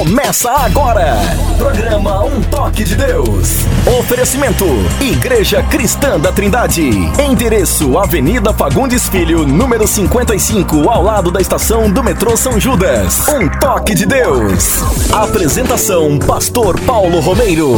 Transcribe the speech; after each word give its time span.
começa 0.00 0.50
agora. 0.50 1.14
Programa 1.58 2.24
Um 2.24 2.40
Toque 2.44 2.84
de 2.84 2.96
Deus. 2.96 3.66
Oferecimento: 4.00 4.64
Igreja 4.98 5.62
Cristã 5.64 6.18
da 6.18 6.32
Trindade. 6.32 6.88
Endereço: 7.22 7.98
Avenida 7.98 8.54
Fagundes 8.54 9.06
Filho, 9.10 9.46
número 9.46 9.86
55, 9.86 10.88
ao 10.88 11.02
lado 11.02 11.30
da 11.30 11.38
estação 11.38 11.90
do 11.90 12.02
metrô 12.02 12.34
São 12.34 12.58
Judas. 12.58 13.28
Um 13.28 13.46
Toque 13.60 13.94
de 13.94 14.06
Deus. 14.06 14.82
Apresentação: 15.12 16.18
Pastor 16.18 16.80
Paulo 16.80 17.20
Romeiro. 17.20 17.76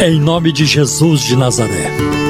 Em 0.00 0.18
nome 0.18 0.52
de 0.52 0.64
Jesus 0.64 1.20
de 1.20 1.36
Nazaré 1.36 2.27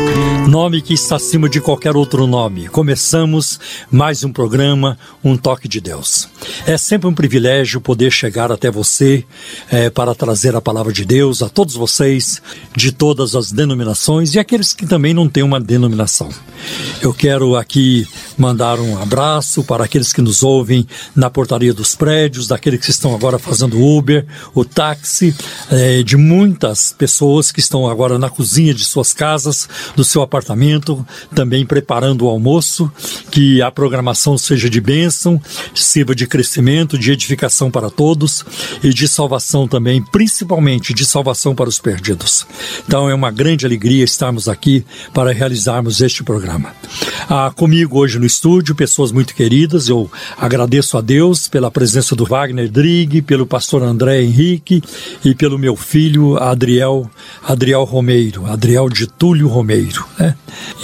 nome 0.48 0.80
que 0.80 0.94
está 0.94 1.16
acima 1.16 1.46
de 1.46 1.60
qualquer 1.60 1.94
outro 1.94 2.26
nome. 2.26 2.68
Começamos 2.68 3.60
mais 3.90 4.24
um 4.24 4.32
programa, 4.32 4.98
Um 5.22 5.36
Toque 5.36 5.68
de 5.68 5.78
Deus. 5.78 6.26
É 6.66 6.76
sempre 6.76 7.08
um 7.08 7.14
privilégio 7.14 7.80
poder 7.80 8.10
chegar 8.10 8.50
até 8.52 8.70
você 8.70 9.24
é, 9.70 9.90
para 9.90 10.14
trazer 10.14 10.54
a 10.54 10.60
palavra 10.60 10.92
de 10.92 11.04
Deus 11.04 11.42
a 11.42 11.48
todos 11.48 11.74
vocês 11.74 12.42
de 12.76 12.92
todas 12.92 13.34
as 13.34 13.52
denominações 13.52 14.34
e 14.34 14.38
aqueles 14.38 14.72
que 14.72 14.86
também 14.86 15.14
não 15.14 15.28
têm 15.28 15.42
uma 15.42 15.60
denominação. 15.60 16.28
Eu 17.00 17.14
quero 17.14 17.56
aqui 17.56 18.06
mandar 18.36 18.78
um 18.80 19.00
abraço 19.00 19.62
para 19.62 19.84
aqueles 19.84 20.12
que 20.12 20.20
nos 20.20 20.42
ouvem 20.42 20.86
na 21.14 21.30
portaria 21.30 21.72
dos 21.72 21.94
prédios, 21.94 22.46
daqueles 22.46 22.80
que 22.80 22.90
estão 22.90 23.14
agora 23.14 23.38
fazendo 23.38 23.80
Uber, 23.80 24.26
o 24.54 24.64
táxi, 24.64 25.34
é, 25.70 26.02
de 26.02 26.16
muitas 26.16 26.92
pessoas 26.92 27.52
que 27.52 27.60
estão 27.60 27.88
agora 27.88 28.18
na 28.18 28.28
cozinha 28.28 28.74
de 28.74 28.84
suas 28.84 29.12
casas, 29.12 29.68
do 29.94 30.04
seu 30.04 30.22
apartamento, 30.22 31.06
também 31.34 31.64
preparando 31.64 32.26
o 32.26 32.28
almoço, 32.28 32.90
que 33.30 33.62
a 33.62 33.70
programação 33.70 34.36
seja 34.36 34.68
de 34.68 34.80
bênção, 34.80 35.40
sirva 35.74 36.14
de 36.14 36.26
crescimento, 36.38 36.96
de 36.96 37.10
edificação 37.10 37.68
para 37.68 37.90
todos 37.90 38.44
e 38.80 38.90
de 38.90 39.08
salvação 39.08 39.66
também, 39.66 40.00
principalmente 40.00 40.94
de 40.94 41.04
salvação 41.04 41.52
para 41.52 41.68
os 41.68 41.80
perdidos. 41.80 42.46
Então 42.86 43.10
é 43.10 43.14
uma 43.14 43.32
grande 43.32 43.66
alegria 43.66 44.04
estarmos 44.04 44.48
aqui 44.48 44.84
para 45.12 45.32
realizarmos 45.32 46.00
este 46.00 46.22
programa. 46.22 46.72
Ah, 47.28 47.52
comigo 47.56 47.98
hoje 47.98 48.20
no 48.20 48.24
estúdio, 48.24 48.76
pessoas 48.76 49.10
muito 49.10 49.34
queridas, 49.34 49.88
eu 49.88 50.08
agradeço 50.36 50.96
a 50.96 51.00
Deus 51.00 51.48
pela 51.48 51.72
presença 51.72 52.14
do 52.14 52.24
Wagner 52.24 52.70
Drig, 52.70 53.20
pelo 53.22 53.44
pastor 53.44 53.82
André 53.82 54.22
Henrique 54.22 54.80
e 55.24 55.34
pelo 55.34 55.58
meu 55.58 55.74
filho 55.74 56.36
Adriel, 56.36 57.10
Adriel 57.42 57.82
Romeiro, 57.82 58.46
Adriel 58.46 58.88
de 58.88 59.08
Túlio 59.08 59.48
Romeiro. 59.48 60.06
Né? 60.16 60.36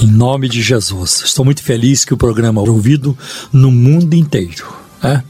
Em 0.02 0.08
nome 0.08 0.48
de 0.48 0.60
Jesus. 0.60 1.22
Estou 1.24 1.44
muito 1.44 1.62
feliz 1.62 2.04
que 2.04 2.12
o 2.12 2.16
programa 2.16 2.60
é 2.60 2.68
ouvido 2.68 3.16
no 3.52 3.70
mundo 3.70 4.14
inteiro. 4.14 4.83
É? 5.04 5.22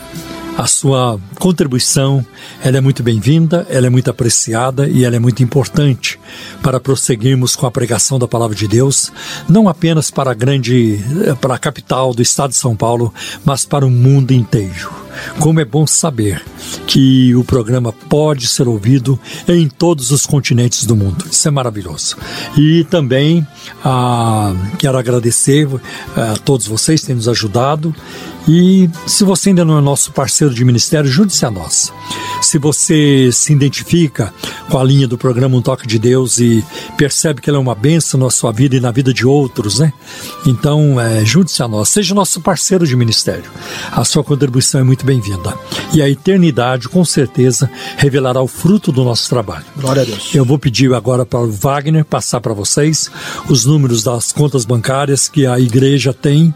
a 0.59 0.67
sua 0.67 1.21
contribuição 1.39 2.27
ela 2.65 2.79
é 2.79 2.81
muito 2.81 3.01
bem-vinda, 3.01 3.65
ela 3.71 3.87
é 3.87 3.91
muito 3.91 4.11
apreciada 4.11 4.89
e 4.89 5.05
ela 5.05 5.15
é 5.15 5.19
muito 5.21 5.41
importante 5.41 6.19
para 6.61 6.81
prosseguirmos 6.81 7.55
com 7.55 7.65
a 7.65 7.71
pregação 7.71 8.19
da 8.19 8.27
palavra 8.27 8.57
de 8.57 8.67
Deus, 8.67 9.13
não 9.49 9.69
apenas 9.69 10.11
para 10.11 10.33
a 10.33 10.35
grande, 10.35 10.99
para 11.41 11.55
a 11.55 11.59
capital 11.59 12.13
do 12.13 12.23
estado 12.23 12.51
de 12.51 12.57
São 12.57 12.75
Paulo, 12.75 13.15
mas 13.45 13.65
para 13.65 13.87
o 13.87 13.91
mundo 13.91 14.33
inteiro. 14.33 14.91
Como 15.39 15.61
é 15.61 15.65
bom 15.65 15.87
saber 15.87 16.43
que 16.87 17.35
o 17.35 17.45
programa 17.45 17.93
pode 17.93 18.47
ser 18.49 18.69
ouvido 18.69 19.19
em 19.47 19.69
todos 19.69 20.11
os 20.11 20.27
continentes 20.27 20.85
do 20.85 20.97
mundo. 20.97 21.25
Isso 21.31 21.47
é 21.47 21.51
maravilhoso. 21.51 22.17
E 22.57 22.85
também 22.85 23.47
ah, 23.85 24.55
quero 24.79 24.99
agradecer 24.99 25.69
a 26.17 26.37
todos 26.37 26.67
vocês 26.67 27.01
que 27.01 27.07
têm 27.07 27.17
nos 27.17 27.29
ajudado. 27.29 27.95
E 28.49 28.89
se 29.07 29.25
você 29.25 29.51
ainda 29.51 29.65
não 29.65 29.77
é 29.77 29.81
nosso 29.83 30.11
parceiro 30.11 30.55
de 30.55 30.65
ministério, 30.65 31.11
junte-se 31.11 31.45
a 31.45 31.51
nós. 31.51 31.93
Se 32.41 32.59
você 32.59 33.31
se 33.31 33.53
identifica 33.53 34.33
com 34.71 34.79
a 34.79 34.85
linha 34.85 35.07
do 35.07 35.19
programa 35.19 35.57
Um 35.57 35.63
Toque 35.63 35.87
de 35.87 35.99
Deus 35.99 36.39
e 36.39 36.65
percebe 36.97 37.41
que 37.41 37.51
ela 37.51 37.59
é 37.59 37.61
uma 37.61 37.75
bênção 37.75 38.19
na 38.19 38.31
sua 38.31 38.53
vida 38.53 38.77
e 38.77 38.81
na 38.81 38.91
vida 38.91 39.13
de 39.13 39.27
outros, 39.27 39.79
né? 39.79 39.93
Então, 40.47 41.01
é, 41.01 41.25
junte-se 41.25 41.63
a 41.63 41.69
nós, 41.69 41.89
seja 41.89 42.15
nosso 42.15 42.41
parceiro 42.41 42.87
de 42.87 42.97
ministério. 42.97 43.51
A 43.93 44.05
sua 44.05 44.25
contribuição 44.25 44.81
é 44.81 44.85
muito 44.85 45.05
bem-vinda. 45.05 45.55
E 45.93 46.01
a 46.01 46.09
eternidade, 46.09 46.89
com 46.89 47.05
certeza, 47.05 47.71
revelará 47.97 48.41
o 48.41 48.49
fruto 48.49 48.93
do 48.93 49.05
nosso 49.05 49.29
trabalho. 49.29 49.65
Glória 49.77 50.03
a 50.03 50.05
Deus. 50.05 50.35
Eu 50.35 50.45
vou 50.45 50.59
pedir 50.59 50.95
agora 50.95 51.27
para 51.27 51.41
o 51.41 51.51
Wagner 51.51 52.05
passar 52.05 52.41
para 52.41 52.55
vocês 52.55 53.11
os 53.49 53.65
números 53.65 54.03
das 54.03 54.33
contas 54.33 54.65
bancárias 54.65 55.29
que 55.29 55.47
a 55.47 55.59
igreja 55.59 56.13
tem 56.13 56.55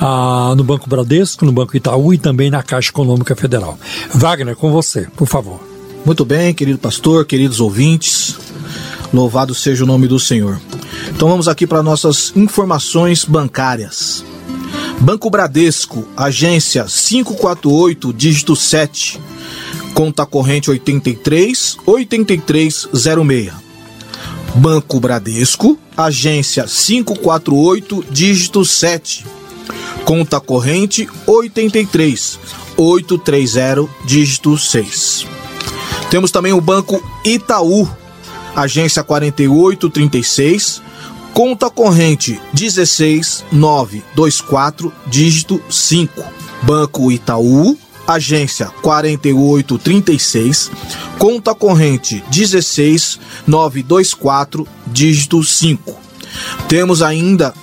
ah, 0.00 0.54
no 0.56 0.64
Banco 0.64 0.88
Bradesco, 0.88 1.29
no 1.40 1.52
Banco 1.52 1.76
Itaú 1.76 2.12
e 2.12 2.18
também 2.18 2.50
na 2.50 2.62
Caixa 2.62 2.90
Econômica 2.90 3.34
Federal. 3.36 3.78
Wagner, 4.12 4.56
com 4.56 4.70
você, 4.70 5.06
por 5.16 5.26
favor. 5.26 5.60
Muito 6.04 6.24
bem, 6.24 6.54
querido 6.54 6.78
pastor, 6.78 7.24
queridos 7.26 7.60
ouvintes. 7.60 8.36
Louvado 9.12 9.54
seja 9.54 9.84
o 9.84 9.86
nome 9.86 10.06
do 10.06 10.18
Senhor. 10.18 10.60
Então 11.08 11.28
vamos 11.28 11.48
aqui 11.48 11.66
para 11.66 11.82
nossas 11.82 12.32
informações 12.36 13.24
bancárias. 13.24 14.24
Banco 15.00 15.30
Bradesco, 15.30 16.06
agência 16.16 16.84
548, 16.84 18.12
dígito 18.12 18.54
7, 18.54 19.18
conta 19.94 20.26
corrente 20.26 20.70
83 20.70 21.76
8306. 21.86 23.52
Banco 24.54 25.00
Bradesco, 25.00 25.78
agência 25.96 26.64
548, 26.64 28.04
dígito 28.10 28.64
7, 28.64 29.24
conta 30.04 30.40
corrente 30.40 31.08
83 31.26 32.38
830, 32.76 33.88
dígito 34.04 34.56
6. 34.56 35.26
Temos 36.10 36.30
também 36.30 36.52
o 36.52 36.60
Banco 36.60 37.02
Itaú, 37.24 37.88
agência 38.54 39.02
4836, 39.02 40.82
Conta 41.32 41.70
corrente 41.70 42.40
16924, 42.52 44.92
dígito 45.06 45.62
5. 45.70 46.24
Banco 46.62 47.12
Itaú, 47.12 47.78
agência 48.06 48.66
4836, 48.82 50.70
conta 51.18 51.54
corrente 51.54 52.22
16924, 52.30 54.68
dígito 54.88 55.42
5. 55.42 55.98
Temos 56.68 57.00
ainda 57.00 57.54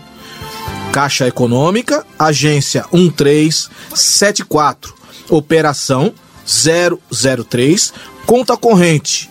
Caixa 0.93 1.29
Econômica, 1.29 2.05
agência 2.19 2.85
1374, 2.93 4.93
operação 5.29 6.13
003, 6.47 7.93
Conta 8.27 8.57
corrente 8.57 9.31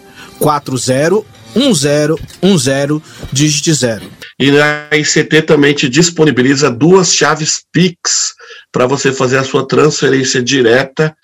401010 1.55 3.01
dígito 3.31 3.73
0. 3.73 4.11
E 4.39 4.49
a 4.59 4.89
ICT 4.95 5.43
também 5.43 5.73
te 5.73 5.87
disponibiliza 5.87 6.69
duas 6.69 7.13
chaves 7.13 7.63
Pix 7.71 8.33
para 8.71 8.87
você 8.87 9.11
fazer 9.11 9.37
a 9.37 9.43
sua 9.43 9.67
transferência 9.67 10.41
direta 10.41 11.15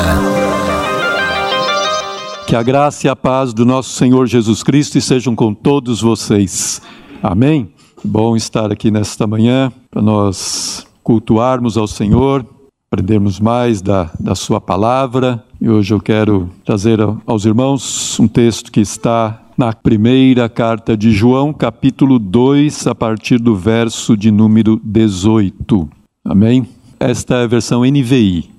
Que 2.48 2.56
a 2.56 2.64
graça 2.64 3.08
e 3.08 3.10
a 3.10 3.18
paz 3.18 3.54
do 3.54 3.66
nosso 3.66 3.90
Senhor 3.90 4.26
Jesus 4.26 4.64
Cristo 4.64 4.98
estejam 4.98 5.36
com 5.36 5.54
todos 5.54 6.00
vocês. 6.00 6.82
Amém? 7.22 7.74
Bom 8.02 8.38
estar 8.38 8.72
aqui 8.72 8.90
nesta 8.90 9.28
manhã 9.28 9.74
para 9.92 10.02
nós 10.02 10.88
cultuarmos 11.04 11.78
ao 11.78 11.86
Senhor, 11.86 12.46
aprendermos 12.92 13.40
mais 13.40 13.84
da, 13.84 14.10
da 14.20 14.34
Sua 14.34 14.60
palavra. 14.60 15.44
E 15.62 15.70
hoje 15.70 15.94
eu 15.94 16.00
quero 16.00 16.50
trazer 16.66 17.00
aos 17.28 17.46
irmãos 17.46 18.20
um 18.20 18.28
texto 18.28 18.72
que 18.72 18.82
está 18.82 19.44
na 19.56 19.72
primeira 19.74 20.50
carta 20.50 20.98
de 20.98 21.12
João, 21.12 21.54
capítulo 21.54 22.18
2, 22.18 22.88
a 22.88 22.96
partir 22.96 23.38
do 23.38 23.56
verso 23.56 24.18
de 24.18 24.32
número 24.32 24.82
18. 24.84 25.88
Amém? 26.26 26.68
Esta 27.00 27.36
é 27.36 27.44
a 27.44 27.48
versão 27.48 27.84
NVI. 27.84 28.50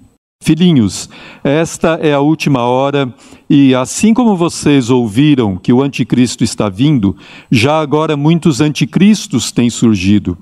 Filhinhos, 0.43 1.11
esta 1.43 1.99
é 2.00 2.15
a 2.15 2.21
última 2.21 2.61
hora, 2.61 3.12
e 3.49 3.75
assim 3.75 4.15
como 4.15 4.37
vocês 4.37 4.88
ouviram 4.88 5.56
que 5.56 5.73
o 5.73 5.82
anticristo 5.82 6.43
está 6.43 6.69
vindo, 6.69 7.15
já 7.50 7.79
agora 7.79 8.17
muitos 8.17 8.61
anticristos 8.61 9.53
têm 9.53 9.69
surgido. 9.69 10.38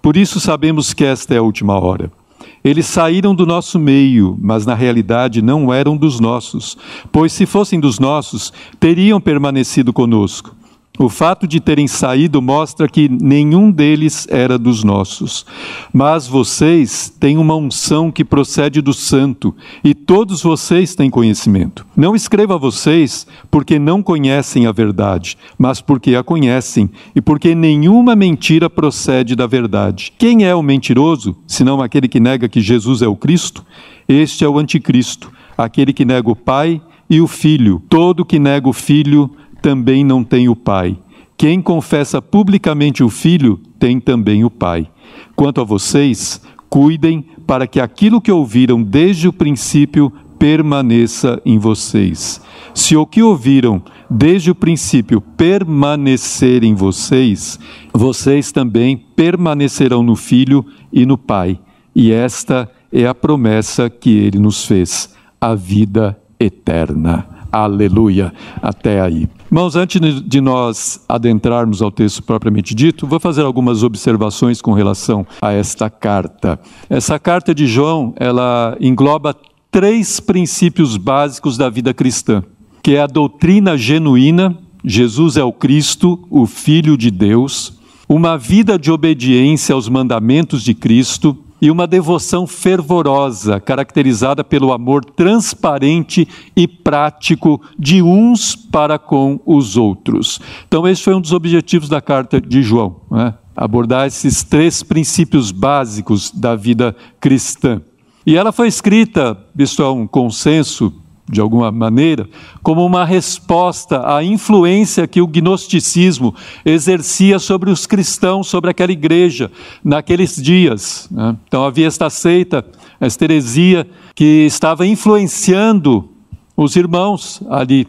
Por 0.00 0.16
isso 0.16 0.38
sabemos 0.38 0.92
que 0.92 1.04
esta 1.04 1.34
é 1.34 1.38
a 1.38 1.42
última 1.42 1.78
hora. 1.80 2.12
Eles 2.62 2.86
saíram 2.86 3.34
do 3.34 3.46
nosso 3.46 3.78
meio, 3.78 4.38
mas 4.40 4.66
na 4.66 4.74
realidade 4.74 5.40
não 5.40 5.72
eram 5.72 5.96
dos 5.96 6.20
nossos, 6.20 6.76
pois 7.10 7.32
se 7.32 7.46
fossem 7.46 7.80
dos 7.80 7.98
nossos, 7.98 8.52
teriam 8.78 9.20
permanecido 9.20 9.92
conosco. 9.92 10.54
O 11.02 11.08
fato 11.08 11.48
de 11.48 11.60
terem 11.60 11.88
saído 11.88 12.42
mostra 12.42 12.86
que 12.86 13.08
nenhum 13.08 13.70
deles 13.70 14.28
era 14.28 14.58
dos 14.58 14.84
nossos. 14.84 15.46
Mas 15.94 16.26
vocês 16.26 17.10
têm 17.18 17.38
uma 17.38 17.56
unção 17.56 18.12
que 18.12 18.22
procede 18.22 18.82
do 18.82 18.92
Santo, 18.92 19.56
e 19.82 19.94
todos 19.94 20.42
vocês 20.42 20.94
têm 20.94 21.08
conhecimento. 21.08 21.86
Não 21.96 22.14
escreva 22.14 22.56
a 22.56 22.58
vocês 22.58 23.26
porque 23.50 23.78
não 23.78 24.02
conhecem 24.02 24.66
a 24.66 24.72
verdade, 24.72 25.38
mas 25.58 25.80
porque 25.80 26.14
a 26.14 26.22
conhecem, 26.22 26.90
e 27.16 27.22
porque 27.22 27.54
nenhuma 27.54 28.14
mentira 28.14 28.68
procede 28.68 29.34
da 29.34 29.46
verdade. 29.46 30.12
Quem 30.18 30.44
é 30.44 30.54
o 30.54 30.62
mentiroso, 30.62 31.34
senão 31.46 31.80
aquele 31.80 32.08
que 32.08 32.20
nega 32.20 32.46
que 32.46 32.60
Jesus 32.60 33.00
é 33.00 33.08
o 33.08 33.16
Cristo? 33.16 33.64
Este 34.06 34.44
é 34.44 34.48
o 34.50 34.58
anticristo, 34.58 35.32
aquele 35.56 35.94
que 35.94 36.04
nega 36.04 36.30
o 36.30 36.36
Pai 36.36 36.78
e 37.08 37.22
o 37.22 37.26
Filho. 37.26 37.82
Todo 37.88 38.22
que 38.22 38.38
nega 38.38 38.68
o 38.68 38.72
Filho 38.74 39.30
também 39.60 40.04
não 40.04 40.24
tem 40.24 40.48
o 40.48 40.56
Pai. 40.56 40.96
Quem 41.36 41.62
confessa 41.62 42.20
publicamente 42.20 43.02
o 43.02 43.08
Filho 43.08 43.60
tem 43.78 43.98
também 43.98 44.44
o 44.44 44.50
Pai. 44.50 44.88
Quanto 45.34 45.60
a 45.60 45.64
vocês, 45.64 46.40
cuidem 46.68 47.24
para 47.46 47.66
que 47.66 47.80
aquilo 47.80 48.20
que 48.20 48.30
ouviram 48.30 48.82
desde 48.82 49.26
o 49.26 49.32
princípio 49.32 50.12
permaneça 50.38 51.40
em 51.44 51.58
vocês. 51.58 52.40
Se 52.74 52.96
o 52.96 53.04
que 53.04 53.22
ouviram 53.22 53.82
desde 54.08 54.50
o 54.50 54.54
princípio 54.54 55.20
permanecer 55.20 56.64
em 56.64 56.74
vocês, 56.74 57.58
vocês 57.92 58.52
também 58.52 58.96
permanecerão 58.96 60.02
no 60.02 60.16
Filho 60.16 60.64
e 60.92 61.04
no 61.04 61.18
Pai. 61.18 61.58
E 61.94 62.12
esta 62.12 62.70
é 62.92 63.06
a 63.06 63.14
promessa 63.14 63.90
que 63.90 64.10
ele 64.10 64.38
nos 64.38 64.64
fez, 64.64 65.14
a 65.40 65.54
vida 65.54 66.18
eterna. 66.38 67.26
Aleluia. 67.52 68.32
Até 68.62 69.00
aí. 69.00 69.28
Irmãos, 69.50 69.74
antes 69.74 70.00
de 70.22 70.40
nós 70.40 71.04
adentrarmos 71.08 71.82
ao 71.82 71.90
texto 71.90 72.22
propriamente 72.22 72.72
dito, 72.72 73.04
vou 73.04 73.18
fazer 73.18 73.42
algumas 73.42 73.82
observações 73.82 74.62
com 74.62 74.72
relação 74.72 75.26
a 75.42 75.50
esta 75.50 75.90
carta. 75.90 76.60
Essa 76.88 77.18
carta 77.18 77.52
de 77.52 77.66
João, 77.66 78.14
ela 78.16 78.76
engloba 78.80 79.34
três 79.68 80.20
princípios 80.20 80.96
básicos 80.96 81.56
da 81.56 81.68
vida 81.68 81.92
cristã, 81.92 82.44
que 82.80 82.94
é 82.94 83.02
a 83.02 83.08
doutrina 83.08 83.76
genuína, 83.76 84.56
Jesus 84.84 85.36
é 85.36 85.42
o 85.42 85.52
Cristo, 85.52 86.24
o 86.30 86.46
Filho 86.46 86.96
de 86.96 87.10
Deus, 87.10 87.76
uma 88.08 88.38
vida 88.38 88.78
de 88.78 88.92
obediência 88.92 89.74
aos 89.74 89.88
mandamentos 89.88 90.62
de 90.62 90.74
Cristo, 90.74 91.36
e 91.60 91.70
uma 91.70 91.86
devoção 91.86 92.46
fervorosa, 92.46 93.60
caracterizada 93.60 94.42
pelo 94.42 94.72
amor 94.72 95.04
transparente 95.04 96.26
e 96.56 96.66
prático 96.66 97.60
de 97.78 98.02
uns 98.02 98.56
para 98.56 98.98
com 98.98 99.40
os 99.44 99.76
outros. 99.76 100.40
Então, 100.66 100.86
esse 100.88 101.02
foi 101.02 101.14
um 101.14 101.20
dos 101.20 101.32
objetivos 101.32 101.88
da 101.88 102.00
carta 102.00 102.40
de 102.40 102.62
João, 102.62 102.96
né? 103.10 103.34
abordar 103.54 104.06
esses 104.06 104.42
três 104.42 104.82
princípios 104.82 105.52
básicos 105.52 106.30
da 106.30 106.56
vida 106.56 106.96
cristã. 107.20 107.82
E 108.24 108.36
ela 108.36 108.52
foi 108.52 108.68
escrita, 108.68 109.36
isto 109.58 109.82
é 109.82 109.90
um 109.90 110.06
consenso 110.06 110.92
de 111.30 111.40
alguma 111.40 111.70
maneira, 111.70 112.28
como 112.62 112.84
uma 112.84 113.04
resposta 113.04 114.02
à 114.04 114.22
influência 114.24 115.06
que 115.06 115.20
o 115.20 115.26
gnosticismo 115.26 116.34
exercia 116.64 117.38
sobre 117.38 117.70
os 117.70 117.86
cristãos, 117.86 118.48
sobre 118.48 118.70
aquela 118.70 118.90
igreja, 118.90 119.50
naqueles 119.84 120.34
dias. 120.36 121.08
Né? 121.10 121.36
Então 121.46 121.64
havia 121.64 121.86
esta 121.86 122.10
seita, 122.10 122.64
esta 123.00 123.24
heresia, 123.24 123.86
que 124.14 124.44
estava 124.44 124.86
influenciando 124.86 126.08
os 126.56 126.74
irmãos 126.74 127.40
ali. 127.48 127.86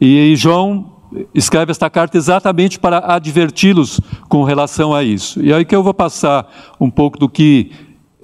E 0.00 0.34
João 0.36 0.92
escreve 1.34 1.70
esta 1.70 1.88
carta 1.88 2.16
exatamente 2.16 2.78
para 2.78 2.98
adverti-los 2.98 3.98
com 4.28 4.44
relação 4.44 4.94
a 4.94 5.02
isso. 5.02 5.42
E 5.42 5.52
aí 5.52 5.64
que 5.64 5.74
eu 5.74 5.82
vou 5.82 5.94
passar 5.94 6.46
um 6.78 6.90
pouco 6.90 7.18
do 7.18 7.28
que 7.28 7.72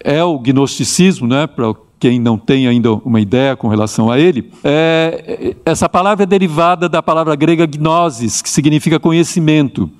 é 0.04 0.22
o 0.22 0.38
gnosticismo, 0.38 1.26
né, 1.26 1.46
para 1.46 1.72
quem 2.04 2.18
não 2.18 2.37
tem 2.37 2.68
ainda 2.68 2.92
uma 2.92 3.18
ideia 3.18 3.56
com 3.56 3.66
relação 3.66 4.11
a 4.11 4.20
ele, 4.20 4.50
é, 4.62 5.56
essa 5.64 5.88
palavra 5.88 6.25
é 6.25 6.26
derivada 6.26 6.87
da 6.87 7.02
palavra 7.02 7.34
grega 7.34 7.64
gnosis, 7.64 8.42
que 8.42 8.50
significa 8.50 9.00
conhecimento. 9.00 9.90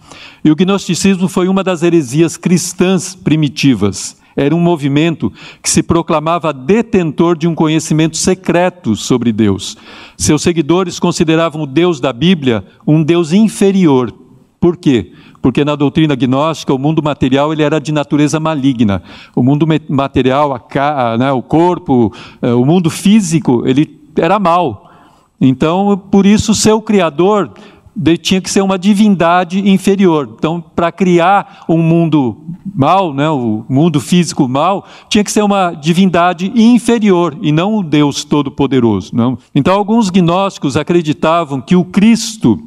E 0.45 0.51
o 0.51 0.55
gnosticismo 0.55 1.29
foi 1.29 1.49
uma 1.49 1.65
das 1.65 1.83
heresias 1.83 2.37
cristãs 2.37 3.15
primitivas. 3.15 4.19
Era 4.37 4.55
um 4.55 4.61
movimento 4.61 5.33
que 5.63 5.71
se 5.71 5.83
proclamava 5.83 6.53
detentor 6.53 7.39
de 7.39 7.49
um 7.49 7.55
conhecimento 7.55 8.19
secreto 8.19 8.95
sobre 8.95 9.33
Deus. 9.33 9.75
Seus 10.15 10.43
seguidores 10.43 10.99
consideravam 10.99 11.63
o 11.63 11.67
Deus 11.67 12.01
da 12.01 12.13
Bíblia 12.13 12.67
um 12.87 13.03
Deus 13.03 13.33
inferior 13.33 14.13
Por 14.65 14.79
quê? 14.79 15.13
Porque 15.43 15.63
na 15.63 15.77
doutrina 15.77 16.15
gnóstica 16.15 16.73
o 16.73 16.79
mundo 16.79 17.03
material 17.03 17.53
ele 17.53 17.63
era 17.63 17.79
de 17.79 17.93
natureza 17.93 18.41
maligna. 18.41 19.03
O 19.37 19.43
mundo 19.43 19.67
material, 19.91 20.55
a, 20.55 21.19
né, 21.19 21.31
o 21.33 21.43
corpo, 21.43 22.11
eh, 22.41 22.55
o 22.55 22.65
mundo 22.65 22.89
físico, 22.89 23.63
ele 23.67 24.01
era 24.17 24.39
mal. 24.39 24.91
Então, 25.39 26.03
por 26.11 26.25
isso, 26.25 26.55
seu 26.55 26.81
criador 26.81 27.53
de, 27.95 28.17
tinha 28.17 28.41
que 28.41 28.51
ser 28.51 28.63
uma 28.63 28.79
divindade 28.79 29.69
inferior. 29.69 30.31
Então, 30.39 30.65
para 30.75 30.91
criar 30.91 31.67
um 31.69 31.83
mundo 31.83 32.39
mal, 32.75 33.13
né, 33.13 33.29
o 33.29 33.67
mundo 33.69 34.01
físico 34.01 34.49
mal, 34.49 34.87
tinha 35.11 35.23
que 35.23 35.31
ser 35.31 35.45
uma 35.45 35.75
divindade 35.75 36.51
inferior 36.57 37.37
e 37.43 37.53
não 37.53 37.77
o 37.77 37.83
Deus 37.83 38.25
Todo-Poderoso. 38.25 39.13
Então, 39.55 39.75
alguns 39.75 40.09
gnósticos 40.09 40.75
acreditavam 40.75 41.61
que 41.61 41.77
o 41.77 41.85
Cristo, 41.85 42.59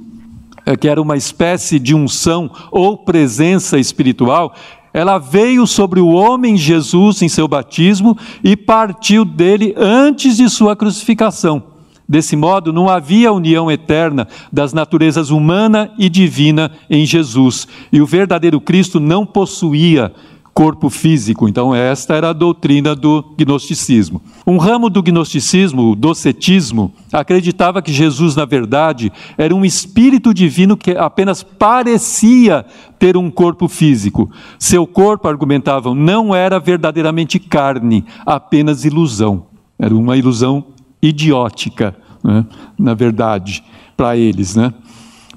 que 0.75 0.87
era 0.87 1.01
uma 1.01 1.15
espécie 1.15 1.79
de 1.79 1.95
unção 1.95 2.49
ou 2.71 2.97
presença 2.97 3.77
espiritual, 3.77 4.53
ela 4.93 5.17
veio 5.19 5.67
sobre 5.67 5.99
o 5.99 6.07
homem 6.07 6.57
Jesus 6.57 7.21
em 7.21 7.29
seu 7.29 7.47
batismo 7.47 8.17
e 8.43 8.57
partiu 8.57 9.23
dele 9.23 9.75
antes 9.77 10.37
de 10.37 10.49
sua 10.49 10.75
crucificação. 10.75 11.63
Desse 12.09 12.37
modo, 12.37 12.71
não 12.71 12.87
havia 12.87 13.33
união 13.33 13.69
eterna 13.69 14.27
das 14.51 14.71
naturezas 14.71 15.29
humana 15.29 15.91
e 15.97 16.09
divina 16.09 16.71
em 16.89 17.05
Jesus. 17.05 17.67
E 17.91 18.01
o 18.01 18.05
verdadeiro 18.05 18.61
Cristo 18.61 18.99
não 18.99 19.25
possuía 19.25 20.13
corpo 20.57 20.89
físico. 20.89 21.47
Então, 21.47 21.75
esta 21.75 22.15
era 22.15 22.31
a 22.31 22.33
doutrina 22.33 22.95
do 22.95 23.23
gnosticismo. 23.37 24.19
Um 24.43 24.57
ramo 24.57 24.89
do 24.89 25.03
gnosticismo, 25.03 25.91
o 25.91 25.95
docetismo, 25.95 26.91
acreditava 27.13 27.79
que 27.79 27.93
Jesus, 27.93 28.35
na 28.35 28.43
verdade, 28.43 29.13
era 29.37 29.53
um 29.53 29.63
espírito 29.63 30.33
divino 30.33 30.75
que 30.75 30.97
apenas 30.97 31.43
parecia 31.43 32.65
ter 32.97 33.15
um 33.15 33.29
corpo 33.29 33.67
físico. 33.67 34.31
Seu 34.57 34.87
corpo, 34.87 35.27
argumentavam, 35.27 35.93
não 35.93 36.33
era 36.33 36.59
verdadeiramente 36.59 37.37
carne, 37.37 38.03
apenas 38.25 38.83
ilusão. 38.83 39.45
Era 39.77 39.95
uma 39.95 40.17
ilusão 40.17 40.65
idiótica, 40.99 41.95
né? 42.23 42.43
na 42.79 42.95
verdade, 42.95 43.63
para 43.95 44.17
eles. 44.17 44.55
Né? 44.55 44.73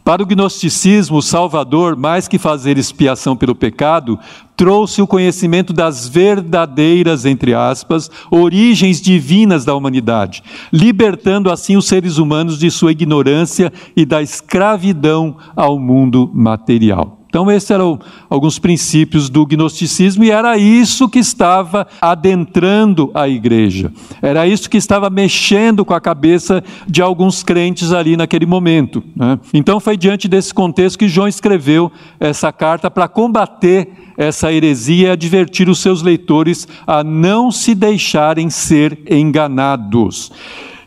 Para 0.04 0.23
o 0.23 0.26
gnosticismo, 0.26 1.19
o 1.19 1.23
Salvador, 1.23 1.97
mais 1.97 2.26
que 2.26 2.38
fazer 2.38 2.78
expiação 2.78 3.37
pelo 3.37 3.54
pecado, 3.54 4.19
trouxe 4.57 5.02
o 5.02 5.07
conhecimento 5.07 5.73
das 5.73 6.09
verdadeiras, 6.09 7.25
entre 7.25 7.54
aspas, 7.54 8.11
origens 8.30 9.00
divinas 9.00 9.64
da 9.64 9.75
humanidade, 9.75 10.42
libertando 10.73 11.50
assim 11.50 11.76
os 11.76 11.87
seres 11.87 12.19
humanos 12.19 12.59
de 12.59 12.71
sua 12.71 12.92
ignorância 12.92 13.73
e 13.97 14.04
da 14.04 14.23
escravidão 14.23 15.37
ao 15.54 15.78
mundo 15.78 16.30
material. 16.33 17.20
Então, 17.30 17.49
esses 17.49 17.70
eram 17.70 18.00
alguns 18.28 18.58
princípios 18.58 19.30
do 19.30 19.46
gnosticismo, 19.46 20.25
e 20.25 20.32
era 20.32 20.58
isso 20.58 21.08
que 21.08 21.20
estava 21.20 21.87
adentrando 22.00 23.08
a 23.14 23.28
igreja, 23.28 23.92
era 24.20 24.49
isso 24.49 24.68
que 24.68 24.76
estava 24.76 25.08
mexendo 25.08 25.84
com 25.84 25.94
a 25.94 26.00
cabeça 26.00 26.62
de 26.88 27.00
alguns 27.00 27.44
crentes 27.44 27.92
ali 27.92 28.16
naquele 28.16 28.46
momento. 28.46 29.02
Né? 29.14 29.38
Então, 29.54 29.78
foi 29.78 29.96
diante 29.96 30.26
desse 30.26 30.52
contexto 30.52 30.99
que 30.99 31.08
João 31.08 31.28
escreveu 31.28 31.90
essa 32.18 32.52
carta 32.52 32.90
para 32.90 33.06
combater 33.06 33.88
essa 34.16 34.52
heresia 34.52 35.08
e 35.08 35.10
advertir 35.12 35.68
os 35.68 35.78
seus 35.78 36.02
leitores 36.02 36.66
a 36.84 37.04
não 37.04 37.52
se 37.52 37.76
deixarem 37.76 38.50
ser 38.50 38.99
enganados. 39.08 40.32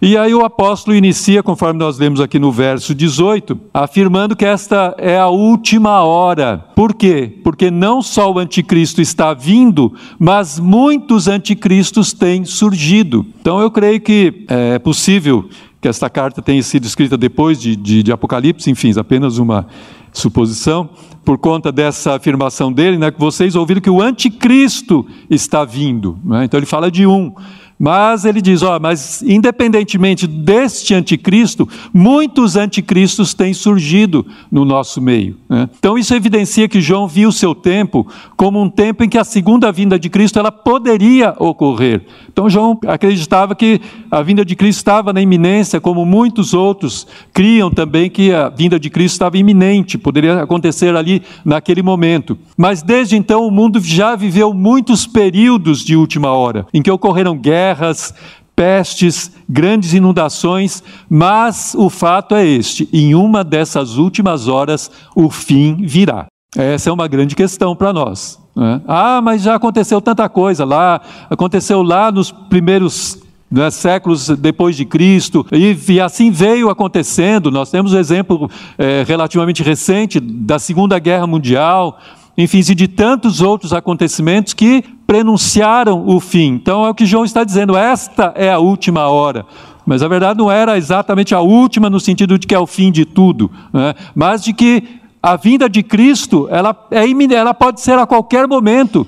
E 0.06 0.18
aí 0.18 0.36
o 0.36 0.44
apóstolo 0.44 0.98
inicia, 0.98 1.42
conforme 1.42 1.80
nós 1.80 1.98
lemos 1.98 2.20
aqui 2.20 2.38
no 2.38 2.52
verso 2.52 2.94
18, 2.94 3.58
afirmando 3.74 4.36
que 4.36 4.44
esta 4.44 4.94
é 4.98 5.18
a 5.18 5.30
última 5.30 6.04
hora. 6.04 6.58
Por 6.76 6.94
quê? 6.94 7.40
Porque 7.42 7.72
não 7.72 8.02
só 8.02 8.30
o 8.30 8.38
anticristo 8.38 9.00
está 9.00 9.34
vindo, 9.34 9.94
mas 10.20 10.60
muitos 10.60 11.30
anticristos 11.30 12.12
têm 12.12 12.44
surgido. 12.44 13.26
Então 13.40 13.62
eu 13.62 13.72
creio 13.72 14.02
que 14.02 14.44
é 14.50 14.78
possível 14.78 15.48
que 15.80 15.88
esta 15.88 16.10
carta 16.10 16.42
tenha 16.42 16.62
sido 16.64 16.86
escrita 16.86 17.18
depois 17.18 17.58
de, 17.58 17.74
de, 17.74 18.04
de 18.04 18.12
Apocalipse, 18.12 18.70
enfim, 18.70 18.92
apenas 19.00 19.38
uma 19.38 19.68
suposição, 20.12 20.90
por 21.26 21.38
conta 21.38 21.72
dessa 21.72 22.16
afirmação 22.16 22.72
dele, 22.72 22.98
né, 22.98 23.10
que 23.10 23.20
vocês 23.20 23.56
ouviram 23.56 23.82
que 23.82 23.90
o 23.90 24.02
anticristo 24.02 25.06
está 25.30 25.64
vindo. 25.66 26.20
Né? 26.24 26.44
Então 26.46 26.60
ele 26.60 26.66
fala 26.66 26.92
de 26.92 27.08
um. 27.08 27.34
Mas 27.80 28.24
ele 28.26 28.42
diz: 28.42 28.62
ó, 28.62 28.80
mas 28.80 29.22
independentemente 29.24 30.28
deste 30.28 30.94
anticristo, 30.94 31.68
muitos 31.94 32.56
anticristos 32.56 33.34
têm 33.34 33.54
surgido 33.54 34.26
no 34.52 34.64
nosso 34.64 35.02
meio. 35.02 35.38
Né? 35.50 35.70
Então 35.80 35.98
isso 35.98 36.14
evidencia 36.14 36.68
que 36.68 36.82
João 36.82 37.08
viu 37.08 37.30
o 37.30 37.34
seu 37.34 37.56
tempo 37.56 38.08
como 38.38 38.62
um 38.62 38.70
tempo 38.70 39.04
em 39.04 39.10
que 39.10 39.18
a 39.18 39.24
segunda 39.24 39.72
vinda 39.72 39.98
de 39.98 40.10
Cristo 40.10 40.40
ela 40.40 40.52
poderia 40.52 41.36
ocorrer. 41.40 42.06
Então 42.32 42.50
João 42.50 42.80
acreditava 42.88 43.56
que 43.56 43.82
a 44.10 44.22
vinda 44.22 44.46
de 44.46 44.56
Cristo 44.56 44.80
estava 44.80 45.14
na 45.14 45.22
iminência, 45.22 45.82
como 45.82 46.06
muitos 46.06 46.54
outros 46.54 47.08
criam 47.34 47.72
também 47.72 48.10
que 48.10 48.32
a 48.32 48.50
vinda 48.50 48.80
de 48.80 48.90
Cristo 48.90 49.16
estava 49.16 49.38
iminente, 49.38 49.98
poderia 49.98 50.42
acontecer 50.42 50.96
ali 50.96 51.22
naquele 51.44 51.82
momento. 51.82 52.38
Mas 52.56 52.82
desde 52.82 53.16
então 53.16 53.46
o 53.48 53.52
mundo 53.52 53.80
já 53.80 54.16
viveu 54.16 54.54
muitos 54.54 55.06
períodos 55.08 55.84
de 55.84 55.96
última 55.96 56.32
hora, 56.32 56.66
em 56.74 56.82
que 56.82 56.92
ocorreram 56.92 57.38
guerras 57.38 57.63
guerras, 57.64 58.14
pestes, 58.56 59.32
grandes 59.48 59.94
inundações, 59.94 60.84
mas 61.10 61.74
o 61.78 61.90
fato 61.90 62.36
é 62.36 62.46
este: 62.46 62.88
em 62.92 63.16
uma 63.16 63.44
dessas 63.44 63.98
últimas 63.98 64.48
horas 64.48 64.92
o 65.16 65.30
fim 65.30 65.78
virá. 65.86 66.26
Essa 66.56 66.90
é 66.90 66.94
uma 66.94 67.08
grande 67.08 67.36
questão 67.36 67.76
para 67.76 67.92
nós. 67.92 68.40
Né? 68.56 68.82
Ah, 68.88 69.22
mas 69.24 69.42
já 69.42 69.56
aconteceu 69.56 70.00
tanta 70.00 70.30
coisa 70.30 70.64
lá, 70.64 71.02
aconteceu 71.30 71.82
lá 71.82 72.12
nos 72.12 72.32
primeiros 72.32 73.18
né, 73.50 73.72
séculos 73.72 74.30
depois 74.30 74.76
de 74.76 74.86
Cristo, 74.86 75.46
e, 75.52 75.76
e, 75.90 76.00
assim 76.00 76.30
veio 76.30 76.70
acontecendo. 76.70 77.50
Nós 77.50 77.72
temos 77.72 77.94
um 77.94 77.98
exemplo 77.98 78.50
é, 78.78 79.04
relativamente 79.08 79.64
recente 79.64 80.20
da 80.20 80.60
Segunda 80.60 81.00
Guerra 81.00 81.26
Mundial 81.26 81.98
enfim, 82.38 82.60
e 82.60 82.76
de 82.76 82.88
tantos 82.88 83.42
outros 83.42 83.74
acontecimentos 83.74 84.54
que 84.54 84.84
prenunciaram 85.06 86.08
o 86.08 86.20
fim. 86.20 86.54
Então 86.54 86.86
é 86.86 86.90
o 86.90 86.96
que 86.96 87.06
João 87.06 87.26
está 87.26 87.44
dizendo, 87.44 87.78
esta 87.78 88.34
é 88.36 88.52
a 88.52 88.60
última 88.60 89.08
hora. 89.08 89.46
Mas 89.86 90.02
a 90.02 90.08
verdade 90.08 90.40
não 90.40 90.50
era 90.50 90.78
exatamente 90.78 91.36
a 91.36 91.42
última 91.42 91.90
no 91.90 92.00
sentido 92.00 92.40
de 92.40 92.48
que 92.48 92.56
é 92.56 92.60
o 92.60 92.66
fim 92.66 92.92
de 92.92 93.06
tudo, 93.06 93.52
né? 93.72 93.94
mas 94.16 94.44
de 94.44 94.54
que 94.54 94.84
a 95.22 95.36
vinda 95.36 95.70
de 95.70 95.84
Cristo 95.84 96.48
ela, 96.50 96.76
é 96.90 97.04
ela 97.34 97.54
pode 97.54 97.82
ser 97.82 97.98
a 98.00 98.08
qualquer 98.08 98.48
momento. 98.48 99.06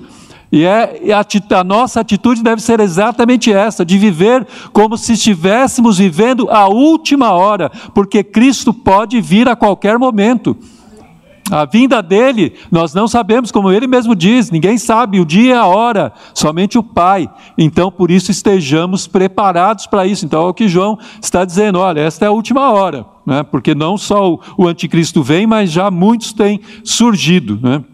E 0.52 0.64
é, 0.64 1.12
a, 1.12 1.58
a, 1.58 1.64
nossa 1.64 2.00
atitude 2.00 2.42
deve 2.42 2.62
ser 2.62 2.78
exatamente 2.78 3.52
essa, 3.52 3.84
de 3.84 3.98
viver 3.98 4.46
como 4.72 4.96
se 4.96 5.14
estivéssemos 5.14 5.98
vivendo 5.98 6.48
a 6.50 6.68
última 6.68 7.32
hora, 7.32 7.70
porque 7.94 8.22
Cristo 8.22 8.72
pode 8.72 9.20
vir 9.20 9.48
a 9.48 9.56
qualquer 9.56 9.98
momento. 9.98 10.56
A 11.50 11.64
vinda 11.64 12.02
dele, 12.02 12.54
nós 12.72 12.92
não 12.92 13.06
sabemos, 13.06 13.52
como 13.52 13.70
ele 13.70 13.86
mesmo 13.86 14.16
diz, 14.16 14.50
ninguém 14.50 14.76
sabe 14.78 15.20
o 15.20 15.24
dia 15.24 15.50
e 15.50 15.52
a 15.52 15.64
hora, 15.64 16.12
somente 16.34 16.76
o 16.76 16.82
Pai. 16.82 17.30
Então, 17.56 17.90
por 17.90 18.10
isso, 18.10 18.32
estejamos 18.32 19.06
preparados 19.06 19.86
para 19.86 20.06
isso. 20.06 20.24
Então, 20.24 20.44
é 20.44 20.48
o 20.48 20.54
que 20.54 20.66
João 20.66 20.98
está 21.22 21.44
dizendo: 21.44 21.78
olha, 21.78 22.00
esta 22.00 22.24
é 22.24 22.28
a 22.28 22.32
última 22.32 22.72
hora, 22.72 23.06
né? 23.24 23.44
porque 23.44 23.74
não 23.74 23.96
só 23.96 24.38
o 24.56 24.66
anticristo 24.66 25.22
vem, 25.22 25.46
mas 25.46 25.70
já 25.70 25.88
muitos 25.88 26.32
têm 26.32 26.60
surgido. 26.82 27.60
Né? 27.62 27.84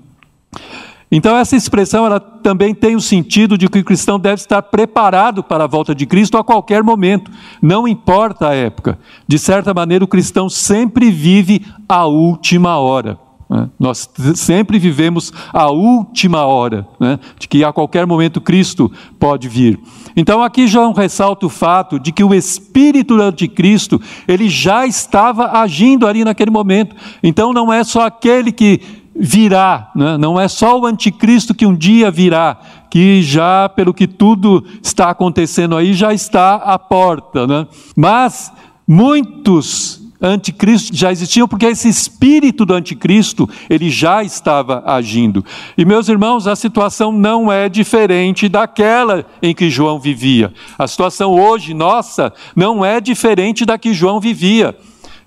Então, 1.11 1.37
essa 1.37 1.55
expressão 1.55 2.07
ela 2.07 2.19
também 2.19 2.75
tem 2.75 2.97
o 2.97 3.01
sentido 3.03 3.59
de 3.59 3.69
que 3.69 3.81
o 3.81 3.85
cristão 3.85 4.19
deve 4.19 4.37
estar 4.37 4.63
preparado 4.63 5.45
para 5.45 5.65
a 5.65 5.67
volta 5.67 5.95
de 5.95 6.07
Cristo 6.07 6.39
a 6.39 6.45
qualquer 6.45 6.83
momento, 6.83 7.31
não 7.61 7.87
importa 7.87 8.49
a 8.49 8.55
época. 8.55 8.99
De 9.29 9.39
certa 9.39 9.75
maneira, 9.75 10.03
o 10.03 10.09
cristão 10.09 10.49
sempre 10.49 11.11
vive 11.11 11.67
a 11.87 12.07
última 12.07 12.79
hora. 12.79 13.22
Né? 13.53 13.69
Nós 13.79 14.09
sempre 14.35 14.79
vivemos 14.79 15.31
a 15.53 15.71
última 15.71 16.47
hora, 16.47 16.89
né? 16.99 17.19
de 17.39 17.47
que 17.47 17.63
a 17.63 17.71
qualquer 17.71 18.07
momento 18.07 18.41
Cristo 18.41 18.91
pode 19.21 19.47
vir. 19.47 19.79
Então 20.17 20.43
aqui 20.43 20.67
João 20.67 20.95
ressalta 20.95 21.45
o 21.45 21.51
fato 21.51 22.01
de 22.01 22.13
que 22.13 22.25
o 22.25 22.33
espírito 22.33 23.17
do 23.17 23.23
anticristo, 23.23 24.01
ele 24.27 24.49
já 24.49 24.87
estava 24.87 25.59
agindo 25.61 26.07
ali 26.07 26.25
naquele 26.25 26.51
momento. 26.51 26.97
Então 27.23 27.53
não 27.53 27.71
é 27.71 27.85
só 27.85 28.07
aquele 28.07 28.51
que 28.51 28.81
virá, 29.15 29.91
né? 29.95 30.17
não 30.17 30.41
é 30.41 30.49
só 30.49 30.81
o 30.81 30.87
anticristo 30.87 31.55
que 31.55 31.67
um 31.67 31.77
dia 31.77 32.11
virá, 32.11 32.59
que 32.91 33.21
já, 33.21 33.69
pelo 33.69 33.93
que 33.93 34.07
tudo 34.07 34.65
está 34.83 35.11
acontecendo 35.11 35.77
aí, 35.77 35.93
já 35.93 36.15
está 36.15 36.55
à 36.55 36.79
porta. 36.79 37.47
Né? 37.47 37.67
Mas 37.95 38.51
muitos 38.89 40.02
anticristo 40.23 40.97
já 40.97 41.11
existiam, 41.11 41.49
porque 41.49 41.67
esse 41.67 41.89
espírito 41.89 42.65
do 42.65 42.75
anticristo, 42.75 43.49
ele 43.69 43.91
já 43.91 44.23
estava 44.23 44.83
agindo. 44.87 45.45
E 45.77 45.85
meus 45.85 46.09
irmãos, 46.09 46.47
a 46.47 46.55
situação 46.55 47.11
não 47.11 47.53
é 47.53 47.69
diferente 47.69 48.49
daquela 48.49 49.27
em 49.43 49.55
que 49.55 49.69
João 49.69 49.99
vivia. 49.99 50.53
A 50.79 50.87
situação 50.87 51.33
hoje 51.33 51.75
nossa 51.75 52.33
não 52.55 52.85
é 52.85 53.01
diferente 53.01 53.65
da 53.65 53.77
que 53.77 53.93
João 53.93 54.21
vivia. 54.21 54.77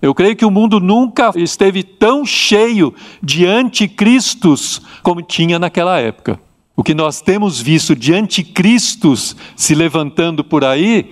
Eu 0.02 0.14
creio 0.14 0.36
que 0.36 0.46
o 0.46 0.52
mundo 0.52 0.80
nunca 0.80 1.32
esteve 1.36 1.84
tão 1.84 2.26
cheio 2.26 2.94
de 3.22 3.46
anticristos 3.46 4.82
como 5.02 5.22
tinha 5.22 5.58
naquela 5.58 6.00
época. 6.00 6.40
O 6.76 6.84
que 6.84 6.94
nós 6.94 7.22
temos 7.22 7.62
visto 7.62 7.96
de 7.96 8.14
anticristos 8.14 9.36
se 9.56 9.74
levantando 9.74 10.44
por 10.44 10.64
aí 10.64 11.12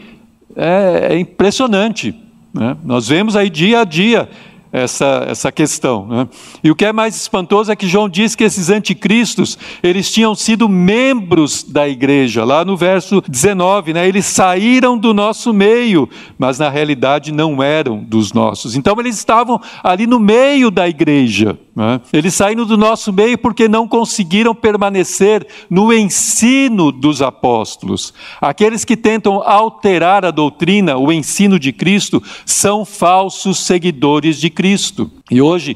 é, 0.56 1.08
é 1.12 1.20
impressionante. 1.20 2.23
Né? 2.53 2.77
Nós 2.83 3.07
vemos 3.07 3.36
aí 3.36 3.50
dia 3.50 3.81
a 3.81 3.83
dia 3.83 4.29
essa, 4.74 5.24
essa 5.30 5.51
questão. 5.51 6.08
Né? 6.08 6.27
E 6.63 6.72
o 6.72 6.75
que 6.75 6.84
é 6.84 6.92
mais 6.92 7.15
espantoso 7.15 7.72
é 7.72 7.75
que 7.75 7.88
João 7.88 8.10
diz 8.10 8.36
que 8.36 8.44
esses 8.44 8.72
anticristos, 8.72 9.56
eles 9.84 10.12
tinham 10.12 10.34
sido 10.34 10.68
membros 10.68 11.63
da 11.63 11.88
igreja, 11.88 12.44
lá 12.44 12.65
no 12.65 12.75
verso 12.75 13.22
19, 13.30 13.94
né? 13.94 14.08
eles 14.08 14.25
saíram 14.25 14.98
do 14.98 15.13
nosso 15.13 15.53
meio, 15.53 16.10
mas 16.39 16.58
na 16.58 16.70
realidade 16.70 17.32
não 17.32 17.62
eram 17.62 18.03
dos 18.03 18.34
nossos. 18.34 18.75
Então 18.75 19.00
eles 19.00 19.15
estavam 19.15 19.62
ali 19.84 20.08
no 20.08 20.20
meio 20.20 20.72
da 20.72 20.89
igreja. 20.89 21.56
Né? 21.75 22.01
Eles 22.12 22.34
saíram 22.34 22.65
do 22.65 22.77
nosso 22.77 23.13
meio 23.13 23.38
porque 23.38 23.68
não 23.68 23.88
conseguiram 23.88 24.56
permanecer 24.56 25.46
no 25.70 25.94
ensino 25.94 26.92
dos 26.92 27.22
apóstolos. 27.22 28.12
Aqueles 28.42 28.84
que 28.84 28.98
tentam 28.98 29.42
alterar 29.46 30.25
a 30.25 30.32
doutrina, 30.32 30.98
o 30.98 31.12
ensino 31.12 31.60
de 31.60 31.72
Cristo, 31.72 32.22
são 32.44 32.84
falsos 32.86 33.60
seguidores 33.60 34.39
de 34.39 34.50
Cristo. 34.50 34.62
Cristo. 34.63 35.12
E 35.29 35.41
hoje 35.41 35.75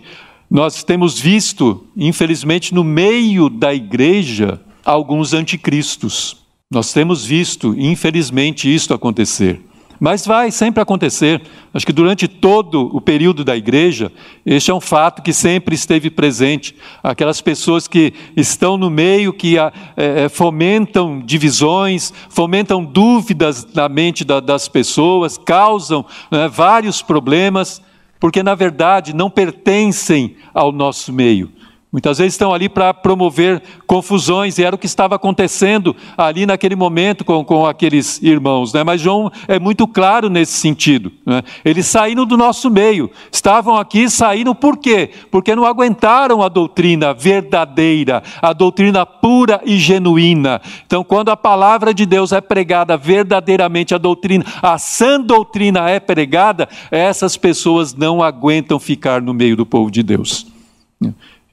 nós 0.50 0.82
temos 0.82 1.20
visto, 1.20 1.86
infelizmente, 1.94 2.74
no 2.74 2.86
meio 2.86 3.50
da 3.50 3.74
igreja, 3.74 4.62
alguns 4.86 5.34
anticristos. 5.34 6.38
Nós 6.72 6.94
temos 6.94 7.25
visto, 7.25 7.75
infelizmente, 7.77 8.74
isto 8.74 8.94
acontecer. 8.94 9.60
Mas 10.00 10.25
vai 10.25 10.51
sempre 10.51 10.82
acontecer. 10.82 11.41
Acho 11.74 11.86
que 11.86 11.91
durante 11.91 12.29
todo 12.29 12.89
o 12.96 13.01
período 13.01 13.44
da 13.44 13.58
igreja, 13.58 14.10
este 14.46 14.72
é 14.72 14.74
um 14.74 14.79
fato 14.79 15.22
que 15.22 15.34
sempre 15.34 15.75
esteve 15.75 16.10
presente. 16.10 16.74
Aquelas 17.03 17.41
pessoas 17.41 17.89
que 17.89 18.13
estão 18.38 18.77
no 18.77 18.89
meio, 18.89 19.34
que 19.34 19.60
é, 19.60 19.74
é, 19.98 20.29
fomentam 20.29 21.20
divisões, 21.20 22.13
fomentam 22.29 22.86
dúvidas 22.86 23.67
na 23.74 23.89
mente 23.89 24.24
da, 24.24 24.39
das 24.39 24.70
pessoas, 24.70 25.38
causam 25.38 26.06
né, 26.32 26.48
vários 26.48 27.01
problemas 27.01 27.82
porque 28.20 28.44
na 28.44 28.56
verdade 28.56 29.14
não 29.14 29.30
pertencem 29.30 30.36
ao 30.54 30.72
nosso 30.72 31.12
meio. 31.14 31.52
Muitas 31.98 32.20
vezes 32.20 32.36
estão 32.36 32.54
ali 32.54 32.70
para 32.70 32.94
promover 32.94 33.60
confusões, 33.88 34.60
e 34.60 34.63
era 34.63 34.75
o 34.75 34.77
que 34.77 34.86
estava 34.86 35.16
acontecendo 35.16 35.96
ali 36.16 36.46
naquele 36.46 36.75
momento 36.75 37.25
com, 37.25 37.44
com 37.44 37.66
aqueles 37.66 38.22
irmãos. 38.22 38.72
Né? 38.72 38.84
Mas 38.84 39.01
João 39.01 39.32
é 39.48 39.58
muito 39.58 39.88
claro 39.88 40.30
nesse 40.30 40.51
sentido. 40.60 41.12
Né? 41.25 41.42
Eles 41.66 41.88
saíram 41.88 42.24
do 42.24 42.38
nosso 42.38 42.70
meio, 42.70 43.10
estavam 43.32 43.75
aqui, 43.75 44.08
saíram 44.12 44.54
por 44.54 44.77
quê? 44.77 45.10
Porque 45.32 45.56
não 45.56 45.66
aguentaram 45.66 46.44
a 46.44 46.50
doutrina 46.50 47.16
verdadeira, 47.16 48.22
a 48.44 48.54
doutrina 48.54 49.04
pura 49.04 49.60
e 49.66 49.80
genuína. 49.80 50.62
Então, 50.86 51.04
quando 51.04 51.30
a 51.30 51.36
palavra 51.36 51.96
de 51.96 52.06
Deus 52.06 52.32
é 52.32 52.39
pregada 52.39 52.96
verdadeiramente, 52.96 53.96
a 53.96 53.98
doutrina, 53.98 54.46
a 54.62 54.77
sã 54.77 55.20
doutrina 55.20 55.89
é 55.89 56.00
pregada, 56.00 56.70
essas 56.92 57.36
pessoas 57.36 57.96
não 57.96 58.22
aguentam 58.22 58.80
ficar 58.80 59.20
no 59.20 59.34
meio 59.34 59.56
do 59.58 59.66
povo 59.66 59.89
de 59.89 60.04
Deus. 60.04 60.46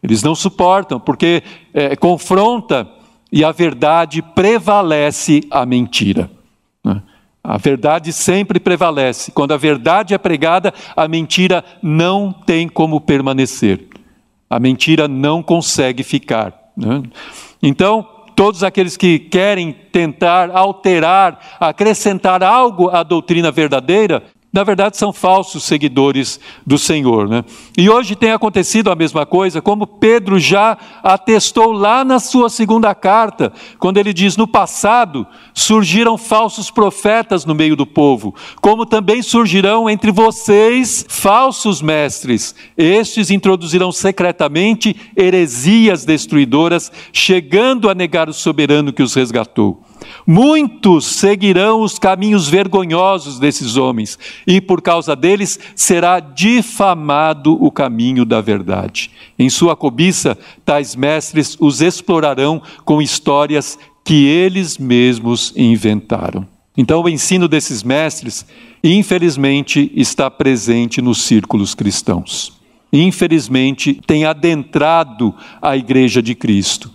Eles 0.05 0.23
não 0.23 0.35
suportam, 0.35 1.01
porque 1.01 1.43
é, 1.73 1.97
confronta 1.97 2.87
e 3.33 3.43
a 3.43 3.51
verdade 3.51 4.21
prevalece 4.21 5.41
a 5.51 5.65
mentira. 5.65 6.31
Né? 6.85 7.01
A 7.43 7.57
verdade 7.57 8.13
sempre 8.13 8.61
prevalece. 8.61 9.33
Quando 9.33 9.55
a 9.55 9.57
verdade 9.57 10.13
é 10.13 10.19
pregada, 10.19 10.75
a 10.95 11.09
mentira 11.09 11.65
não 11.83 12.31
tem 12.31 12.69
como 12.69 13.01
permanecer. 13.01 13.89
A 14.49 14.61
mentira 14.61 15.09
não 15.09 15.43
consegue 15.43 16.03
ficar. 16.03 16.53
Né? 16.77 17.03
Então, 17.63 18.07
todos 18.37 18.63
aqueles 18.63 18.99
que 18.99 19.19
querem 19.19 19.73
tentar 19.73 20.51
alterar, 20.51 21.57
acrescentar 21.59 22.43
algo 22.43 22.91
à 22.91 23.03
doutrina 23.03 23.51
verdadeira, 23.51 24.23
na 24.55 24.63
verdade 24.63 24.97
são 24.97 25.13
falsos 25.13 25.65
seguidores 25.65 26.39
do 26.65 26.79
Senhor. 26.79 27.29
Né? 27.29 27.45
E 27.77 27.91
hoje 27.91 28.15
tem 28.15 28.31
acontecido 28.31 28.89
a 28.89 28.95
mesma 28.95 29.27
coisa, 29.27 29.61
como 29.61 29.85
Pedro 29.85 30.39
já 30.39 30.79
atestou 31.03 31.73
lá 31.73 32.05
na 32.05 32.21
sua 32.21 32.49
segunda 32.49 32.95
carta, 32.95 33.53
quando 33.81 33.99
ele 33.99 34.13
diz: 34.13 34.37
No 34.37 34.47
passado 34.47 35.27
surgiram 35.53 36.17
falsos 36.17 36.71
profetas 36.71 37.45
no 37.45 37.53
meio 37.53 37.75
do 37.75 37.85
povo, 37.85 38.33
como 38.61 38.87
também 38.87 39.23
surgirão 39.23 39.91
entre 39.91 40.13
vocês 40.13 41.05
falsos 41.09 41.83
mestres. 41.83 42.55
Estes 42.79 43.33
introduzirão 43.33 43.91
secretamente 43.91 44.95
heresias 45.17 46.05
destruidoras, 46.05 46.93
chegando 47.13 47.91
a 47.91 47.95
negar 47.95 48.29
o 48.29 48.33
soberano 48.33 48.93
que 48.93 49.03
os 49.03 49.15
resgatou. 49.15 49.83
Muitos 50.27 51.07
seguirão 51.07 51.83
os 51.83 51.99
caminhos 51.99 52.49
vergonhosos 52.49 53.39
desses 53.39 53.77
homens, 53.77 54.19
e 54.47 54.61
por 54.61 54.83
causa 54.83 55.15
deles 55.17 55.59
será 55.75 56.21
difamado 56.21 57.53
o 57.63 57.71
caminho 57.71 58.25
da 58.25 58.41
verdade. 58.41 59.11
Em 59.39 59.49
sua 59.49 59.75
cobiça, 59.75 60.37
tais 60.65 60.95
mestres 60.95 61.57
os 61.59 61.81
explorarão 61.81 62.63
com 62.85 63.01
histórias 63.01 63.79
que 64.05 64.27
eles 64.27 64.77
mesmos 64.79 65.53
inventaram. 65.57 66.47
Então, 66.77 67.03
o 67.03 67.09
ensino 67.09 67.47
desses 67.47 67.83
mestres, 67.83 68.45
infelizmente, 68.83 69.93
está 69.95 70.31
presente 70.31 71.01
nos 71.01 71.23
círculos 71.23 71.75
cristãos. 71.75 72.53
Infelizmente, 72.93 74.01
tem 74.07 74.25
adentrado 74.25 75.35
a 75.63 75.77
igreja 75.77 76.21
de 76.23 76.35
Cristo. 76.35 76.91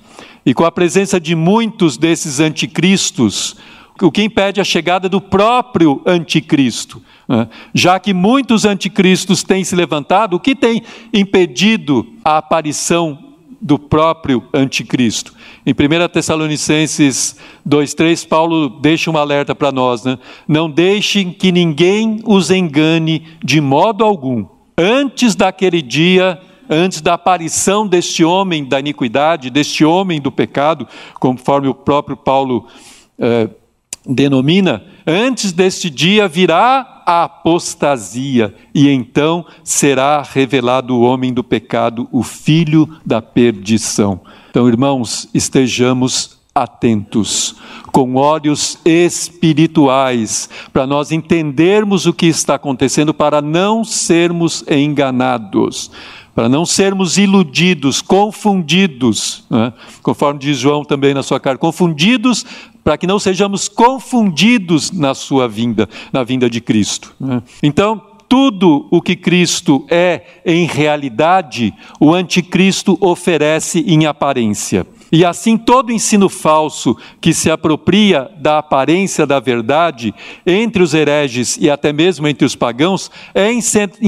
E 0.45 0.53
com 0.53 0.65
a 0.65 0.71
presença 0.71 1.19
de 1.19 1.35
muitos 1.35 1.97
desses 1.97 2.39
anticristos, 2.39 3.55
o 4.01 4.11
que 4.11 4.23
impede 4.23 4.61
a 4.61 4.63
chegada 4.63 5.09
do 5.09 5.19
próprio 5.19 6.01
anticristo. 6.05 7.01
Né? 7.27 7.47
Já 7.73 7.99
que 7.99 8.13
muitos 8.13 8.65
anticristos 8.65 9.43
têm 9.43 9.63
se 9.63 9.75
levantado, 9.75 10.35
o 10.35 10.39
que 10.39 10.55
tem 10.55 10.81
impedido 11.13 12.05
a 12.23 12.37
aparição 12.37 13.17
do 13.61 13.77
próprio 13.77 14.43
anticristo? 14.53 15.33
Em 15.65 15.71
1 15.71 16.07
Tessalonicenses 16.09 17.37
2,3, 17.67 18.27
Paulo 18.27 18.69
deixa 18.69 19.11
um 19.11 19.17
alerta 19.17 19.53
para 19.53 19.71
nós: 19.71 20.03
né? 20.03 20.17
não 20.47 20.69
deixem 20.69 21.31
que 21.31 21.51
ninguém 21.51 22.21
os 22.25 22.49
engane 22.49 23.27
de 23.43 23.59
modo 23.61 24.03
algum. 24.03 24.45
Antes 24.77 25.35
daquele 25.35 25.81
dia, 25.81 26.39
antes 26.69 27.01
da 27.01 27.15
aparição 27.15 27.85
deste 27.85 28.23
homem 28.23 28.63
da 28.63 28.79
iniquidade, 28.79 29.49
deste 29.49 29.83
homem 29.83 30.21
do 30.21 30.31
pecado, 30.31 30.87
conforme 31.19 31.67
o 31.67 31.73
próprio 31.73 32.15
Paulo 32.15 32.67
eh, 33.17 33.49
denomina, 34.09 34.83
antes 35.05 35.51
deste 35.51 35.89
dia 35.89 36.27
virá 36.27 37.03
a 37.05 37.23
apostasia, 37.23 38.53
e 38.73 38.89
então 38.89 39.45
será 39.63 40.21
revelado 40.21 40.95
o 40.95 41.01
homem 41.01 41.33
do 41.33 41.43
pecado, 41.43 42.07
o 42.11 42.23
filho 42.23 42.89
da 43.05 43.21
perdição. 43.21 44.21
Então, 44.49 44.67
irmãos, 44.67 45.29
estejamos 45.33 46.39
atentos, 46.53 47.55
com 47.91 48.15
olhos 48.15 48.79
espirituais, 48.83 50.49
para 50.73 50.85
nós 50.85 51.11
entendermos 51.11 52.05
o 52.05 52.13
que 52.13 52.25
está 52.25 52.55
acontecendo, 52.55 53.13
para 53.13 53.41
não 53.41 53.83
sermos 53.83 54.63
enganados 54.67 55.91
para 56.39 56.47
não 56.47 56.65
sermos 56.65 57.17
iludidos, 57.17 58.01
confundidos, 58.01 59.43
né? 59.49 59.73
conforme 60.01 60.39
diz 60.39 60.57
João 60.57 60.85
também 60.85 61.13
na 61.13 61.21
sua 61.21 61.37
carta, 61.37 61.59
confundidos 61.59 62.45
para 62.81 62.97
que 62.97 63.05
não 63.05 63.19
sejamos 63.19 63.67
confundidos 63.67 64.89
na 64.89 65.13
sua 65.13 65.49
vinda, 65.49 65.89
na 66.13 66.23
vinda 66.23 66.49
de 66.49 66.61
Cristo. 66.61 67.13
Né? 67.19 67.43
Então, 67.61 68.01
tudo 68.29 68.87
o 68.89 69.01
que 69.01 69.17
Cristo 69.17 69.85
é 69.89 70.21
em 70.45 70.65
realidade, 70.65 71.73
o 71.99 72.13
anticristo 72.13 72.97
oferece 73.01 73.83
em 73.85 74.05
aparência. 74.05 74.87
E 75.11 75.25
assim, 75.25 75.57
todo 75.57 75.91
ensino 75.91 76.29
falso 76.29 76.95
que 77.19 77.33
se 77.33 77.49
apropria 77.49 78.29
da 78.37 78.59
aparência 78.59 79.25
da 79.25 79.39
verdade 79.39 80.13
entre 80.45 80.83
os 80.83 80.93
hereges 80.93 81.57
e 81.59 81.69
até 81.69 81.91
mesmo 81.91 82.27
entre 82.27 82.45
os 82.45 82.55
pagãos 82.55 83.09
é, 83.33 83.51
em 83.51 83.61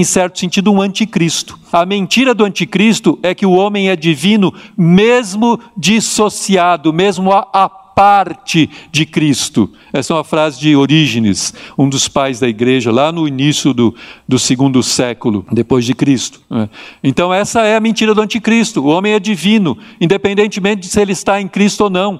certo 0.04 0.40
sentido, 0.40 0.72
um 0.72 0.82
anticristo. 0.82 1.60
A 1.72 1.86
mentira 1.86 2.34
do 2.34 2.46
anticristo 2.46 3.18
é 3.24 3.34
que 3.34 3.46
o 3.46 3.54
homem 3.54 3.90
é 3.90 3.96
divino, 3.96 4.54
mesmo 4.78 5.60
dissociado, 5.76 6.94
mesmo 6.94 7.32
a, 7.32 7.48
parte 7.96 8.70
de 8.92 9.06
Cristo. 9.06 9.70
Essa 9.94 10.14
é 10.14 10.16
uma 10.16 10.24
frase 10.24 10.60
de 10.60 10.76
Orígenes, 10.76 11.54
um 11.78 11.90
dos 11.90 12.08
pais 12.08 12.40
da 12.40 12.48
igreja, 12.48 12.92
lá 12.92 13.12
no 13.12 13.28
início 13.28 13.74
do, 13.74 13.94
do 14.28 14.40
segundo 14.40 14.82
século 14.82 15.46
depois 15.52 15.86
de 15.86 15.94
Cristo. 15.94 16.42
Né? 16.50 16.70
Então, 17.04 17.34
essa 17.34 17.62
é 17.62 17.76
a 17.76 17.80
mentira 17.80 18.14
do 18.14 18.22
anticristo. 18.22 18.82
O 18.82 18.88
homem 18.88 19.14
é 19.14 19.20
divino, 19.20 19.78
independentemente 20.00 20.82
de 20.82 20.88
se 20.88 21.02
ele 21.02 21.12
está 21.12 21.42
em 21.42 21.48
Cristo 21.48 21.86
ou 21.86 21.90
não. 21.90 22.20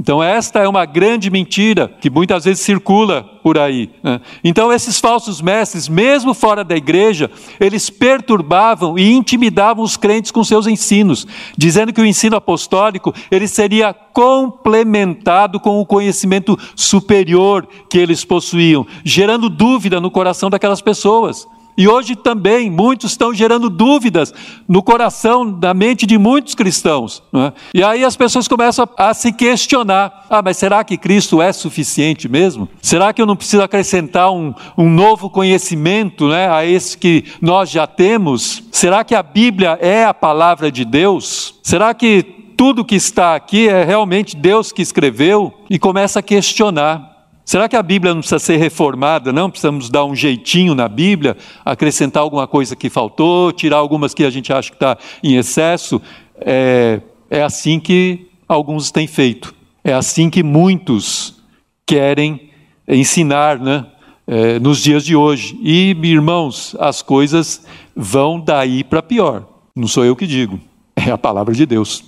Então, 0.00 0.22
esta 0.22 0.60
é 0.60 0.66
uma 0.66 0.86
grande 0.86 1.30
mentira 1.30 1.86
que 1.86 2.08
muitas 2.08 2.46
vezes 2.46 2.62
circula 2.62 3.22
por 3.42 3.58
aí. 3.58 3.90
Né? 4.02 4.18
Então, 4.42 4.72
esses 4.72 4.98
falsos 4.98 5.42
mestres, 5.42 5.90
mesmo 5.90 6.32
fora 6.32 6.64
da 6.64 6.74
igreja, 6.74 7.30
eles 7.60 7.90
perturbavam 7.90 8.98
e 8.98 9.12
intimidavam 9.12 9.84
os 9.84 9.98
crentes 9.98 10.30
com 10.30 10.42
seus 10.42 10.66
ensinos, 10.66 11.26
dizendo 11.54 11.92
que 11.92 12.00
o 12.00 12.06
ensino 12.06 12.34
apostólico 12.34 13.12
ele 13.30 13.46
seria 13.46 13.92
complementado 13.92 15.60
com 15.60 15.78
o 15.78 15.84
conhecimento 15.84 16.58
superior 16.74 17.68
que 17.90 17.98
eles 17.98 18.24
possuíam, 18.24 18.86
gerando 19.04 19.50
dúvida 19.50 20.00
no 20.00 20.10
coração 20.10 20.48
daquelas 20.48 20.80
pessoas. 20.80 21.46
E 21.76 21.88
hoje 21.88 22.14
também 22.14 22.70
muitos 22.70 23.12
estão 23.12 23.32
gerando 23.32 23.70
dúvidas 23.70 24.34
no 24.68 24.82
coração, 24.82 25.44
na 25.44 25.72
mente 25.72 26.06
de 26.06 26.18
muitos 26.18 26.54
cristãos. 26.54 27.22
Né? 27.32 27.52
E 27.72 27.82
aí 27.82 28.04
as 28.04 28.16
pessoas 28.16 28.46
começam 28.46 28.88
a, 28.96 29.10
a, 29.10 29.14
se 29.14 29.32
questionar: 29.32 30.26
ah, 30.28 30.42
mas 30.42 30.56
será 30.56 30.84
que 30.84 30.96
Cristo 30.96 31.40
é 31.40 31.52
suficiente 31.52 32.28
mesmo? 32.28 32.68
Será 32.82 33.12
que 33.12 33.22
eu 33.22 33.26
não 33.26 33.36
preciso 33.36 33.62
acrescentar 33.62 34.30
um, 34.30 34.54
um 34.76 34.88
novo 34.88 35.30
conhecimento 35.30 36.28
né, 36.28 36.50
a 36.50 36.64
esse 36.64 36.98
que 36.98 37.24
nós 37.40 37.70
já 37.70 37.86
temos? 37.86 38.62
Será 38.70 39.04
que 39.04 39.14
a 39.14 39.22
Bíblia 39.22 39.78
é 39.80 40.04
a 40.04 40.14
palavra 40.14 40.70
de 40.70 40.84
Deus? 40.84 41.58
Será 41.62 41.94
que 41.94 42.22
tudo 42.56 42.84
que 42.84 42.94
está 42.94 43.34
aqui 43.34 43.68
é 43.68 43.84
realmente 43.84 44.36
Deus 44.36 44.70
que 44.70 44.82
escreveu? 44.82 45.54
E 45.70 45.78
começa 45.78 46.18
a 46.18 46.22
questionar. 46.22 47.10
Será 47.44 47.68
que 47.68 47.76
a 47.76 47.82
Bíblia 47.82 48.14
não 48.14 48.20
precisa 48.20 48.38
ser 48.38 48.56
reformada? 48.56 49.32
Não 49.32 49.50
precisamos 49.50 49.90
dar 49.90 50.04
um 50.04 50.14
jeitinho 50.14 50.74
na 50.74 50.88
Bíblia, 50.88 51.36
acrescentar 51.64 52.22
alguma 52.22 52.46
coisa 52.46 52.76
que 52.76 52.88
faltou, 52.88 53.50
tirar 53.52 53.78
algumas 53.78 54.14
que 54.14 54.24
a 54.24 54.30
gente 54.30 54.52
acha 54.52 54.70
que 54.70 54.76
está 54.76 54.96
em 55.22 55.36
excesso? 55.36 56.00
É, 56.40 57.00
é 57.28 57.42
assim 57.42 57.80
que 57.80 58.28
alguns 58.46 58.90
têm 58.90 59.06
feito. 59.06 59.54
É 59.82 59.92
assim 59.92 60.30
que 60.30 60.42
muitos 60.42 61.40
querem 61.86 62.50
ensinar, 62.86 63.58
né? 63.58 63.86
É, 64.26 64.60
nos 64.60 64.78
dias 64.78 65.04
de 65.04 65.16
hoje. 65.16 65.58
E, 65.60 65.90
irmãos, 66.04 66.76
as 66.78 67.02
coisas 67.02 67.66
vão 67.96 68.38
daí 68.38 68.84
para 68.84 69.02
pior. 69.02 69.44
Não 69.74 69.88
sou 69.88 70.04
eu 70.04 70.14
que 70.14 70.26
digo, 70.26 70.60
é 70.94 71.10
a 71.10 71.18
palavra 71.18 71.52
de 71.52 71.66
Deus. 71.66 72.04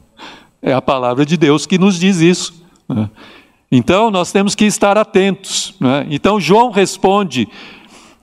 é 0.60 0.74
a 0.74 0.82
palavra 0.82 1.24
de 1.24 1.36
Deus 1.36 1.64
que 1.64 1.78
nos 1.78 1.98
diz 1.98 2.20
isso. 2.20 2.62
Né? 2.88 3.08
Então, 3.76 4.08
nós 4.08 4.30
temos 4.30 4.54
que 4.54 4.64
estar 4.64 4.96
atentos. 4.96 5.74
Né? 5.80 6.06
Então, 6.08 6.38
João 6.38 6.70
responde 6.70 7.48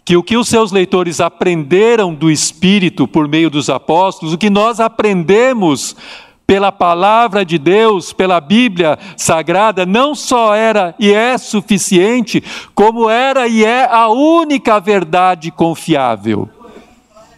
que 0.05 0.15
o 0.15 0.23
que 0.23 0.37
os 0.37 0.47
seus 0.47 0.71
leitores 0.71 1.19
aprenderam 1.19 2.13
do 2.13 2.31
Espírito 2.31 3.05
por 3.05 3.27
meio 3.27 3.49
dos 3.49 3.69
apóstolos, 3.69 4.33
o 4.33 4.37
que 4.37 4.49
nós 4.49 4.79
aprendemos 4.79 5.93
pela 6.47 6.71
palavra 6.71 7.43
de 7.43 7.57
Deus, 7.57 8.13
pela 8.13 8.39
Bíblia 8.39 8.97
sagrada, 9.17 9.85
não 9.85 10.15
só 10.15 10.55
era 10.55 10.95
e 10.97 11.11
é 11.11 11.37
suficiente, 11.37 12.41
como 12.73 13.09
era 13.09 13.45
e 13.45 13.65
é 13.65 13.93
a 13.93 14.07
única 14.07 14.79
verdade 14.79 15.51
confiável. 15.51 16.47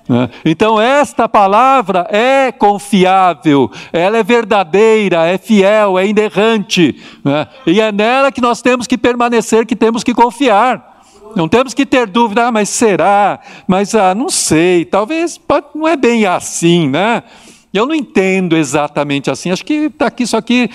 Né? 0.07 0.29
Então, 0.43 0.79
esta 0.79 1.29
palavra 1.29 2.07
é 2.09 2.51
confiável, 2.51 3.71
ela 3.91 4.17
é 4.17 4.23
verdadeira, 4.23 5.25
é 5.25 5.37
fiel, 5.37 5.97
é 5.97 6.07
inerrante, 6.07 7.01
né? 7.23 7.47
e 7.65 7.79
é 7.79 7.91
nela 7.91 8.31
que 8.31 8.41
nós 8.41 8.61
temos 8.61 8.85
que 8.85 8.97
permanecer, 8.97 9.65
que 9.65 9.75
temos 9.75 10.03
que 10.03 10.13
confiar. 10.13 10.91
Não 11.35 11.47
temos 11.47 11.73
que 11.73 11.85
ter 11.85 12.07
dúvida, 12.07 12.47
ah, 12.47 12.51
mas 12.51 12.69
será? 12.69 13.39
Mas 13.67 13.95
ah, 13.95 14.13
não 14.13 14.29
sei, 14.29 14.85
talvez 14.85 15.39
não 15.73 15.87
é 15.87 15.95
bem 15.97 16.25
assim, 16.25 16.87
né? 16.87 17.23
Eu 17.73 17.87
não 17.87 17.95
entendo 17.95 18.55
exatamente 18.55 19.31
assim. 19.31 19.49
Acho 19.49 19.65
que 19.65 19.73
está 19.85 20.05
aqui, 20.05 20.23
isso 20.23 20.37
aqui, 20.37 20.69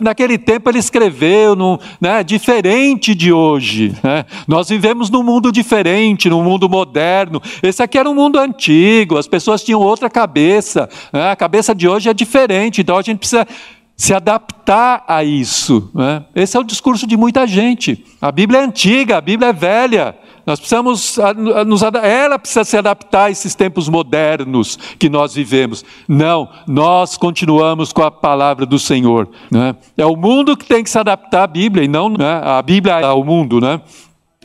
naquele 0.00 0.38
tempo 0.38 0.70
ele 0.70 0.78
escreveu, 0.78 1.56
no, 1.56 1.80
né, 2.00 2.22
diferente 2.22 3.12
de 3.12 3.32
hoje. 3.32 3.92
Né? 4.00 4.24
Nós 4.46 4.68
vivemos 4.68 5.10
num 5.10 5.24
mundo 5.24 5.50
diferente, 5.50 6.30
num 6.30 6.44
mundo 6.44 6.68
moderno. 6.68 7.42
Esse 7.60 7.82
aqui 7.82 7.98
era 7.98 8.08
um 8.08 8.14
mundo 8.14 8.38
antigo, 8.38 9.18
as 9.18 9.26
pessoas 9.26 9.64
tinham 9.64 9.80
outra 9.80 10.08
cabeça. 10.08 10.88
Né? 11.12 11.28
A 11.28 11.34
cabeça 11.34 11.74
de 11.74 11.88
hoje 11.88 12.08
é 12.08 12.14
diferente, 12.14 12.82
então 12.82 12.96
a 12.96 13.02
gente 13.02 13.18
precisa 13.18 13.44
se 13.96 14.14
adaptar 14.14 15.04
a 15.08 15.24
isso. 15.24 15.90
Né? 15.92 16.24
Esse 16.36 16.56
é 16.56 16.60
o 16.60 16.64
discurso 16.64 17.04
de 17.04 17.16
muita 17.16 17.48
gente. 17.48 18.04
A 18.20 18.30
Bíblia 18.30 18.60
é 18.60 18.64
antiga, 18.64 19.18
a 19.18 19.20
Bíblia 19.20 19.48
é 19.48 19.52
velha. 19.52 20.16
Nós 20.46 20.58
precisamos, 20.60 21.18
nos, 21.66 21.82
ela 21.82 22.38
precisa 22.38 22.64
se 22.64 22.76
adaptar 22.76 23.24
a 23.24 23.30
esses 23.30 23.54
tempos 23.54 23.88
modernos 23.88 24.78
que 24.98 25.08
nós 25.08 25.34
vivemos. 25.34 25.84
Não, 26.06 26.48
nós 26.66 27.16
continuamos 27.16 27.92
com 27.92 28.02
a 28.02 28.10
palavra 28.10 28.66
do 28.66 28.78
Senhor. 28.78 29.28
Né? 29.50 29.74
É 29.96 30.04
o 30.04 30.16
mundo 30.16 30.56
que 30.56 30.66
tem 30.66 30.84
que 30.84 30.90
se 30.90 30.98
adaptar 30.98 31.44
à 31.44 31.46
Bíblia 31.46 31.84
e 31.84 31.88
não 31.88 32.10
né? 32.10 32.40
a 32.44 32.60
Bíblia 32.60 33.06
ao 33.06 33.24
mundo. 33.24 33.58
Né? 33.58 33.80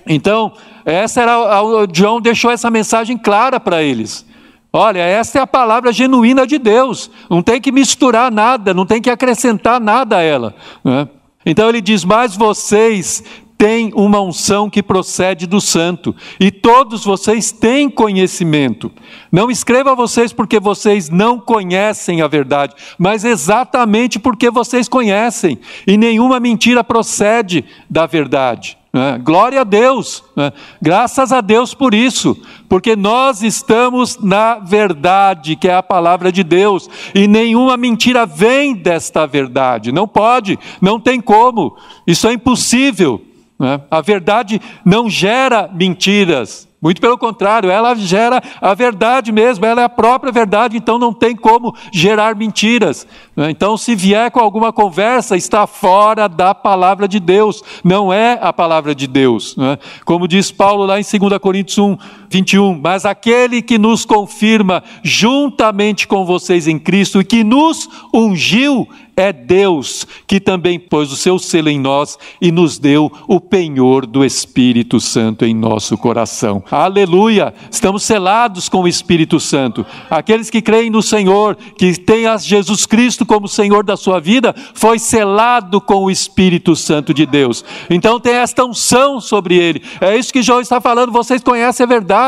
Então, 0.07 0.53
essa 0.85 1.21
era, 1.21 1.61
o 1.61 1.85
John 1.85 2.21
deixou 2.21 2.49
essa 2.49 2.71
mensagem 2.71 3.17
clara 3.17 3.59
para 3.59 3.83
eles. 3.83 4.25
Olha, 4.71 4.99
essa 4.99 5.39
é 5.39 5.41
a 5.41 5.47
palavra 5.47 5.91
genuína 5.91 6.47
de 6.47 6.57
Deus. 6.57 7.11
Não 7.29 7.41
tem 7.41 7.59
que 7.59 7.71
misturar 7.71 8.31
nada, 8.31 8.73
não 8.73 8.85
tem 8.85 9.01
que 9.01 9.09
acrescentar 9.09 9.81
nada 9.81 10.17
a 10.17 10.21
ela. 10.21 10.55
Né? 10.83 11.09
Então 11.45 11.67
ele 11.67 11.81
diz: 11.81 12.05
Mas 12.05 12.35
vocês 12.35 13.23
tem 13.59 13.91
uma 13.93 14.21
unção 14.21 14.69
que 14.69 14.81
procede 14.81 15.45
do 15.45 15.59
santo, 15.59 16.15
e 16.39 16.49
todos 16.49 17.03
vocês 17.03 17.51
têm 17.51 17.89
conhecimento. 17.89 18.89
Não 19.29 19.51
escreva 19.51 19.91
a 19.91 19.95
vocês 19.95 20.31
porque 20.31 20.61
vocês 20.61 21.09
não 21.09 21.37
conhecem 21.37 22.21
a 22.21 22.27
verdade, 22.29 22.73
mas 22.97 23.25
exatamente 23.25 24.17
porque 24.17 24.49
vocês 24.49 24.87
conhecem, 24.87 25.59
e 25.85 25.97
nenhuma 25.97 26.39
mentira 26.39 26.85
procede 26.85 27.65
da 27.89 28.05
verdade. 28.05 28.77
Né? 28.93 29.19
Glória 29.21 29.59
a 29.59 29.65
Deus, 29.65 30.23
né? 30.37 30.53
graças 30.81 31.33
a 31.33 31.41
Deus 31.41 31.73
por 31.73 31.93
isso, 31.93 32.41
porque 32.69 32.95
nós 32.95 33.43
estamos 33.43 34.17
na 34.17 34.55
verdade, 34.55 35.57
que 35.57 35.67
é 35.67 35.75
a 35.75 35.83
palavra 35.83 36.31
de 36.31 36.45
Deus, 36.45 36.89
e 37.13 37.27
nenhuma 37.27 37.75
mentira 37.75 38.25
vem 38.25 38.73
desta 38.73 39.27
verdade, 39.27 39.91
não 39.91 40.07
pode, 40.07 40.57
não 40.81 40.97
tem 40.97 41.19
como, 41.19 41.75
isso 42.07 42.25
é 42.25 42.31
impossível. 42.31 43.25
Né? 43.59 43.81
A 43.91 44.01
verdade 44.01 44.61
não 44.85 45.09
gera 45.09 45.69
mentiras, 45.71 46.69
muito 46.81 47.01
pelo 47.01 47.17
contrário, 47.17 47.69
ela 47.69 47.93
gera 47.93 48.41
a 48.61 48.73
verdade 48.73 49.33
mesmo, 49.33 49.65
ela 49.65 49.81
é 49.81 49.83
a 49.83 49.89
própria 49.89 50.31
verdade, 50.31 50.77
então 50.77 50.97
não 50.97 51.13
tem 51.13 51.35
como 51.35 51.75
gerar 51.91 52.35
mentiras. 52.35 53.05
Né? 53.35 53.51
Então, 53.51 53.75
se 53.75 53.95
vier 53.95 54.31
com 54.31 54.39
alguma 54.39 54.71
conversa, 54.71 55.35
está 55.35 55.67
fora 55.67 56.29
da 56.29 56.55
palavra 56.55 57.05
de 57.05 57.19
Deus, 57.19 57.61
não 57.83 58.13
é 58.13 58.39
a 58.41 58.53
palavra 58.53 58.95
de 58.95 59.07
Deus. 59.07 59.57
Né? 59.57 59.77
Como 60.05 60.25
diz 60.25 60.51
Paulo 60.51 60.85
lá 60.85 60.97
em 60.97 61.03
2 61.03 61.37
Coríntios 61.39 61.77
1, 61.77 61.97
21, 62.29 62.79
mas 62.79 63.05
aquele 63.05 63.61
que 63.61 63.77
nos 63.77 64.05
confirma 64.05 64.83
juntamente 65.03 66.07
com 66.07 66.25
vocês 66.25 66.67
em 66.67 66.77
Cristo 66.77 67.19
e 67.19 67.25
que 67.25 67.43
nos 67.43 67.89
ungiu 68.13 68.87
é 69.19 69.33
Deus 69.33 70.07
que 70.25 70.39
também 70.39 70.79
pôs 70.79 71.11
o 71.11 71.15
seu 71.15 71.37
selo 71.37 71.69
em 71.69 71.77
nós 71.77 72.17
e 72.41 72.51
nos 72.51 72.79
deu 72.79 73.11
o 73.27 73.41
penhor 73.41 74.05
do 74.05 74.23
Espírito 74.23 74.99
Santo 74.99 75.43
em 75.43 75.53
nosso 75.53 75.97
coração. 75.97 76.63
Aleluia! 76.71 77.53
Estamos 77.69 78.03
selados 78.03 78.69
com 78.69 78.83
o 78.83 78.87
Espírito 78.87 79.37
Santo. 79.39 79.85
Aqueles 80.09 80.49
que 80.49 80.61
creem 80.61 80.89
no 80.89 81.01
Senhor, 81.01 81.57
que 81.77 81.99
têm 81.99 82.27
a 82.27 82.37
Jesus 82.37 82.85
Cristo 82.85 83.25
como 83.25 83.47
Senhor 83.47 83.83
da 83.83 83.97
sua 83.97 84.21
vida, 84.21 84.55
foi 84.73 84.97
selado 84.97 85.81
com 85.81 86.05
o 86.05 86.11
Espírito 86.11 86.73
Santo 86.75 87.13
de 87.13 87.25
Deus. 87.25 87.65
Então 87.89 88.21
tem 88.21 88.35
esta 88.35 88.63
unção 88.63 89.19
sobre 89.19 89.55
ele. 89.55 89.81
É 89.99 90.17
isso 90.17 90.31
que 90.31 90.41
João 90.41 90.61
está 90.61 90.79
falando. 90.79 91.11
Vocês 91.11 91.43
conhecem 91.43 91.83
a 91.83 91.87
verdade, 91.87 92.18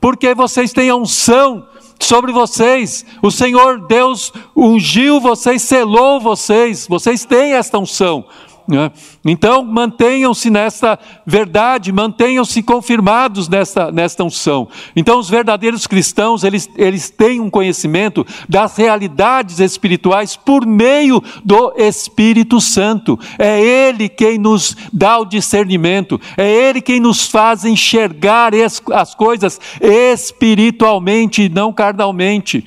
porque 0.00 0.34
vocês 0.34 0.72
têm 0.72 0.90
a 0.90 0.96
unção 0.96 1.66
sobre 2.00 2.32
vocês. 2.32 3.04
O 3.22 3.30
Senhor 3.30 3.86
Deus 3.86 4.32
ungiu 4.56 5.20
vocês, 5.20 5.62
selou 5.62 6.20
vocês. 6.20 6.86
Vocês 6.86 7.24
têm 7.24 7.54
esta 7.54 7.78
unção. 7.78 8.24
Né? 8.66 8.92
Então, 9.30 9.62
mantenham-se 9.62 10.48
nesta 10.48 10.98
verdade, 11.26 11.92
mantenham-se 11.92 12.62
confirmados 12.62 13.46
nesta, 13.46 13.92
nesta 13.92 14.24
unção. 14.24 14.68
Então, 14.96 15.18
os 15.18 15.28
verdadeiros 15.28 15.86
cristãos, 15.86 16.44
eles, 16.44 16.68
eles 16.76 17.10
têm 17.10 17.38
um 17.38 17.50
conhecimento 17.50 18.26
das 18.48 18.76
realidades 18.76 19.60
espirituais 19.60 20.34
por 20.34 20.66
meio 20.66 21.22
do 21.44 21.74
Espírito 21.76 22.58
Santo. 22.58 23.18
É 23.38 23.60
Ele 23.60 24.08
quem 24.08 24.38
nos 24.38 24.74
dá 24.90 25.18
o 25.18 25.26
discernimento, 25.26 26.18
é 26.36 26.50
Ele 26.50 26.80
quem 26.80 26.98
nos 26.98 27.26
faz 27.26 27.66
enxergar 27.66 28.52
as 28.54 29.14
coisas 29.14 29.60
espiritualmente 29.80 31.42
e 31.42 31.48
não 31.48 31.70
carnalmente. 31.72 32.64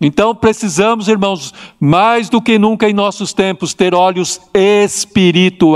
Então 0.00 0.34
precisamos, 0.34 1.08
irmãos, 1.08 1.54
mais 1.80 2.28
do 2.28 2.42
que 2.42 2.58
nunca 2.58 2.88
em 2.88 2.92
nossos 2.92 3.32
tempos, 3.32 3.72
ter 3.72 3.94
olhos 3.94 4.40
espirituais. 4.52 5.75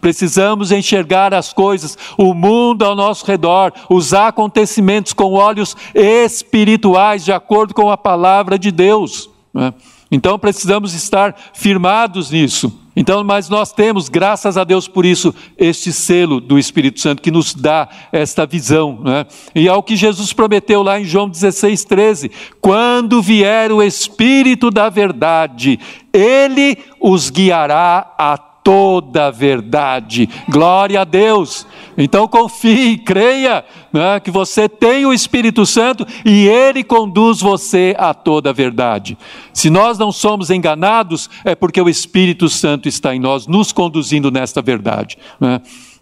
Precisamos 0.00 0.72
enxergar 0.72 1.32
as 1.34 1.52
coisas, 1.52 1.96
o 2.16 2.34
mundo 2.34 2.84
ao 2.84 2.94
nosso 2.94 3.24
redor, 3.26 3.72
os 3.88 4.12
acontecimentos 4.12 5.12
com 5.12 5.32
olhos 5.32 5.76
espirituais, 5.94 7.24
de 7.24 7.32
acordo 7.32 7.74
com 7.74 7.90
a 7.90 7.96
palavra 7.96 8.58
de 8.58 8.70
Deus. 8.70 9.30
Né? 9.52 9.72
Então 10.10 10.38
precisamos 10.38 10.92
estar 10.94 11.36
firmados 11.54 12.30
nisso. 12.30 12.80
Então, 12.96 13.22
mas 13.22 13.48
nós 13.48 13.72
temos, 13.72 14.08
graças 14.08 14.58
a 14.58 14.64
Deus 14.64 14.88
por 14.88 15.06
isso, 15.06 15.32
este 15.56 15.92
selo 15.92 16.40
do 16.40 16.58
Espírito 16.58 17.00
Santo 17.00 17.22
que 17.22 17.30
nos 17.30 17.54
dá 17.54 17.88
esta 18.10 18.44
visão. 18.44 19.00
Né? 19.02 19.24
E 19.54 19.68
é 19.68 19.72
o 19.72 19.82
que 19.82 19.94
Jesus 19.94 20.32
prometeu 20.32 20.82
lá 20.82 21.00
em 21.00 21.04
João 21.04 21.28
16, 21.28 21.84
13: 21.84 22.30
quando 22.60 23.22
vier 23.22 23.70
o 23.70 23.82
Espírito 23.82 24.70
da 24.70 24.88
Verdade, 24.88 25.78
ele 26.12 26.76
os 27.00 27.30
guiará 27.30 28.12
a 28.18 28.36
toda 28.70 29.26
a 29.26 29.30
verdade. 29.32 30.28
Glória 30.48 31.00
a 31.00 31.04
Deus. 31.04 31.66
Então 31.98 32.28
confie, 32.28 32.98
creia 32.98 33.64
né, 33.92 34.20
que 34.20 34.30
você 34.30 34.68
tem 34.68 35.04
o 35.04 35.12
Espírito 35.12 35.66
Santo 35.66 36.06
e 36.24 36.46
ele 36.46 36.84
conduz 36.84 37.40
você 37.40 37.96
a 37.98 38.14
toda 38.14 38.50
a 38.50 38.52
verdade. 38.52 39.18
Se 39.52 39.68
nós 39.70 39.98
não 39.98 40.12
somos 40.12 40.50
enganados, 40.50 41.28
é 41.44 41.56
porque 41.56 41.82
o 41.82 41.88
Espírito 41.88 42.48
Santo 42.48 42.88
está 42.88 43.12
em 43.12 43.18
nós, 43.18 43.48
nos 43.48 43.72
conduzindo 43.72 44.30
nesta 44.30 44.62
verdade. 44.62 45.18
Né? 45.40 45.60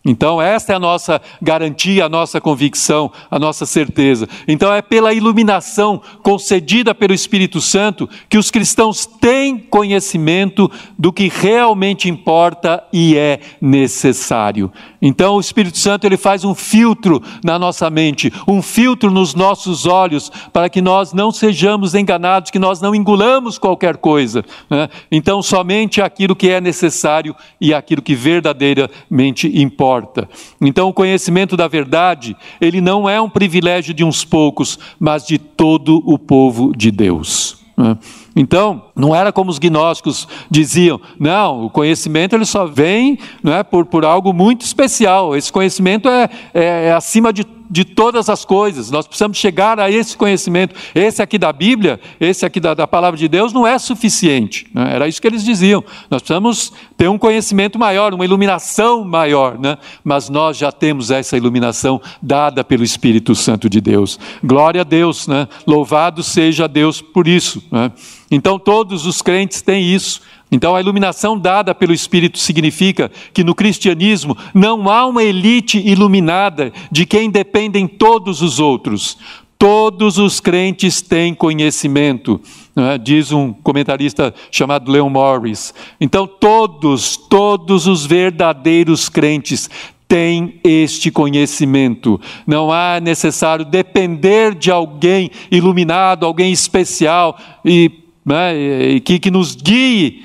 Então, 0.09 0.41
esta 0.41 0.73
é 0.73 0.77
a 0.77 0.81
nossa 0.81 1.21
garantia, 1.41 2.07
a 2.07 2.09
nossa 2.09 2.41
convicção, 2.41 3.13
a 3.31 3.39
nossa 3.39 3.67
certeza. 3.67 4.29
Então, 4.47 4.73
é 4.73 4.81
pela 4.81 5.13
iluminação 5.13 6.01
concedida 6.23 6.95
pelo 6.95 7.13
Espírito 7.13 7.61
Santo 7.61 8.09
que 8.29 8.39
os 8.39 8.51
cristãos 8.51 9.05
têm 9.05 9.59
conhecimento 9.59 10.71
do 10.99 11.13
que 11.13 11.29
realmente 11.29 12.09
importa 12.09 12.83
e 12.93 13.17
é 13.17 13.41
necessário. 13.61 14.73
Então, 15.01 15.37
o 15.37 15.41
Espírito 15.41 15.79
Santo 15.79 16.07
ele 16.07 16.17
faz 16.17 16.45
um 16.45 16.55
filtro 16.55 17.23
na 17.45 17.59
nossa 17.59 17.89
mente, 17.89 18.33
um 18.47 18.61
filtro 18.61 19.11
nos 19.11 19.35
nossos 19.35 19.87
olhos, 19.87 20.31
para 20.53 20.69
que 20.69 20.83
nós 20.83 21.13
não 21.13 21.31
sejamos 21.31 21.95
enganados, 21.95 22.51
que 22.51 22.59
nós 22.59 22.81
não 22.81 22.95
engulamos 22.95 23.59
qualquer 23.59 23.97
coisa. 23.97 24.45
Né? 24.69 24.89
Então, 25.11 25.43
somente 25.43 26.03
aquilo 26.03 26.35
que 26.35 26.49
é 26.49 26.61
necessário 26.61 27.35
e 27.61 27.73
aquilo 27.73 28.03
que 28.03 28.15
verdadeiramente 28.15 29.51
importa. 29.61 30.29
Então, 30.61 30.89
o 30.89 30.93
conhecimento 30.93 31.57
da 31.57 31.69
verdade, 31.69 32.37
ele 32.61 32.81
não 32.81 33.09
é 33.09 33.21
um 33.21 33.31
privilégio 33.31 33.95
de 33.95 34.05
uns 34.05 34.25
poucos, 34.25 34.79
mas 34.99 35.27
de 35.27 35.39
todo 35.39 36.03
o 36.05 36.19
povo 36.19 36.73
de 36.77 36.91
Deus. 36.91 37.59
Né? 37.77 37.97
Então, 38.39 38.85
não 38.95 39.13
era 39.15 39.33
como 39.33 39.51
os 39.51 39.59
gnósticos 39.59 40.29
diziam, 40.49 41.01
não, 41.19 41.65
o 41.65 41.71
conhecimento 41.71 42.37
ele 42.37 42.47
só 42.47 42.67
vem 42.67 43.19
não 43.43 43.53
é, 43.53 43.65
por, 43.65 43.85
por 43.85 44.05
algo 44.05 44.33
muito 44.33 44.61
especial, 44.63 45.37
esse 45.37 45.53
conhecimento 45.53 46.09
é, 46.09 46.31
é, 46.55 46.87
é 46.87 46.93
acima 46.93 47.33
de 47.33 47.45
de 47.71 47.85
todas 47.85 48.29
as 48.29 48.45
coisas. 48.45 48.91
Nós 48.91 49.07
precisamos 49.07 49.37
chegar 49.37 49.79
a 49.79 49.91
esse 49.91 50.17
conhecimento. 50.17 50.75
Esse 50.95 51.23
aqui 51.23 51.39
da 51.39 51.53
Bíblia, 51.53 52.01
esse 52.19 52.47
aqui 52.47 52.59
da, 52.61 52.75
da 52.75 52.87
palavra 52.87 53.19
de 53.19 53.29
Deus, 53.29 53.53
não 53.53 53.67
é 53.67 53.79
suficiente. 53.79 54.67
Né? 54.73 54.95
Era 54.95 55.07
isso 55.07 55.21
que 55.21 55.27
eles 55.27 55.45
diziam. 55.45 55.85
Nós 56.11 56.23
precisamos 56.23 56.73
ter 56.97 57.09
um 57.09 57.19
conhecimento 57.19 57.79
maior, 57.79 58.15
uma 58.15 58.25
iluminação 58.25 59.05
maior. 59.05 59.59
Né? 59.59 59.77
Mas 60.03 60.29
nós 60.29 60.57
já 60.57 60.73
temos 60.73 61.11
essa 61.11 61.37
iluminação 61.37 62.01
dada 62.23 62.65
pelo 62.65 62.83
Espírito 62.83 63.35
Santo 63.35 63.69
de 63.69 63.81
Deus. 63.81 64.19
Glória 64.43 64.81
a 64.81 64.85
Deus. 64.85 65.27
Né? 65.27 65.47
Louvado 65.67 66.23
seja 66.23 66.67
Deus 66.67 67.03
por 67.03 67.29
isso. 67.29 67.63
Né? 67.71 67.93
Então, 68.31 68.59
todos 68.59 69.07
os 69.07 69.23
crentes 69.23 69.63
têm 69.63 69.95
isso. 69.95 70.21
Então, 70.51 70.75
a 70.75 70.81
iluminação 70.81 71.39
dada 71.39 71.75
pelo 71.75 71.93
Espírito 71.93 72.39
significa 72.39 73.11
que 73.33 73.45
no 73.45 73.55
cristianismo 73.55 74.37
não 74.55 74.89
há 74.89 75.07
uma 75.07 75.23
elite 75.23 75.79
iluminada 75.79 76.73
de 76.91 77.07
quem 77.07 77.31
dependem 77.31 77.87
todos 77.87 78.43
os 78.43 78.59
outros. 78.59 79.19
Todos 79.59 80.19
os 80.19 80.39
crentes 80.39 81.03
têm 81.03 81.35
conhecimento, 81.35 82.41
é? 82.77 82.97
diz 82.97 83.33
um 83.33 83.53
comentarista 83.53 84.33
chamado 84.53 84.91
Leon 84.91 85.11
Morris. 85.11 85.75
Então, 86.01 86.29
todos, 86.29 87.17
todos 87.17 87.89
os 87.89 88.07
verdadeiros 88.07 89.09
crentes 89.09 89.69
têm 90.07 90.61
este 90.63 91.11
conhecimento. 91.11 92.21
Não 92.47 92.71
há 92.71 93.01
necessário 93.01 93.65
depender 93.65 94.55
de 94.55 94.71
alguém 94.71 95.31
iluminado, 95.51 96.25
alguém 96.25 96.53
especial 96.53 97.37
e, 97.65 97.91
né, 98.29 98.55
e 98.57 99.01
que, 99.01 99.19
que 99.19 99.31
nos 99.31 99.55
guie 99.57 100.23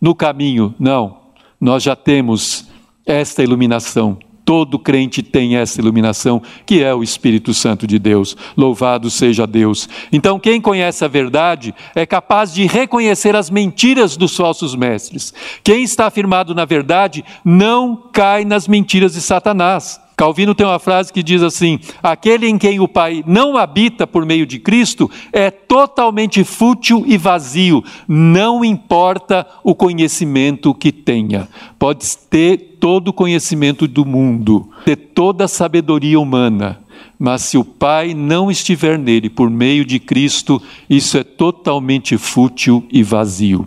no 0.00 0.14
caminho. 0.14 0.72
Não, 0.78 1.18
nós 1.60 1.82
já 1.82 1.96
temos 1.96 2.68
esta 3.04 3.42
iluminação. 3.42 4.16
Todo 4.44 4.78
crente 4.78 5.22
tem 5.22 5.56
essa 5.56 5.80
iluminação, 5.80 6.42
que 6.64 6.82
é 6.82 6.92
o 6.94 7.02
Espírito 7.02 7.52
Santo 7.52 7.86
de 7.86 7.98
Deus. 7.98 8.36
Louvado 8.56 9.10
seja 9.10 9.46
Deus. 9.46 9.88
Então, 10.10 10.40
quem 10.40 10.60
conhece 10.60 11.04
a 11.04 11.08
verdade 11.08 11.74
é 11.94 12.06
capaz 12.06 12.52
de 12.52 12.66
reconhecer 12.66 13.36
as 13.36 13.50
mentiras 13.50 14.16
dos 14.16 14.36
falsos 14.36 14.74
mestres. 14.74 15.32
Quem 15.62 15.82
está 15.82 16.06
afirmado 16.06 16.54
na 16.54 16.64
verdade 16.64 17.24
não 17.44 17.96
cai 17.96 18.44
nas 18.44 18.66
mentiras 18.66 19.12
de 19.12 19.20
Satanás. 19.20 20.00
Calvino 20.20 20.54
tem 20.54 20.66
uma 20.66 20.78
frase 20.78 21.10
que 21.10 21.22
diz 21.22 21.42
assim: 21.42 21.80
aquele 22.02 22.46
em 22.46 22.58
quem 22.58 22.78
o 22.78 22.86
Pai 22.86 23.24
não 23.26 23.56
habita 23.56 24.06
por 24.06 24.26
meio 24.26 24.44
de 24.44 24.58
Cristo 24.58 25.10
é 25.32 25.50
totalmente 25.50 26.44
fútil 26.44 27.04
e 27.06 27.16
vazio, 27.16 27.82
não 28.06 28.62
importa 28.62 29.46
o 29.64 29.74
conhecimento 29.74 30.74
que 30.74 30.92
tenha. 30.92 31.48
Pode 31.78 32.04
ter 32.28 32.76
todo 32.78 33.08
o 33.08 33.12
conhecimento 33.14 33.88
do 33.88 34.04
mundo, 34.04 34.68
ter 34.84 34.96
toda 34.96 35.46
a 35.46 35.48
sabedoria 35.48 36.20
humana, 36.20 36.80
mas 37.18 37.40
se 37.40 37.56
o 37.56 37.64
Pai 37.64 38.12
não 38.12 38.50
estiver 38.50 38.98
nele 38.98 39.30
por 39.30 39.48
meio 39.48 39.86
de 39.86 39.98
Cristo, 39.98 40.60
isso 40.90 41.16
é 41.16 41.24
totalmente 41.24 42.18
fútil 42.18 42.86
e 42.92 43.02
vazio. 43.02 43.66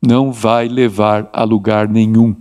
Não 0.00 0.32
vai 0.32 0.68
levar 0.68 1.28
a 1.34 1.44
lugar 1.44 1.86
nenhum 1.86 2.34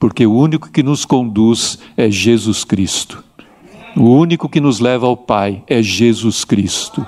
porque 0.00 0.26
o 0.26 0.32
único 0.34 0.70
que 0.70 0.82
nos 0.82 1.04
conduz 1.04 1.78
é 1.94 2.10
Jesus 2.10 2.64
Cristo. 2.64 3.22
O 3.94 4.08
único 4.08 4.48
que 4.48 4.60
nos 4.60 4.80
leva 4.80 5.06
ao 5.06 5.16
Pai 5.16 5.62
é 5.66 5.82
Jesus 5.82 6.42
Cristo. 6.42 7.06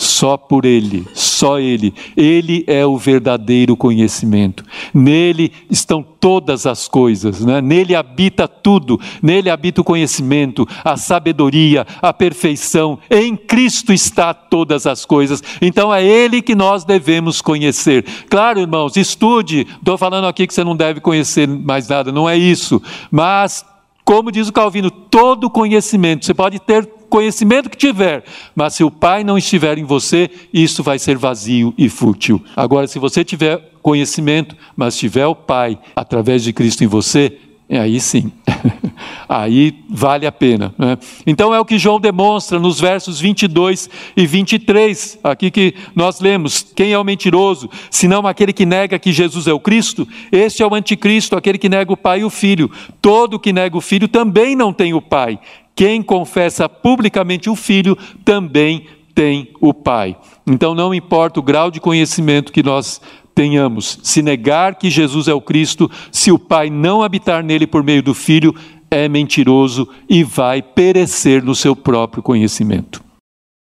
Só 0.00 0.38
por 0.38 0.64
Ele, 0.64 1.06
só 1.12 1.60
Ele. 1.60 1.92
Ele 2.16 2.64
é 2.66 2.86
o 2.86 2.96
verdadeiro 2.96 3.76
conhecimento. 3.76 4.64
Nele 4.94 5.52
estão 5.68 6.02
todas 6.02 6.64
as 6.64 6.88
coisas, 6.88 7.44
né? 7.44 7.60
nele 7.60 7.94
habita 7.94 8.48
tudo. 8.48 8.98
Nele 9.22 9.50
habita 9.50 9.82
o 9.82 9.84
conhecimento, 9.84 10.66
a 10.82 10.96
sabedoria, 10.96 11.86
a 12.00 12.14
perfeição. 12.14 12.98
Em 13.10 13.36
Cristo 13.36 13.92
está 13.92 14.32
todas 14.32 14.86
as 14.86 15.04
coisas. 15.04 15.42
Então 15.60 15.94
é 15.94 16.02
Ele 16.02 16.40
que 16.40 16.54
nós 16.54 16.82
devemos 16.82 17.42
conhecer. 17.42 18.02
Claro, 18.30 18.58
irmãos, 18.58 18.96
estude. 18.96 19.66
Estou 19.70 19.98
falando 19.98 20.26
aqui 20.26 20.46
que 20.46 20.54
você 20.54 20.64
não 20.64 20.74
deve 20.74 21.02
conhecer 21.02 21.46
mais 21.46 21.86
nada, 21.88 22.10
não 22.10 22.26
é 22.26 22.38
isso. 22.38 22.80
Mas 23.10 23.66
como 24.02 24.32
diz 24.32 24.48
o 24.48 24.52
Calvino, 24.52 24.90
todo 24.90 25.50
conhecimento, 25.50 26.24
você 26.24 26.32
pode 26.32 26.58
ter 26.58 26.88
conhecimento 27.10 27.68
que 27.68 27.76
tiver, 27.76 28.24
mas 28.54 28.74
se 28.74 28.84
o 28.84 28.90
Pai 28.90 29.22
não 29.22 29.36
estiver 29.36 29.76
em 29.76 29.84
você, 29.84 30.30
isso 30.52 30.82
vai 30.82 30.98
ser 30.98 31.18
vazio 31.18 31.74
e 31.76 31.88
fútil. 31.88 32.42
Agora, 32.56 32.86
se 32.86 32.98
você 32.98 33.22
tiver 33.22 33.70
conhecimento, 33.82 34.56
mas 34.76 34.96
tiver 34.96 35.26
o 35.26 35.34
Pai 35.34 35.78
através 35.94 36.42
de 36.42 36.52
Cristo 36.52 36.84
em 36.84 36.86
você, 36.86 37.36
aí 37.68 38.00
sim, 38.00 38.32
aí 39.28 39.74
vale 39.88 40.26
a 40.26 40.32
pena. 40.32 40.74
Né? 40.76 40.98
Então 41.26 41.54
é 41.54 41.60
o 41.60 41.64
que 41.64 41.78
João 41.78 42.00
demonstra 42.00 42.58
nos 42.58 42.80
versos 42.80 43.20
22 43.20 43.88
e 44.16 44.26
23, 44.26 45.18
aqui 45.22 45.50
que 45.50 45.74
nós 45.94 46.20
lemos: 46.20 46.66
quem 46.74 46.92
é 46.92 46.98
o 46.98 47.04
mentiroso, 47.04 47.70
senão 47.90 48.26
aquele 48.26 48.52
que 48.52 48.66
nega 48.66 48.98
que 48.98 49.12
Jesus 49.12 49.46
é 49.46 49.52
o 49.52 49.60
Cristo? 49.60 50.06
Este 50.32 50.62
é 50.62 50.66
o 50.66 50.74
anticristo, 50.74 51.36
aquele 51.36 51.58
que 51.58 51.68
nega 51.68 51.92
o 51.92 51.96
Pai 51.96 52.20
e 52.20 52.24
o 52.24 52.30
Filho. 52.30 52.70
Todo 53.00 53.38
que 53.38 53.52
nega 53.52 53.76
o 53.76 53.80
Filho 53.80 54.08
também 54.08 54.56
não 54.56 54.72
tem 54.72 54.94
o 54.94 55.02
Pai. 55.02 55.38
Quem 55.80 56.02
confessa 56.02 56.68
publicamente 56.68 57.48
o 57.48 57.56
Filho 57.56 57.96
também 58.22 58.86
tem 59.14 59.48
o 59.62 59.72
Pai. 59.72 60.14
Então 60.46 60.74
não 60.74 60.92
importa 60.92 61.40
o 61.40 61.42
grau 61.42 61.70
de 61.70 61.80
conhecimento 61.80 62.52
que 62.52 62.62
nós 62.62 63.00
tenhamos, 63.34 63.98
se 64.02 64.20
negar 64.20 64.74
que 64.74 64.90
Jesus 64.90 65.26
é 65.26 65.32
o 65.32 65.40
Cristo, 65.40 65.90
se 66.12 66.30
o 66.30 66.38
Pai 66.38 66.68
não 66.68 67.02
habitar 67.02 67.42
nele 67.42 67.66
por 67.66 67.82
meio 67.82 68.02
do 68.02 68.12
Filho, 68.12 68.54
é 68.90 69.08
mentiroso 69.08 69.88
e 70.06 70.22
vai 70.22 70.60
perecer 70.60 71.42
no 71.42 71.54
seu 71.54 71.74
próprio 71.74 72.22
conhecimento. 72.22 73.02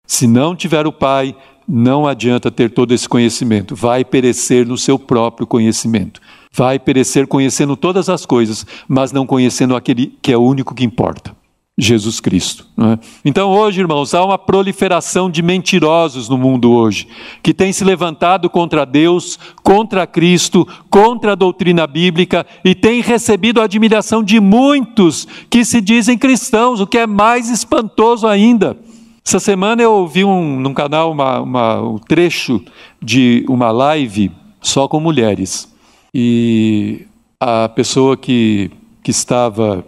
Se 0.07 0.27
não 0.27 0.57
tiver 0.57 0.87
o 0.87 0.93
Pai, 0.93 1.37
não 1.69 2.07
adianta 2.07 2.51
ter 2.51 2.71
todo 2.71 2.95
esse 2.95 3.07
conhecimento, 3.07 3.77
vai 3.77 4.07
perecer 4.07 4.67
no 4.67 4.79
seu 4.79 4.99
próprio 4.99 5.47
conhecimento. 5.47 6.23
Vai 6.51 6.79
perecer 6.79 7.27
conhecendo 7.27 7.77
todas 7.77 8.09
as 8.09 8.25
coisas, 8.25 8.65
mas 8.89 9.13
não 9.13 9.27
conhecendo 9.27 9.77
aquele 9.77 10.17
que 10.23 10.33
é 10.33 10.39
o 10.39 10.43
único 10.43 10.75
que 10.75 10.83
importa. 10.83 11.37
Jesus 11.79 12.21
Cristo. 12.21 12.67
É? 12.79 12.99
Então, 13.25 13.51
hoje, 13.51 13.81
irmãos, 13.81 14.15
há 14.15 14.25
uma 14.25 14.39
proliferação 14.39 15.31
de 15.31 15.43
mentirosos 15.43 16.29
no 16.29 16.39
mundo 16.39 16.73
hoje, 16.73 17.07
que 17.43 17.53
tem 17.53 17.73
se 17.73 17.85
levantado 17.85 18.49
contra 18.49 18.87
Deus, 18.87 19.39
contra 19.63 20.07
Cristo, 20.07 20.67
contra 20.89 21.33
a 21.33 21.35
doutrina 21.35 21.87
bíblica 21.87 22.47
e 22.65 22.75
tem 22.75 23.03
recebido 23.03 23.61
a 23.61 23.65
admiração 23.65 24.23
de 24.23 24.41
muitos 24.41 25.29
que 25.51 25.65
se 25.65 25.81
dizem 25.81 26.17
cristãos, 26.17 26.81
o 26.81 26.87
que 26.87 26.99
é 26.99 27.07
mais 27.07 27.51
espantoso 27.51 28.27
ainda. 28.27 28.77
Essa 29.25 29.41
semana 29.41 29.83
eu 29.83 29.93
ouvi 29.93 30.25
um, 30.25 30.59
num 30.61 30.73
canal 30.73 31.11
uma, 31.13 31.41
uma, 31.41 31.83
um 31.83 31.99
trecho 31.99 32.63
de 33.03 33.45
uma 33.49 33.71
live 33.71 34.31
só 34.63 34.89
com 34.89 34.99
mulheres. 35.01 35.69
e 36.15 37.07
a 37.39 37.69
pessoa 37.69 38.17
que, 38.17 38.71
que 39.03 39.11
estava 39.11 39.85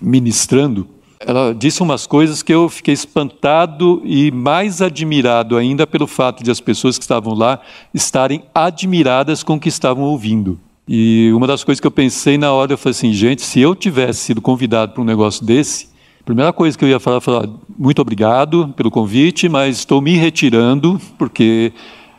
ministrando, 0.00 0.88
ela 1.26 1.52
disse 1.52 1.82
umas 1.82 2.06
coisas 2.06 2.40
que 2.40 2.54
eu 2.54 2.68
fiquei 2.68 2.94
espantado 2.94 4.00
e 4.04 4.30
mais 4.30 4.80
admirado 4.80 5.56
ainda 5.56 5.84
pelo 5.84 6.06
fato 6.06 6.44
de 6.44 6.52
as 6.52 6.60
pessoas 6.60 6.96
que 6.96 7.02
estavam 7.02 7.34
lá 7.34 7.58
estarem 7.92 8.44
admiradas 8.54 9.42
com 9.42 9.54
o 9.54 9.60
que 9.60 9.68
estavam 9.68 10.04
ouvindo. 10.04 10.56
E 10.86 11.32
uma 11.32 11.48
das 11.48 11.64
coisas 11.64 11.80
que 11.80 11.86
eu 11.86 11.90
pensei 11.90 12.38
na 12.38 12.52
hora, 12.52 12.72
eu 12.72 12.78
falei 12.78 12.92
assim, 12.92 13.12
gente, 13.12 13.42
se 13.42 13.60
eu 13.60 13.74
tivesse 13.74 14.20
sido 14.20 14.40
convidado 14.40 14.92
para 14.92 15.02
um 15.02 15.04
negócio 15.04 15.44
desse, 15.44 15.88
a 16.20 16.24
primeira 16.24 16.52
coisa 16.52 16.78
que 16.78 16.84
eu 16.84 16.88
ia 16.88 17.00
falar, 17.00 17.20
falar 17.20 17.48
muito 17.76 18.00
obrigado 18.00 18.72
pelo 18.76 18.88
convite, 18.88 19.48
mas 19.48 19.78
estou 19.78 20.00
me 20.00 20.16
retirando 20.16 21.00
porque 21.18 21.72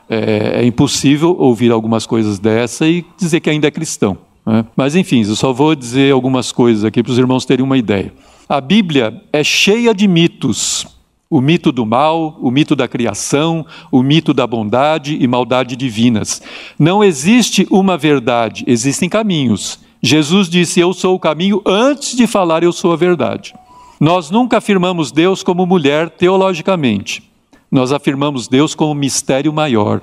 é, 0.09 0.63
é 0.63 0.65
impossível 0.65 1.33
ouvir 1.39 1.71
algumas 1.71 2.05
coisas 2.05 2.39
dessa 2.39 2.85
e 2.85 3.05
dizer 3.17 3.39
que 3.39 3.49
ainda 3.49 3.67
é 3.67 3.71
cristão. 3.71 4.17
Né? 4.45 4.65
Mas 4.75 4.97
enfim, 4.97 5.23
eu 5.23 5.35
só 5.37 5.53
vou 5.53 5.73
dizer 5.73 6.11
algumas 6.11 6.51
coisas 6.51 6.83
aqui 6.83 7.01
para 7.01 7.11
os 7.13 7.17
irmãos 7.17 7.45
terem 7.45 7.63
uma 7.63 7.77
ideia. 7.77 8.11
A 8.49 8.61
Bíblia 8.61 9.21
é 9.33 9.43
cheia 9.43 9.93
de 9.93 10.07
mitos. 10.07 10.87
O 11.29 11.41
mito 11.41 11.69
do 11.69 11.85
mal, 11.85 12.37
o 12.39 12.49
mito 12.49 12.77
da 12.77 12.87
criação, 12.87 13.65
o 13.91 14.01
mito 14.01 14.33
da 14.33 14.47
bondade 14.47 15.17
e 15.19 15.27
maldade 15.27 15.75
divinas. 15.75 16.41
Não 16.79 17.03
existe 17.03 17.67
uma 17.69 17.97
verdade, 17.97 18.63
existem 18.65 19.09
caminhos. 19.09 19.79
Jesus 20.01 20.47
disse: 20.47 20.79
Eu 20.79 20.93
sou 20.93 21.15
o 21.15 21.19
caminho, 21.19 21.61
antes 21.65 22.15
de 22.15 22.25
falar, 22.25 22.63
eu 22.63 22.71
sou 22.71 22.93
a 22.93 22.95
verdade. 22.95 23.53
Nós 23.99 24.31
nunca 24.31 24.59
afirmamos 24.59 25.11
Deus 25.11 25.43
como 25.43 25.65
mulher 25.65 26.09
teologicamente. 26.09 27.29
Nós 27.69 27.91
afirmamos 27.91 28.47
Deus 28.47 28.73
como 28.73 28.95
mistério 28.95 29.51
maior. 29.51 30.01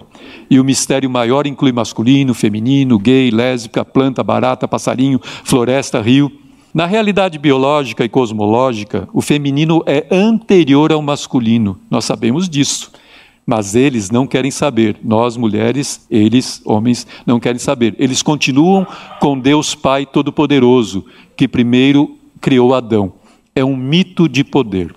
E 0.50 0.60
o 0.60 0.64
mistério 0.64 1.08
maior 1.08 1.46
inclui 1.46 1.72
masculino, 1.72 2.34
feminino, 2.34 2.98
gay, 2.98 3.30
lésbica, 3.30 3.82
planta, 3.86 4.22
barata, 4.22 4.68
passarinho, 4.68 5.18
floresta, 5.22 6.02
rio. 6.02 6.30
Na 6.74 6.84
realidade 6.86 7.38
biológica 7.38 8.04
e 8.04 8.08
cosmológica, 8.08 9.08
o 9.12 9.22
feminino 9.22 9.84
é 9.86 10.08
anterior 10.10 10.92
ao 10.92 11.00
masculino. 11.00 11.78
Nós 11.88 12.04
sabemos 12.04 12.48
disso. 12.48 12.90
Mas 13.46 13.76
eles 13.76 14.10
não 14.10 14.26
querem 14.26 14.50
saber. 14.50 14.96
Nós, 15.04 15.36
mulheres, 15.36 16.04
eles, 16.10 16.60
homens, 16.64 17.06
não 17.24 17.38
querem 17.38 17.60
saber. 17.60 17.94
Eles 17.96 18.22
continuam 18.22 18.84
com 19.20 19.38
Deus 19.38 19.76
Pai 19.76 20.04
Todo-Poderoso, 20.04 21.04
que 21.36 21.46
primeiro 21.46 22.18
criou 22.40 22.74
Adão. 22.74 23.12
É 23.54 23.64
um 23.64 23.76
mito 23.76 24.28
de 24.28 24.42
poder. 24.42 24.92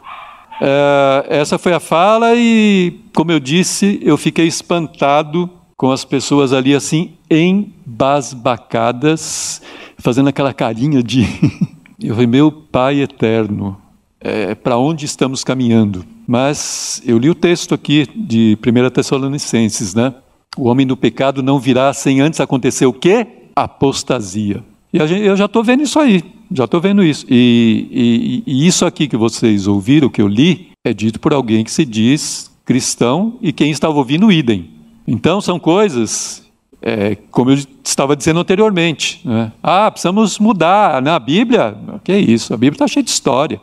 É, 0.60 1.28
essa 1.30 1.60
foi 1.60 1.74
a 1.74 1.80
fala 1.80 2.34
e, 2.36 3.02
como 3.14 3.32
eu 3.32 3.40
disse, 3.40 4.00
eu 4.02 4.18
fiquei 4.18 4.48
espantado 4.48 5.48
com 5.76 5.92
as 5.92 6.04
pessoas 6.04 6.54
ali 6.54 6.74
assim, 6.74 7.12
embasbacadas, 7.30 9.62
fazendo 9.98 10.30
aquela 10.30 10.54
carinha 10.54 11.02
de. 11.02 11.24
eu 12.02 12.14
falei, 12.14 12.28
meu 12.28 12.52
Pai 12.52 13.02
eterno, 13.02 13.78
é, 14.20 14.56
para 14.56 14.78
onde 14.78 15.06
estamos 15.06 15.44
caminhando? 15.44 16.06
Mas 16.28 17.02
eu 17.06 17.18
li 17.18 17.30
o 17.30 17.36
texto 17.36 17.74
aqui 17.74 18.08
de 18.16 18.58
1 18.66 18.90
Tessalonicenses, 18.90 19.94
né? 19.94 20.14
O 20.58 20.68
homem 20.68 20.88
do 20.88 20.98
pecado 20.98 21.44
não 21.44 21.60
virá 21.60 21.94
sem 21.94 22.20
antes 22.20 22.40
acontecer 22.40 22.86
o 22.86 22.94
quê? 22.94 23.28
Apostasia. 23.56 24.64
E 24.92 24.98
eu 24.98 25.36
já 25.36 25.46
estou 25.46 25.64
vendo 25.64 25.84
isso 25.84 26.00
aí, 26.00 26.24
já 26.52 26.64
estou 26.64 26.82
vendo 26.82 27.04
isso. 27.04 27.26
E, 27.30 28.44
e, 28.46 28.52
e, 28.52 28.68
isso 28.68 28.86
aqui 28.86 29.08
que 29.08 29.18
vocês 29.18 29.68
ouviram, 29.68 30.10
que 30.10 30.22
eu 30.22 30.28
li, 30.28 30.70
é 30.84 30.94
dito 30.94 31.20
por 31.20 31.34
alguém 31.34 31.64
que 31.64 31.72
se 31.72 31.86
diz 31.86 32.52
cristão 32.66 33.38
e 33.42 33.52
quem 33.52 33.70
estava 33.70 33.96
ouvindo 33.96 34.32
idem. 34.32 34.70
Então 35.08 35.40
são 35.40 35.60
coisas, 35.60 36.47
é, 36.88 37.18
como 37.30 37.52
eu 37.52 37.58
estava 37.84 38.16
dizendo 38.16 38.40
anteriormente. 38.40 39.20
Né? 39.26 39.52
Ah, 39.62 39.92
precisamos 39.92 40.40
mudar. 40.40 41.02
Na 41.02 41.20
Bíblia, 41.20 41.76
que 42.02 42.14
é 42.14 42.18
isso? 42.18 42.54
A 42.54 42.58
Bíblia 42.58 42.76
está 42.76 42.88
cheia 42.88 43.04
de 43.04 43.10
história. 43.10 43.60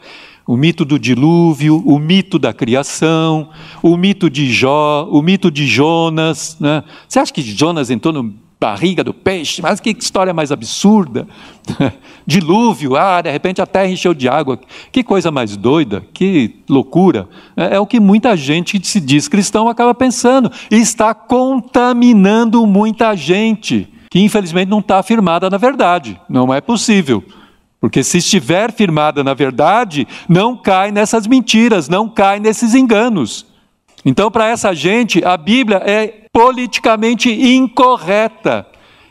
O 0.46 0.58
mito 0.58 0.84
do 0.84 0.98
dilúvio, 0.98 1.82
o 1.86 1.98
mito 1.98 2.38
da 2.38 2.52
criação, 2.52 3.48
o 3.82 3.96
mito 3.96 4.28
de 4.28 4.52
Jó, 4.52 5.08
o 5.10 5.22
mito 5.22 5.50
de 5.50 5.66
Jonas. 5.66 6.58
Né? 6.60 6.84
Você 7.08 7.18
acha 7.18 7.32
que 7.32 7.40
Jonas 7.40 7.88
entrou 7.88 8.12
no 8.12 8.34
barriga 8.60 9.04
do 9.04 9.12
peixe, 9.12 9.60
mas 9.60 9.80
que 9.80 9.90
história 9.90 10.32
mais 10.32 10.50
absurda. 10.50 11.26
Dilúvio, 12.26 12.96
ah, 12.96 13.20
de 13.20 13.30
repente 13.30 13.60
a 13.60 13.66
terra 13.66 13.88
encheu 13.88 14.14
de 14.14 14.28
água. 14.28 14.58
Que 14.90 15.02
coisa 15.02 15.30
mais 15.30 15.56
doida, 15.56 16.02
que 16.12 16.56
loucura. 16.68 17.28
É, 17.56 17.76
é 17.76 17.80
o 17.80 17.86
que 17.86 18.00
muita 18.00 18.36
gente 18.36 18.78
que 18.78 18.86
se 18.86 19.00
diz 19.00 19.28
cristão 19.28 19.68
acaba 19.68 19.94
pensando. 19.94 20.50
E 20.70 20.76
está 20.76 21.12
contaminando 21.12 22.66
muita 22.66 23.14
gente, 23.14 23.88
que 24.10 24.20
infelizmente 24.20 24.68
não 24.68 24.78
está 24.78 25.02
firmada 25.02 25.50
na 25.50 25.58
verdade. 25.58 26.20
Não 26.28 26.52
é 26.52 26.60
possível. 26.60 27.22
Porque 27.80 28.02
se 28.02 28.16
estiver 28.16 28.72
firmada 28.72 29.22
na 29.22 29.34
verdade, 29.34 30.08
não 30.26 30.56
cai 30.56 30.90
nessas 30.90 31.26
mentiras, 31.26 31.86
não 31.86 32.08
cai 32.08 32.40
nesses 32.40 32.74
enganos. 32.74 33.53
Então, 34.04 34.30
para 34.30 34.48
essa 34.48 34.74
gente, 34.74 35.24
a 35.24 35.36
Bíblia 35.36 35.78
é 35.78 36.26
politicamente 36.32 37.30
incorreta. 37.30 38.66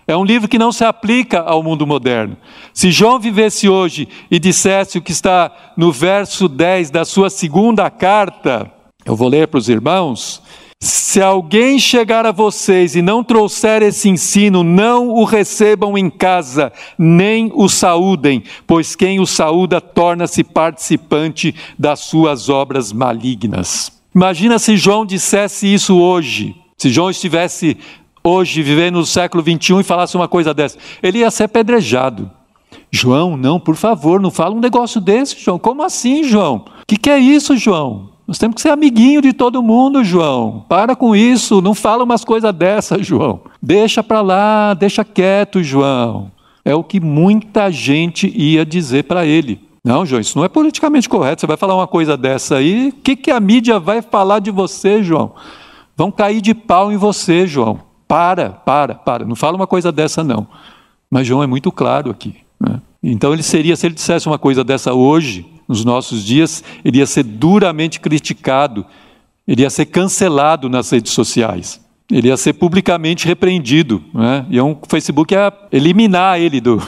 É 0.06 0.16
um 0.16 0.26
livro 0.26 0.50
que 0.50 0.60
não 0.60 0.72
se 0.72 0.84
aplica 0.84 1.40
ao 1.40 1.64
mundo 1.64 1.88
moderno. 1.88 2.36
Se 2.74 2.92
João 2.92 3.18
vivesse 3.20 3.70
hoje 3.70 4.08
e 4.30 4.38
dissesse 4.38 4.98
o 4.98 5.02
que 5.02 5.12
está 5.12 5.52
no 5.78 5.92
verso 5.92 6.50
10 6.50 6.92
da 6.92 7.06
sua 7.06 7.30
segunda 7.30 7.90
carta, 7.90 8.70
eu 9.06 9.16
vou 9.16 9.30
ler 9.30 9.48
para 9.48 9.58
os 9.58 9.70
irmãos. 9.70 10.42
Se 10.82 11.22
alguém 11.22 11.80
chegar 11.80 12.26
a 12.26 12.34
vocês 12.34 12.94
e 12.94 13.02
não 13.02 13.24
trouxer 13.24 13.82
esse 13.82 14.10
ensino, 14.10 14.64
não 14.64 15.08
o 15.08 15.24
recebam 15.24 15.98
em 15.98 16.10
casa, 16.10 16.74
nem 16.98 17.50
o 17.56 17.70
saúdem, 17.70 18.44
pois 18.68 18.94
quem 18.94 19.22
o 19.22 19.26
saúda 19.26 19.80
torna-se 19.80 20.44
participante 20.44 21.56
das 21.80 22.02
suas 22.02 22.50
obras 22.50 22.92
malignas. 22.92 23.93
Imagina 24.16 24.60
se 24.60 24.78
João 24.78 25.06
dissesse 25.06 25.72
isso 25.72 25.98
hoje, 25.98 26.56
se 26.78 26.90
João 26.90 27.10
estivesse 27.10 27.78
hoje 28.24 28.62
vivendo 28.62 28.96
no 28.96 29.06
século 29.06 29.42
21 29.44 29.82
e 29.82 29.84
falasse 29.84 30.16
uma 30.16 30.28
coisa 30.28 30.54
dessa, 30.54 30.78
ele 31.02 31.20
ia 31.20 31.32
ser 31.32 31.46
apedrejado. 31.46 32.30
João, 32.92 33.36
não, 33.36 33.60
por 33.60 33.76
favor, 33.76 34.22
não 34.22 34.30
fala 34.30 34.54
um 34.54 34.60
negócio 34.60 35.02
desse, 35.02 35.40
João. 35.40 35.58
Como 35.58 35.84
assim, 35.84 36.24
João? 36.24 36.58
O 36.58 36.86
que, 36.88 36.96
que 36.96 37.10
é 37.10 37.18
isso, 37.18 37.58
João? 37.58 38.12
Nós 38.28 38.38
temos 38.38 38.56
que 38.56 38.62
ser 38.62 38.70
amiguinho 38.70 39.22
de 39.22 39.34
todo 39.34 39.64
mundo, 39.64 40.04
João. 40.04 40.64
Para 40.70 40.96
com 40.96 41.16
isso, 41.16 41.62
não 41.62 41.74
fala 41.74 42.04
umas 42.04 42.24
coisas 42.24 42.54
dessas, 42.54 43.06
João. 43.06 43.42
Deixa 43.62 44.04
para 44.04 44.22
lá, 44.22 44.74
deixa 44.74 45.04
quieto, 45.04 45.64
João. 45.64 46.32
É 46.64 46.74
o 46.74 46.84
que 46.84 47.00
muita 47.00 47.70
gente 47.72 48.32
ia 48.34 48.66
dizer 48.66 49.04
para 49.04 49.26
ele. 49.26 49.60
Não, 49.84 50.06
João, 50.06 50.22
isso 50.22 50.38
não 50.38 50.46
é 50.46 50.50
politicamente 50.50 51.10
correto. 51.10 51.42
Você 51.42 51.48
vai 51.48 51.58
falar 51.58 51.76
uma 51.76 51.88
coisa 51.88 52.16
dessa 52.16 52.56
aí, 52.56 52.90
o 52.90 52.94
que, 52.94 53.16
que 53.18 53.30
a 53.30 53.40
mídia 53.40 53.80
vai 53.80 54.02
falar 54.02 54.40
de 54.40 54.50
você, 54.50 55.04
João? 55.04 55.34
Vão 55.96 56.10
cair 56.10 56.40
de 56.40 56.54
pau 56.54 56.92
em 56.92 56.96
você, 56.96 57.46
João. 57.46 57.82
Para, 58.08 58.52
para, 58.52 58.96
para. 58.96 59.26
Não 59.26 59.36
fala 59.36 59.58
uma 59.58 59.68
coisa 59.68 59.92
dessa, 59.92 60.24
não. 60.24 60.48
Mas 61.12 61.28
João 61.28 61.44
é 61.44 61.48
muito 61.48 61.72
claro 61.72 62.10
aqui. 62.10 62.38
Né? 62.60 62.80
Então 63.04 63.34
ele 63.34 63.44
seria, 63.44 63.76
se 63.76 63.86
ele 63.86 63.96
dissesse 63.96 64.26
uma 64.26 64.40
coisa 64.40 64.64
dessa 64.64 64.94
hoje, 64.94 65.46
nos 65.68 65.84
nossos 65.84 66.24
dias, 66.24 66.64
ele 66.86 67.00
ia 67.00 67.06
ser 67.06 67.24
duramente 67.24 68.00
criticado, 68.00 68.86
ele 69.46 69.64
ia 69.64 69.70
ser 69.70 69.88
cancelado 69.88 70.70
nas 70.70 70.90
redes 70.90 71.12
sociais 71.12 71.83
ele 72.12 72.28
ia 72.28 72.38
ser 72.38 72.54
publicamente 72.54 73.26
repreendido, 73.26 74.04
né? 74.14 74.46
e 74.50 74.60
o 74.60 74.78
Facebook 74.88 75.34
ia 75.34 75.52
eliminar 75.72 76.40
ele 76.40 76.60
do 76.60 76.82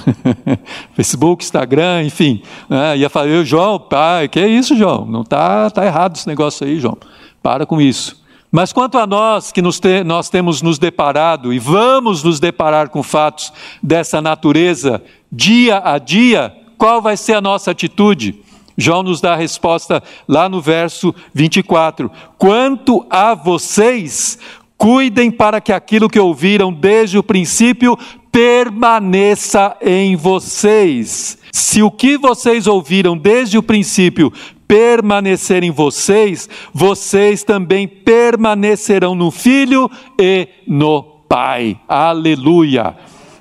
Facebook, 0.93 1.43
Instagram, 1.43 2.03
enfim, 2.03 2.41
né? 2.69 2.97
ia 2.97 3.09
falar, 3.09 3.43
João, 3.43 3.79
pai, 3.79 4.27
que 4.27 4.39
é 4.39 4.47
isso, 4.47 4.75
João? 4.75 5.05
Não 5.05 5.23
tá, 5.23 5.69
tá 5.69 5.85
errado 5.85 6.15
esse 6.15 6.27
negócio 6.27 6.65
aí, 6.65 6.79
João. 6.79 6.97
Para 7.41 7.65
com 7.65 7.79
isso. 7.79 8.23
Mas 8.51 8.71
quanto 8.71 8.97
a 8.97 9.05
nós 9.05 9.51
que 9.51 9.61
te, 9.61 10.03
nós 10.03 10.29
temos 10.29 10.61
nos 10.61 10.79
deparado 10.79 11.53
e 11.53 11.59
vamos 11.59 12.23
nos 12.23 12.39
deparar 12.39 12.89
com 12.89 13.03
fatos 13.03 13.51
dessa 13.83 14.21
natureza 14.21 15.01
dia 15.31 15.81
a 15.83 15.97
dia, 15.97 16.55
qual 16.77 17.01
vai 17.01 17.17
ser 17.17 17.33
a 17.33 17.41
nossa 17.41 17.71
atitude? 17.71 18.41
João 18.77 19.03
nos 19.03 19.21
dá 19.21 19.33
a 19.33 19.37
resposta 19.37 20.01
lá 20.27 20.47
no 20.47 20.61
verso 20.61 21.13
24: 21.33 22.11
Quanto 22.37 23.05
a 23.09 23.33
vocês, 23.33 24.37
Cuidem 24.77 25.31
para 25.31 25.61
que 25.61 25.71
aquilo 25.71 26.09
que 26.09 26.19
ouviram 26.19 26.71
desde 26.71 27.17
o 27.17 27.23
princípio 27.23 27.97
permaneça 28.31 29.75
em 29.81 30.15
vocês. 30.15 31.37
Se 31.51 31.81
o 31.81 31.89
que 31.89 32.17
vocês 32.17 32.67
ouviram 32.67 33.17
desde 33.17 33.57
o 33.57 33.63
princípio 33.63 34.31
permanecer 34.67 35.63
em 35.63 35.71
vocês, 35.71 36.49
vocês 36.73 37.43
também 37.43 37.87
permanecerão 37.87 39.15
no 39.15 39.31
Filho 39.31 39.89
e 40.19 40.47
no 40.67 41.01
Pai. 41.29 41.79
Aleluia! 41.87 42.95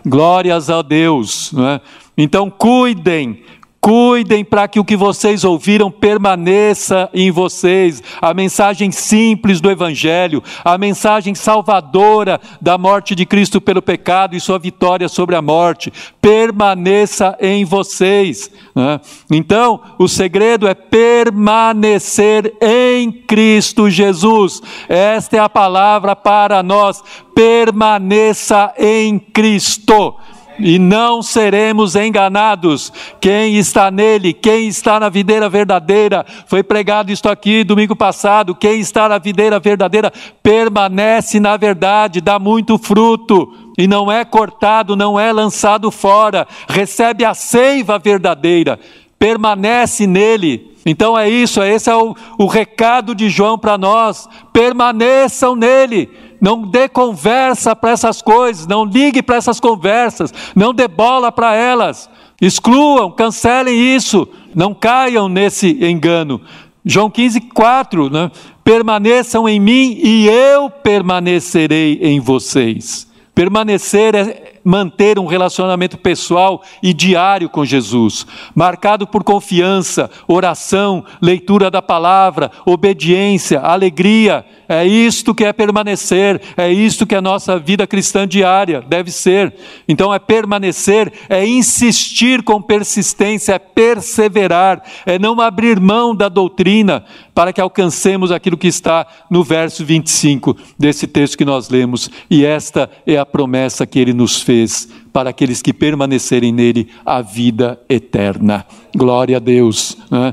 Glórias 0.06 0.68
a 0.68 0.82
Deus. 0.82 1.52
É? 1.58 1.80
Então, 2.16 2.50
cuidem, 2.50 3.42
Cuidem 3.84 4.42
para 4.42 4.66
que 4.66 4.80
o 4.80 4.84
que 4.84 4.96
vocês 4.96 5.44
ouviram 5.44 5.90
permaneça 5.90 7.10
em 7.12 7.30
vocês. 7.30 8.02
A 8.18 8.32
mensagem 8.32 8.90
simples 8.90 9.60
do 9.60 9.70
Evangelho, 9.70 10.42
a 10.64 10.78
mensagem 10.78 11.34
salvadora 11.34 12.40
da 12.62 12.78
morte 12.78 13.14
de 13.14 13.26
Cristo 13.26 13.60
pelo 13.60 13.82
pecado 13.82 14.34
e 14.34 14.40
sua 14.40 14.58
vitória 14.58 15.06
sobre 15.06 15.36
a 15.36 15.42
morte, 15.42 15.92
permaneça 16.18 17.36
em 17.38 17.66
vocês. 17.66 18.50
Né? 18.74 18.98
Então, 19.30 19.78
o 19.98 20.08
segredo 20.08 20.66
é 20.66 20.72
permanecer 20.72 22.54
em 22.62 23.12
Cristo 23.12 23.90
Jesus. 23.90 24.62
Esta 24.88 25.36
é 25.36 25.40
a 25.40 25.48
palavra 25.50 26.16
para 26.16 26.62
nós. 26.62 27.04
Permaneça 27.34 28.72
em 28.78 29.18
Cristo 29.18 30.14
e 30.58 30.78
não 30.78 31.22
seremos 31.22 31.94
enganados. 31.96 32.92
Quem 33.20 33.56
está 33.56 33.90
nele, 33.90 34.32
quem 34.32 34.68
está 34.68 34.98
na 35.00 35.08
videira 35.08 35.48
verdadeira, 35.48 36.24
foi 36.46 36.62
pregado 36.62 37.12
isto 37.12 37.28
aqui 37.28 37.64
domingo 37.64 37.96
passado. 37.96 38.54
Quem 38.54 38.80
está 38.80 39.08
na 39.08 39.18
videira 39.18 39.58
verdadeira 39.58 40.12
permanece 40.42 41.40
na 41.40 41.56
verdade, 41.56 42.20
dá 42.20 42.38
muito 42.38 42.78
fruto 42.78 43.52
e 43.76 43.86
não 43.86 44.10
é 44.10 44.24
cortado, 44.24 44.96
não 44.96 45.18
é 45.18 45.32
lançado 45.32 45.90
fora, 45.90 46.46
recebe 46.68 47.24
a 47.24 47.34
seiva 47.34 47.98
verdadeira, 47.98 48.78
permanece 49.18 50.06
nele. 50.06 50.72
Então 50.86 51.18
é 51.18 51.28
isso, 51.28 51.62
esse 51.62 51.90
é 51.90 51.96
o, 51.96 52.14
o 52.38 52.46
recado 52.46 53.14
de 53.14 53.28
João 53.30 53.58
para 53.58 53.78
nós: 53.78 54.28
permaneçam 54.52 55.56
nele 55.56 56.10
não 56.40 56.62
dê 56.62 56.88
conversa 56.88 57.74
para 57.74 57.90
essas 57.90 58.20
coisas, 58.22 58.66
não 58.66 58.84
ligue 58.84 59.22
para 59.22 59.36
essas 59.36 59.60
conversas, 59.60 60.32
não 60.54 60.74
dê 60.74 60.88
bola 60.88 61.30
para 61.30 61.54
elas. 61.54 62.08
Excluam, 62.40 63.10
cancelem 63.10 63.94
isso, 63.94 64.28
não 64.54 64.74
caiam 64.74 65.28
nesse 65.28 65.84
engano. 65.84 66.40
João 66.84 67.08
15, 67.08 67.40
4, 67.40 68.10
né? 68.10 68.30
permaneçam 68.62 69.48
em 69.48 69.60
mim 69.60 69.98
e 70.02 70.26
eu 70.26 70.70
permanecerei 70.70 71.98
em 72.02 72.20
vocês. 72.20 73.06
Permanecer 73.34 74.14
é 74.14 74.53
manter 74.64 75.18
um 75.18 75.26
relacionamento 75.26 75.98
pessoal 75.98 76.62
e 76.82 76.94
diário 76.94 77.50
com 77.50 77.64
Jesus, 77.64 78.26
marcado 78.54 79.06
por 79.06 79.22
confiança, 79.22 80.10
oração, 80.26 81.04
leitura 81.20 81.70
da 81.70 81.82
palavra, 81.82 82.50
obediência, 82.64 83.60
alegria. 83.60 84.44
É 84.66 84.86
isto 84.86 85.34
que 85.34 85.44
é 85.44 85.52
permanecer, 85.52 86.40
é 86.56 86.72
isto 86.72 87.06
que 87.06 87.14
é 87.14 87.18
a 87.18 87.22
nossa 87.22 87.58
vida 87.58 87.86
cristã 87.86 88.26
diária 88.26 88.80
deve 88.80 89.10
ser. 89.10 89.54
Então 89.86 90.12
é 90.14 90.18
permanecer, 90.18 91.12
é 91.28 91.46
insistir 91.46 92.42
com 92.42 92.62
persistência, 92.62 93.52
é 93.52 93.58
perseverar, 93.58 94.82
é 95.04 95.18
não 95.18 95.38
abrir 95.40 95.78
mão 95.78 96.14
da 96.14 96.30
doutrina 96.30 97.04
para 97.34 97.52
que 97.52 97.60
alcancemos 97.60 98.32
aquilo 98.32 98.56
que 98.56 98.68
está 98.68 99.06
no 99.28 99.42
verso 99.42 99.84
25 99.84 100.56
desse 100.78 101.06
texto 101.06 101.36
que 101.36 101.44
nós 101.44 101.68
lemos. 101.68 102.08
E 102.30 102.46
esta 102.46 102.88
é 103.06 103.18
a 103.18 103.26
promessa 103.26 103.86
que 103.86 103.98
ele 103.98 104.14
nos 104.14 104.40
fez 104.40 104.53
fez 104.54 104.88
para 105.12 105.30
aqueles 105.30 105.60
que 105.60 105.72
permanecerem 105.72 106.52
nele 106.52 106.88
a 107.04 107.20
vida 107.20 107.80
eterna. 107.88 108.64
Glória 108.94 109.38
a 109.38 109.40
Deus. 109.40 109.98
Né? 110.08 110.32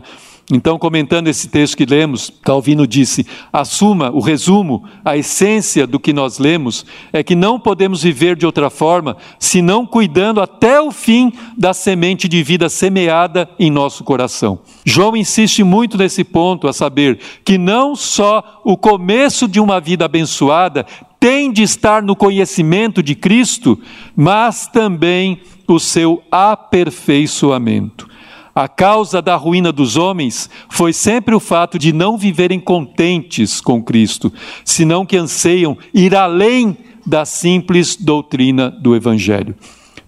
Então, 0.50 0.78
comentando 0.78 1.28
esse 1.28 1.48
texto 1.48 1.78
que 1.78 1.86
lemos, 1.86 2.32
Calvino 2.42 2.88
disse: 2.88 3.26
assuma 3.54 4.12
o 4.12 4.20
resumo, 4.20 4.84
a 5.04 5.16
essência 5.16 5.86
do 5.86 6.00
que 6.00 6.12
nós 6.12 6.40
lemos 6.40 6.86
é 7.14 7.24
que 7.24 7.36
não 7.36 7.60
podemos 7.60 8.04
viver 8.04 8.36
de 8.36 8.46
outra 8.46 8.70
forma 8.70 9.16
senão 9.40 9.86
cuidando 9.86 10.42
até 10.42 10.82
o 10.82 10.92
fim 10.92 11.32
da 11.58 11.74
semente 11.74 12.28
de 12.28 12.44
vida 12.44 12.68
semeada 12.70 13.50
em 13.60 13.72
nosso 13.72 14.04
coração. 14.04 14.60
João 14.84 15.16
insiste 15.16 15.64
muito 15.64 15.98
nesse 15.98 16.24
ponto, 16.24 16.68
a 16.68 16.74
saber 16.74 17.20
que 17.46 17.58
não 17.58 17.96
só 17.96 18.62
o 18.66 18.76
começo 18.76 19.48
de 19.48 19.60
uma 19.60 19.80
vida 19.80 20.06
abençoada 20.06 20.86
tem 21.20 21.52
de 21.52 21.62
estar 21.62 22.02
no 22.02 22.16
conhecimento 22.16 23.04
de 23.04 23.14
Cristo, 23.14 23.80
mas 24.16 24.66
também 24.66 25.40
o 25.68 25.80
seu 25.80 26.22
aperfeiçoamento. 26.32 28.11
A 28.54 28.68
causa 28.68 29.22
da 29.22 29.36
ruína 29.36 29.72
dos 29.72 29.96
homens 29.96 30.50
foi 30.70 30.92
sempre 30.92 31.34
o 31.34 31.40
fato 31.40 31.80
de 31.80 31.94
não 31.94 32.18
viverem 32.18 32.60
contentes 32.60 33.62
com 33.62 33.82
Cristo, 33.82 34.32
senão 34.66 35.06
que 35.06 35.18
anseiam 35.18 35.78
ir 35.94 36.16
além 36.16 36.78
da 37.06 37.26
simples 37.26 37.96
doutrina 37.96 38.70
do 38.70 38.96
Evangelho. 38.96 39.56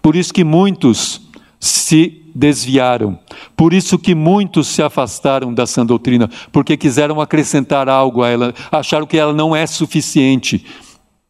Por 0.02 0.16
isso 0.16 0.34
que 0.34 0.44
muitos 0.44 1.22
se 1.60 2.22
desviaram, 2.36 3.18
por 3.56 3.74
isso 3.74 3.98
que 3.98 4.14
muitos 4.14 4.68
se 4.68 4.82
afastaram 4.82 5.54
da 5.54 5.66
sã 5.66 5.86
doutrina, 5.86 6.30
porque 6.52 6.76
quiseram 6.76 7.22
acrescentar 7.22 7.88
algo 7.88 8.24
a 8.24 8.30
ela, 8.30 8.54
acharam 8.72 9.06
que 9.06 9.18
ela 9.18 9.34
não 9.34 9.56
é 9.56 9.66
suficiente 9.66 10.66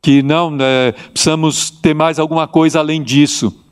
que 0.03 0.22
não, 0.22 0.51
né, 0.51 0.91
precisamos 1.14 1.70
ter 1.70 1.93
mais 1.93 2.20
alguma 2.20 2.45
coisa 2.45 2.80
além 2.80 3.01
disso. 3.01 3.62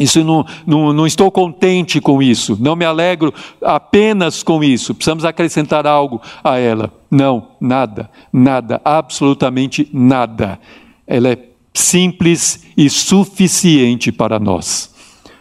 Isso 0.00 0.24
não, 0.24 0.46
não, 0.66 0.92
não 0.92 1.06
estou 1.06 1.30
contente 1.30 2.00
com 2.00 2.22
isso, 2.22 2.56
não 2.58 2.74
me 2.74 2.84
alegro 2.84 3.32
apenas 3.62 4.42
com 4.42 4.64
isso, 4.64 4.94
precisamos 4.94 5.24
acrescentar 5.24 5.86
algo 5.86 6.20
a 6.42 6.58
ela. 6.58 6.90
Não, 7.10 7.48
nada, 7.60 8.10
nada, 8.32 8.80
absolutamente 8.84 9.88
nada. 9.92 10.58
Ela 11.06 11.32
é 11.32 11.38
simples 11.74 12.64
e 12.76 12.88
suficiente 12.88 14.10
para 14.10 14.38
nós. 14.38 14.94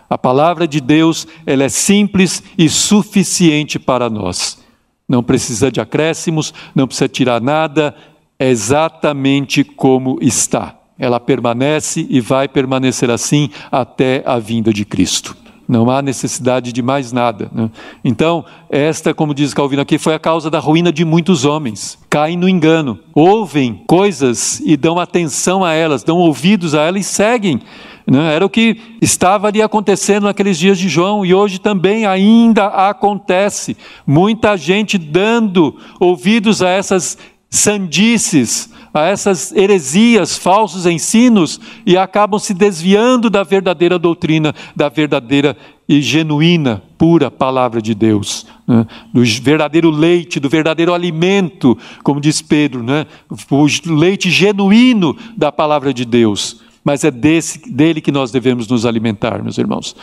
A 0.10 0.18
palavra 0.18 0.68
de 0.68 0.82
Deus, 0.82 1.28
ela 1.45 1.64
é 1.64 1.70
simples 1.70 2.43
e 2.57 2.68
suficiente 2.68 3.80
para 3.80 4.10
nós. 4.10 4.60
Não 5.07 5.24
precisa 5.24 5.72
de 5.72 5.80
acréscimos, 5.80 6.53
não 6.76 6.88
precisa 6.88 7.07
tirar 7.07 7.39
nada, 7.39 7.95
exatamente 8.39 9.64
como 9.64 10.18
está. 10.22 10.78
Ela 11.00 11.20
permanece 11.20 12.06
e 12.10 12.20
vai 12.20 12.47
permanecer 12.47 13.10
assim 13.10 13.50
até 13.72 14.22
a 14.26 14.38
vinda 14.38 14.74
de 14.74 14.84
Cristo. 14.84 15.36
Não 15.70 15.88
há 15.91 16.02
necessidade 16.02 16.74
de 16.74 16.82
mais 16.82 17.12
nada. 17.12 17.47
Né? 17.54 17.70
Então, 18.04 18.43
esta, 18.72 19.14
como 19.14 19.36
diz 19.36 19.54
Calvino 19.54 19.84
aqui, 19.84 20.00
foi 20.00 20.16
a 20.16 20.20
causa 20.20 20.50
da 20.50 20.58
ruína 20.58 20.91
de 20.91 21.06
muitos 21.06 21.45
homens. 21.45 21.95
Caem 22.10 22.36
no 22.36 22.50
engano, 22.50 22.97
ouvem 23.14 23.84
coisas 23.86 24.60
e 24.66 24.76
dão 24.76 24.97
atenção 24.97 25.64
a 25.64 25.72
elas, 25.72 26.04
dão 26.04 26.18
ouvidos 26.18 26.74
a 26.74 26.82
elas 26.82 27.06
e 27.06 27.08
seguem. 27.08 27.62
Né? 28.08 28.34
Era 28.34 28.43
o 28.43 28.50
que 28.50 28.78
estava 29.00 29.47
ali 29.47 29.62
acontecendo 29.62 30.24
naqueles 30.24 30.58
dias 30.58 30.80
de 30.80 30.89
João 30.89 31.24
e 31.24 31.36
hoje 31.36 31.60
também 31.60 32.08
ainda 32.08 32.66
acontece. 32.66 33.78
Muita 34.08 34.58
gente 34.58 34.97
dando 34.97 35.78
ouvidos 36.00 36.64
a 36.64 36.70
essas 36.70 37.16
sandices, 37.47 38.72
a 38.93 39.05
essas 39.05 39.51
heresias, 39.51 40.37
falsos 40.37 40.85
ensinos 40.85 41.59
e 41.85 41.97
acabam 41.97 42.39
se 42.39 42.53
desviando 42.53 43.29
da 43.29 43.43
verdadeira 43.43 43.99
doutrina, 43.99 44.53
da 44.75 44.89
verdadeira 44.89 45.55
e 45.87 46.01
genuína, 46.01 46.83
pura 46.97 47.31
palavra 47.31 47.81
de 47.81 47.95
Deus, 47.95 48.45
né? 48.67 48.85
do 49.13 49.23
verdadeiro 49.23 49.89
leite, 49.89 50.39
do 50.39 50.49
verdadeiro 50.49 50.93
alimento, 50.93 51.77
como 52.03 52.21
diz 52.21 52.41
Pedro, 52.41 52.83
né? 52.83 53.07
o 53.49 53.95
leite 53.95 54.29
genuíno 54.29 55.17
da 55.35 55.51
palavra 55.51 55.93
de 55.93 56.05
Deus. 56.05 56.61
Mas 56.83 57.03
é 57.03 57.11
desse, 57.11 57.71
dele 57.71 58.01
que 58.01 58.11
nós 58.11 58.31
devemos 58.31 58.67
nos 58.67 58.85
alimentar, 58.85 59.41
meus 59.41 59.57
irmãos. 59.57 59.95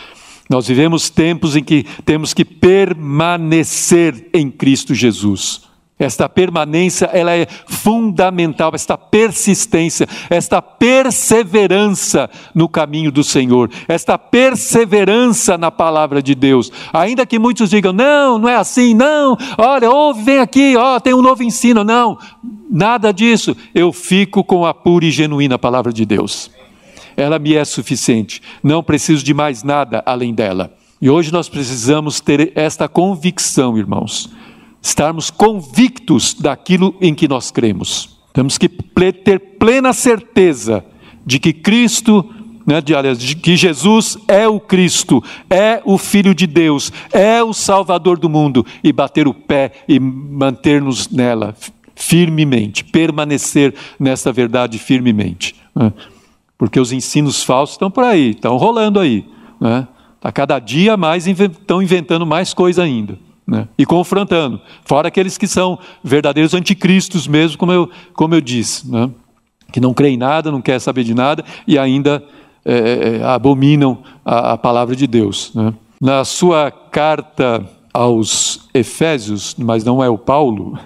Nós 0.48 0.68
vivemos 0.68 1.10
tempos 1.10 1.56
em 1.56 1.62
que 1.62 1.84
temos 2.04 2.32
que 2.32 2.44
permanecer 2.44 4.28
em 4.32 4.50
Cristo 4.50 4.94
Jesus. 4.94 5.65
Esta 5.98 6.28
permanência, 6.28 7.06
ela 7.06 7.34
é 7.34 7.46
fundamental, 7.46 8.72
esta 8.74 8.98
persistência, 8.98 10.06
esta 10.28 10.60
perseverança 10.60 12.28
no 12.54 12.68
caminho 12.68 13.10
do 13.10 13.24
Senhor, 13.24 13.70
esta 13.88 14.18
perseverança 14.18 15.56
na 15.56 15.70
palavra 15.70 16.22
de 16.22 16.34
Deus. 16.34 16.70
Ainda 16.92 17.24
que 17.24 17.38
muitos 17.38 17.70
digam: 17.70 17.94
"Não, 17.94 18.38
não 18.38 18.46
é 18.46 18.56
assim, 18.56 18.92
não. 18.92 19.38
Olha, 19.56 19.90
ouve, 19.90 20.22
vem 20.22 20.38
aqui, 20.38 20.76
ó, 20.76 21.00
tem 21.00 21.14
um 21.14 21.22
novo 21.22 21.42
ensino". 21.42 21.82
Não. 21.82 22.18
Nada 22.70 23.10
disso. 23.10 23.56
Eu 23.74 23.90
fico 23.90 24.44
com 24.44 24.66
a 24.66 24.74
pura 24.74 25.06
e 25.06 25.10
genuína 25.10 25.58
palavra 25.58 25.94
de 25.94 26.04
Deus. 26.04 26.50
Ela 27.16 27.38
me 27.38 27.54
é 27.54 27.64
suficiente. 27.64 28.42
Não 28.62 28.82
preciso 28.82 29.24
de 29.24 29.32
mais 29.32 29.62
nada 29.62 30.02
além 30.04 30.34
dela. 30.34 30.74
E 31.00 31.08
hoje 31.08 31.32
nós 31.32 31.48
precisamos 31.48 32.20
ter 32.20 32.52
esta 32.54 32.86
convicção, 32.86 33.78
irmãos 33.78 34.30
estarmos 34.86 35.30
convictos 35.30 36.32
daquilo 36.32 36.94
em 37.00 37.12
que 37.12 37.26
nós 37.26 37.50
cremos. 37.50 38.16
Temos 38.32 38.56
que 38.56 38.68
ter 38.68 39.40
plena 39.58 39.92
certeza 39.92 40.84
de 41.24 41.40
que 41.40 41.52
Cristo, 41.52 42.24
né, 42.64 42.80
de, 42.80 42.94
aliás, 42.94 43.18
de 43.18 43.34
que 43.34 43.56
Jesus 43.56 44.16
é 44.28 44.46
o 44.46 44.60
Cristo, 44.60 45.22
é 45.50 45.82
o 45.84 45.98
Filho 45.98 46.32
de 46.32 46.46
Deus, 46.46 46.92
é 47.12 47.42
o 47.42 47.52
Salvador 47.52 48.16
do 48.16 48.28
mundo, 48.28 48.64
e 48.84 48.92
bater 48.92 49.26
o 49.26 49.34
pé 49.34 49.72
e 49.88 49.98
manter-nos 49.98 51.08
nela 51.08 51.54
firmemente, 51.96 52.84
permanecer 52.84 53.74
nessa 53.98 54.30
verdade 54.30 54.78
firmemente. 54.78 55.56
Né? 55.74 55.92
Porque 56.56 56.78
os 56.78 56.92
ensinos 56.92 57.42
falsos 57.42 57.74
estão 57.74 57.90
por 57.90 58.04
aí, 58.04 58.30
estão 58.30 58.56
rolando 58.56 59.00
aí. 59.00 59.24
Né? 59.60 59.88
A 60.22 60.30
cada 60.30 60.60
dia 60.60 60.96
mais 60.96 61.26
estão 61.26 61.82
inventando 61.82 62.24
mais 62.24 62.54
coisa 62.54 62.84
ainda. 62.84 63.18
Né? 63.46 63.68
E 63.78 63.86
confrontando. 63.86 64.60
Fora 64.84 65.08
aqueles 65.08 65.38
que 65.38 65.46
são 65.46 65.78
verdadeiros 66.02 66.52
anticristos 66.52 67.28
mesmo, 67.28 67.56
como 67.56 67.72
eu, 67.72 67.88
como 68.12 68.34
eu 68.34 68.40
disse. 68.40 68.90
Né? 68.90 69.08
Que 69.72 69.80
não 69.80 69.94
creem 69.94 70.14
em 70.14 70.18
nada, 70.18 70.50
não 70.50 70.60
querem 70.60 70.80
saber 70.80 71.04
de 71.04 71.14
nada 71.14 71.44
e 71.66 71.78
ainda 71.78 72.22
é, 72.64 73.18
é 73.20 73.24
abominam 73.24 74.02
a, 74.24 74.52
a, 74.52 74.58
palavra 74.58 74.96
de 74.96 75.06
Deus. 75.06 75.52
Né? 75.54 75.72
Na 76.00 76.24
sua 76.24 76.70
carta 76.70 77.64
aos 77.94 78.68
Efésios, 78.74 79.54
mas 79.56 79.84
não 79.84 80.02
é 80.02 80.08
o 80.08 80.18
Paulo, 80.18 80.78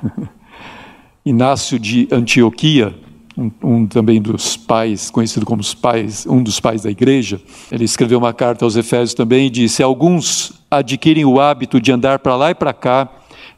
Inácio 1.24 1.78
de 1.78 2.08
Antioquia, 2.12 2.94
um, 3.40 3.50
um, 3.62 3.86
também 3.86 4.20
dos 4.20 4.56
pais, 4.56 5.10
conhecido 5.10 5.46
como 5.46 5.62
os 5.62 5.72
pais, 5.72 6.26
um 6.26 6.42
dos 6.42 6.60
pais 6.60 6.82
da 6.82 6.90
igreja, 6.90 7.40
ele 7.72 7.84
escreveu 7.84 8.18
uma 8.18 8.34
carta 8.34 8.66
aos 8.66 8.76
Efésios 8.76 9.14
também 9.14 9.46
e 9.46 9.50
disse: 9.50 9.82
Alguns 9.82 10.52
adquirem 10.70 11.24
o 11.24 11.40
hábito 11.40 11.80
de 11.80 11.90
andar 11.90 12.18
para 12.18 12.36
lá 12.36 12.50
e 12.50 12.54
para 12.54 12.74
cá, 12.74 13.08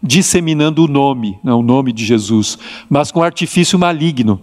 disseminando 0.00 0.84
o 0.84 0.88
nome, 0.88 1.36
não 1.42 1.58
o 1.58 1.62
nome 1.62 1.92
de 1.92 2.04
Jesus, 2.04 2.56
mas 2.88 3.10
com 3.10 3.22
artifício 3.22 3.78
maligno. 3.78 4.40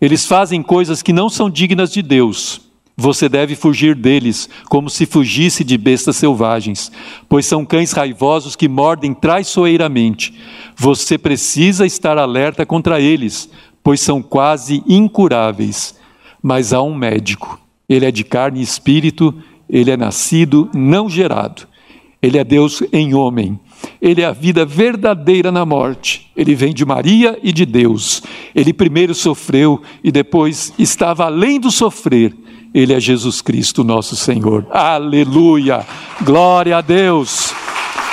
Eles 0.00 0.26
fazem 0.26 0.62
coisas 0.62 1.02
que 1.02 1.12
não 1.12 1.28
são 1.28 1.50
dignas 1.50 1.92
de 1.92 2.00
Deus. 2.00 2.70
Você 3.00 3.30
deve 3.30 3.54
fugir 3.54 3.94
deles, 3.94 4.46
como 4.68 4.90
se 4.90 5.06
fugisse 5.06 5.64
de 5.64 5.78
bestas 5.78 6.16
selvagens, 6.16 6.92
pois 7.30 7.46
são 7.46 7.64
cães 7.64 7.92
raivosos 7.92 8.54
que 8.54 8.68
mordem 8.68 9.14
traiçoeiramente. 9.14 10.34
Você 10.76 11.16
precisa 11.16 11.86
estar 11.86 12.18
alerta 12.18 12.66
contra 12.66 13.00
eles, 13.00 13.48
pois 13.90 14.00
são 14.02 14.22
quase 14.22 14.84
incuráveis. 14.86 15.96
Mas 16.40 16.72
há 16.72 16.80
um 16.80 16.94
médico. 16.94 17.58
Ele 17.88 18.06
é 18.06 18.12
de 18.12 18.22
carne 18.22 18.60
e 18.60 18.62
espírito, 18.62 19.34
ele 19.68 19.90
é 19.90 19.96
nascido, 19.96 20.70
não 20.72 21.10
gerado. 21.10 21.66
Ele 22.22 22.38
é 22.38 22.44
Deus 22.44 22.84
em 22.92 23.14
homem. 23.14 23.58
Ele 24.00 24.22
é 24.22 24.26
a 24.26 24.32
vida 24.32 24.64
verdadeira 24.64 25.50
na 25.50 25.66
morte. 25.66 26.30
Ele 26.36 26.54
vem 26.54 26.72
de 26.72 26.84
Maria 26.84 27.36
e 27.42 27.52
de 27.52 27.66
Deus. 27.66 28.22
Ele 28.54 28.72
primeiro 28.72 29.12
sofreu 29.12 29.82
e 30.04 30.12
depois 30.12 30.72
estava 30.78 31.24
além 31.24 31.58
do 31.58 31.72
sofrer. 31.72 32.32
Ele 32.72 32.92
é 32.92 33.00
Jesus 33.00 33.42
Cristo, 33.42 33.82
nosso 33.82 34.14
Senhor. 34.14 34.68
Aleluia! 34.70 35.84
Glória 36.22 36.76
a 36.76 36.80
Deus! 36.80 37.59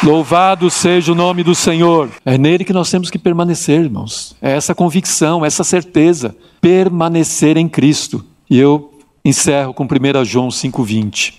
Louvado 0.03 0.69
seja 0.69 1.11
o 1.11 1.15
nome 1.15 1.41
do 1.43 1.55
Senhor. 1.55 2.09
É 2.23 2.37
nele 2.37 2.63
que 2.63 2.71
nós 2.71 2.89
temos 2.89 3.09
que 3.09 3.17
permanecer, 3.17 3.81
irmãos. 3.81 4.35
É 4.39 4.51
essa 4.51 4.75
convicção, 4.75 5.43
essa 5.43 5.63
certeza. 5.63 6.35
Permanecer 6.61 7.57
em 7.57 7.67
Cristo. 7.67 8.23
E 8.47 8.59
eu 8.59 8.93
encerro 9.25 9.73
com 9.73 9.85
1 9.85 10.23
João 10.23 10.49
5,20. 10.49 11.33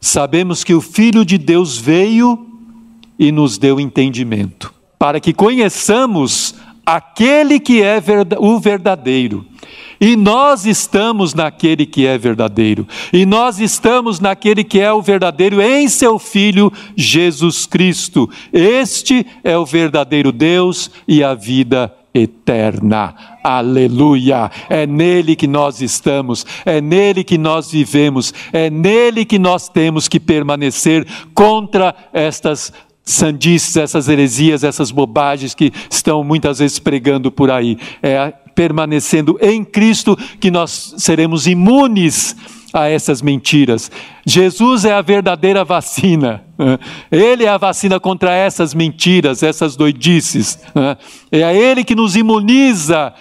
Sabemos 0.00 0.62
que 0.62 0.72
o 0.72 0.80
Filho 0.80 1.24
de 1.24 1.36
Deus 1.36 1.76
veio 1.76 2.46
e 3.18 3.32
nos 3.32 3.58
deu 3.58 3.80
entendimento, 3.80 4.72
para 4.98 5.20
que 5.20 5.34
conheçamos 5.34 6.54
aquele 6.86 7.60
que 7.60 7.82
é 7.82 8.00
o 8.38 8.58
verdadeiro 8.58 9.44
e 10.00 10.16
nós 10.16 10.64
estamos 10.64 11.34
naquele 11.34 11.84
que 11.84 12.06
é 12.06 12.16
verdadeiro. 12.16 12.88
E 13.12 13.26
nós 13.26 13.60
estamos 13.60 14.18
naquele 14.18 14.64
que 14.64 14.80
é 14.80 14.90
o 14.92 15.02
verdadeiro 15.02 15.60
em 15.60 15.88
seu 15.88 16.18
Filho 16.18 16.72
Jesus 16.96 17.66
Cristo. 17.66 18.28
Este 18.52 19.26
é 19.44 19.58
o 19.58 19.66
verdadeiro 19.66 20.32
Deus 20.32 20.90
e 21.06 21.22
a 21.22 21.34
vida 21.34 21.94
eterna. 22.14 23.14
Aleluia! 23.44 24.50
É 24.68 24.86
nele 24.86 25.36
que 25.36 25.46
nós 25.46 25.80
estamos, 25.80 26.46
é 26.64 26.80
nele 26.80 27.22
que 27.22 27.38
nós 27.38 27.70
vivemos, 27.70 28.32
é 28.52 28.70
nele 28.70 29.24
que 29.24 29.38
nós 29.38 29.68
temos 29.68 30.08
que 30.08 30.18
permanecer 30.18 31.06
contra 31.34 31.94
estas 32.12 32.72
sandices, 33.04 33.76
essas 33.76 34.08
heresias, 34.08 34.62
essas 34.62 34.90
bobagens 34.90 35.54
que 35.54 35.72
estão 35.90 36.22
muitas 36.22 36.58
vezes 36.58 36.78
pregando 36.78 37.30
por 37.30 37.50
aí. 37.50 37.76
É 38.02 38.34
permanecendo 38.60 39.38
em 39.40 39.64
Cristo 39.64 40.14
que 40.38 40.50
nós 40.50 40.94
seremos 40.98 41.46
imunes 41.46 42.36
a 42.74 42.88
essas 42.88 43.22
mentiras. 43.22 43.90
Jesus 44.26 44.84
é 44.84 44.92
a 44.92 45.00
verdadeira 45.00 45.64
vacina. 45.64 46.44
Ele 47.10 47.46
é 47.46 47.48
a 47.48 47.56
vacina 47.56 47.98
contra 47.98 48.34
essas 48.34 48.74
mentiras, 48.74 49.42
essas 49.42 49.76
doidices. 49.76 50.58
É 51.32 51.56
Ele 51.56 51.82
que 51.82 51.94
nos 51.94 52.16
imuniza 52.16 53.14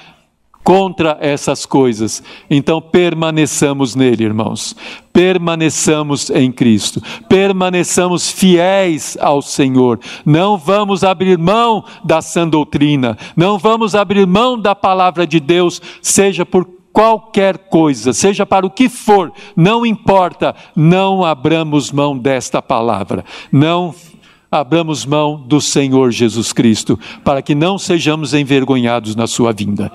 contra 0.70 1.18
essas 1.20 1.66
coisas. 1.66 2.22
Então 2.48 2.80
permaneçamos 2.80 3.96
nele, 3.96 4.24
irmãos. 4.24 4.76
Permaneçamos 5.12 6.30
em 6.30 6.52
Cristo. 6.52 7.02
Permaneçamos 7.28 8.30
fiéis 8.30 9.18
ao 9.20 9.42
Senhor. 9.42 10.00
Não 10.24 10.60
vamos 10.60 11.04
abrir 11.04 11.40
mão 11.40 11.84
da 12.04 12.22
sã 12.22 12.48
doutrina. 12.48 13.18
Não 13.36 13.58
vamos 13.58 13.96
abrir 13.96 14.28
mão 14.28 14.62
da 14.62 14.76
palavra 14.76 15.26
de 15.26 15.40
Deus, 15.40 15.82
seja 16.04 16.46
por 16.46 16.70
qualquer 16.94 17.58
coisa, 17.58 18.14
seja 18.14 18.46
para 18.46 18.64
o 18.64 18.70
que 18.70 18.90
for, 18.90 19.32
não 19.56 19.84
importa, 19.84 20.56
não 20.76 21.26
abramos 21.26 21.92
mão 21.92 22.16
desta 22.16 22.62
palavra. 22.62 23.26
Não 23.52 23.96
abramos 24.52 25.04
mão 25.04 25.36
do 25.36 25.60
Senhor 25.60 26.12
Jesus 26.12 26.54
Cristo, 26.54 27.00
para 27.24 27.42
que 27.42 27.56
não 27.56 27.80
sejamos 27.80 28.36
envergonhados 28.36 29.16
na 29.16 29.26
sua 29.26 29.52
vinda 29.52 29.92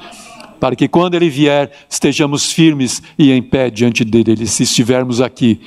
para 0.60 0.76
que 0.76 0.88
quando 0.88 1.14
ele 1.14 1.28
vier 1.28 1.70
estejamos 1.88 2.52
firmes 2.52 3.02
e 3.18 3.30
em 3.32 3.42
pé 3.42 3.70
diante 3.70 4.04
dele, 4.04 4.46
se 4.46 4.62
estivermos 4.62 5.20
aqui. 5.20 5.60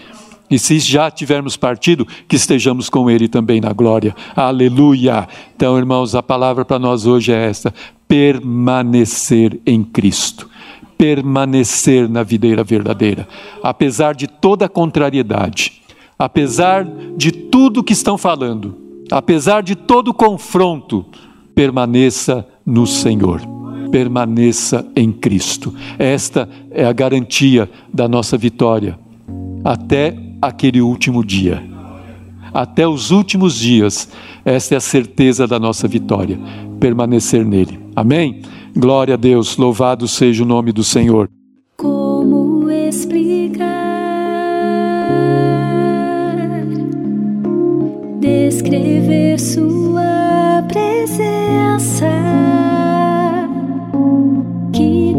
E 0.50 0.58
se 0.58 0.80
já 0.80 1.12
tivermos 1.12 1.58
partido, 1.58 2.08
que 2.28 2.36
estejamos 2.36 2.90
com 2.90 3.10
Ele 3.10 3.28
também 3.28 3.60
na 3.60 3.74
glória. 3.74 4.16
Aleluia! 4.36 5.28
Então, 5.56 5.78
irmãos, 5.78 6.16
a 6.16 6.24
palavra 6.24 6.64
para 6.64 6.80
nós 6.80 7.06
hoje 7.06 7.34
é 7.34 7.50
esta: 7.50 7.74
permanecer 8.08 9.60
em 9.66 9.84
Cristo. 9.84 10.50
Permanecer 10.98 12.10
na 12.10 12.24
videira 12.24 12.64
verdadeira. 12.64 13.28
Apesar 13.62 14.16
de 14.16 14.26
toda 14.26 14.66
a 14.66 14.70
contrariedade, 14.70 15.82
apesar 16.18 16.86
de 17.16 17.32
tudo 17.32 17.84
que 17.84 17.94
estão 17.94 18.18
falando, 18.18 18.78
apesar 19.12 19.62
de 19.62 19.76
todo 19.76 20.10
o 20.10 20.14
confronto, 20.14 21.06
permaneça 21.54 22.48
no 22.66 22.88
Senhor 22.88 23.57
permaneça 23.92 24.86
em 24.96 25.12
Cristo. 25.12 25.74
Esta 25.98 26.48
é 26.72 26.86
a 26.86 26.94
garantia 26.94 27.70
da 27.94 28.08
nossa 28.08 28.38
vitória 28.38 28.98
até 29.64 30.16
aquele 30.42 30.82
último 30.82 31.24
dia. 31.24 31.64
Até 32.54 32.88
os 32.88 33.12
últimos 33.12 33.56
dias, 33.56 34.10
esta 34.46 34.76
é 34.76 34.78
a 34.78 34.82
certeza 34.82 35.46
da 35.46 35.60
nossa 35.60 35.88
vitória, 35.88 36.40
permanecer 36.80 37.46
nele. 37.46 37.80
Amém? 37.96 38.42
Glória 38.76 39.16
a 39.16 39.18
Deus, 39.18 39.58
louvado 39.58 40.08
seja 40.08 40.44
o 40.44 40.46
nome 40.46 40.72
do 40.72 40.84
Senhor. 40.84 41.30
Como 41.78 42.70
explicar, 42.72 43.66
descrever 48.22 49.40
Sua 49.40 50.64
presença? 50.68 52.67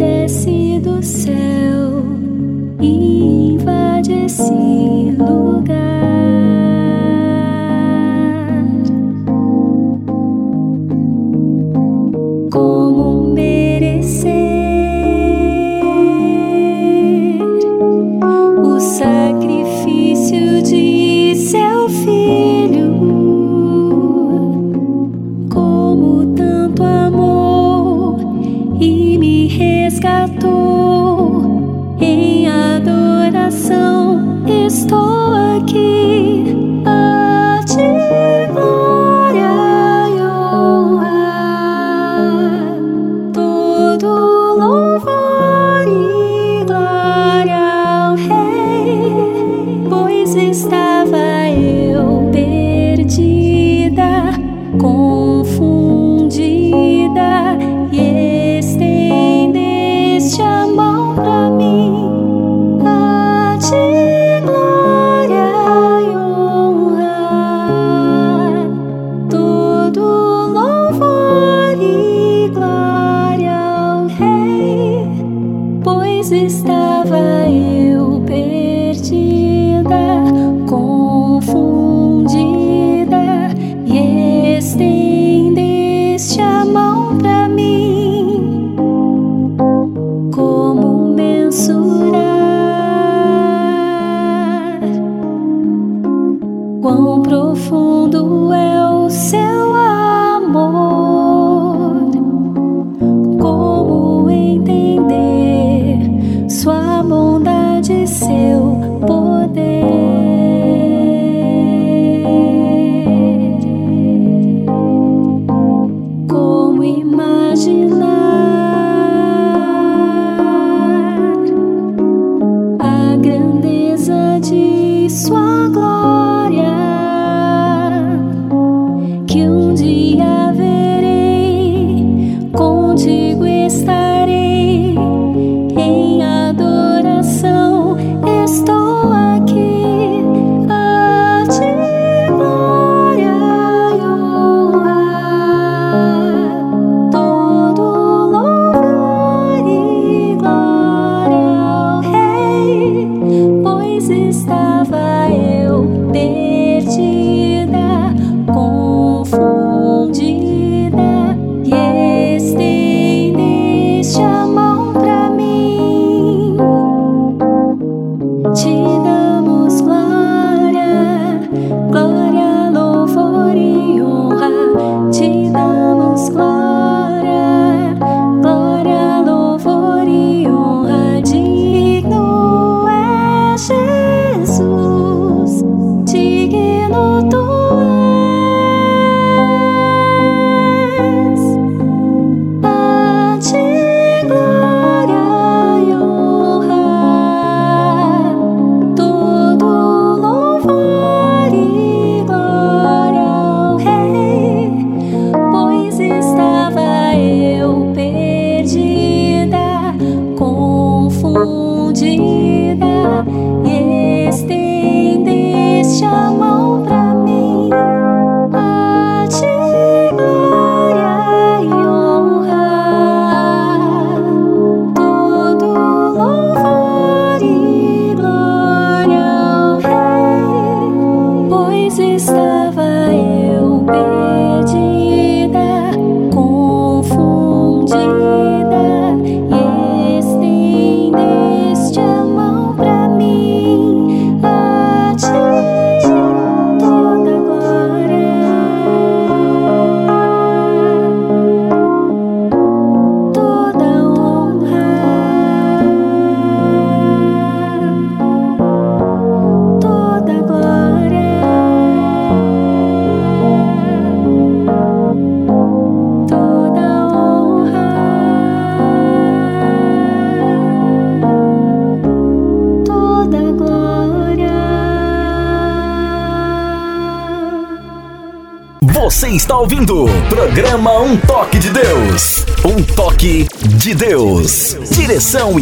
Desce 0.08 0.80
do 0.82 1.02
céu 1.02 2.02
e 2.80 3.52
invade 3.52 4.12
esse 4.24 5.12
lugar. 5.18 6.77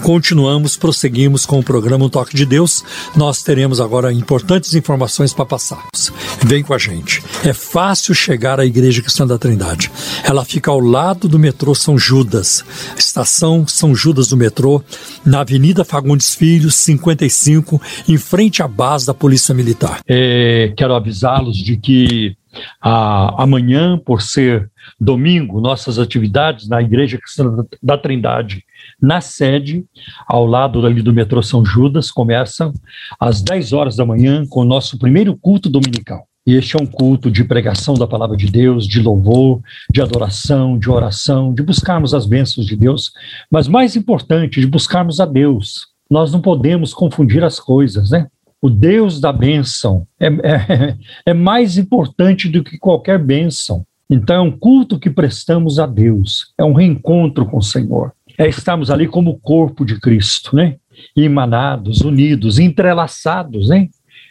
Continuamos, 0.02 0.76
prosseguimos 0.76 1.44
com 1.44 1.58
o 1.58 1.64
programa 1.64 2.04
Um 2.04 2.08
Toque 2.08 2.36
de 2.36 2.46
Deus. 2.46 2.84
Nós 3.16 3.42
teremos 3.42 3.80
agora 3.80 4.12
importantes 4.12 4.74
informações 4.74 5.32
para 5.32 5.46
passarmos. 5.46 6.12
Vem 6.44 6.62
com 6.62 6.74
a 6.74 6.78
gente. 6.78 7.22
É 7.44 7.54
fácil 7.54 8.14
chegar 8.14 8.60
à 8.60 8.66
Igreja 8.66 9.00
Cristã 9.00 9.26
da 9.26 9.38
Trindade. 9.38 9.90
Ela 10.22 10.44
fica 10.44 10.70
ao 10.70 10.78
lado 10.78 11.26
do 11.26 11.38
metrô 11.38 11.74
São 11.74 11.98
Judas, 11.98 12.62
estação 12.96 13.66
São 13.66 13.94
Judas 13.94 14.28
do 14.28 14.36
metrô, 14.36 14.82
na 15.24 15.40
Avenida 15.40 15.82
Fagundes 15.82 16.34
Filho, 16.34 16.70
55, 16.70 17.80
em 18.06 18.18
frente 18.18 18.62
à 18.62 18.68
base 18.68 19.06
da 19.06 19.14
Polícia 19.14 19.54
Militar. 19.54 20.00
É, 20.06 20.74
quero 20.76 20.94
avisá-los 20.94 21.56
de 21.56 21.78
que 21.78 22.36
amanhã, 22.80 23.98
por 23.98 24.22
ser 24.22 24.70
domingo, 25.00 25.60
nossas 25.60 25.98
atividades 25.98 26.68
na 26.68 26.82
Igreja 26.82 27.18
Cristã 27.18 27.64
da 27.82 27.98
Trindade, 27.98 28.64
na 29.00 29.20
sede, 29.20 29.84
ao 30.26 30.46
lado 30.46 30.84
ali 30.86 31.02
do 31.02 31.12
metrô 31.12 31.42
São 31.42 31.64
Judas, 31.64 32.10
começam 32.10 32.72
às 33.20 33.42
10 33.42 33.72
horas 33.72 33.96
da 33.96 34.06
manhã 34.06 34.46
com 34.48 34.60
o 34.60 34.64
nosso 34.64 34.98
primeiro 34.98 35.36
culto 35.36 35.68
dominical. 35.68 36.26
E 36.46 36.54
este 36.54 36.76
é 36.76 36.80
um 36.80 36.86
culto 36.86 37.28
de 37.28 37.42
pregação 37.42 37.94
da 37.94 38.06
palavra 38.06 38.36
de 38.36 38.46
Deus, 38.46 38.86
de 38.86 39.02
louvor, 39.02 39.60
de 39.92 40.00
adoração, 40.00 40.78
de 40.78 40.88
oração, 40.88 41.52
de 41.52 41.62
buscarmos 41.62 42.14
as 42.14 42.24
bênçãos 42.24 42.66
de 42.66 42.76
Deus, 42.76 43.10
mas 43.50 43.66
mais 43.66 43.96
importante, 43.96 44.60
de 44.60 44.66
buscarmos 44.66 45.18
a 45.18 45.26
Deus. 45.26 45.88
Nós 46.08 46.32
não 46.32 46.40
podemos 46.40 46.94
confundir 46.94 47.42
as 47.42 47.58
coisas, 47.58 48.10
né? 48.10 48.28
O 48.62 48.70
Deus 48.70 49.20
da 49.20 49.32
bênção 49.32 50.06
é, 50.20 50.26
é, 50.28 50.96
é 51.26 51.34
mais 51.34 51.76
importante 51.76 52.48
do 52.48 52.62
que 52.62 52.78
qualquer 52.78 53.18
bênção. 53.18 53.84
Então, 54.08 54.36
é 54.36 54.40
um 54.40 54.56
culto 54.56 55.00
que 55.00 55.10
prestamos 55.10 55.80
a 55.80 55.86
Deus, 55.86 56.52
é 56.56 56.64
um 56.64 56.72
reencontro 56.72 57.44
com 57.44 57.58
o 57.58 57.62
Senhor. 57.62 58.12
É 58.38 58.48
estarmos 58.48 58.90
ali 58.90 59.06
como 59.06 59.38
corpo 59.38 59.84
de 59.84 59.98
Cristo, 60.00 60.54
né? 60.54 60.76
Emanados, 61.16 62.00
unidos, 62.00 62.58
entrelaçados, 62.58 63.68
né? 63.68 63.88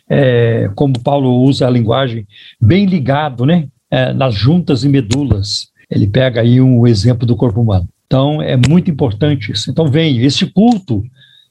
É, 0.09 0.69
como 0.75 0.99
Paulo 0.99 1.41
usa 1.41 1.67
a 1.67 1.69
linguagem, 1.69 2.27
bem 2.61 2.85
ligado, 2.85 3.45
né? 3.45 3.67
É, 3.89 4.13
nas 4.13 4.35
juntas 4.35 4.83
e 4.83 4.89
medulas. 4.89 5.67
Ele 5.89 6.07
pega 6.07 6.41
aí 6.41 6.59
um 6.59 6.85
exemplo 6.85 7.25
do 7.25 7.35
corpo 7.35 7.61
humano. 7.61 7.87
Então, 8.05 8.41
é 8.41 8.55
muito 8.55 8.89
importante 8.89 9.51
isso. 9.51 9.69
Então, 9.69 9.87
vem, 9.87 10.21
esse 10.23 10.45
culto 10.45 11.03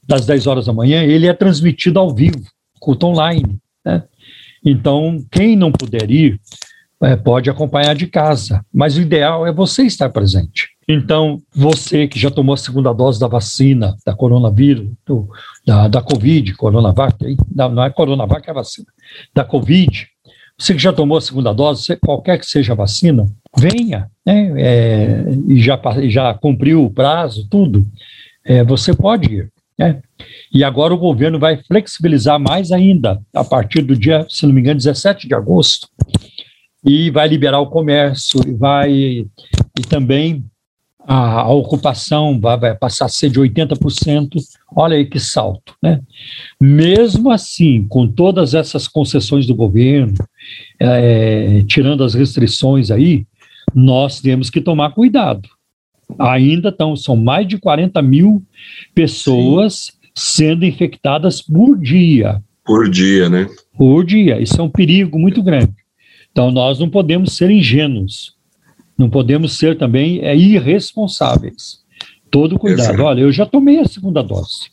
das 0.07 0.25
10 0.25 0.47
horas 0.47 0.65
da 0.65 0.73
manhã, 0.73 1.03
ele 1.03 1.27
é 1.27 1.33
transmitido 1.33 1.99
ao 1.99 2.13
vivo, 2.13 2.41
culto 2.79 3.07
online, 3.07 3.57
né? 3.83 4.03
Então, 4.63 5.23
quem 5.31 5.55
não 5.55 5.71
puder 5.71 6.09
ir, 6.09 6.39
é, 7.03 7.15
pode 7.15 7.49
acompanhar 7.49 7.93
de 7.95 8.07
casa, 8.07 8.65
mas 8.73 8.97
o 8.97 9.01
ideal 9.01 9.45
é 9.45 9.51
você 9.51 9.83
estar 9.83 10.09
presente. 10.09 10.69
Então, 10.87 11.41
você 11.53 12.07
que 12.07 12.19
já 12.19 12.29
tomou 12.29 12.53
a 12.53 12.57
segunda 12.57 12.93
dose 12.93 13.19
da 13.19 13.27
vacina, 13.27 13.95
da 14.05 14.15
coronavírus, 14.15 14.87
do, 15.05 15.27
da, 15.65 15.87
da 15.87 16.01
Covid, 16.01 16.53
Coronavac, 16.53 17.15
não, 17.53 17.83
é 17.83 17.89
Coronavac, 17.89 18.47
é 18.47 18.53
vacina, 18.53 18.87
da 19.33 19.43
Covid, 19.43 20.07
você 20.57 20.73
que 20.73 20.81
já 20.81 20.93
tomou 20.93 21.17
a 21.17 21.21
segunda 21.21 21.53
dose, 21.53 21.97
qualquer 21.97 22.39
que 22.39 22.45
seja 22.45 22.73
a 22.73 22.75
vacina, 22.75 23.25
venha, 23.57 24.09
né, 24.25 24.53
é, 24.57 25.23
e 25.49 25.59
já, 25.59 25.79
já 26.07 26.33
cumpriu 26.33 26.85
o 26.85 26.91
prazo, 26.91 27.47
tudo, 27.49 27.85
é, 28.45 28.63
você 28.63 28.93
pode 28.93 29.33
ir. 29.33 29.51
Né? 29.77 30.01
E 30.53 30.63
agora 30.63 30.93
o 30.93 30.97
governo 30.97 31.39
vai 31.39 31.61
flexibilizar 31.63 32.39
mais 32.39 32.71
ainda, 32.71 33.19
a 33.33 33.43
partir 33.43 33.81
do 33.81 33.97
dia, 33.97 34.25
se 34.29 34.45
não 34.45 34.53
me 34.53 34.61
engano, 34.61 34.77
17 34.77 35.27
de 35.27 35.33
agosto, 35.33 35.89
e 36.85 37.09
vai 37.09 37.27
liberar 37.27 37.59
o 37.59 37.67
comércio, 37.67 38.39
e 38.47 38.53
vai 38.53 38.91
e 38.91 39.81
também 39.89 40.45
a, 41.07 41.41
a 41.41 41.53
ocupação 41.53 42.39
vai, 42.39 42.57
vai, 42.57 42.75
passar 42.75 43.05
a 43.05 43.09
ser 43.09 43.29
de 43.29 43.39
80%. 43.39 44.29
Olha 44.75 44.97
aí 44.97 45.05
que 45.05 45.19
salto, 45.19 45.75
né? 45.81 46.01
Mesmo 46.59 47.31
assim, 47.31 47.85
com 47.87 48.07
todas 48.07 48.53
essas 48.53 48.87
concessões 48.87 49.45
do 49.45 49.55
governo, 49.55 50.15
é, 50.79 51.63
tirando 51.67 52.03
as 52.03 52.13
restrições 52.13 52.89
aí, 52.91 53.25
nós 53.73 54.19
temos 54.19 54.49
que 54.49 54.61
tomar 54.61 54.91
cuidado. 54.91 55.47
Ainda 56.19 56.69
estão, 56.69 56.95
são 56.95 57.15
mais 57.15 57.47
de 57.47 57.57
40 57.57 58.01
mil 58.01 58.43
pessoas 58.93 59.73
Sim. 59.75 60.11
sendo 60.15 60.65
infectadas 60.65 61.41
por 61.41 61.77
dia. 61.79 62.41
Por 62.63 62.89
dia, 62.89 63.29
né? 63.29 63.47
Por 63.77 64.03
dia. 64.03 64.39
Isso 64.41 64.59
é 64.59 64.63
um 64.63 64.69
perigo 64.69 65.19
muito 65.19 65.41
grande. 65.43 65.73
Então, 66.31 66.51
nós 66.51 66.79
não 66.79 66.89
podemos 66.89 67.35
ser 67.35 67.49
ingênuos, 67.49 68.34
não 68.97 69.09
podemos 69.09 69.57
ser 69.57 69.77
também 69.77 70.19
é, 70.19 70.35
irresponsáveis. 70.35 71.83
Todo 72.31 72.57
cuidado. 72.57 73.01
Olha, 73.03 73.21
eu 73.21 73.31
já 73.31 73.45
tomei 73.45 73.79
a 73.79 73.85
segunda 73.85 74.21
dose. 74.21 74.71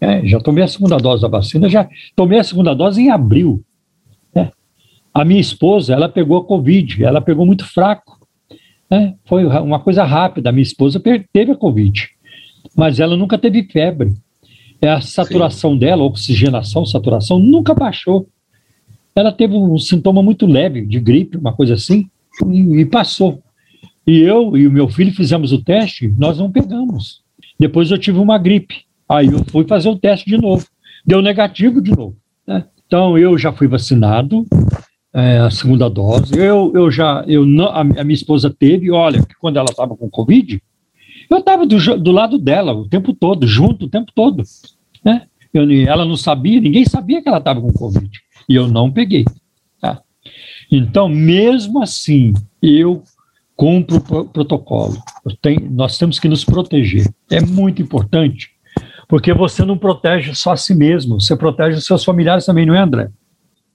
É, 0.00 0.26
já 0.26 0.40
tomei 0.40 0.64
a 0.64 0.68
segunda 0.68 0.96
dose 0.96 1.22
da 1.22 1.28
vacina, 1.28 1.68
já 1.68 1.88
tomei 2.16 2.38
a 2.38 2.44
segunda 2.44 2.74
dose 2.74 3.02
em 3.02 3.10
abril. 3.10 3.62
É. 4.34 4.48
A 5.12 5.24
minha 5.24 5.40
esposa, 5.40 5.92
ela 5.92 6.08
pegou 6.08 6.38
a 6.38 6.44
Covid, 6.44 7.04
ela 7.04 7.20
pegou 7.20 7.44
muito 7.44 7.66
fraco. 7.66 8.18
É, 8.90 9.12
foi 9.26 9.44
uma 9.44 9.78
coisa 9.78 10.04
rápida. 10.04 10.48
A 10.48 10.52
minha 10.52 10.62
esposa 10.62 11.00
teve 11.00 11.52
a 11.52 11.56
Covid, 11.56 12.08
mas 12.76 12.98
ela 12.98 13.16
nunca 13.16 13.38
teve 13.38 13.62
febre. 13.64 14.14
É, 14.80 14.88
a 14.88 15.00
saturação 15.00 15.74
Sim. 15.74 15.78
dela, 15.78 16.02
oxigenação, 16.02 16.86
saturação, 16.86 17.38
nunca 17.38 17.74
baixou. 17.74 18.26
Ela 19.14 19.30
teve 19.30 19.54
um 19.54 19.78
sintoma 19.78 20.22
muito 20.22 20.46
leve 20.46 20.86
de 20.86 20.98
gripe, 20.98 21.36
uma 21.36 21.52
coisa 21.52 21.74
assim, 21.74 22.08
e, 22.50 22.80
e 22.80 22.86
passou. 22.86 23.42
E 24.06 24.20
eu 24.20 24.56
e 24.56 24.66
o 24.66 24.72
meu 24.72 24.88
filho 24.88 25.12
fizemos 25.12 25.52
o 25.52 25.62
teste, 25.62 26.08
nós 26.18 26.38
não 26.38 26.50
pegamos. 26.50 27.22
Depois 27.58 27.90
eu 27.90 27.98
tive 27.98 28.18
uma 28.18 28.38
gripe. 28.38 28.84
Aí 29.08 29.26
eu 29.26 29.44
fui 29.44 29.66
fazer 29.66 29.88
o 29.88 29.98
teste 29.98 30.28
de 30.28 30.36
novo. 30.36 30.66
Deu 31.04 31.20
negativo 31.20 31.80
de 31.80 31.90
novo. 31.90 32.16
Né? 32.46 32.64
Então 32.86 33.18
eu 33.18 33.36
já 33.36 33.52
fui 33.52 33.68
vacinado, 33.68 34.46
é, 35.12 35.38
a 35.38 35.50
segunda 35.50 35.88
dose. 35.88 36.36
Eu, 36.36 36.72
eu 36.74 36.90
já, 36.90 37.24
eu 37.26 37.44
não, 37.44 37.66
a, 37.66 37.80
a 37.80 38.04
minha 38.04 38.14
esposa 38.14 38.48
teve, 38.50 38.90
olha, 38.90 39.24
quando 39.40 39.58
ela 39.58 39.70
estava 39.70 39.96
com 39.96 40.08
Covid, 40.08 40.60
eu 41.28 41.38
estava 41.38 41.66
do, 41.66 41.98
do 41.98 42.12
lado 42.12 42.38
dela 42.38 42.72
o 42.72 42.88
tempo 42.88 43.12
todo, 43.12 43.46
junto 43.46 43.86
o 43.86 43.88
tempo 43.88 44.10
todo. 44.14 44.42
Né? 45.04 45.22
Eu, 45.52 45.70
ela 45.86 46.04
não 46.04 46.16
sabia, 46.16 46.60
ninguém 46.60 46.84
sabia 46.84 47.22
que 47.22 47.28
ela 47.28 47.38
estava 47.38 47.60
com 47.60 47.72
Covid 47.72 48.10
e 48.48 48.54
eu 48.54 48.68
não 48.68 48.90
peguei. 48.90 49.24
Tá? 49.80 50.00
Então, 50.70 51.08
mesmo 51.08 51.82
assim, 51.82 52.32
eu 52.62 53.02
cumpro 53.60 53.98
o 53.98 54.24
protocolo. 54.24 54.96
Tenho, 55.42 55.70
nós 55.70 55.98
temos 55.98 56.18
que 56.18 56.26
nos 56.26 56.46
proteger. 56.46 57.06
É 57.30 57.42
muito 57.42 57.82
importante, 57.82 58.48
porque 59.06 59.34
você 59.34 59.66
não 59.66 59.76
protege 59.76 60.34
só 60.34 60.52
a 60.52 60.56
si 60.56 60.74
mesmo, 60.74 61.20
você 61.20 61.36
protege 61.36 61.76
os 61.76 61.84
seus 61.84 62.02
familiares 62.02 62.46
também, 62.46 62.64
não 62.64 62.74
é, 62.74 62.78
André? 62.78 63.10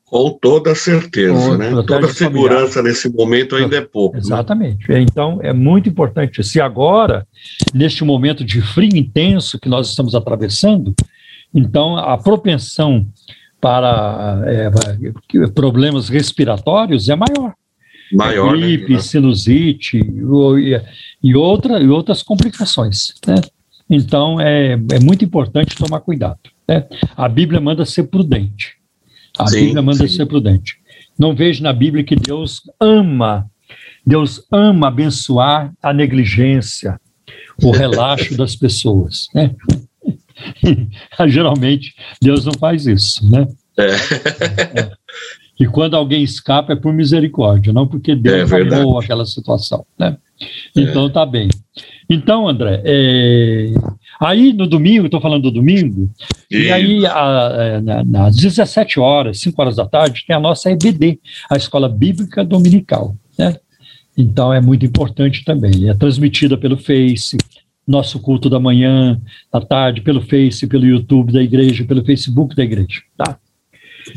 Com 0.06 0.32
toda 0.42 0.74
certeza, 0.74 1.56
né? 1.56 1.70
Toda 1.86 2.08
segurança 2.08 2.82
nesse 2.82 3.10
momento 3.10 3.56
ainda 3.56 3.78
é 3.78 3.82
pouco. 3.82 4.16
Né? 4.16 4.22
Exatamente. 4.24 4.90
Né? 4.90 5.02
Então, 5.02 5.40
é 5.44 5.54
muito 5.54 5.88
importante. 5.88 6.44
Se 6.44 6.60
agora, 6.60 7.28
neste 7.72 8.04
momento 8.04 8.44
de 8.44 8.62
frio 8.62 8.96
intenso 8.96 9.60
que 9.60 9.70
nós 9.70 9.90
estamos 9.90 10.16
atravessando, 10.16 10.96
então 11.54 11.96
a 11.96 12.18
propensão 12.18 13.06
para 13.62 14.42
é, 14.48 14.72
problemas 15.54 16.10
respiratórios 16.10 17.08
é 17.08 17.16
maior. 17.16 17.54
Maior, 18.12 18.58
gripe, 18.58 18.94
né? 18.94 19.00
sinusite 19.00 19.98
e, 19.98 20.82
e, 21.24 21.36
outra, 21.36 21.80
e 21.80 21.88
outras 21.88 22.22
complicações. 22.22 23.14
Né? 23.26 23.36
Então, 23.90 24.40
é, 24.40 24.74
é 24.74 25.00
muito 25.00 25.26
importante 25.26 25.76
tomar 25.76 26.02
cuidado. 26.02 26.40
Né? 26.68 26.86
A 27.16 27.28
Bíblia 27.28 27.60
manda 27.60 27.86
ser 27.86 28.04
prudente. 28.04 28.74
A 29.38 29.48
sim, 29.48 29.66
Bíblia 29.66 29.82
manda 29.82 30.08
sim. 30.08 30.16
ser 30.16 30.26
prudente. 30.26 30.78
Não 31.18 31.36
vejo 31.36 31.64
na 31.64 31.74
Bíblia 31.74 32.04
que 32.04 32.16
Deus 32.16 32.62
ama, 32.80 33.50
Deus 34.06 34.46
ama 34.52 34.88
abençoar 34.88 35.74
a 35.82 35.94
negligência, 35.94 37.00
o 37.62 37.72
relaxo 37.72 38.38
das 38.38 38.56
pessoas. 38.56 39.28
Né? 39.34 39.56
Geralmente, 41.28 41.96
Deus 42.22 42.46
não 42.46 42.54
faz 42.54 42.86
isso, 42.86 43.30
né? 43.30 43.48
É. 43.78 43.88
é. 44.80 44.92
E 45.60 45.66
quando 45.66 45.96
alguém 45.96 46.22
escapa 46.22 46.74
é 46.74 46.76
por 46.76 46.94
misericórdia, 46.94 47.72
não 47.72 47.88
porque 47.88 48.14
Deus 48.16 48.52
é 48.52 48.62
amou 48.62 49.00
aquela 49.00 49.26
situação, 49.26 49.86
né? 49.98 50.18
Então 50.76 51.10
tá 51.10 51.26
bem. 51.26 51.48
Então, 52.10 52.48
André, 52.48 52.82
é, 52.84 53.74
aí 54.20 54.52
no 54.54 54.68
domingo, 54.68 55.06
estou 55.06 55.22
falando 55.22 55.44
do 55.44 55.52
domingo, 55.52 56.10
e, 56.52 56.64
e 56.64 56.72
aí 56.72 57.06
a, 57.06 57.80
a, 58.18 58.28
às 58.28 58.36
17 58.36 59.00
horas, 59.00 59.40
5 59.40 59.62
horas 59.62 59.76
da 59.78 59.86
tarde, 59.88 60.26
tem 60.28 60.36
a 60.36 60.40
nossa 60.40 60.70
EBD, 60.70 61.20
a 61.50 61.56
Escola 61.56 61.88
Bíblica 61.88 62.44
Dominical. 62.44 63.16
Né? 63.38 63.56
Então 64.18 64.54
é 64.54 64.62
muito 64.62 64.86
importante 64.86 65.44
também. 65.44 65.90
É 65.90 65.94
transmitida 65.94 66.58
pelo 66.58 66.78
Face, 66.78 67.38
nosso 67.88 68.20
culto 68.20 68.50
da 68.50 68.60
manhã, 68.60 69.20
da 69.52 69.62
tarde, 69.62 70.02
pelo 70.02 70.22
Face, 70.22 70.68
pelo 70.68 70.86
YouTube 70.86 71.32
da 71.32 71.42
igreja, 71.42 71.86
pelo 71.86 72.04
Facebook 72.04 72.56
da 72.56 72.64
igreja. 72.64 73.02
Tá? 73.18 73.38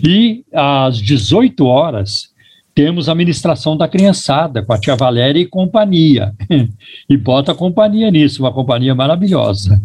E 0.06 0.44
às 0.52 0.98
18 0.98 1.64
horas 1.64 2.30
temos 2.74 3.08
a 3.08 3.14
ministração 3.14 3.76
da 3.76 3.88
criançada 3.88 4.62
com 4.62 4.72
a 4.72 4.78
tia 4.78 4.94
Valéria 4.94 5.40
e 5.40 5.46
companhia. 5.46 6.34
E 7.10 7.16
bota 7.16 7.54
companhia 7.54 8.10
nisso, 8.10 8.42
uma 8.42 8.52
companhia 8.52 8.94
maravilhosa. 8.94 9.82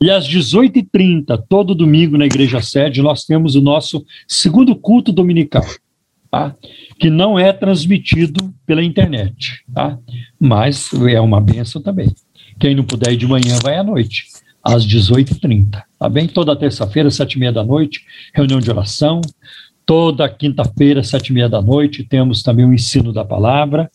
E 0.00 0.10
às 0.10 0.28
18h30, 0.28 1.42
todo 1.48 1.74
domingo 1.74 2.18
na 2.18 2.26
igreja 2.26 2.60
sede, 2.60 3.00
nós 3.00 3.24
temos 3.24 3.54
o 3.54 3.62
nosso 3.62 4.04
segundo 4.28 4.76
culto 4.76 5.10
dominical 5.10 5.64
tá? 6.30 6.54
que 6.98 7.10
não 7.10 7.38
é 7.38 7.52
transmitido 7.52 8.54
pela 8.64 8.82
internet, 8.82 9.64
tá? 9.74 9.98
mas 10.38 10.90
é 11.08 11.20
uma 11.20 11.40
benção 11.40 11.82
também. 11.82 12.14
Quem 12.58 12.74
não 12.74 12.84
puder 12.84 13.12
ir 13.12 13.16
de 13.16 13.26
manhã, 13.26 13.58
vai 13.62 13.76
à 13.76 13.82
noite, 13.82 14.26
às 14.62 14.86
18h30, 14.86 15.82
tá 15.98 16.08
bem? 16.08 16.26
Toda 16.26 16.56
terça-feira, 16.56 17.10
sete 17.10 17.34
e 17.34 17.38
meia 17.38 17.52
da 17.52 17.64
noite, 17.64 18.02
reunião 18.34 18.60
de 18.60 18.70
oração. 18.70 19.20
Toda 19.86 20.28
quinta-feira, 20.28 21.02
sete 21.02 21.28
e 21.28 21.32
meia 21.32 21.48
da 21.48 21.60
noite, 21.60 22.04
temos 22.04 22.42
também 22.42 22.64
o 22.64 22.72
ensino 22.72 23.12
da 23.12 23.24
palavra, 23.24 23.90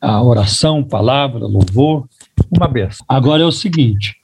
a 0.00 0.22
oração, 0.22 0.84
palavra, 0.84 1.46
louvor, 1.46 2.06
uma 2.50 2.68
benção. 2.68 3.04
Agora 3.08 3.42
é 3.42 3.46
o 3.46 3.52
seguinte, 3.52 4.14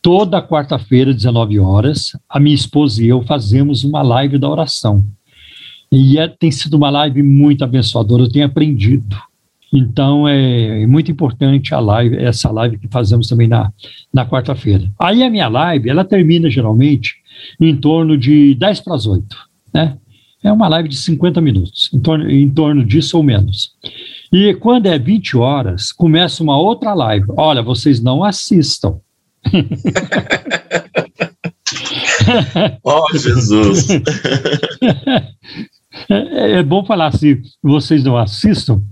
toda 0.00 0.42
quarta-feira, 0.42 1.14
19 1.14 1.60
horas, 1.60 2.12
a 2.28 2.40
minha 2.40 2.54
esposa 2.54 3.02
e 3.02 3.08
eu 3.08 3.22
fazemos 3.22 3.84
uma 3.84 4.02
live 4.02 4.38
da 4.38 4.48
oração. 4.48 5.06
E 5.90 6.18
é, 6.18 6.26
tem 6.26 6.50
sido 6.50 6.74
uma 6.74 6.90
live 6.90 7.22
muito 7.22 7.62
abençoadora, 7.62 8.24
eu 8.24 8.30
tenho 8.30 8.46
aprendido. 8.46 9.16
Então 9.72 10.28
é, 10.28 10.86
muito 10.86 11.10
importante 11.10 11.74
a 11.74 11.80
live, 11.80 12.16
essa 12.16 12.50
live 12.50 12.78
que 12.78 12.88
fazemos 12.88 13.26
também 13.26 13.48
na, 13.48 13.72
na 14.12 14.26
quarta-feira. 14.26 14.92
Aí 14.98 15.22
a 15.22 15.30
minha 15.30 15.48
live, 15.48 15.88
ela 15.88 16.04
termina 16.04 16.50
geralmente 16.50 17.14
em 17.60 17.74
torno 17.74 18.18
de 18.18 18.54
10 18.54 18.80
para 18.80 18.94
as 18.94 19.06
8, 19.06 19.36
né? 19.72 19.96
É 20.44 20.52
uma 20.52 20.68
live 20.68 20.88
de 20.88 20.96
50 20.96 21.40
minutos, 21.40 21.88
em 21.94 22.00
torno, 22.00 22.28
em 22.28 22.50
torno 22.50 22.84
disso 22.84 23.16
ou 23.16 23.22
menos. 23.22 23.70
E 24.32 24.52
quando 24.54 24.86
é 24.86 24.98
20 24.98 25.36
horas, 25.36 25.92
começa 25.92 26.42
uma 26.42 26.58
outra 26.58 26.92
live. 26.94 27.26
Olha, 27.36 27.62
vocês 27.62 28.02
não 28.02 28.24
assistam. 28.24 28.98
oh, 32.82 33.06
Jesus! 33.16 33.86
É, 36.08 36.52
é 36.52 36.62
bom 36.62 36.84
falar 36.84 37.08
assim, 37.08 37.40
vocês 37.62 38.02
não 38.02 38.16
assistam, 38.16 38.82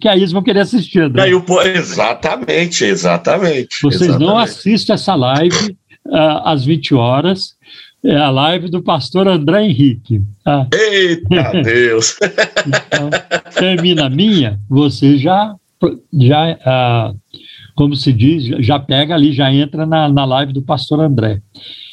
que 0.00 0.08
aí 0.08 0.18
eles 0.18 0.32
vão 0.32 0.42
querer 0.42 0.60
assistir. 0.60 1.08
Né? 1.10 1.22
Aí, 1.22 1.32
exatamente, 1.76 2.84
exatamente. 2.84 3.80
Vocês 3.82 4.02
exatamente. 4.02 4.28
não 4.28 4.38
assistem 4.38 4.94
essa 4.94 5.14
live 5.14 5.76
uh, 6.06 6.40
às 6.44 6.64
20 6.64 6.94
horas, 6.94 7.54
é 8.04 8.16
a 8.16 8.30
live 8.30 8.68
do 8.68 8.82
pastor 8.82 9.28
André 9.28 9.64
Henrique. 9.64 10.22
Tá? 10.42 10.66
Eita 10.72 11.62
Deus! 11.62 12.16
então, 12.66 13.10
termina 13.54 14.06
a 14.06 14.10
minha, 14.10 14.58
você 14.68 15.16
já, 15.16 15.54
já 16.12 16.52
uh, 16.52 17.40
como 17.74 17.94
se 17.94 18.12
diz, 18.12 18.44
já 18.64 18.78
pega 18.78 19.14
ali, 19.14 19.32
já 19.32 19.52
entra 19.52 19.86
na, 19.86 20.08
na 20.08 20.24
live 20.24 20.52
do 20.52 20.62
pastor 20.62 21.00
André. 21.00 21.40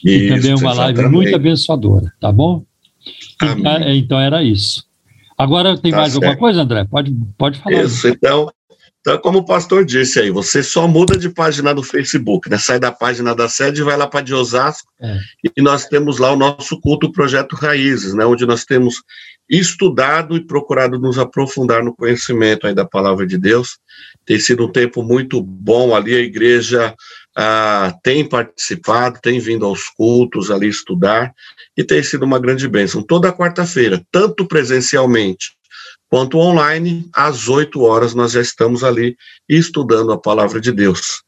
Isso, 0.04 0.26
e 0.26 0.30
também 0.30 0.52
é 0.52 0.56
uma 0.56 0.72
exatamente. 0.72 0.98
live 0.98 1.10
muito 1.10 1.36
abençoadora, 1.36 2.12
tá 2.20 2.32
bom? 2.32 2.64
Então, 3.42 3.90
então 3.90 4.20
era 4.20 4.44
isso. 4.44 4.84
Agora 5.42 5.78
tem 5.78 5.92
tá 5.92 5.98
mais 5.98 6.14
certo. 6.14 6.24
alguma 6.24 6.40
coisa, 6.40 6.62
André? 6.62 6.86
Pode, 6.86 7.16
pode 7.38 7.60
falar. 7.60 7.84
Isso, 7.84 8.08
então, 8.08 8.52
então, 9.02 9.18
como 9.18 9.40
o 9.40 9.46
pastor 9.46 9.84
disse 9.84 10.20
aí, 10.20 10.30
você 10.30 10.62
só 10.62 10.88
muda 10.88 11.18
de 11.18 11.28
página 11.28 11.74
do 11.74 11.82
Facebook, 11.82 12.48
né? 12.48 12.60
Sai 12.60 12.80
da 12.80 12.92
página 12.92 13.34
da 13.34 13.50
sede 13.50 13.82
e 13.82 13.84
vai 13.84 13.98
lá 13.98 14.06
para 14.06 14.22
de 14.22 14.34
Osasco. 14.36 14.88
É. 15.02 15.18
E 15.58 15.62
nós 15.62 15.86
temos 15.88 16.20
lá 16.20 16.32
o 16.32 16.36
nosso 16.36 16.80
culto 16.80 17.12
Projeto 17.12 17.56
Raízes, 17.56 18.14
né? 18.14 18.24
Onde 18.24 18.46
nós 18.46 18.64
temos 18.64 19.02
estudado 19.50 20.38
e 20.38 20.46
procurado 20.46 21.00
nos 21.00 21.18
aprofundar 21.18 21.84
no 21.84 21.96
conhecimento 21.96 22.68
aí 22.68 22.76
da 22.76 22.86
palavra 22.86 23.26
de 23.26 23.40
Deus. 23.40 23.80
Tem 24.24 24.40
sido 24.40 24.68
um 24.68 24.72
tempo 24.72 25.02
muito 25.02 25.42
bom 25.42 25.96
ali, 25.96 26.16
a 26.16 26.20
igreja 26.20 26.94
ah, 27.36 27.94
tem 28.04 28.24
participado, 28.24 29.20
tem 29.20 29.40
vindo 29.40 29.66
aos 29.66 29.90
cultos 29.90 30.52
ali 30.52 30.68
estudar 30.68 31.34
e 31.82 31.84
tem 31.84 32.02
sido 32.04 32.24
uma 32.24 32.40
grande 32.40 32.68
bênção. 32.68 33.02
Toda 33.02 33.34
quarta-feira, 33.34 34.06
tanto 34.12 34.48
presencialmente 34.48 35.52
quanto 36.08 36.38
online, 36.38 37.10
às 37.14 37.48
8 37.48 37.82
horas 37.82 38.14
nós 38.14 38.34
já 38.34 38.42
estamos 38.42 38.84
ali 38.84 39.16
estudando 39.48 40.12
a 40.12 40.18
palavra 40.18 40.60
de 40.60 40.72
Deus. 40.72 41.24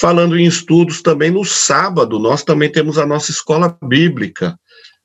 Falando 0.00 0.36
em 0.36 0.46
estudos, 0.46 1.02
também 1.02 1.30
no 1.30 1.44
sábado 1.44 2.18
nós 2.18 2.42
também 2.42 2.70
temos 2.70 2.98
a 2.98 3.06
nossa 3.06 3.30
escola 3.30 3.76
bíblica, 3.82 4.58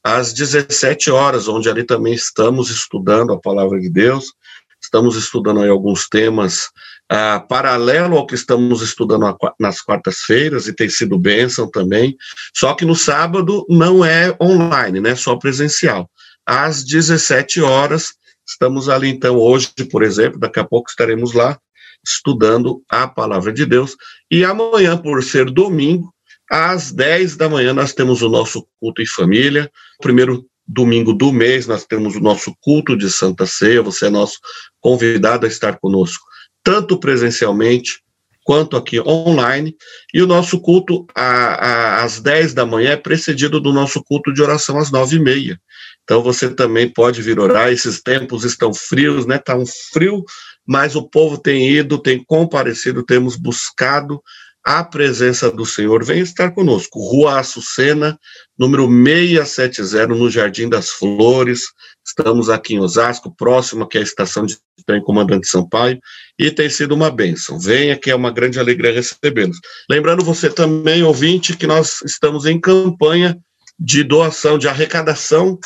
às 0.03 0.33
17 0.33 1.11
horas, 1.11 1.47
onde 1.47 1.69
ali 1.69 1.83
também 1.83 2.13
estamos 2.13 2.71
estudando 2.71 3.33
a 3.33 3.39
palavra 3.39 3.79
de 3.79 3.89
Deus, 3.89 4.33
estamos 4.81 5.15
estudando 5.15 5.61
aí 5.61 5.69
alguns 5.69 6.07
temas 6.07 6.69
ah, 7.09 7.39
paralelo 7.39 8.17
ao 8.17 8.27
que 8.27 8.35
estamos 8.35 8.81
estudando 8.81 9.35
nas 9.59 9.81
quartas-feiras, 9.81 10.67
e 10.67 10.73
tem 10.73 10.87
sido 10.87 11.17
bênção 11.17 11.69
também, 11.69 12.15
só 12.55 12.73
que 12.75 12.85
no 12.85 12.95
sábado 12.95 13.65
não 13.67 14.05
é 14.05 14.35
online, 14.39 14.99
né, 14.99 15.15
só 15.15 15.35
presencial. 15.35 16.09
Às 16.45 16.83
17 16.83 17.61
horas, 17.61 18.13
estamos 18.47 18.89
ali 18.89 19.09
então 19.09 19.37
hoje, 19.37 19.69
por 19.91 20.03
exemplo, 20.03 20.39
daqui 20.39 20.59
a 20.59 20.63
pouco 20.63 20.89
estaremos 20.89 21.33
lá 21.33 21.57
estudando 22.05 22.81
a 22.87 23.07
palavra 23.07 23.51
de 23.51 23.65
Deus, 23.65 23.97
e 24.31 24.45
amanhã, 24.45 24.95
por 24.95 25.23
ser 25.23 25.49
domingo, 25.49 26.13
às 26.49 26.91
10 26.91 27.35
da 27.35 27.49
manhã, 27.49 27.73
nós 27.73 27.93
temos 27.93 28.21
o 28.21 28.29
nosso 28.29 28.65
culto 28.79 29.01
em 29.01 29.05
família, 29.05 29.69
primeiro 29.99 30.45
domingo 30.67 31.13
do 31.13 31.33
mês, 31.33 31.65
nós 31.65 31.85
temos 31.85 32.15
o 32.15 32.19
nosso 32.19 32.55
culto 32.61 32.95
de 32.95 33.09
Santa 33.09 33.47
Ceia, 33.47 33.81
você 33.81 34.05
é 34.05 34.09
nosso 34.09 34.39
convidado 34.79 35.45
a 35.45 35.49
estar 35.49 35.79
conosco 35.79 36.29
tanto 36.63 36.99
presencialmente 36.99 38.01
quanto 38.43 38.75
aqui 38.75 38.99
online. 38.99 39.75
E 40.13 40.21
o 40.21 40.27
nosso 40.27 40.59
culto 40.59 41.05
a, 41.15 41.23
a, 41.23 42.03
às 42.03 42.19
10 42.19 42.53
da 42.53 42.65
manhã 42.65 42.91
é 42.91 42.97
precedido 42.97 43.59
do 43.59 43.71
nosso 43.71 44.03
culto 44.03 44.33
de 44.33 44.41
oração 44.41 44.77
às 44.77 44.89
9 44.89 45.17
e 45.17 45.19
meia. 45.19 45.61
Então 46.03 46.23
você 46.23 46.49
também 46.49 46.91
pode 46.91 47.21
vir 47.21 47.39
orar. 47.39 47.71
Esses 47.71 48.01
tempos 48.01 48.43
estão 48.43 48.73
frios, 48.73 49.27
né? 49.27 49.35
Está 49.35 49.55
um 49.55 49.65
frio, 49.93 50.23
mas 50.65 50.95
o 50.95 51.07
povo 51.07 51.37
tem 51.37 51.69
ido, 51.69 52.01
tem 52.01 52.23
comparecido, 52.23 53.05
temos 53.05 53.35
buscado 53.35 54.19
a 54.65 54.83
presença 54.83 55.51
do 55.51 55.65
Senhor. 55.65 56.03
Vem 56.03 56.21
estar 56.21 56.51
conosco. 56.51 56.99
Rua 56.99 57.39
Açucena, 57.39 58.19
número 58.57 58.87
670, 58.87 60.07
no 60.07 60.29
Jardim 60.29 60.69
das 60.69 60.89
Flores. 60.89 61.61
Estamos 62.05 62.49
aqui 62.49 62.75
em 62.75 62.79
Osasco, 62.79 63.33
próximo 63.35 63.83
aqui 63.83 63.97
à 63.97 64.01
estação 64.01 64.45
de 64.45 64.57
trem 64.85 65.01
Comandante 65.01 65.47
Sampaio, 65.47 65.99
e 66.37 66.49
tem 66.49 66.69
sido 66.69 66.93
uma 66.93 67.11
bênção. 67.11 67.59
Venha, 67.59 67.97
que 67.97 68.09
é 68.09 68.15
uma 68.15 68.31
grande 68.31 68.59
alegria 68.59 68.93
recebê-los. 68.93 69.59
Lembrando 69.89 70.23
você 70.23 70.49
também, 70.49 71.03
ouvinte, 71.03 71.55
que 71.55 71.67
nós 71.67 72.01
estamos 72.03 72.45
em 72.45 72.59
campanha 72.59 73.37
de 73.79 74.03
doação, 74.03 74.57
de 74.57 74.67
arrecadação 74.67 75.57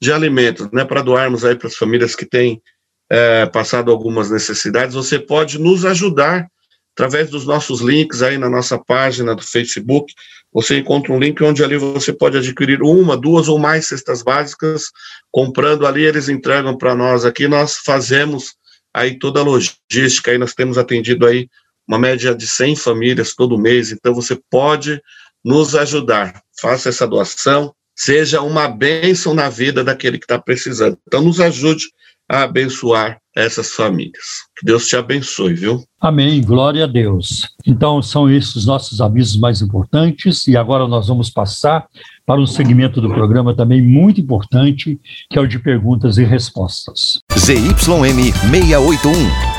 de 0.00 0.12
alimentos, 0.12 0.68
né, 0.72 0.84
para 0.84 1.00
doarmos 1.00 1.44
aí 1.44 1.54
para 1.54 1.68
as 1.68 1.76
famílias 1.76 2.16
que 2.16 2.26
têm 2.26 2.60
é, 3.08 3.46
passado 3.46 3.90
algumas 3.90 4.30
necessidades. 4.30 4.94
Você 4.94 5.18
pode 5.18 5.58
nos 5.58 5.84
ajudar 5.84 6.48
através 6.94 7.30
dos 7.30 7.46
nossos 7.46 7.80
links 7.80 8.22
aí 8.22 8.38
na 8.38 8.48
nossa 8.48 8.78
página 8.78 9.34
do 9.34 9.42
Facebook. 9.42 10.12
Você 10.52 10.78
encontra 10.78 11.12
um 11.12 11.18
link 11.18 11.42
onde 11.42 11.64
ali 11.64 11.76
você 11.76 12.12
pode 12.12 12.36
adquirir 12.36 12.82
uma, 12.82 13.16
duas 13.16 13.48
ou 13.48 13.58
mais 13.58 13.86
cestas 13.86 14.22
básicas. 14.22 14.90
Comprando 15.30 15.86
ali, 15.86 16.04
eles 16.04 16.28
entregam 16.28 16.76
para 16.76 16.94
nós 16.94 17.24
aqui. 17.24 17.48
Nós 17.48 17.78
fazemos 17.78 18.54
aí 18.92 19.18
toda 19.18 19.40
a 19.40 19.42
logística. 19.42 20.30
Aí 20.30 20.38
nós 20.38 20.52
temos 20.52 20.76
atendido 20.76 21.26
aí 21.26 21.48
uma 21.88 21.98
média 21.98 22.34
de 22.34 22.46
100 22.46 22.76
famílias 22.76 23.34
todo 23.34 23.58
mês. 23.58 23.90
Então 23.92 24.14
você 24.14 24.38
pode 24.50 25.00
nos 25.42 25.74
ajudar. 25.74 26.42
Faça 26.60 26.90
essa 26.90 27.06
doação. 27.06 27.74
Seja 27.96 28.42
uma 28.42 28.68
bênção 28.68 29.32
na 29.32 29.48
vida 29.48 29.82
daquele 29.82 30.18
que 30.18 30.24
está 30.24 30.38
precisando. 30.38 30.98
Então 31.06 31.22
nos 31.22 31.40
ajude 31.40 31.86
a 32.28 32.42
abençoar 32.42 33.21
essas 33.34 33.72
famílias. 33.72 34.42
Que 34.58 34.66
Deus 34.66 34.86
te 34.86 34.96
abençoe, 34.96 35.54
viu? 35.54 35.82
Amém, 36.00 36.42
glória 36.42 36.84
a 36.84 36.86
Deus. 36.86 37.48
Então, 37.66 38.02
são 38.02 38.30
esses 38.30 38.56
os 38.56 38.66
nossos 38.66 39.00
avisos 39.00 39.36
mais 39.36 39.62
importantes, 39.62 40.46
e 40.46 40.56
agora 40.56 40.86
nós 40.86 41.08
vamos 41.08 41.30
passar 41.30 41.86
para 42.26 42.40
um 42.40 42.46
segmento 42.46 43.00
do 43.00 43.08
programa 43.08 43.54
também 43.54 43.80
muito 43.80 44.20
importante, 44.20 45.00
que 45.30 45.38
é 45.38 45.40
o 45.40 45.46
de 45.46 45.58
perguntas 45.58 46.18
e 46.18 46.24
respostas. 46.24 47.20
ZYM 47.36 48.32
681, 48.50 49.12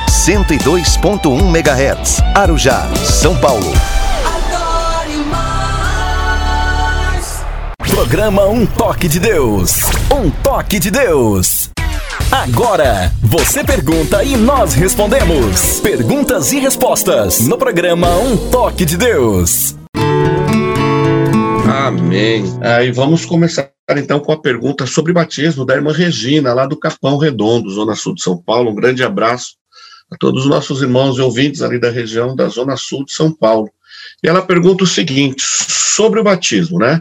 102.1 0.07 1.55
MHz, 1.55 2.21
Arujá, 2.35 2.93
São 2.95 3.35
Paulo. 3.39 3.73
Programa 7.93 8.45
Um 8.47 8.65
Toque 8.65 9.07
de 9.07 9.19
Deus. 9.19 9.81
Um 10.11 10.29
Toque 10.29 10.79
de 10.79 10.91
Deus. 10.91 11.62
Agora, 12.33 13.11
você 13.21 13.63
pergunta 13.63 14.23
e 14.23 14.35
nós 14.35 14.73
respondemos. 14.73 15.79
Perguntas 15.81 16.51
e 16.51 16.57
respostas 16.57 17.47
no 17.47 17.59
programa 17.59 18.17
Um 18.17 18.49
Toque 18.49 18.85
de 18.85 18.97
Deus. 18.97 19.75
Amém. 21.71 22.43
Aí 22.59 22.91
vamos 22.91 23.23
começar 23.23 23.71
então 23.91 24.19
com 24.19 24.31
a 24.31 24.41
pergunta 24.41 24.87
sobre 24.87 25.13
batismo 25.13 25.63
da 25.63 25.75
irmã 25.75 25.93
Regina, 25.93 26.55
lá 26.55 26.65
do 26.65 26.75
Capão 26.75 27.19
Redondo, 27.19 27.69
Zona 27.69 27.93
Sul 27.93 28.15
de 28.15 28.23
São 28.23 28.35
Paulo. 28.35 28.71
Um 28.71 28.75
grande 28.75 29.03
abraço 29.03 29.53
a 30.11 30.17
todos 30.17 30.45
os 30.45 30.49
nossos 30.49 30.81
irmãos 30.81 31.19
e 31.19 31.21
ouvintes 31.21 31.61
ali 31.61 31.79
da 31.79 31.91
região 31.91 32.35
da 32.35 32.47
Zona 32.47 32.75
Sul 32.75 33.05
de 33.05 33.13
São 33.13 33.31
Paulo. 33.31 33.69
E 34.23 34.27
ela 34.27 34.41
pergunta 34.41 34.85
o 34.85 34.87
seguinte, 34.87 35.43
sobre 35.45 36.19
o 36.19 36.23
batismo, 36.23 36.79
né? 36.79 36.99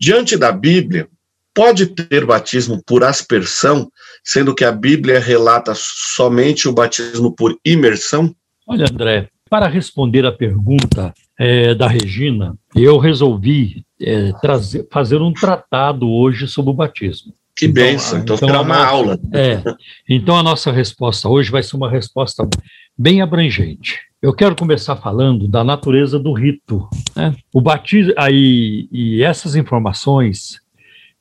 Diante 0.00 0.34
da 0.34 0.50
Bíblia, 0.50 1.08
pode 1.54 1.86
ter 1.86 2.24
batismo 2.24 2.82
por 2.86 3.04
aspersão, 3.04 3.90
sendo 4.24 4.54
que 4.54 4.64
a 4.64 4.72
Bíblia 4.72 5.18
relata 5.18 5.72
somente 5.74 6.68
o 6.68 6.72
batismo 6.72 7.32
por 7.32 7.56
imersão? 7.64 8.34
Olha, 8.66 8.86
André, 8.90 9.28
para 9.50 9.68
responder 9.68 10.24
a 10.24 10.32
pergunta 10.32 11.12
é, 11.38 11.74
da 11.74 11.86
Regina, 11.86 12.56
eu 12.74 12.98
resolvi 12.98 13.84
é, 14.00 14.32
trazer, 14.40 14.86
fazer 14.90 15.20
um 15.20 15.32
tratado 15.32 16.08
hoje 16.08 16.48
sobre 16.48 16.70
o 16.70 16.74
batismo. 16.74 17.34
Que 17.54 17.66
então, 17.66 17.84
benção, 17.84 18.18
então, 18.20 18.36
então 18.36 18.48
será 18.48 18.62
uma 18.62 18.78
nossa, 18.78 18.90
aula. 18.90 19.20
É, 19.34 19.62
então 20.08 20.38
a 20.38 20.42
nossa 20.42 20.72
resposta 20.72 21.28
hoje 21.28 21.50
vai 21.50 21.62
ser 21.62 21.76
uma 21.76 21.90
resposta 21.90 22.48
bem 22.96 23.20
abrangente. 23.20 23.98
Eu 24.22 24.32
quero 24.32 24.56
começar 24.56 24.96
falando 24.96 25.46
da 25.46 25.62
natureza 25.62 26.18
do 26.18 26.32
rito. 26.32 26.88
Né? 27.14 27.34
O 27.52 27.60
batismo, 27.60 28.14
aí, 28.16 28.88
e 28.90 29.22
essas 29.22 29.54
informações 29.54 30.61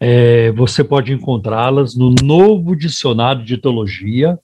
é, 0.04 0.52
você 0.54 0.84
pode 0.84 1.14
encontrá-las 1.14 1.95
no 1.95 2.16
novo 2.24 2.76
dicionário 2.76 3.45
de 3.45 3.56
teologia 3.56 4.39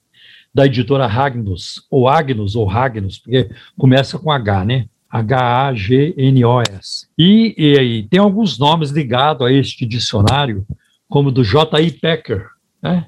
da 0.54 0.66
editora 0.66 1.04
Hagnus, 1.04 1.84
ou 1.90 2.06
Agnus, 2.08 2.54
ou 2.54 2.70
Hagnus, 2.70 3.18
porque 3.18 3.50
começa 3.76 4.16
com 4.20 4.30
H, 4.30 4.64
né? 4.64 4.86
H-A-G-N-O-S. 5.10 7.08
E, 7.18 7.54
e, 7.58 7.74
e, 7.80 8.02
tem 8.04 8.20
alguns 8.20 8.56
nomes 8.56 8.90
ligados 8.90 9.44
a 9.44 9.52
este 9.52 9.84
dicionário, 9.84 10.64
como 11.08 11.32
do 11.32 11.42
J.I. 11.42 11.90
Packer, 11.90 12.46
né? 12.80 13.06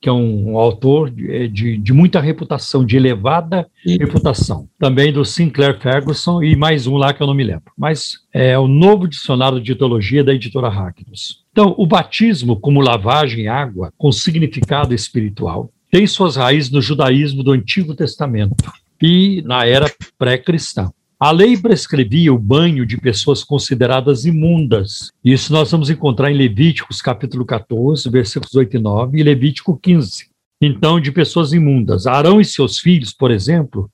Que 0.00 0.08
é 0.08 0.12
um, 0.12 0.52
um 0.52 0.58
autor 0.58 1.10
de, 1.10 1.48
de, 1.48 1.76
de, 1.78 1.92
muita 1.92 2.20
reputação, 2.20 2.84
de 2.84 2.96
elevada 2.96 3.68
reputação. 3.84 4.68
Também 4.78 5.12
do 5.12 5.24
Sinclair 5.24 5.78
Ferguson 5.80 6.42
e 6.42 6.54
mais 6.54 6.86
um 6.86 6.96
lá 6.96 7.12
que 7.12 7.22
eu 7.22 7.26
não 7.26 7.34
me 7.34 7.44
lembro. 7.44 7.72
Mas 7.76 8.18
é 8.32 8.58
o 8.58 8.68
novo 8.68 9.08
dicionário 9.08 9.60
de 9.60 9.74
teologia 9.74 10.22
da 10.22 10.32
editora 10.32 10.68
Hagnus. 10.68 11.44
Então, 11.50 11.74
o 11.76 11.86
batismo 11.86 12.58
como 12.58 12.80
lavagem 12.80 13.44
em 13.44 13.48
água 13.48 13.92
com 13.98 14.12
significado 14.12 14.94
espiritual 14.94 15.70
tem 15.90 16.06
suas 16.06 16.36
raízes 16.36 16.70
no 16.70 16.80
judaísmo 16.80 17.42
do 17.42 17.52
Antigo 17.52 17.94
Testamento 17.94 18.54
e 19.02 19.42
na 19.42 19.66
era 19.66 19.90
pré-cristã. 20.18 20.90
A 21.20 21.32
lei 21.32 21.56
prescrevia 21.56 22.32
o 22.32 22.38
banho 22.38 22.86
de 22.86 22.96
pessoas 22.96 23.42
consideradas 23.42 24.24
imundas. 24.24 25.10
Isso 25.24 25.52
nós 25.52 25.68
vamos 25.68 25.90
encontrar 25.90 26.30
em 26.30 26.36
Levíticos 26.36 27.02
capítulo 27.02 27.44
14, 27.44 28.08
versículos 28.08 28.54
8 28.54 28.76
e 28.76 28.78
9, 28.78 29.18
e 29.18 29.24
Levítico 29.24 29.76
15. 29.76 30.30
Então, 30.60 31.00
de 31.00 31.10
pessoas 31.10 31.52
imundas. 31.52 32.06
Arão 32.06 32.40
e 32.40 32.44
seus 32.44 32.78
filhos, 32.78 33.12
por 33.12 33.32
exemplo, 33.32 33.90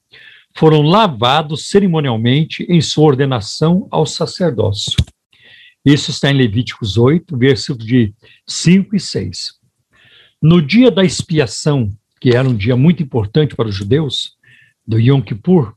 foram 0.55 0.83
lavados 0.83 1.71
cerimonialmente 1.71 2.67
em 2.69 2.83
sua 2.83 3.05
ordenação 3.07 3.89
ao 3.91 4.05
sacerdócio. 4.05 4.99
Isso 5.83 6.11
está 6.11 6.31
em 6.31 6.37
Levíticos 6.37 6.99
8, 6.99 7.39
versículos 7.39 7.87
de 7.87 8.13
5 8.47 8.97
e 8.97 9.01
6. 9.01 9.55
No 10.43 10.61
dia 10.61 10.91
da 10.91 11.03
expiação, 11.03 11.91
que 12.21 12.37
era 12.37 12.47
um 12.47 12.55
dia 12.55 12.77
muito 12.77 13.03
importante 13.03 13.57
para 13.57 13.69
os 13.69 13.75
judeus, 13.75 14.35
do 14.87 15.01
Yom 15.01 15.23
Kippur, 15.23 15.75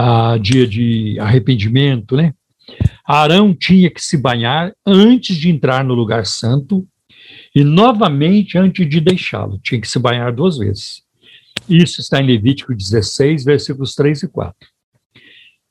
a 0.00 0.38
dia 0.38 0.64
de 0.64 1.18
arrependimento, 1.18 2.14
né? 2.14 2.32
Arão 3.04 3.52
tinha 3.52 3.90
que 3.90 4.00
se 4.00 4.16
banhar 4.16 4.72
antes 4.86 5.36
de 5.36 5.50
entrar 5.50 5.82
no 5.82 5.92
lugar 5.92 6.24
santo 6.24 6.86
e 7.52 7.64
novamente 7.64 8.56
antes 8.56 8.88
de 8.88 9.00
deixá-lo. 9.00 9.58
Tinha 9.60 9.80
que 9.80 9.88
se 9.88 9.98
banhar 9.98 10.32
duas 10.32 10.56
vezes. 10.56 11.02
Isso 11.68 12.00
está 12.00 12.22
em 12.22 12.26
Levítico 12.26 12.72
16, 12.72 13.44
versículos 13.44 13.96
3 13.96 14.22
e 14.22 14.28
4. 14.28 14.54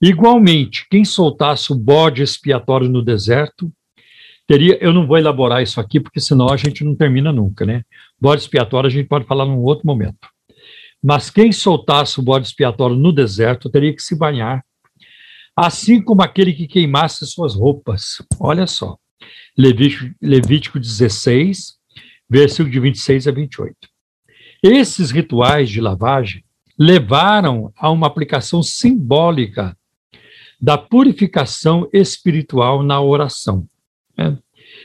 Igualmente, 0.02 0.86
quem 0.92 1.06
soltasse 1.06 1.72
o 1.72 1.76
bode 1.76 2.22
expiatório 2.22 2.90
no 2.90 3.02
deserto 3.02 3.72
teria. 4.46 4.78
Eu 4.84 4.92
não 4.92 5.08
vou 5.08 5.18
elaborar 5.18 5.64
isso 5.64 5.80
aqui, 5.80 6.02
porque 6.02 6.20
senão 6.20 6.50
a 6.50 6.58
gente 6.58 6.84
não 6.84 6.94
termina 6.94 7.32
nunca, 7.32 7.66
né? 7.66 7.84
Bode 8.20 8.42
expiatório 8.42 8.88
a 8.88 8.92
gente 8.92 9.08
pode 9.08 9.26
falar 9.26 9.46
num 9.46 9.60
outro 9.60 9.88
momento. 9.88 10.28
Mas 11.04 11.30
quem 11.30 11.52
soltasse 11.52 12.20
o 12.20 12.24
bode 12.24 12.48
expiatório 12.48 12.96
no 12.96 13.12
deserto 13.12 13.70
teria 13.70 13.94
que 13.94 14.02
se 14.02 14.16
banhar, 14.16 14.66
assim 15.56 16.02
como 16.02 16.22
aquele 16.22 16.54
que 16.54 16.68
queimasse 16.68 17.26
suas 17.26 17.56
roupas. 17.56 18.22
Olha 18.40 18.68
só. 18.68 18.98
Levítico, 19.58 20.14
Levítico 20.22 20.80
16, 20.80 21.78
versículo 22.30 22.70
de 22.70 22.80
26 22.80 23.28
a 23.28 23.32
28. 23.32 23.76
Esses 24.62 25.12
rituais 25.12 25.70
de 25.70 25.82
lavagem 25.82 26.44
levaram 26.78 27.72
a 27.76 27.90
uma 27.90 28.08
aplicação 28.08 28.62
simbólica 28.62 29.76
da 30.60 30.78
purificação 30.78 31.88
espiritual 31.94 32.84
na 32.84 33.02
oração. 33.02 33.68
Né? 34.18 34.38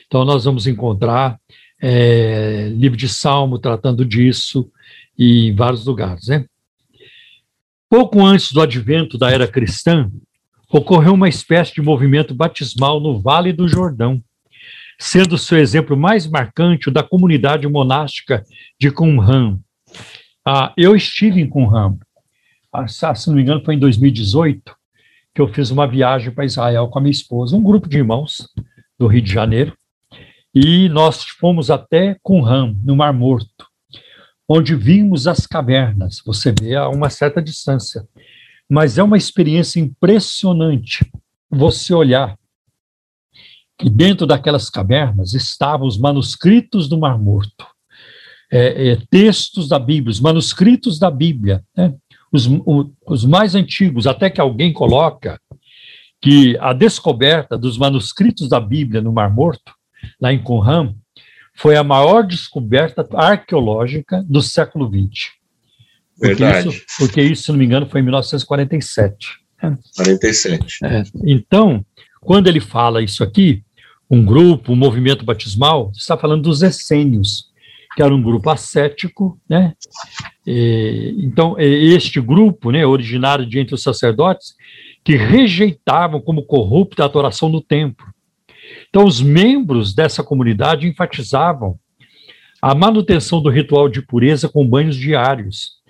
Então, 0.07 0.25
nós 0.25 0.45
vamos 0.45 0.67
encontrar 0.67 1.39
é, 1.81 2.69
livro 2.75 2.97
de 2.97 3.09
Salmo 3.09 3.59
tratando 3.59 4.05
disso, 4.05 4.71
e 5.19 5.49
em 5.49 5.55
vários 5.55 5.87
lugares. 5.87 6.29
Né? 6.29 6.45
Pouco 7.89 8.25
antes 8.25 8.53
do 8.53 8.61
advento 8.61 9.19
da 9.19 9.31
era 9.31 9.47
cristã, 9.47 10.11
ocorreu 10.71 11.13
uma 11.13 11.29
espécie 11.29 11.75
de 11.75 11.83
movimento 11.83 12.35
batismal 12.35 12.99
no 13.01 13.21
Vale 13.21 13.53
do 13.53 13.69
Jordão, 13.69 14.23
sendo 14.99 15.37
seu 15.37 15.59
exemplo 15.59 15.97
mais 15.97 16.27
marcante 16.27 16.89
o 16.89 16.93
da 16.93 17.03
comunidade 17.03 17.69
monástica 17.69 18.45
de 18.81 18.91
Qumran. 18.91 19.59
Ah, 20.45 20.73
eu 20.77 20.97
estive 20.97 21.41
em 21.41 21.49
Qumran, 21.49 21.99
ah, 22.73 22.89
se 22.89 23.29
não 23.29 23.37
me 23.37 23.43
engano 23.43 23.63
foi 23.63 23.75
em 23.75 23.79
2018, 23.79 24.75
que 25.35 25.41
eu 25.41 25.49
fiz 25.53 25.71
uma 25.71 25.87
viagem 25.87 26.31
para 26.31 26.45
Israel 26.45 26.89
com 26.89 26.99
a 26.99 27.03
minha 27.03 27.11
esposa, 27.11 27.57
um 27.57 27.63
grupo 27.63 27.89
de 27.89 27.99
irmãos 27.99 28.49
do 28.99 29.07
Rio 29.07 29.23
de 29.23 29.33
Janeiro, 29.33 29.77
e 30.55 30.89
nós 30.89 31.25
fomos 31.25 31.71
até 31.71 32.17
Qumran, 32.23 32.75
no 32.83 32.97
Mar 32.97 33.13
Morto 33.13 33.72
onde 34.49 34.75
vimos 34.75 35.27
as 35.27 35.47
cavernas. 35.47 36.21
Você 36.25 36.53
vê 36.59 36.75
a 36.75 36.89
uma 36.89 37.11
certa 37.11 37.41
distância. 37.41 38.07
Mas 38.69 38.99
é 38.99 39.03
uma 39.03 39.17
experiência 39.17 39.81
impressionante 39.81 41.11
você 41.51 41.93
olhar 41.93 42.37
que 43.79 43.91
dentro 43.91 44.27
daquelas 44.27 44.71
cavernas 44.71 45.35
estavam 45.35 45.87
os 45.87 45.99
manuscritos 45.99 46.89
do 46.89 46.99
Mar 46.99 47.19
Morto, 47.19 47.67
é, 48.51 48.93
é, 48.93 48.99
textos 49.11 49.69
da 49.69 49.79
Bíblia, 49.79 50.13
os 50.13 50.21
manuscritos 50.21 50.99
da 50.99 51.11
Bíblia, 51.11 51.65
né? 51.77 51.95
os, 52.33 52.47
o, 52.47 52.93
os 53.07 53.25
mais 53.25 53.55
antigos, 53.55 54.07
até 54.07 54.31
que 54.31 54.41
alguém 54.41 54.73
coloca 54.73 55.41
que 56.21 56.57
a 56.61 56.73
descoberta 56.73 57.59
dos 57.59 57.77
manuscritos 57.77 58.49
da 58.49 58.61
Bíblia 58.61 59.03
no 59.03 59.13
Mar 59.13 59.35
Morto, 59.35 59.73
lá 60.21 60.33
em 60.33 60.43
Qumran, 60.43 60.95
foi 61.63 61.77
a 61.77 61.85
maior 61.85 62.27
descoberta 62.27 63.07
arqueológica 63.15 64.25
do 64.29 64.43
século 64.43 64.91
XX. 64.91 65.31
Verdade. 66.21 66.65
Porque 66.65 66.77
isso, 66.77 66.87
porque 66.99 67.23
isso, 67.23 67.43
se 67.45 67.53
não 67.53 67.59
me 67.59 67.65
engano, 67.65 67.87
foi 67.89 68.01
em 68.01 68.03
1947. 68.03 69.29
47. 69.97 70.85
É, 70.85 71.05
então, 71.25 71.87
quando 72.21 72.49
ele 72.49 72.59
fala 72.59 73.01
isso 73.01 73.23
aqui, 73.23 73.63
um 74.11 74.25
grupo, 74.25 74.73
um 74.73 74.77
movimento 74.77 75.25
batismal, 75.25 75.93
está 75.95 76.17
falando 76.17 76.43
dos 76.43 76.63
essênios, 76.63 77.53
que 77.95 78.03
era 78.03 78.13
um 78.13 78.21
grupo 78.21 78.51
ascético, 78.51 79.41
né? 79.49 79.73
E, 80.45 81.15
então, 81.19 81.55
este 81.61 82.21
grupo, 82.21 82.73
né, 82.73 82.85
originário 82.85 83.47
de 83.47 83.61
entre 83.61 83.77
os 83.77 83.85
sacerdotes, 83.85 84.57
que 85.05 85.15
rejeitavam 85.15 86.21
como 86.21 86.43
corrupta 86.43 87.05
a 87.05 87.07
adoração 87.07 87.49
no 87.49 87.61
templo, 87.61 88.12
então, 88.93 89.07
os 89.07 89.23
membros 89.23 89.95
dessa 89.95 90.23
comunidade 90.23 90.87
enfatizavam 90.87 91.79
a 92.61 92.75
manutenção 92.75 93.41
do 93.41 93.49
ritual 93.49 93.89
de 93.89 94.03
pureza 94.03 94.51
com 94.51 94.69
banhos 94.69 94.97
diários, 94.97 95.81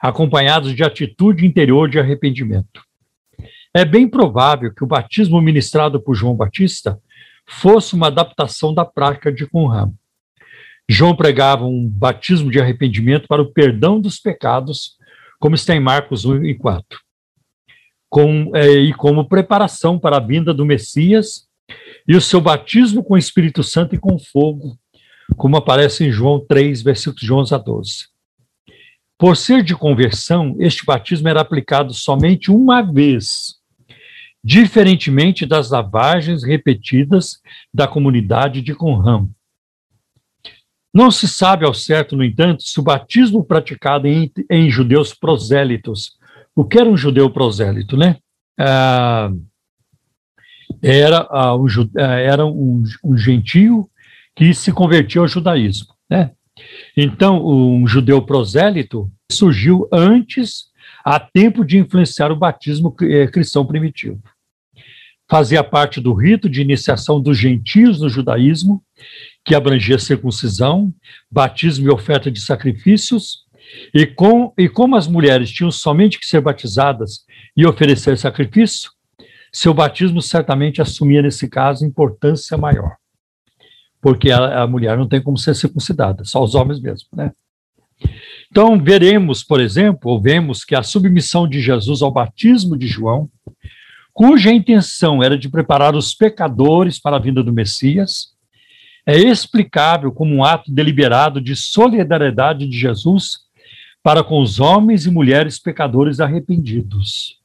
acompanhados 0.00 0.72
de 0.72 0.84
atitude 0.84 1.44
interior 1.44 1.90
de 1.90 1.98
arrependimento. 1.98 2.80
É 3.74 3.84
bem 3.84 4.08
provável 4.08 4.72
que 4.72 4.84
o 4.84 4.86
batismo 4.86 5.42
ministrado 5.42 6.00
por 6.00 6.14
João 6.14 6.36
Batista 6.36 7.00
fosse 7.48 7.96
uma 7.96 8.06
adaptação 8.06 8.72
da 8.72 8.84
prática 8.84 9.32
de 9.32 9.44
Qumran. 9.44 9.90
João 10.88 11.16
pregava 11.16 11.64
um 11.64 11.88
batismo 11.88 12.48
de 12.48 12.60
arrependimento 12.60 13.26
para 13.26 13.42
o 13.42 13.52
perdão 13.52 14.00
dos 14.00 14.20
pecados, 14.20 14.92
como 15.40 15.56
está 15.56 15.74
em 15.74 15.80
Marcos 15.80 16.24
1 16.24 16.44
e 16.44 16.54
4, 16.54 17.00
com, 18.08 18.52
é, 18.54 18.68
e 18.68 18.94
como 18.94 19.28
preparação 19.28 19.98
para 19.98 20.18
a 20.18 20.24
vinda 20.24 20.54
do 20.54 20.64
Messias 20.64 21.50
e 22.06 22.16
o 22.16 22.20
seu 22.20 22.40
batismo 22.40 23.02
com 23.02 23.14
o 23.14 23.18
Espírito 23.18 23.62
Santo 23.62 23.94
e 23.94 23.98
com 23.98 24.18
fogo, 24.18 24.76
como 25.36 25.56
aparece 25.56 26.04
em 26.04 26.12
João 26.12 26.44
3, 26.46 26.82
versículos 26.82 27.20
de 27.20 27.32
11 27.32 27.54
a 27.54 27.58
12. 27.58 28.12
Por 29.18 29.36
ser 29.36 29.62
de 29.62 29.74
conversão, 29.76 30.56
este 30.58 30.84
batismo 30.84 31.28
era 31.28 31.40
aplicado 31.40 31.94
somente 31.94 32.50
uma 32.50 32.82
vez, 32.82 33.54
diferentemente 34.42 35.46
das 35.46 35.70
lavagens 35.70 36.42
repetidas 36.42 37.38
da 37.72 37.86
comunidade 37.86 38.60
de 38.60 38.74
Qumran. 38.74 39.28
Não 40.92 41.10
se 41.10 41.26
sabe 41.26 41.64
ao 41.64 41.72
certo, 41.72 42.16
no 42.16 42.24
entanto, 42.24 42.64
se 42.64 42.78
o 42.78 42.82
batismo 42.82 43.44
praticado 43.44 44.06
em, 44.06 44.30
em 44.50 44.68
judeus 44.68 45.14
prosélitos, 45.14 46.18
o 46.54 46.64
que 46.64 46.78
era 46.78 46.88
um 46.88 46.96
judeu 46.96 47.30
prosélito, 47.30 47.96
né? 47.96 48.18
Ah, 48.58 49.30
era, 50.80 51.26
ah, 51.30 51.56
era 52.20 52.46
um, 52.46 52.84
um 53.04 53.16
gentio 53.16 53.88
que 54.34 54.54
se 54.54 54.72
convertiu 54.72 55.22
ao 55.22 55.28
judaísmo, 55.28 55.94
né? 56.08 56.30
Então, 56.96 57.44
um 57.46 57.86
judeu 57.86 58.22
prosélito 58.22 59.10
surgiu 59.30 59.88
antes, 59.92 60.66
a 61.04 61.18
tempo 61.18 61.64
de 61.64 61.78
influenciar 61.78 62.30
o 62.30 62.36
batismo 62.36 62.94
eh, 63.02 63.26
cristão 63.26 63.66
primitivo. 63.66 64.22
Fazia 65.28 65.64
parte 65.64 66.00
do 66.00 66.12
rito 66.12 66.48
de 66.48 66.60
iniciação 66.60 67.20
dos 67.20 67.38
gentios 67.38 68.00
no 68.00 68.08
judaísmo, 68.08 68.82
que 69.44 69.54
abrangia 69.54 69.98
circuncisão, 69.98 70.92
batismo 71.30 71.86
e 71.86 71.90
oferta 71.90 72.30
de 72.30 72.40
sacrifícios, 72.40 73.42
e, 73.94 74.06
com, 74.06 74.52
e 74.58 74.68
como 74.68 74.96
as 74.96 75.08
mulheres 75.08 75.50
tinham 75.50 75.70
somente 75.70 76.18
que 76.18 76.26
ser 76.26 76.40
batizadas 76.40 77.24
e 77.56 77.66
oferecer 77.66 78.18
sacrifício, 78.18 78.90
seu 79.52 79.74
batismo 79.74 80.22
certamente 80.22 80.80
assumia, 80.80 81.20
nesse 81.20 81.48
caso, 81.48 81.84
importância 81.84 82.56
maior. 82.56 82.96
Porque 84.00 84.30
a, 84.30 84.62
a 84.62 84.66
mulher 84.66 84.96
não 84.96 85.06
tem 85.06 85.22
como 85.22 85.36
ser 85.36 85.54
circuncidada, 85.54 86.24
só 86.24 86.42
os 86.42 86.54
homens 86.54 86.80
mesmo, 86.80 87.08
né? 87.14 87.32
Então, 88.50 88.82
veremos, 88.82 89.42
por 89.42 89.60
exemplo, 89.60 90.10
ou 90.10 90.20
vemos 90.20 90.64
que 90.64 90.74
a 90.74 90.82
submissão 90.82 91.46
de 91.48 91.60
Jesus 91.60 92.02
ao 92.02 92.10
batismo 92.10 92.76
de 92.76 92.86
João, 92.86 93.30
cuja 94.12 94.52
intenção 94.52 95.22
era 95.22 95.38
de 95.38 95.48
preparar 95.48 95.94
os 95.94 96.14
pecadores 96.14 96.98
para 96.98 97.16
a 97.16 97.20
vinda 97.20 97.42
do 97.42 97.52
Messias, 97.52 98.32
é 99.06 99.16
explicável 99.16 100.12
como 100.12 100.34
um 100.34 100.44
ato 100.44 100.72
deliberado 100.72 101.40
de 101.40 101.56
solidariedade 101.56 102.66
de 102.66 102.78
Jesus 102.78 103.38
para 104.02 104.22
com 104.22 104.40
os 104.40 104.60
homens 104.60 105.06
e 105.06 105.10
mulheres 105.10 105.58
pecadores 105.58 106.20
arrependidos. 106.20 107.41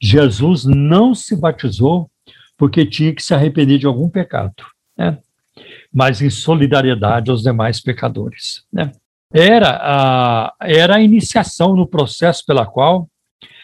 Jesus 0.00 0.64
não 0.64 1.14
se 1.14 1.36
batizou 1.36 2.10
porque 2.56 2.86
tinha 2.86 3.14
que 3.14 3.22
se 3.22 3.34
arrepender 3.34 3.78
de 3.78 3.86
algum 3.86 4.08
pecado, 4.08 4.64
né? 4.96 5.18
mas 5.92 6.22
em 6.22 6.30
solidariedade 6.30 7.30
aos 7.30 7.42
demais 7.42 7.80
pecadores. 7.80 8.64
Né? 8.72 8.92
Era, 9.32 9.78
a, 9.80 10.54
era 10.62 10.96
a 10.96 11.00
iniciação 11.00 11.76
no 11.76 11.86
processo 11.86 12.44
pela 12.46 12.66
qual 12.66 13.08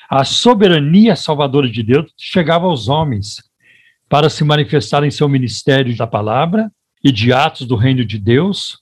a 0.08 0.24
soberania 0.24 1.16
salvadora 1.16 1.68
de 1.68 1.82
Deus 1.82 2.12
chegava 2.16 2.66
aos 2.66 2.88
homens 2.88 3.42
para 4.08 4.30
se 4.30 4.44
manifestar 4.44 5.02
em 5.04 5.10
seu 5.10 5.28
ministério 5.28 5.96
da 5.96 6.06
palavra 6.06 6.70
e 7.02 7.10
de 7.10 7.32
atos 7.32 7.66
do 7.66 7.76
reino 7.76 8.04
de 8.04 8.18
Deus, 8.18 8.80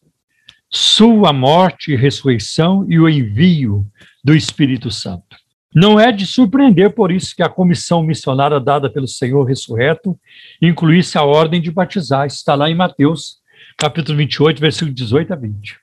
sua 0.71 1.33
morte 1.33 1.93
e 1.93 1.97
ressurreição 1.97 2.85
e 2.89 2.99
o 2.99 3.09
envio 3.09 3.87
do 4.23 4.35
Espírito 4.35 4.91
Santo. 4.91 5.37
Não 5.75 5.99
é 5.99 6.13
de 6.13 6.25
surpreender, 6.25 6.95
por 6.95 7.11
isso, 7.11 7.35
que 7.35 7.43
a 7.43 7.49
comissão 7.49 8.03
missionária 8.03 8.61
dada 8.61 8.89
pelo 8.89 9.09
Senhor 9.09 9.43
ressurreto 9.43 10.17
incluísse 10.63 11.19
a 11.19 11.25
ordem 11.25 11.61
de 11.61 11.71
batizar. 11.71 12.27
Está 12.27 12.55
lá 12.55 12.71
em 12.71 12.77
Mateus, 12.77 13.39
capítulo 13.77 14.17
28, 14.19 14.61
versículo 14.61 14.95
18 14.95 15.33
a 15.33 15.37
20. 15.37 15.77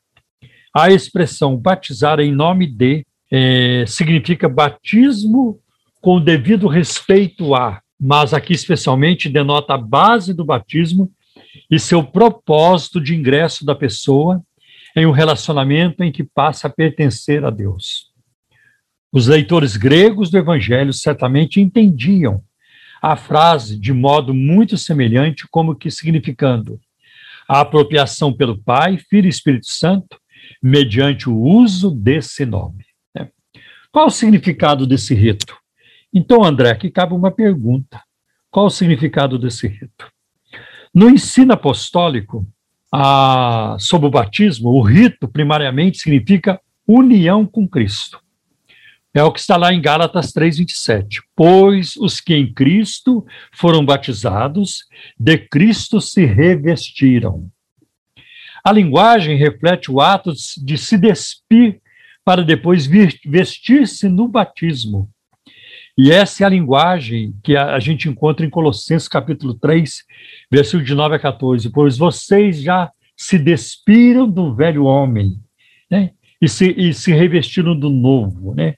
A 0.74 0.90
expressão 0.90 1.58
batizar 1.58 2.22
em 2.22 2.32
nome 2.32 2.66
de 2.68 3.06
é, 3.30 3.84
significa 3.86 4.48
batismo 4.48 5.60
com 6.02 6.20
devido 6.22 6.68
respeito 6.68 7.54
a, 7.54 7.82
mas 8.00 8.34
aqui 8.34 8.54
especialmente 8.54 9.30
denota 9.30 9.74
a 9.74 9.78
base 9.78 10.34
do 10.34 10.46
batismo 10.46 11.12
e 11.70 11.78
seu 11.78 12.02
propósito 12.04 13.00
de 13.00 13.14
ingresso 13.14 13.66
da 13.66 13.76
pessoa 13.76 14.42
em 14.96 15.06
um 15.06 15.12
relacionamento 15.12 16.04
em 16.04 16.12
que 16.12 16.24
passa 16.24 16.68
a 16.68 16.70
pertencer 16.70 17.46
a 17.46 17.50
Deus. 17.50 18.11
Os 19.12 19.28
leitores 19.28 19.76
gregos 19.76 20.30
do 20.30 20.38
Evangelho 20.38 20.94
certamente 20.94 21.60
entendiam 21.60 22.42
a 23.02 23.16
frase 23.16 23.78
de 23.78 23.92
modo 23.92 24.34
muito 24.34 24.78
semelhante, 24.78 25.48
como 25.50 25.76
que 25.76 25.92
significando 25.92 26.80
a 27.48 27.62
apropriação 27.62 28.32
pelo 28.32 28.58
Pai, 28.58 28.98
Filho 28.98 29.26
e 29.26 29.30
Espírito 29.30 29.68
Santo, 29.68 30.18
mediante 30.64 31.30
o 31.30 31.38
uso 31.38 31.92
desse 31.92 32.46
nome. 32.46 32.86
Né? 33.14 33.28
Qual 33.92 34.08
o 34.08 34.12
significado 34.12 34.88
desse 34.88 35.14
rito? 35.14 35.58
Então, 36.14 36.44
André, 36.44 36.70
aqui 36.70 36.90
cabe 36.90 37.14
uma 37.14 37.32
pergunta. 37.32 38.02
Qual 38.50 38.68
o 38.68 38.72
significado 38.72 39.38
desse 39.38 39.68
rito? 39.68 40.10
No 40.94 41.10
ensino 41.10 41.54
apostólico, 41.54 42.46
a, 42.94 43.76
sobre 43.80 44.08
o 44.08 44.12
batismo, 44.12 44.70
o 44.70 44.82
rito, 44.82 45.28
primariamente, 45.28 45.98
significa 45.98 46.60
união 46.88 47.46
com 47.46 47.68
Cristo. 47.68 48.22
É 49.14 49.22
o 49.24 49.32
que 49.32 49.40
está 49.40 49.58
lá 49.58 49.74
em 49.74 49.82
Gálatas 49.82 50.32
3,27. 50.32 51.22
Pois 51.36 51.98
os 51.98 52.22
que 52.22 52.34
em 52.34 52.54
Cristo 52.54 53.26
foram 53.54 53.86
batizados, 53.86 54.86
de 55.20 55.38
Cristo 55.38 56.00
se 56.00 56.26
revestiram. 56.26 57.50
A 58.64 58.72
linguagem 58.72 59.38
reflete 59.38 59.92
o 59.92 60.00
ato 60.00 60.32
de 60.58 60.78
se 60.78 60.98
despir 60.98 61.82
para 62.24 62.44
depois 62.44 62.86
vestir-se 62.86 64.08
no 64.08 64.28
batismo. 64.28 65.10
E 65.98 66.12
essa 66.12 66.44
é 66.44 66.46
a 66.46 66.50
linguagem 66.50 67.36
que 67.44 67.58
a, 67.58 67.78
gente 67.80 68.08
encontra 68.08 68.46
em 68.46 68.50
Colossenses 68.50 69.10
capítulo 69.10 69.54
3, 69.56 70.04
versículo 70.50 70.84
de 70.84 70.96
9 70.96 71.16
a 71.16 71.20
14. 71.20 71.70
Pois 71.70 71.98
vocês 71.98 72.62
já 72.62 72.90
se 73.18 73.38
despiram 73.38 74.30
do 74.30 74.56
velho 74.56 74.86
homem, 74.86 75.38
né? 75.90 76.12
E 76.42 76.48
se, 76.48 76.74
e 76.78 76.94
se 76.94 77.12
revestiram 77.12 77.78
do 77.78 77.90
novo, 77.90 78.56
né? 78.56 78.76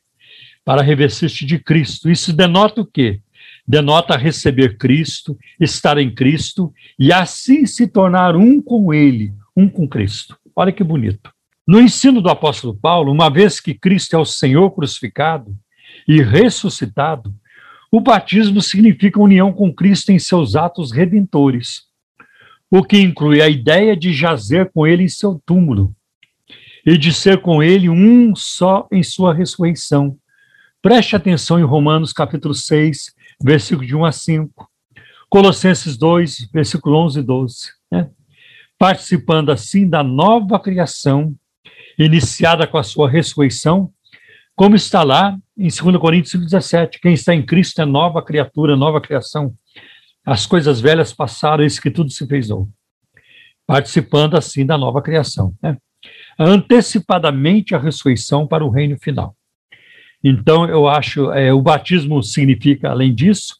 Para 0.66 0.82
revestir-se 0.82 1.46
de 1.46 1.60
Cristo. 1.60 2.10
Isso 2.10 2.34
denota 2.34 2.82
o 2.82 2.86
quê? 2.86 3.22
Denota 3.68 4.18
receber 4.18 4.78
Cristo, 4.78 5.38
estar 5.60 5.98
em 5.98 6.14
Cristo 6.14 6.74
e 7.00 7.12
assim 7.12 7.66
se 7.66 7.88
tornar 7.88 8.36
um 8.36 8.62
com 8.62 8.94
Ele, 8.94 9.34
um 9.56 9.70
com 9.70 9.88
Cristo. 9.88 10.38
Olha 10.56 10.72
que 10.72 10.84
bonito. 10.84 11.32
No 11.66 11.80
ensino 11.80 12.22
do 12.22 12.30
apóstolo 12.30 12.76
Paulo, 12.76 13.12
uma 13.12 13.30
vez 13.30 13.60
que 13.60 13.74
Cristo 13.74 14.16
é 14.16 14.20
o 14.20 14.26
Senhor 14.26 14.70
crucificado, 14.72 15.56
e 16.08 16.22
ressuscitado, 16.22 17.34
o 17.92 18.00
batismo 18.02 18.62
significa 18.62 19.22
união 19.22 19.54
com 19.54 19.74
Cristo 19.74 20.12
em 20.12 20.20
seus 20.20 20.56
atos 20.56 20.92
redentores, 20.92 21.84
o 22.70 22.84
que 22.84 23.00
inclui 23.00 23.42
a 23.42 23.48
ideia 23.48 23.96
de 23.96 24.12
jazer 24.12 24.72
com 24.74 24.88
ele 24.88 25.04
em 25.04 25.10
seu 25.10 25.42
túmulo 25.46 25.96
e 26.86 26.98
de 26.98 27.14
ser 27.14 27.40
com 27.40 27.62
ele 27.62 27.88
um 27.88 28.36
só 28.36 28.88
em 28.92 29.04
sua 29.04 29.34
ressurreição. 29.34 30.18
Preste 30.84 31.16
atenção 31.16 31.58
em 31.58 31.64
Romanos 31.64 32.12
capítulo 32.12 32.54
6, 32.54 33.16
versículo 33.42 33.88
de 33.88 33.96
1 33.96 34.04
a 34.04 34.12
5, 34.12 34.70
Colossenses 35.30 35.96
2, 35.96 36.50
versículo 36.52 36.98
11 36.98 37.20
e 37.22 37.24
12. 37.24 37.56
Né? 37.90 38.10
Participando 38.78 39.50
assim 39.50 39.88
da 39.88 40.04
nova 40.04 40.60
criação, 40.60 41.34
iniciada 41.98 42.68
com 42.68 42.78
a 42.78 42.84
sua 42.84 43.10
ressurreição, 43.10 43.94
como 44.58 44.76
está 44.76 45.04
lá 45.04 45.38
em 45.58 45.70
2 45.70 45.96
Coríntios 45.96 46.44
17, 46.44 47.00
quem 47.00 47.14
está 47.14 47.34
em 47.34 47.46
Cristo 47.46 47.82
é 47.82 47.86
nova 47.86 48.22
criatura, 48.22 48.76
nova 48.76 49.00
criação. 49.00 49.54
As 50.26 50.46
coisas 50.46 50.82
velhas 50.82 51.14
passaram, 51.14 51.64
isso 51.64 51.82
que 51.82 51.92
tudo 51.92 52.12
se 52.12 52.28
fez 52.28 52.50
novo. 52.50 52.70
Participando 53.66 54.36
assim 54.36 54.66
da 54.66 54.78
nova 54.78 55.02
criação. 55.02 55.56
Né? 55.64 55.78
Antecipadamente 56.38 57.74
a 57.74 57.80
ressurreição 57.80 58.46
para 58.46 58.66
o 58.66 58.70
reino 58.70 58.98
final. 59.00 59.34
Então, 60.24 60.66
eu 60.66 60.88
acho, 60.88 61.32
é, 61.32 61.54
o 61.54 61.62
batismo 61.62 62.24
significa, 62.24 62.90
além 62.90 63.14
disso, 63.14 63.58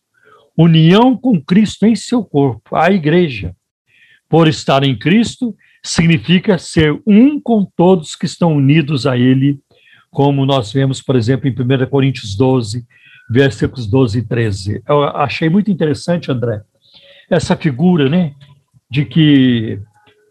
união 0.58 1.18
com 1.18 1.42
Cristo 1.42 1.86
em 1.86 1.96
seu 1.96 2.24
corpo, 2.24 2.76
a 2.76 2.92
igreja. 2.92 3.56
Por 4.30 4.48
estar 4.48 4.84
em 4.84 4.98
Cristo, 4.98 5.56
significa 5.84 6.58
ser 6.58 7.00
um 7.06 7.40
com 7.40 7.68
todos 7.76 8.16
que 8.16 8.26
estão 8.26 8.56
unidos 8.56 9.06
a 9.06 9.18
Ele 9.18 9.60
como 10.14 10.46
nós 10.46 10.72
vemos, 10.72 11.02
por 11.02 11.16
exemplo, 11.16 11.50
em 11.50 11.52
1 11.52 11.90
Coríntios 11.90 12.36
12, 12.36 12.86
versículos 13.30 13.88
12 13.88 14.20
e 14.20 14.22
13. 14.22 14.84
Eu 14.88 15.04
achei 15.04 15.50
muito 15.50 15.72
interessante, 15.72 16.32
André, 16.32 16.62
essa 17.30 17.58
figura, 17.58 18.08
né, 18.08 18.34
de 18.90 19.06
que 19.06 19.80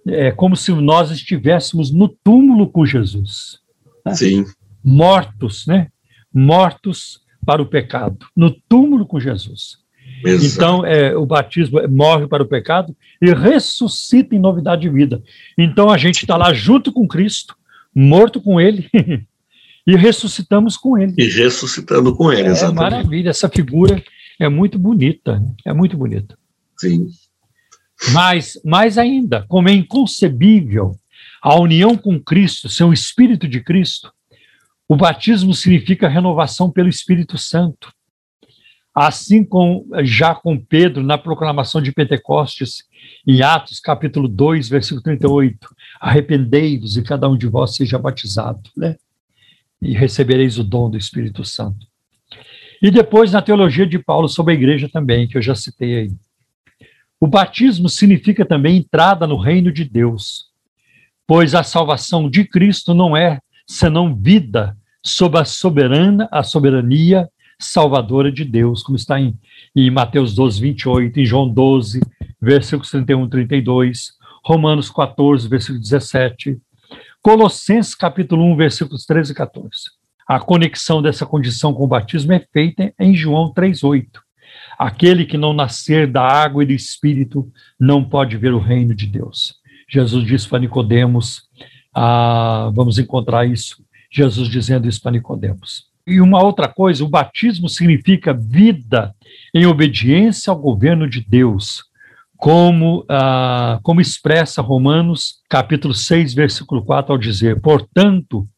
é 0.07 0.31
como 0.31 0.57
se 0.57 0.73
nós 0.73 1.11
estivéssemos 1.11 1.93
no 1.93 2.09
túmulo 2.09 2.71
com 2.71 2.87
Jesus. 2.87 3.59
Né? 4.07 4.15
Sim. 4.15 4.45
Mortos, 4.85 5.67
né? 5.67 5.89
Mortos 6.33 7.21
para 7.45 7.61
o 7.61 7.67
pecado, 7.67 8.27
no 8.37 8.51
túmulo 8.51 9.07
com 9.07 9.21
Jesus. 9.21 9.83
Exato. 10.25 10.55
Então, 10.55 10.87
é, 10.87 11.17
o 11.17 11.27
batismo 11.27 11.81
é, 11.81 11.89
morre 11.89 12.27
para 12.27 12.43
o 12.43 12.47
pecado 12.47 12.97
e 13.21 13.33
ressuscita 13.33 14.35
em 14.35 14.39
novidade 14.39 14.83
de 14.83 14.89
vida. 14.89 15.23
Então, 15.59 15.91
a 15.91 15.99
gente 15.99 16.23
está 16.23 16.37
lá 16.37 16.53
junto 16.53 16.93
com 16.93 17.09
Cristo, 17.09 17.57
morto 17.95 18.41
com 18.41 18.61
Ele, 18.61 18.89
e 19.87 19.97
ressuscitamos 19.97 20.77
com 20.77 20.97
Ele. 20.97 21.15
E 21.19 21.29
ressuscitando 21.29 22.15
com 22.15 22.33
ele, 22.33 22.49
É 22.49 22.51
exatamente. 22.51 22.79
maravilha, 22.79 23.31
essa 23.31 23.49
figura 23.49 24.03
é 24.39 24.49
muito 24.49 24.79
bonita, 24.79 25.43
é 25.65 25.73
muito 25.73 25.97
bonita. 25.97 26.39
Sim. 26.77 27.09
Mas, 28.13 28.61
mais 28.65 28.99
ainda, 28.99 29.45
como 29.49 29.69
é 29.69 29.73
inconcebível 29.73 30.97
a 31.41 31.59
união 31.59 31.97
com 31.97 32.21
Cristo, 32.21 32.69
ser 32.69 32.85
o 32.85 32.93
Espírito 32.93 33.49
de 33.49 33.61
Cristo, 33.61 34.13
o 34.89 34.97
batismo 34.97 35.55
significa 35.55 36.09
renovação 36.09 36.71
pelo 36.71 36.89
Espírito 36.89 37.39
Santo. 37.39 37.93
Assim 38.95 39.43
como 39.43 39.87
já 40.03 40.35
com 40.35 40.59
Pedro 40.59 41.03
na 41.03 41.17
proclamação 41.17 41.81
de 41.81 41.93
Pentecostes, 41.93 42.85
em 43.27 43.41
Atos 43.41 43.81
capítulo 43.81 44.29
2, 44.29 44.69
versículo 44.69 45.03
38, 45.03 45.75
arrependei-vos 45.99 46.97
e 46.97 47.03
cada 47.03 47.29
um 47.29 47.37
de 47.37 47.47
vós 47.47 47.75
seja 47.75 47.99
batizado, 47.99 48.69
né? 48.77 48.97
E 49.81 49.95
recebereis 49.95 50.59
o 50.59 50.65
dom 50.65 50.91
do 50.91 50.99
Espírito 50.99 51.43
Santo. 51.45 51.87
E 52.83 52.91
depois 52.91 53.33
na 53.33 53.41
teologia 53.41 53.87
de 53.87 53.99
Paulo 53.99 54.29
sobre 54.29 54.53
a 54.53 54.57
igreja 54.57 54.89
também, 54.89 55.27
que 55.27 55.39
eu 55.39 55.43
já 55.43 55.55
citei 55.55 55.99
aí. 55.99 56.11
O 57.19 57.27
batismo 57.29 57.89
significa 57.89 58.45
também 58.45 58.79
entrada 58.79 59.27
no 59.27 59.37
reino 59.37 59.73
de 59.73 59.85
Deus, 59.85 60.47
pois 61.27 61.55
a 61.55 61.63
salvação 61.63 62.29
de 62.29 62.45
Cristo 62.45 62.93
não 62.93 63.17
é 63.17 63.41
senão 63.67 64.15
vida 64.15 64.77
sob 65.03 65.39
a 65.39 65.45
soberana, 65.45 66.29
a 66.31 66.43
soberania 66.43 67.29
salvadora 67.59 68.31
de 68.31 68.45
Deus, 68.45 68.83
como 68.83 68.97
está 68.97 69.21
em, 69.21 69.39
em 69.75 69.91
Mateus 69.91 70.35
12, 70.35 70.61
28, 70.61 71.21
em 71.21 71.25
João 71.25 71.49
12, 71.49 72.01
versículos 72.41 72.91
31, 72.91 73.29
32, 73.29 74.13
Romanos 74.45 74.91
14, 74.91 75.49
versículo 75.49 75.81
17, 75.81 76.61
Colossenses 77.23 77.95
capítulo 77.95 78.45
1, 78.53 78.57
versículos 78.57 79.07
13 79.07 79.31
e 79.31 79.35
14. 79.35 79.73
A 80.27 80.41
conexão 80.41 81.01
dessa 81.01 81.25
condição 81.25 81.73
com 81.73 81.85
o 81.85 81.89
batismo 81.89 82.33
é 82.33 82.45
feita 82.53 82.93
em 82.99 83.15
João 83.15 83.53
3,8. 83.53 84.07
Aquele 84.79 85.25
que 85.25 85.39
não 85.39 85.53
nascer 85.53 86.07
da 86.11 86.23
água 86.23 86.63
e 86.63 86.67
do 86.67 86.73
espírito 86.73 87.51
não 87.79 88.03
pode 88.03 88.37
ver 88.37 88.53
o 88.53 88.59
reino 88.59 88.95
de 88.95 89.07
Deus. 89.07 89.55
Jesus 89.89 90.27
disse 90.27 90.49
para 90.49 90.59
Nicodemos, 90.59 91.43
ah, 91.95 92.71
vamos 92.75 92.99
encontrar 92.99 93.47
isso, 93.47 93.85
Jesus 94.11 94.49
dizendo 94.49 94.89
isso 94.89 95.01
para 95.01 95.13
Nicodemos. 95.13 95.91
E 96.07 96.21
uma 96.21 96.43
outra 96.43 96.67
coisa, 96.67 97.05
o 97.05 97.09
batismo 97.09 97.69
significa 97.69 98.35
vida 98.35 99.15
em 99.55 99.67
obediência 99.67 100.51
ao 100.51 100.59
governo 100.59 101.09
de 101.09 101.21
Deus, 101.21 101.85
como, 102.37 103.05
ah, 103.09 103.79
como 103.83 104.01
expressa 104.01 104.61
Romanos 104.61 105.41
capítulo 105.49 105.95
6, 105.95 106.35
versículo 106.35 106.85
4, 106.85 107.13
ao 107.13 107.19
dizer, 107.19 107.61
portanto, 107.61 108.49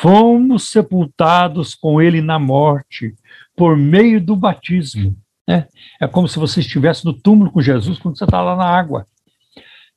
fomos 0.00 0.68
sepultados 0.68 1.74
com 1.74 2.00
ele 2.00 2.20
na 2.20 2.38
morte, 2.38 3.14
por 3.56 3.76
meio 3.76 4.20
do 4.20 4.36
batismo. 4.36 5.16
Né? 5.46 5.66
É 6.00 6.06
como 6.06 6.28
se 6.28 6.38
você 6.38 6.60
estivesse 6.60 7.04
no 7.04 7.12
túmulo 7.12 7.50
com 7.50 7.60
Jesus 7.60 7.98
quando 7.98 8.18
você 8.18 8.24
está 8.24 8.42
lá 8.42 8.56
na 8.56 8.64
água. 8.64 9.06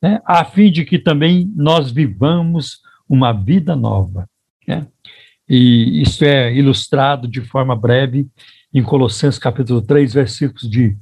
Né? 0.02 0.22
A 0.26 0.46
fim 0.46 0.72
de 0.72 0.86
que 0.86 1.00
também 1.00 1.52
nós 1.56 1.92
vivamos 1.92 2.82
uma 3.10 3.32
vida 3.32 3.76
nova. 3.76 4.30
Né? 4.68 4.86
E 5.48 6.02
isso 6.02 6.24
é 6.26 6.54
ilustrado 6.54 7.28
de 7.28 7.42
forma 7.42 7.76
breve 7.76 8.28
em 8.74 8.84
Colossenses 8.84 9.40
capítulo 9.40 9.82
3, 9.82 10.14
versículos 10.14 10.70
de 10.70 10.96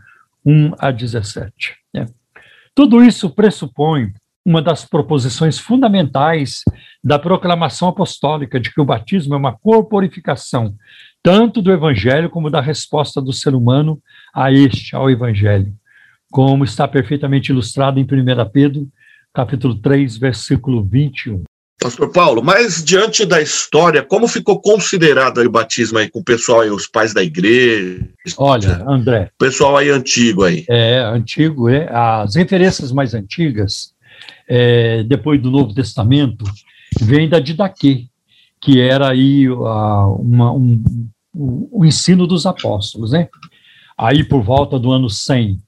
1 0.46 0.74
a 0.78 0.92
17. 0.92 1.76
Né? 1.94 2.06
Tudo 2.74 3.04
isso 3.04 3.30
pressupõe 3.30 4.14
uma 4.46 4.62
das 4.62 4.86
proposições 4.86 5.58
fundamentais 5.58 6.62
da 7.04 7.18
proclamação 7.18 7.88
apostólica 7.88 8.60
de 8.60 8.72
que 8.72 8.80
o 8.80 8.86
batismo 8.86 9.34
é 9.34 9.38
uma 9.38 9.58
corporificação 9.58 10.76
tanto 11.24 11.60
do 11.60 11.72
evangelho 11.72 12.30
como 12.30 12.52
da 12.52 12.62
resposta 12.62 13.20
do 13.20 13.34
ser 13.34 13.56
humano 13.56 14.00
a 14.32 14.52
este, 14.52 14.96
ao 14.96 15.10
evangelho, 15.10 15.74
como 16.36 16.66
está 16.66 16.86
perfeitamente 16.86 17.50
ilustrado 17.54 17.98
em 17.98 18.04
1 18.04 18.50
Pedro, 18.52 18.90
capítulo 19.34 19.74
3, 19.76 20.18
versículo 20.18 20.84
21. 20.84 21.44
Pastor 21.80 22.12
Paulo, 22.12 22.44
mas 22.44 22.84
diante 22.84 23.26
da 23.26 23.42
história, 23.42 24.04
como 24.04 24.28
ficou 24.28 24.60
considerado 24.60 25.38
o 25.38 25.50
batismo 25.50 25.98
aí 25.98 26.10
com 26.10 26.20
o 26.20 26.24
pessoal 26.26 26.60
aí, 26.60 26.70
os 26.70 26.88
pais 26.88 27.14
da 27.14 27.24
igreja, 27.24 28.06
Olha, 28.38 28.84
André, 28.86 29.30
o 29.34 29.38
pessoal 29.46 29.78
aí 29.78 29.90
antigo 29.90 30.44
aí? 30.44 30.66
é 30.70 31.00
antigo, 31.00 31.70
é, 31.70 31.88
as 31.90 32.36
referências 32.36 32.92
mais 32.92 33.14
antigas, 33.14 33.94
é, 34.46 35.04
depois 35.04 35.42
do 35.42 35.50
Novo 35.50 35.74
Testamento, 35.74 36.44
vem 37.00 37.30
da 37.30 37.40
Didaquê, 37.40 38.08
que 38.60 38.82
era 38.82 39.12
aí 39.12 39.46
a, 39.48 40.08
uma, 40.08 40.52
um, 40.52 40.84
o, 41.34 41.80
o 41.80 41.86
ensino 41.86 42.28
dos 42.28 42.46
apóstolos, 42.46 43.12
né? 43.14 43.30
Aí 43.98 44.22
por 44.22 44.44
volta 44.44 44.78
do 44.78 44.92
ano 44.92 45.10
100. 45.10 45.64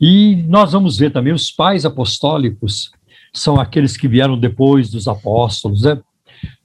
E 0.00 0.36
nós 0.48 0.72
vamos 0.72 0.98
ver 0.98 1.10
também 1.10 1.32
os 1.32 1.50
pais 1.50 1.84
apostólicos 1.84 2.90
são 3.32 3.60
aqueles 3.60 3.96
que 3.96 4.08
vieram 4.08 4.38
depois 4.38 4.90
dos 4.90 5.08
apóstolos, 5.08 5.82
né? 5.82 6.00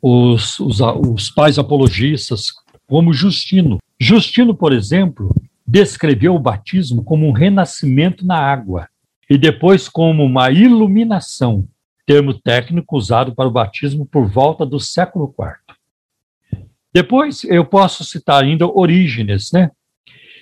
Os, 0.01 0.59
os, 0.59 0.79
os 0.79 1.29
pais 1.29 1.57
apologistas, 1.57 2.51
como 2.87 3.13
Justino. 3.13 3.77
Justino, 3.99 4.53
por 4.55 4.73
exemplo, 4.73 5.33
descreveu 5.65 6.35
o 6.35 6.39
batismo 6.39 7.03
como 7.03 7.27
um 7.27 7.31
renascimento 7.31 8.25
na 8.25 8.37
água 8.37 8.87
e 9.29 9.37
depois 9.37 9.87
como 9.87 10.23
uma 10.25 10.51
iluminação, 10.51 11.65
termo 12.05 12.33
técnico 12.33 12.97
usado 12.97 13.33
para 13.33 13.47
o 13.47 13.51
batismo 13.51 14.05
por 14.05 14.27
volta 14.27 14.65
do 14.65 14.79
século 14.79 15.33
IV. 15.39 16.61
Depois 16.93 17.45
eu 17.45 17.63
posso 17.63 18.03
citar 18.03 18.43
ainda 18.43 18.67
Orígenes, 18.67 19.51
né? 19.53 19.71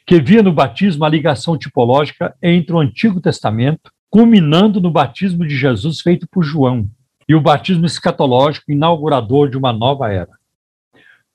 Que 0.05 0.19
via 0.19 0.43
no 0.43 0.53
batismo 0.53 1.05
a 1.05 1.09
ligação 1.09 1.57
tipológica 1.57 2.35
entre 2.41 2.73
o 2.73 2.79
Antigo 2.79 3.21
Testamento, 3.21 3.91
culminando 4.09 4.81
no 4.81 4.91
batismo 4.91 5.45
de 5.45 5.55
Jesus 5.55 6.01
feito 6.01 6.27
por 6.31 6.43
João, 6.43 6.89
e 7.27 7.35
o 7.35 7.41
batismo 7.41 7.85
escatológico 7.85 8.71
inaugurador 8.71 9.49
de 9.49 9.57
uma 9.57 9.71
nova 9.71 10.11
era. 10.11 10.31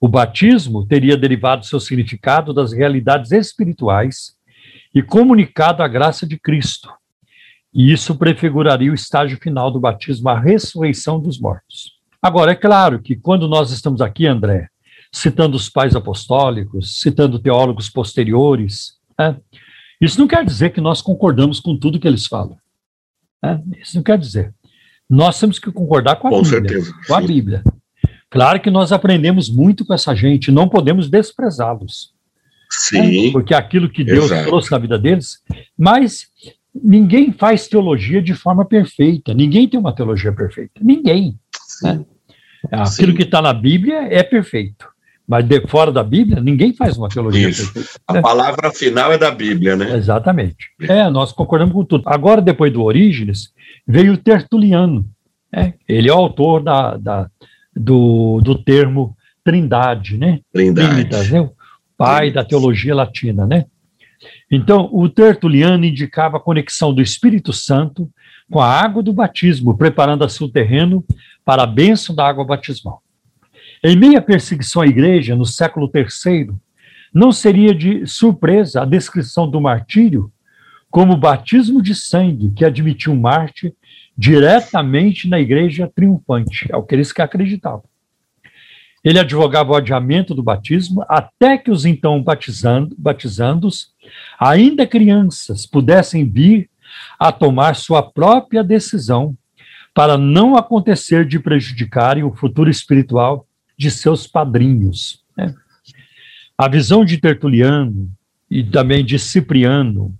O 0.00 0.08
batismo 0.08 0.84
teria 0.84 1.16
derivado 1.16 1.64
seu 1.64 1.78
significado 1.78 2.52
das 2.52 2.72
realidades 2.72 3.30
espirituais 3.30 4.34
e 4.94 5.02
comunicado 5.02 5.82
a 5.82 5.88
graça 5.88 6.26
de 6.26 6.38
Cristo. 6.38 6.90
E 7.72 7.92
isso 7.92 8.16
prefiguraria 8.16 8.90
o 8.90 8.94
estágio 8.94 9.38
final 9.40 9.70
do 9.70 9.80
batismo, 9.80 10.28
a 10.28 10.38
ressurreição 10.38 11.20
dos 11.20 11.40
mortos. 11.40 11.92
Agora, 12.20 12.52
é 12.52 12.54
claro 12.54 13.00
que 13.00 13.16
quando 13.16 13.48
nós 13.48 13.70
estamos 13.70 14.00
aqui, 14.00 14.26
André, 14.26 14.68
citando 15.14 15.56
os 15.56 15.68
pais 15.68 15.94
apostólicos, 15.94 17.00
citando 17.00 17.38
teólogos 17.38 17.88
posteriores, 17.88 18.94
né, 19.16 19.36
isso 20.00 20.18
não 20.18 20.26
quer 20.26 20.44
dizer 20.44 20.70
que 20.72 20.80
nós 20.80 21.00
concordamos 21.00 21.60
com 21.60 21.76
tudo 21.78 22.00
que 22.00 22.08
eles 22.08 22.26
falam. 22.26 22.56
Né? 23.40 23.62
Isso 23.80 23.94
não 23.94 24.02
quer 24.02 24.18
dizer. 24.18 24.52
Nós 25.08 25.38
temos 25.38 25.58
que 25.60 25.70
concordar 25.70 26.16
com 26.16 26.26
a 26.26 26.30
Com 26.30 26.42
Bíblia. 26.42 26.60
certeza. 26.60 26.92
Com 27.06 27.14
a 27.14 27.20
Bíblia. 27.20 27.62
Claro 28.28 28.60
que 28.60 28.70
nós 28.70 28.90
aprendemos 28.90 29.48
muito 29.48 29.84
com 29.86 29.94
essa 29.94 30.14
gente, 30.16 30.50
não 30.50 30.68
podemos 30.68 31.08
desprezá-los. 31.08 32.12
Sim, 32.68 33.26
né? 33.26 33.32
Porque 33.32 33.54
aquilo 33.54 33.88
que 33.88 34.02
Deus 34.02 34.24
Exato. 34.24 34.48
trouxe 34.48 34.70
na 34.72 34.78
vida 34.78 34.98
deles. 34.98 35.38
Mas 35.78 36.26
ninguém 36.74 37.30
faz 37.32 37.68
teologia 37.68 38.20
de 38.20 38.34
forma 38.34 38.64
perfeita. 38.64 39.32
Ninguém 39.32 39.68
tem 39.68 39.78
uma 39.78 39.94
teologia 39.94 40.32
perfeita. 40.32 40.80
Ninguém. 40.82 41.38
né? 41.82 42.04
Aquilo 42.72 43.12
Sim. 43.12 43.16
que 43.16 43.22
está 43.22 43.40
na 43.40 43.52
Bíblia 43.54 44.08
é 44.12 44.24
perfeito. 44.24 44.92
Mas 45.26 45.44
de 45.46 45.60
fora 45.66 45.90
da 45.90 46.04
Bíblia, 46.04 46.40
ninguém 46.40 46.74
faz 46.74 46.98
uma 46.98 47.08
teologia 47.08 47.48
Isso. 47.48 47.72
perfeita. 47.72 48.00
a 48.06 48.20
palavra 48.20 48.70
final 48.70 49.10
é 49.10 49.16
da 49.16 49.30
Bíblia, 49.30 49.74
né? 49.74 49.96
Exatamente. 49.96 50.68
É, 50.82 51.08
nós 51.08 51.32
concordamos 51.32 51.72
com 51.74 51.84
tudo. 51.84 52.02
Agora, 52.06 52.42
depois 52.42 52.70
do 52.72 52.82
Orígenes, 52.82 53.50
veio 53.86 54.12
o 54.12 54.18
Tertuliano. 54.18 55.06
né? 55.50 55.74
Ele 55.88 56.10
é 56.10 56.12
o 56.12 56.16
autor 56.18 56.62
da, 56.62 56.96
da- 56.98 57.30
do, 57.74 58.40
do 58.42 58.54
termo 58.56 59.16
trindade, 59.42 60.18
né? 60.18 60.40
Trindade. 60.52 60.88
Trinitas, 60.88 61.30
né? 61.30 61.40
O 61.40 61.52
pai 61.96 62.30
da 62.30 62.44
teologia 62.44 62.94
latina, 62.94 63.46
né? 63.46 63.64
Então, 64.50 64.88
o 64.92 65.08
Tertuliano 65.08 65.84
indicava 65.84 66.36
a 66.36 66.40
conexão 66.40 66.92
do 66.92 67.00
Espírito 67.02 67.52
Santo 67.52 68.10
com 68.50 68.60
a 68.60 68.68
água 68.68 69.02
do 69.02 69.12
batismo, 69.12 69.76
preparando 69.76 70.22
assim 70.24 70.44
o 70.44 70.48
terreno 70.50 71.04
para 71.44 71.62
a 71.62 71.66
bênção 71.66 72.14
da 72.14 72.26
água 72.26 72.44
batismal. 72.44 73.02
Em 73.86 73.96
meio 73.96 74.16
à 74.16 74.22
perseguição 74.22 74.80
à 74.80 74.86
igreja, 74.86 75.36
no 75.36 75.44
século 75.44 75.92
III, 75.94 76.52
não 77.12 77.30
seria 77.30 77.74
de 77.74 78.06
surpresa 78.06 78.80
a 78.80 78.86
descrição 78.86 79.46
do 79.46 79.60
martírio 79.60 80.32
como 80.90 81.18
batismo 81.18 81.82
de 81.82 81.94
sangue 81.94 82.50
que 82.56 82.64
admitiu 82.64 83.14
Marte 83.14 83.74
diretamente 84.16 85.28
na 85.28 85.38
igreja 85.38 85.86
triunfante, 85.94 86.66
é 86.72 86.76
o 86.76 86.82
que 86.82 86.94
eles 86.94 87.12
que 87.12 87.20
acreditavam. 87.20 87.84
Ele 89.04 89.18
advogava 89.18 89.72
o 89.72 89.76
adiamento 89.76 90.34
do 90.34 90.42
batismo 90.42 91.04
até 91.06 91.58
que 91.58 91.70
os 91.70 91.84
então 91.84 92.22
batizando, 92.22 92.96
batizandos, 92.98 93.92
ainda 94.40 94.86
crianças, 94.86 95.66
pudessem 95.66 96.26
vir 96.26 96.70
a 97.18 97.30
tomar 97.30 97.76
sua 97.76 98.02
própria 98.02 98.64
decisão 98.64 99.36
para 99.92 100.16
não 100.16 100.56
acontecer 100.56 101.26
de 101.26 101.38
prejudicarem 101.38 102.24
o 102.24 102.34
futuro 102.34 102.70
espiritual 102.70 103.46
de 103.84 103.90
seus 103.90 104.26
padrinhos. 104.26 105.22
Né? 105.36 105.54
A 106.56 106.68
visão 106.68 107.04
de 107.04 107.18
Tertuliano 107.18 108.10
e 108.50 108.64
também 108.64 109.04
de 109.04 109.18
Cipriano 109.18 110.16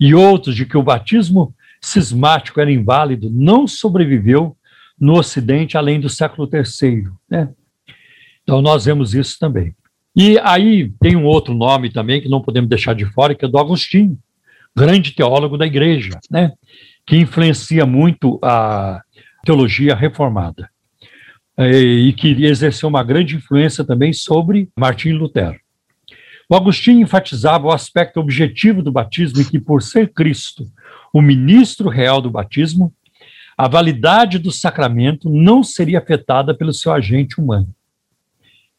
e 0.00 0.12
outros 0.14 0.56
de 0.56 0.66
que 0.66 0.76
o 0.76 0.82
batismo 0.82 1.54
cismático 1.80 2.60
era 2.60 2.72
inválido 2.72 3.30
não 3.30 3.68
sobreviveu 3.68 4.56
no 4.98 5.14
Ocidente 5.14 5.76
além 5.76 6.00
do 6.00 6.08
século 6.08 6.48
III. 6.52 7.04
Né? 7.30 7.48
Então, 8.42 8.60
nós 8.60 8.84
vemos 8.86 9.14
isso 9.14 9.38
também. 9.38 9.74
E 10.16 10.36
aí 10.40 10.92
tem 11.00 11.14
um 11.14 11.24
outro 11.24 11.54
nome 11.54 11.90
também 11.90 12.20
que 12.20 12.28
não 12.28 12.42
podemos 12.42 12.68
deixar 12.68 12.94
de 12.94 13.04
fora, 13.04 13.34
que 13.34 13.44
é 13.44 13.48
do 13.48 13.58
Agostinho, 13.58 14.18
grande 14.76 15.12
teólogo 15.12 15.56
da 15.56 15.66
igreja, 15.66 16.18
né? 16.28 16.52
que 17.06 17.16
influencia 17.16 17.86
muito 17.86 18.40
a 18.42 19.00
teologia 19.44 19.94
reformada 19.94 20.68
e 21.58 22.12
que 22.12 22.44
exerceu 22.44 22.88
uma 22.88 23.02
grande 23.02 23.36
influência 23.36 23.84
também 23.84 24.12
sobre 24.12 24.68
Martinho 24.76 25.18
Lutero. 25.18 25.58
O 26.48 26.54
Agostinho 26.54 27.00
enfatizava 27.00 27.66
o 27.66 27.72
aspecto 27.72 28.20
objetivo 28.20 28.82
do 28.82 28.92
batismo 28.92 29.40
e 29.40 29.44
que, 29.44 29.58
por 29.58 29.82
ser 29.82 30.12
Cristo 30.12 30.66
o 31.12 31.22
ministro 31.22 31.88
real 31.88 32.20
do 32.20 32.28
batismo, 32.28 32.92
a 33.56 33.68
validade 33.68 34.36
do 34.36 34.50
sacramento 34.50 35.30
não 35.30 35.62
seria 35.62 35.98
afetada 36.00 36.52
pelo 36.52 36.72
seu 36.72 36.92
agente 36.92 37.40
humano. 37.40 37.72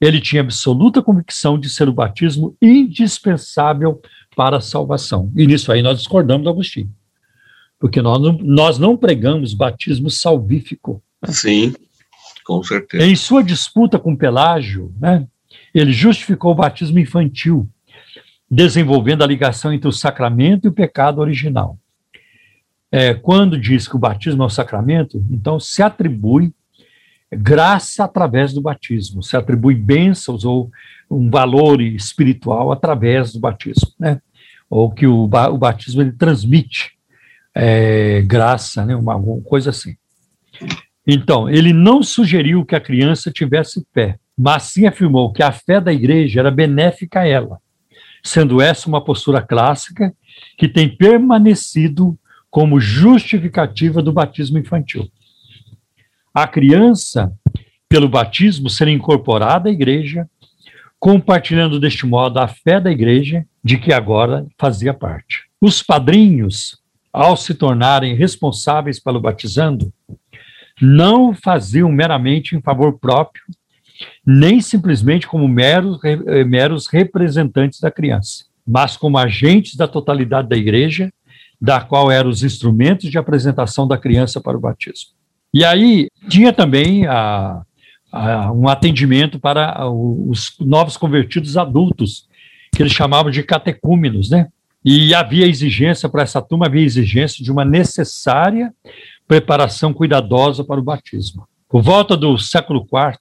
Ele 0.01 0.19
tinha 0.19 0.41
absoluta 0.41 1.01
convicção 1.01 1.57
de 1.57 1.69
ser 1.69 1.87
o 1.87 1.93
batismo 1.93 2.55
indispensável 2.61 4.01
para 4.35 4.57
a 4.57 4.61
salvação. 4.61 5.31
E 5.33 5.47
nisso 5.47 5.71
aí 5.71 5.81
nós 5.81 5.99
discordamos 5.99 6.43
do 6.43 6.49
Agostinho. 6.49 6.91
Porque 7.79 8.01
nós 8.01 8.21
não, 8.21 8.33
nós 8.33 8.77
não 8.77 8.97
pregamos 8.97 9.53
batismo 9.53 10.09
salvífico. 10.09 11.01
Sim, 11.29 11.73
com 12.45 12.63
certeza. 12.63 13.03
Em 13.03 13.15
sua 13.15 13.43
disputa 13.43 13.97
com 13.97 14.15
Pelágio, 14.15 14.93
né, 14.99 15.27
ele 15.73 15.91
justificou 15.91 16.51
o 16.51 16.55
batismo 16.55 16.99
infantil, 16.99 17.67
desenvolvendo 18.49 19.23
a 19.23 19.27
ligação 19.27 19.73
entre 19.73 19.87
o 19.87 19.91
sacramento 19.91 20.65
e 20.65 20.69
o 20.69 20.73
pecado 20.73 21.19
original. 21.19 21.77
É, 22.91 23.13
quando 23.13 23.59
diz 23.59 23.87
que 23.87 23.95
o 23.95 23.99
batismo 23.99 24.43
é 24.43 24.45
um 24.45 24.49
sacramento, 24.49 25.25
então 25.29 25.59
se 25.59 25.81
atribui 25.81 26.53
graça 27.31 28.05
através 28.05 28.53
do 28.53 28.61
batismo, 28.61 29.23
se 29.23 29.35
atribui 29.35 29.75
bênçãos 29.75 30.45
ou 30.45 30.71
um 31.09 31.29
valor 31.29 31.81
espiritual 31.81 32.71
através 32.71 33.33
do 33.33 33.39
batismo, 33.39 33.91
né? 33.99 34.21
Ou 34.69 34.91
que 34.91 35.05
o, 35.05 35.23
o 35.23 35.57
batismo 35.57 36.01
ele 36.01 36.11
transmite 36.11 36.93
é, 37.53 38.21
graça, 38.21 38.85
né? 38.85 38.95
Uma, 38.95 39.15
uma 39.15 39.41
coisa 39.41 39.71
assim. 39.71 39.97
Então, 41.07 41.49
ele 41.49 41.71
não 41.71 42.01
sugeriu 42.01 42.65
que 42.65 42.75
a 42.75 42.81
criança 42.81 43.31
tivesse 43.31 43.85
fé, 43.93 44.17
mas 44.37 44.63
sim 44.63 44.85
afirmou 44.85 45.31
que 45.31 45.43
a 45.43 45.51
fé 45.51 45.79
da 45.79 45.93
igreja 45.93 46.39
era 46.39 46.51
benéfica 46.51 47.21
a 47.21 47.27
ela, 47.27 47.59
sendo 48.23 48.61
essa 48.61 48.87
uma 48.87 49.03
postura 49.03 49.41
clássica 49.41 50.13
que 50.57 50.67
tem 50.67 50.89
permanecido 50.89 52.17
como 52.49 52.79
justificativa 52.79 54.01
do 54.01 54.11
batismo 54.11 54.57
infantil 54.57 55.09
a 56.35 56.45
criança, 56.45 57.31
pelo 57.87 58.09
batismo, 58.09 58.69
ser 58.69 58.89
incorporada 58.89 59.69
à 59.69 59.71
igreja, 59.71 60.29
compartilhando 60.99 61.79
deste 61.79 62.05
modo 62.05 62.39
a 62.39 62.47
fé 62.49 62.77
da 62.77 62.91
igreja 62.91 63.45
de 63.63 63.77
que 63.77 63.93
agora 63.93 64.45
fazia 64.59 64.93
parte. 64.93 65.43
Os 65.61 65.81
padrinhos, 65.81 66.77
ao 67.13 67.37
se 67.37 67.53
tornarem 67.53 68.15
responsáveis 68.15 68.99
pelo 68.99 69.21
batizando, 69.21 69.93
não 70.81 71.33
faziam 71.33 71.91
meramente 71.91 72.55
em 72.55 72.61
favor 72.61 72.97
próprio, 72.99 73.43
nem 74.25 74.59
simplesmente 74.59 75.27
como 75.27 75.47
meros, 75.47 75.99
eh, 76.03 76.43
meros 76.43 76.87
representantes 76.87 77.79
da 77.79 77.89
criança, 77.89 78.45
mas 78.67 78.97
como 78.97 79.17
agentes 79.17 79.75
da 79.75 79.87
totalidade 79.87 80.49
da 80.49 80.57
igreja, 80.57 81.11
da 81.61 81.79
qual 81.79 82.11
eram 82.11 82.29
os 82.29 82.43
instrumentos 82.43 83.09
de 83.09 83.17
apresentação 83.17 83.87
da 83.87 83.97
criança 83.97 84.41
para 84.41 84.57
o 84.57 84.59
batismo. 84.59 85.11
E 85.53 85.63
aí 85.63 86.09
tinha 86.27 86.51
também 86.51 87.07
a, 87.07 87.61
a, 88.11 88.51
um 88.51 88.67
atendimento 88.67 89.39
para 89.39 89.89
os 89.89 90.55
novos 90.59 90.97
convertidos 90.97 91.55
adultos, 91.55 92.27
que 92.75 92.83
eles 92.83 92.91
chamavam 92.91 93.31
de 93.31 93.41
catecúmenos, 93.41 94.29
né? 94.29 94.49
E 94.83 95.15
havia 95.15 95.47
exigência 95.47 96.07
para 96.09 96.21
essa 96.21 96.41
turma, 96.41 96.67
havia 96.67 96.83
exigência 96.83 97.43
de 97.43 97.51
uma 97.51 97.65
necessária 97.65 98.71
preparação 99.27 99.93
cuidadosa 99.93 100.63
para 100.63 100.79
o 100.79 100.83
batismo. 100.83 101.47
Por 101.69 101.81
volta 101.81 102.15
do 102.15 102.37
século 102.37 102.81
IV, 102.81 103.17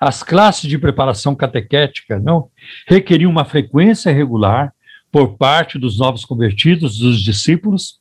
as 0.00 0.22
classes 0.22 0.68
de 0.68 0.78
preparação 0.78 1.34
catequética 1.34 2.18
não 2.18 2.48
requeriam 2.86 3.30
uma 3.30 3.44
frequência 3.44 4.12
regular 4.12 4.72
por 5.10 5.36
parte 5.36 5.78
dos 5.78 5.98
novos 5.98 6.24
convertidos, 6.24 6.98
dos 6.98 7.22
discípulos, 7.22 8.00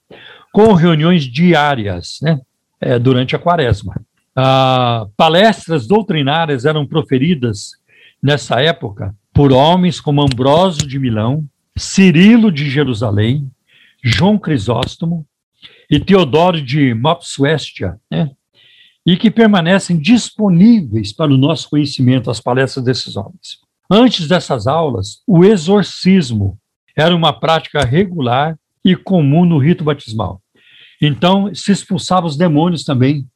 com 0.51 0.73
reuniões 0.73 1.23
diárias, 1.23 2.17
né? 2.21 2.39
é, 2.83 2.99
durante 2.99 3.35
a 3.35 3.39
quaresma. 3.39 4.01
Ah, 4.35 5.07
palestras 5.15 5.87
doutrinárias 5.87 6.65
eram 6.65 6.85
proferidas 6.85 7.73
nessa 8.21 8.61
época 8.61 9.15
por 9.31 9.51
homens 9.51 9.99
como 9.99 10.21
Ambrósio 10.21 10.87
de 10.87 10.99
Milão, 10.99 11.45
Cirilo 11.75 12.51
de 12.51 12.69
Jerusalém, 12.69 13.49
João 14.03 14.37
Crisóstomo 14.37 15.25
e 15.93 15.99
Teodoro 15.99 16.59
de 16.59 16.91
Mopsuestia, 16.95 17.99
né? 18.09 18.31
e 19.05 19.15
que 19.15 19.29
permanecem 19.29 19.95
disponíveis 19.95 21.13
para 21.13 21.31
o 21.31 21.37
nosso 21.37 21.69
conhecimento 21.69 22.31
as 22.31 22.39
palestras 22.39 22.83
desses 22.83 23.15
homens. 23.15 23.59
Antes 23.87 24.27
dessas 24.27 24.65
aulas, 24.65 25.21
o 25.27 25.45
exorcismo 25.45 26.57
era 26.97 27.15
uma 27.15 27.31
prática 27.31 27.85
regular 27.85 28.57
e 28.83 28.95
comum 28.95 29.45
no 29.45 29.59
rito 29.59 29.83
batismal. 29.83 30.41
Então, 30.99 31.53
se 31.53 31.71
expulsava 31.71 32.25
os 32.25 32.35
demônios 32.35 32.83
também 32.83 33.27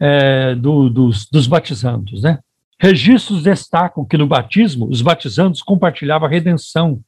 é, 0.00 0.54
do, 0.54 0.88
dos, 0.88 1.28
dos 1.28 1.46
batizandos, 1.46 2.22
né? 2.22 2.38
Registros 2.80 3.42
destacam 3.42 4.02
que 4.06 4.16
no 4.16 4.26
batismo, 4.26 4.88
os 4.88 5.02
batizandos 5.02 5.60
compartilhavam 5.60 6.26
a 6.26 6.30
redenção, 6.30 7.02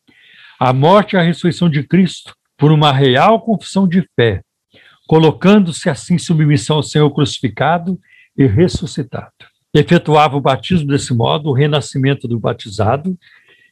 a 0.58 0.74
morte 0.74 1.14
e 1.14 1.18
a 1.18 1.22
ressurreição 1.22 1.70
de 1.70 1.84
Cristo 1.84 2.34
por 2.58 2.70
uma 2.70 2.92
real 2.92 3.40
confissão 3.40 3.88
de 3.88 4.06
fé, 4.14 4.42
colocando-se 5.10 5.90
assim 5.90 6.14
em 6.14 6.18
submissão 6.18 6.76
ao 6.76 6.84
Senhor 6.84 7.10
crucificado 7.10 7.98
e 8.38 8.46
ressuscitado. 8.46 9.32
Efetuava 9.74 10.36
o 10.36 10.40
batismo 10.40 10.86
desse 10.86 11.12
modo, 11.12 11.48
o 11.48 11.52
renascimento 11.52 12.28
do 12.28 12.38
batizado, 12.38 13.18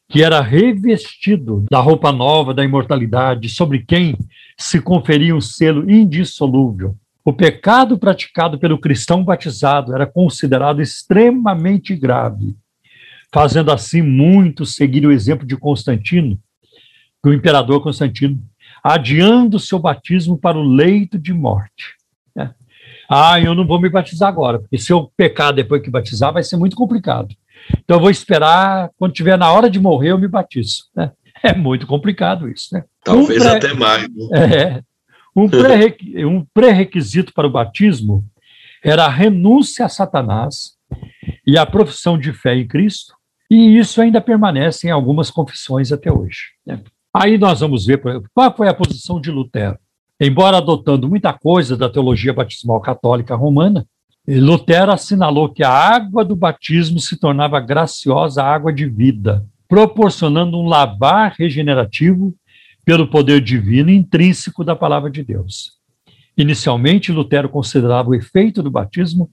que 0.09 0.21
era 0.21 0.41
revestido 0.41 1.65
da 1.71 1.79
roupa 1.79 2.11
nova 2.11 2.53
da 2.53 2.65
imortalidade, 2.65 3.49
sobre 3.51 3.85
quem 3.87 4.17
se 4.59 4.81
conferia 4.81 5.33
um 5.33 5.41
selo 5.41 5.89
indissolúvel. 5.89 6.97
O 7.25 7.33
pecado 7.33 7.97
praticado 7.97 8.59
pelo 8.59 8.77
cristão 8.77 9.23
batizado 9.23 9.95
era 9.95 10.09
considerado 10.09 10.83
extremamente 10.83 11.95
grave, 11.95 12.57
fazendo 13.33 13.71
assim 13.71 14.03
muitos 14.03 14.75
seguir 14.75 15.07
o 15.07 15.13
exemplo 15.13 15.47
de 15.47 15.57
Constantino, 15.57 16.37
do 17.23 17.33
imperador 17.33 17.81
Constantino, 17.81 18.43
adiando 18.89 19.59
seu 19.59 19.79
batismo 19.79 20.39
para 20.39 20.57
o 20.57 20.63
leito 20.63 21.19
de 21.19 21.35
morte. 21.35 21.95
É. 22.37 22.49
Ah, 23.09 23.39
eu 23.39 23.55
não 23.55 23.67
vou 23.67 23.79
me 23.79 23.91
batizar 23.91 24.31
agora, 24.31 24.59
porque 24.59 24.79
se 24.79 24.91
eu 24.91 25.13
pecar 25.15 25.53
depois 25.53 25.83
que 25.83 25.91
batizar 25.91 26.33
vai 26.33 26.43
ser 26.43 26.57
muito 26.57 26.75
complicado. 26.75 27.35
Então 27.85 27.97
eu 27.97 28.01
vou 28.01 28.11
esperar, 28.11 28.91
quando 28.99 29.13
tiver 29.13 29.37
na 29.37 29.53
hora 29.53 29.69
de 29.69 29.79
morrer, 29.79 30.13
eu 30.13 30.19
me 30.19 30.27
batizo. 30.27 30.85
Né? 30.97 31.13
É 31.43 31.55
muito 31.55 31.87
complicado 31.87 32.49
isso, 32.49 32.69
né? 32.73 32.83
Talvez 33.05 33.41
um 33.41 33.45
pré... 33.45 33.57
até 33.57 33.75
mais. 33.75 34.09
Né? 34.09 34.57
É, 34.57 34.83
um, 35.37 35.49
pré 35.49 35.97
um 36.27 36.45
pré-requisito 36.53 37.33
para 37.33 37.47
o 37.47 37.51
batismo 37.51 38.25
era 38.83 39.05
a 39.05 39.11
renúncia 39.11 39.85
a 39.85 39.89
Satanás 39.89 40.73
e 41.47 41.59
a 41.59 41.65
profissão 41.65 42.19
de 42.19 42.33
fé 42.33 42.57
em 42.57 42.67
Cristo, 42.67 43.15
e 43.51 43.79
isso 43.79 44.01
ainda 44.01 44.21
permanece 44.21 44.89
em 44.89 44.91
algumas 44.91 45.31
confissões 45.31 45.93
até 45.93 46.13
hoje. 46.13 46.53
Né? 46.67 46.81
Aí 47.15 47.39
nós 47.39 47.61
vamos 47.61 47.87
ver 47.87 48.01
qual 48.35 48.57
foi 48.57 48.69
a 48.69 48.75
posição 48.75 49.21
de 49.21 49.31
Lutero. 49.31 49.79
Embora 50.21 50.59
adotando 50.59 51.09
muita 51.09 51.33
coisa 51.33 51.77
da 51.77 51.89
teologia 51.89 52.33
batismal 52.33 52.81
católica 52.81 53.35
romana, 53.35 53.87
Lutero 54.27 54.93
assinalou 54.93 55.49
que 55.49 55.63
a 55.63 55.71
água 55.71 56.25
do 56.25 56.37
batismo 56.37 57.01
se 57.01 57.19
tornava 57.19 57.59
graciosa 57.61 58.43
água 58.43 58.73
de 58.73 58.87
vida, 58.87 59.47
proporcionando 59.67 60.59
um 60.59 60.67
lavar 60.67 61.35
regenerativo 61.39 62.35
pelo 62.85 63.09
poder 63.09 63.41
divino 63.41 63.91
intrínseco 63.91 64.65
da 64.65 64.77
palavra 64.77 65.11
de 65.11 65.23
Deus. 65.23 65.79
Inicialmente, 66.37 67.13
Lutero 67.13 67.49
considerava 67.49 68.11
o 68.11 68.15
efeito 68.15 68.63
do 68.63 68.71
batismo 68.71 69.31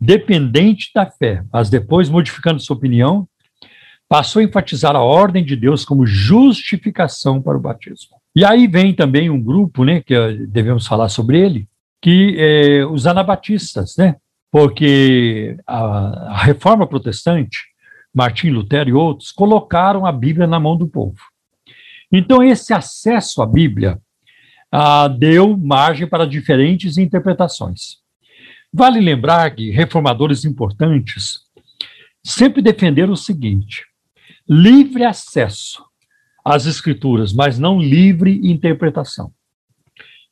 dependente 0.00 0.90
da 0.94 1.06
fé, 1.06 1.44
mas 1.52 1.70
depois, 1.70 2.08
modificando 2.08 2.60
sua 2.60 2.76
opinião, 2.76 3.28
passou 4.12 4.40
a 4.40 4.44
enfatizar 4.44 4.94
a 4.94 5.00
ordem 5.00 5.42
de 5.42 5.56
Deus 5.56 5.86
como 5.86 6.04
justificação 6.04 7.40
para 7.40 7.56
o 7.56 7.60
batismo. 7.60 8.18
E 8.36 8.44
aí 8.44 8.66
vem 8.66 8.92
também 8.92 9.30
um 9.30 9.42
grupo, 9.42 9.86
né, 9.86 10.02
que 10.02 10.12
eh, 10.12 10.34
devemos 10.50 10.86
falar 10.86 11.08
sobre 11.08 11.40
ele, 11.40 11.66
que 11.98 12.36
é 12.36 12.84
os 12.84 13.06
anabatistas, 13.06 13.96
né, 13.96 14.16
porque 14.50 15.56
a, 15.66 15.78
a 16.28 16.42
reforma 16.44 16.86
protestante, 16.86 17.64
Martim 18.12 18.50
Lutero 18.50 18.90
e 18.90 18.92
outros, 18.92 19.32
colocaram 19.32 20.04
a 20.04 20.12
Bíblia 20.12 20.46
na 20.46 20.60
mão 20.60 20.76
do 20.76 20.86
povo. 20.86 21.16
Então, 22.12 22.42
esse 22.42 22.74
acesso 22.74 23.40
à 23.40 23.46
Bíblia 23.46 23.98
ah, 24.70 25.08
deu 25.08 25.56
margem 25.56 26.06
para 26.06 26.26
diferentes 26.26 26.98
interpretações. 26.98 27.96
Vale 28.70 29.00
lembrar 29.00 29.54
que 29.54 29.70
reformadores 29.70 30.44
importantes 30.44 31.40
sempre 32.22 32.60
defenderam 32.60 33.14
o 33.14 33.16
seguinte: 33.16 33.90
livre 34.52 35.04
acesso 35.04 35.82
às 36.44 36.66
escrituras, 36.66 37.32
mas 37.32 37.58
não 37.58 37.80
livre 37.80 38.40
interpretação. 38.42 39.32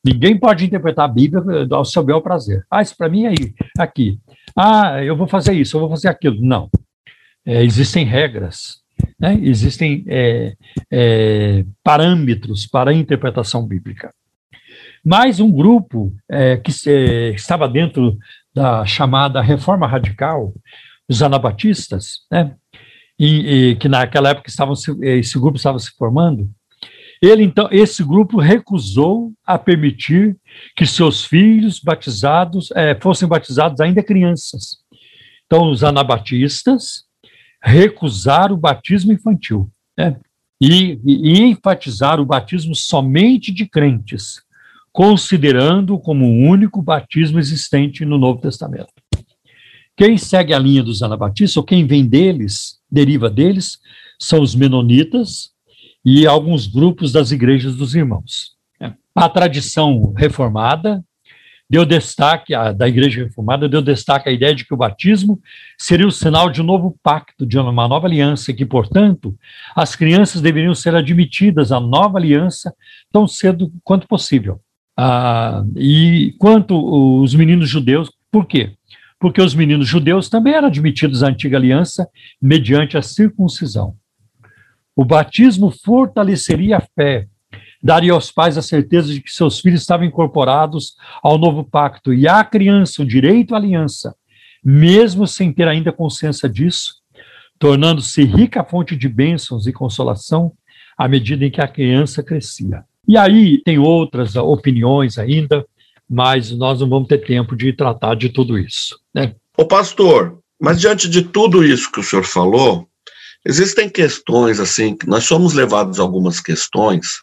Ninguém 0.05 0.39
pode 0.39 0.65
interpretar 0.65 1.05
a 1.05 1.13
Bíblia 1.13 1.43
ao 1.71 1.85
seu 1.85 2.03
bel 2.03 2.21
prazer. 2.21 2.65
Ah, 2.71 2.83
isso 2.83 2.97
para 2.97 3.09
mim 3.09 3.27
é 3.27 3.33
aqui. 3.79 4.19
Ah, 4.57 5.03
eu 5.03 5.17
vou 5.17 5.27
fazer 5.27 5.53
isso, 5.53 5.77
eu 5.77 5.81
vou 5.81 5.91
fazer 5.91 6.09
aquilo. 6.09 6.41
Não. 6.41 6.71
É, 7.45 7.63
existem 7.63 8.05
regras, 8.05 8.81
né? 9.19 9.39
existem 9.43 10.05
é, 10.07 10.55
é, 10.91 11.65
parâmetros 11.83 12.67
para 12.67 12.91
a 12.91 12.95
interpretação 12.95 13.67
bíblica. 13.67 14.13
Mas 15.05 15.41
um 15.41 15.51
grupo 15.51 16.13
é, 16.29 16.57
que 16.57 16.73
se, 16.73 17.33
estava 17.35 17.69
dentro 17.69 18.19
da 18.55 18.85
chamada 18.85 19.41
reforma 19.41 19.87
radical, 19.87 20.53
os 21.09 21.23
anabatistas, 21.23 22.21
né, 22.31 22.55
e, 23.21 23.27
e, 23.71 23.77
que 23.77 23.87
naquela 23.87 24.31
época 24.31 24.49
estavam 24.49 24.75
se, 24.75 24.91
esse 25.03 25.39
grupo 25.39 25.59
estava 25.59 25.79
se 25.79 25.91
formando, 25.91 26.51
ele 27.21 27.43
então, 27.43 27.69
esse 27.71 28.03
grupo 28.03 28.41
recusou 28.41 29.35
a 29.45 29.59
permitir 29.59 30.39
que 30.75 30.87
seus 30.87 31.23
filhos 31.23 31.79
batizados 31.79 32.71
é, 32.71 32.99
fossem 32.99 33.29
batizados 33.29 33.79
ainda 33.79 34.03
crianças. 34.03 34.79
Então, 35.45 35.71
os 35.71 35.85
anabatistas 35.85 37.05
recusaram 37.63 38.55
o 38.55 38.59
batismo 38.59 39.13
infantil 39.13 39.71
né, 39.99 40.19
e, 40.59 40.99
e, 41.05 41.35
e 41.35 41.41
enfatizaram 41.43 42.23
o 42.23 42.27
batismo 42.27 42.75
somente 42.75 43.53
de 43.53 43.67
crentes, 43.67 44.41
considerando 44.91 45.99
como 45.99 46.25
o 46.25 46.49
único 46.49 46.81
batismo 46.81 47.39
existente 47.39 48.03
no 48.03 48.17
Novo 48.17 48.41
Testamento. 48.41 48.95
Quem 49.95 50.17
segue 50.17 50.55
a 50.55 50.59
linha 50.59 50.83
dos 50.83 51.03
anabatistas, 51.03 51.59
ou 51.59 51.65
quem 51.65 51.87
vem 51.87 52.07
deles, 52.07 52.80
deriva 52.91 53.31
deles, 53.31 53.79
são 54.19 54.43
os 54.43 54.55
menonitas 54.55 55.51
e 56.05 56.27
alguns 56.27 56.67
grupos 56.67 57.12
das 57.12 57.31
igrejas 57.31 57.75
dos 57.77 57.95
irmãos. 57.95 58.53
A 59.15 59.29
tradição 59.29 60.12
reformada 60.17 61.05
deu 61.69 61.87
destaque, 61.87 62.53
a, 62.53 62.73
da 62.73 62.89
igreja 62.89 63.23
reformada 63.25 63.69
deu 63.69 63.81
destaque 63.81 64.29
à 64.29 64.33
ideia 64.33 64.55
de 64.55 64.65
que 64.65 64.75
o 64.75 64.77
batismo 64.77 65.41
seria 65.79 66.07
o 66.07 66.11
sinal 66.11 66.51
de 66.51 66.61
um 66.61 66.65
novo 66.65 66.99
pacto, 67.01 67.47
de 67.47 67.57
uma 67.59 67.87
nova 67.87 68.09
aliança, 68.09 68.53
que, 68.53 68.67
portanto, 68.67 69.37
as 69.77 69.95
crianças 69.95 70.41
deveriam 70.41 70.75
ser 70.75 70.97
admitidas 70.97 71.71
à 71.71 71.79
nova 71.79 72.19
aliança 72.19 72.75
tão 73.12 73.29
cedo 73.29 73.73
quanto 73.85 74.09
possível. 74.09 74.61
Ah, 74.97 75.62
e 75.77 76.35
quanto 76.39 77.23
os 77.23 77.35
meninos 77.35 77.69
judeus, 77.69 78.11
por 78.33 78.47
quê? 78.47 78.73
Porque 79.21 79.41
os 79.41 79.55
meninos 79.55 79.87
judeus 79.87 80.29
também 80.29 80.55
eram 80.55 80.69
admitidos 80.69 81.23
à 81.23 81.29
antiga 81.29 81.59
aliança 81.59 82.09
mediante 82.43 82.97
a 82.97 83.03
circuncisão. 83.03 83.95
O 84.97 85.05
batismo 85.05 85.71
fortaleceria 85.71 86.79
a 86.79 86.81
fé, 86.81 87.29
daria 87.83 88.13
aos 88.13 88.33
pais 88.33 88.59
a 88.59 88.63
certeza 88.63 89.13
de 89.13 89.21
que 89.21 89.31
seus 89.31 89.61
filhos 89.61 89.83
estavam 89.83 90.07
incorporados 90.07 90.97
ao 91.23 91.39
novo 91.39 91.63
pacto 91.63 92.13
e 92.13 92.27
à 92.27 92.43
criança 92.43 93.03
o 93.03 93.07
direito 93.07 93.55
à 93.55 93.59
aliança, 93.59 94.15
mesmo 94.65 95.27
sem 95.27 95.53
ter 95.53 95.69
ainda 95.69 95.93
consciência 95.93 96.49
disso, 96.49 96.97
tornando-se 97.59 98.25
rica 98.25 98.65
fonte 98.65 98.97
de 98.97 99.09
bênçãos 99.09 99.67
e 99.67 99.73
consolação 99.73 100.53
à 100.97 101.07
medida 101.07 101.45
em 101.45 101.51
que 101.51 101.61
a 101.61 101.69
criança 101.69 102.23
crescia. 102.23 102.85
E 103.07 103.17
aí 103.17 103.61
tem 103.63 103.79
outras 103.79 104.37
opiniões 104.37 105.19
ainda, 105.19 105.65
mas 106.11 106.51
nós 106.51 106.81
não 106.81 106.89
vamos 106.89 107.07
ter 107.07 107.24
tempo 107.24 107.55
de 107.55 107.73
tratar 107.73 108.16
de 108.16 108.28
tudo 108.28 108.59
isso. 108.59 108.99
Né? 109.15 109.32
Ô 109.57 109.65
pastor, 109.65 110.41
mas 110.61 110.81
diante 110.81 111.09
de 111.09 111.23
tudo 111.23 111.65
isso 111.65 111.93
que 111.93 112.01
o 112.01 112.03
senhor 112.03 112.24
falou, 112.24 112.89
existem 113.47 113.89
questões 113.89 114.59
assim, 114.59 114.97
nós 115.07 115.24
somos 115.24 115.55
levados 115.55 116.01
a 116.01 116.03
algumas 116.03 116.41
questões, 116.41 117.20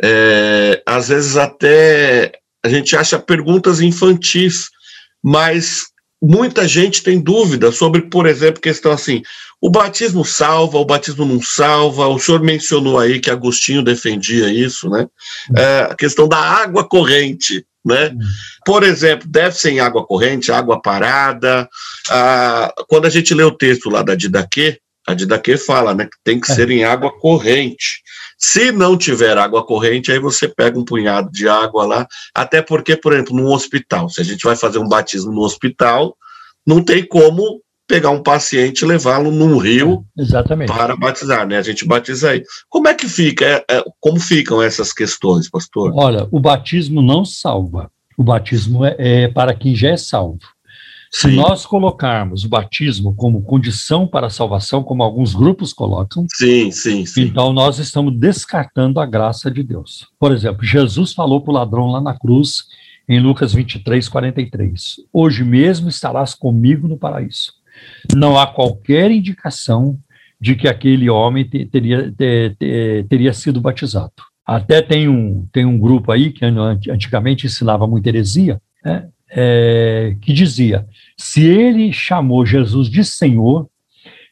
é, 0.00 0.80
às 0.86 1.08
vezes 1.08 1.36
até 1.36 2.32
a 2.64 2.68
gente 2.68 2.96
acha 2.96 3.18
perguntas 3.18 3.80
infantis, 3.80 4.70
mas 5.20 5.86
muita 6.22 6.68
gente 6.68 7.02
tem 7.02 7.20
dúvida 7.20 7.72
sobre, 7.72 8.02
por 8.02 8.26
exemplo, 8.26 8.62
questão 8.62 8.92
assim, 8.92 9.22
o 9.60 9.68
batismo 9.68 10.24
salva, 10.24 10.78
o 10.78 10.84
batismo 10.84 11.24
não 11.24 11.40
salva. 11.40 12.08
O 12.08 12.18
senhor 12.18 12.40
mencionou 12.40 12.98
aí 12.98 13.20
que 13.20 13.30
Agostinho 13.30 13.82
defendia 13.82 14.52
isso, 14.52 14.88
né? 14.88 15.08
É, 15.56 15.88
a 15.90 15.94
questão 15.94 16.26
da 16.26 16.38
água 16.38 16.82
corrente, 16.84 17.64
né? 17.84 18.14
Por 18.64 18.82
exemplo, 18.82 19.28
deve 19.28 19.56
ser 19.56 19.70
em 19.70 19.80
água 19.80 20.06
corrente, 20.06 20.52
água 20.52 20.80
parada. 20.80 21.68
Ah, 22.10 22.72
quando 22.88 23.06
a 23.06 23.10
gente 23.10 23.34
lê 23.34 23.42
o 23.42 23.56
texto 23.56 23.90
lá 23.90 24.02
da 24.02 24.14
Didaquê, 24.14 24.78
a 25.06 25.14
Didaquê 25.14 25.56
fala, 25.56 25.94
né, 25.94 26.04
que 26.04 26.16
tem 26.22 26.40
que 26.40 26.50
é. 26.50 26.54
ser 26.54 26.70
em 26.70 26.84
água 26.84 27.12
corrente. 27.18 28.02
Se 28.38 28.72
não 28.72 28.96
tiver 28.96 29.36
água 29.36 29.64
corrente, 29.64 30.10
aí 30.10 30.18
você 30.18 30.48
pega 30.48 30.78
um 30.78 30.84
punhado 30.84 31.30
de 31.30 31.48
água 31.48 31.86
lá, 31.86 32.06
até 32.34 32.62
porque, 32.62 32.96
por 32.96 33.12
exemplo, 33.12 33.36
num 33.36 33.52
hospital, 33.52 34.08
se 34.08 34.20
a 34.20 34.24
gente 34.24 34.42
vai 34.42 34.56
fazer 34.56 34.78
um 34.78 34.88
batismo 34.88 35.32
no 35.32 35.42
hospital, 35.42 36.16
não 36.66 36.82
tem 36.82 37.06
como 37.06 37.60
pegar 37.92 38.08
um 38.08 38.22
paciente 38.22 38.80
e 38.80 38.86
levá-lo 38.86 39.30
num 39.30 39.58
rio 39.58 40.02
é, 40.18 40.66
para 40.66 40.96
batizar, 40.96 41.46
né? 41.46 41.58
A 41.58 41.62
gente 41.62 41.86
batiza 41.86 42.30
aí. 42.30 42.42
Como 42.70 42.88
é 42.88 42.94
que 42.94 43.06
fica? 43.06 43.44
É, 43.44 43.64
é, 43.70 43.84
como 44.00 44.18
ficam 44.18 44.62
essas 44.62 44.94
questões, 44.94 45.50
pastor? 45.50 45.92
Olha, 45.94 46.26
o 46.30 46.40
batismo 46.40 47.02
não 47.02 47.22
salva. 47.22 47.90
O 48.16 48.24
batismo 48.24 48.82
é, 48.82 48.96
é 48.98 49.28
para 49.28 49.52
quem 49.52 49.74
já 49.74 49.90
é 49.90 49.98
salvo. 49.98 50.38
Se 51.10 51.28
sim. 51.28 51.36
nós 51.36 51.66
colocarmos 51.66 52.44
o 52.44 52.48
batismo 52.48 53.14
como 53.14 53.42
condição 53.42 54.06
para 54.06 54.28
a 54.28 54.30
salvação, 54.30 54.82
como 54.82 55.02
alguns 55.02 55.34
grupos 55.34 55.74
colocam, 55.74 56.26
sim, 56.32 56.70
sim, 56.70 57.04
sim. 57.04 57.24
então 57.24 57.52
nós 57.52 57.78
estamos 57.78 58.18
descartando 58.18 59.00
a 59.00 59.04
graça 59.04 59.50
de 59.50 59.62
Deus. 59.62 60.06
Por 60.18 60.32
exemplo, 60.32 60.64
Jesus 60.64 61.12
falou 61.12 61.42
para 61.42 61.50
o 61.50 61.54
ladrão 61.54 61.88
lá 61.88 62.00
na 62.00 62.18
cruz, 62.18 62.64
em 63.06 63.20
Lucas 63.20 63.52
23, 63.52 64.08
43: 64.08 64.96
Hoje 65.12 65.44
mesmo 65.44 65.90
estarás 65.90 66.34
comigo 66.34 66.88
no 66.88 66.96
paraíso 66.96 67.60
não 68.14 68.38
há 68.38 68.46
qualquer 68.46 69.10
indicação 69.10 69.98
de 70.40 70.56
que 70.56 70.66
aquele 70.66 71.08
homem 71.08 71.44
te, 71.44 71.64
teria, 71.66 72.10
te, 72.10 72.56
te, 72.58 73.06
teria 73.08 73.32
sido 73.32 73.60
batizado. 73.60 74.12
Até 74.44 74.82
tem 74.82 75.08
um, 75.08 75.46
tem 75.52 75.64
um 75.64 75.78
grupo 75.78 76.10
aí 76.10 76.32
que 76.32 76.44
antigamente 76.44 77.46
ensinava 77.46 77.86
muita 77.86 78.08
heresia, 78.08 78.60
né, 78.84 79.08
é, 79.30 80.16
que 80.20 80.32
dizia: 80.32 80.86
se 81.16 81.44
ele 81.44 81.92
chamou 81.92 82.44
Jesus 82.44 82.88
de 82.88 83.04
Senhor, 83.04 83.68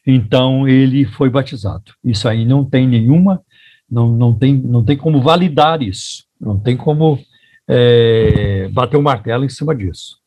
então 0.05 0.67
ele 0.67 1.05
foi 1.05 1.29
batizado. 1.29 1.93
Isso 2.03 2.27
aí 2.27 2.45
não 2.45 2.65
tem 2.65 2.87
nenhuma, 2.87 3.41
não, 3.89 4.11
não, 4.11 4.33
tem, 4.33 4.53
não 4.53 4.83
tem 4.83 4.97
como 4.97 5.21
validar 5.21 5.81
isso, 5.81 6.25
não 6.39 6.59
tem 6.59 6.75
como 6.75 7.17
é, 7.67 8.67
bater 8.73 8.97
o 8.97 8.99
um 8.99 9.03
martelo 9.03 9.45
em 9.45 9.49
cima 9.49 9.73
disso. 9.73 10.21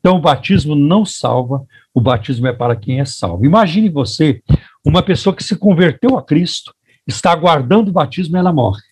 Então, 0.00 0.16
o 0.16 0.20
batismo 0.20 0.74
não 0.74 1.04
salva, 1.04 1.64
o 1.94 2.00
batismo 2.00 2.46
é 2.46 2.52
para 2.52 2.76
quem 2.76 3.00
é 3.00 3.04
salvo. 3.04 3.44
Imagine 3.44 3.88
você, 3.88 4.42
uma 4.84 5.02
pessoa 5.02 5.34
que 5.34 5.44
se 5.44 5.56
converteu 5.56 6.16
a 6.16 6.22
Cristo, 6.22 6.74
está 7.06 7.32
aguardando 7.32 7.90
o 7.90 7.92
batismo 7.92 8.36
e 8.36 8.38
ela 8.38 8.52
morre. 8.52 8.82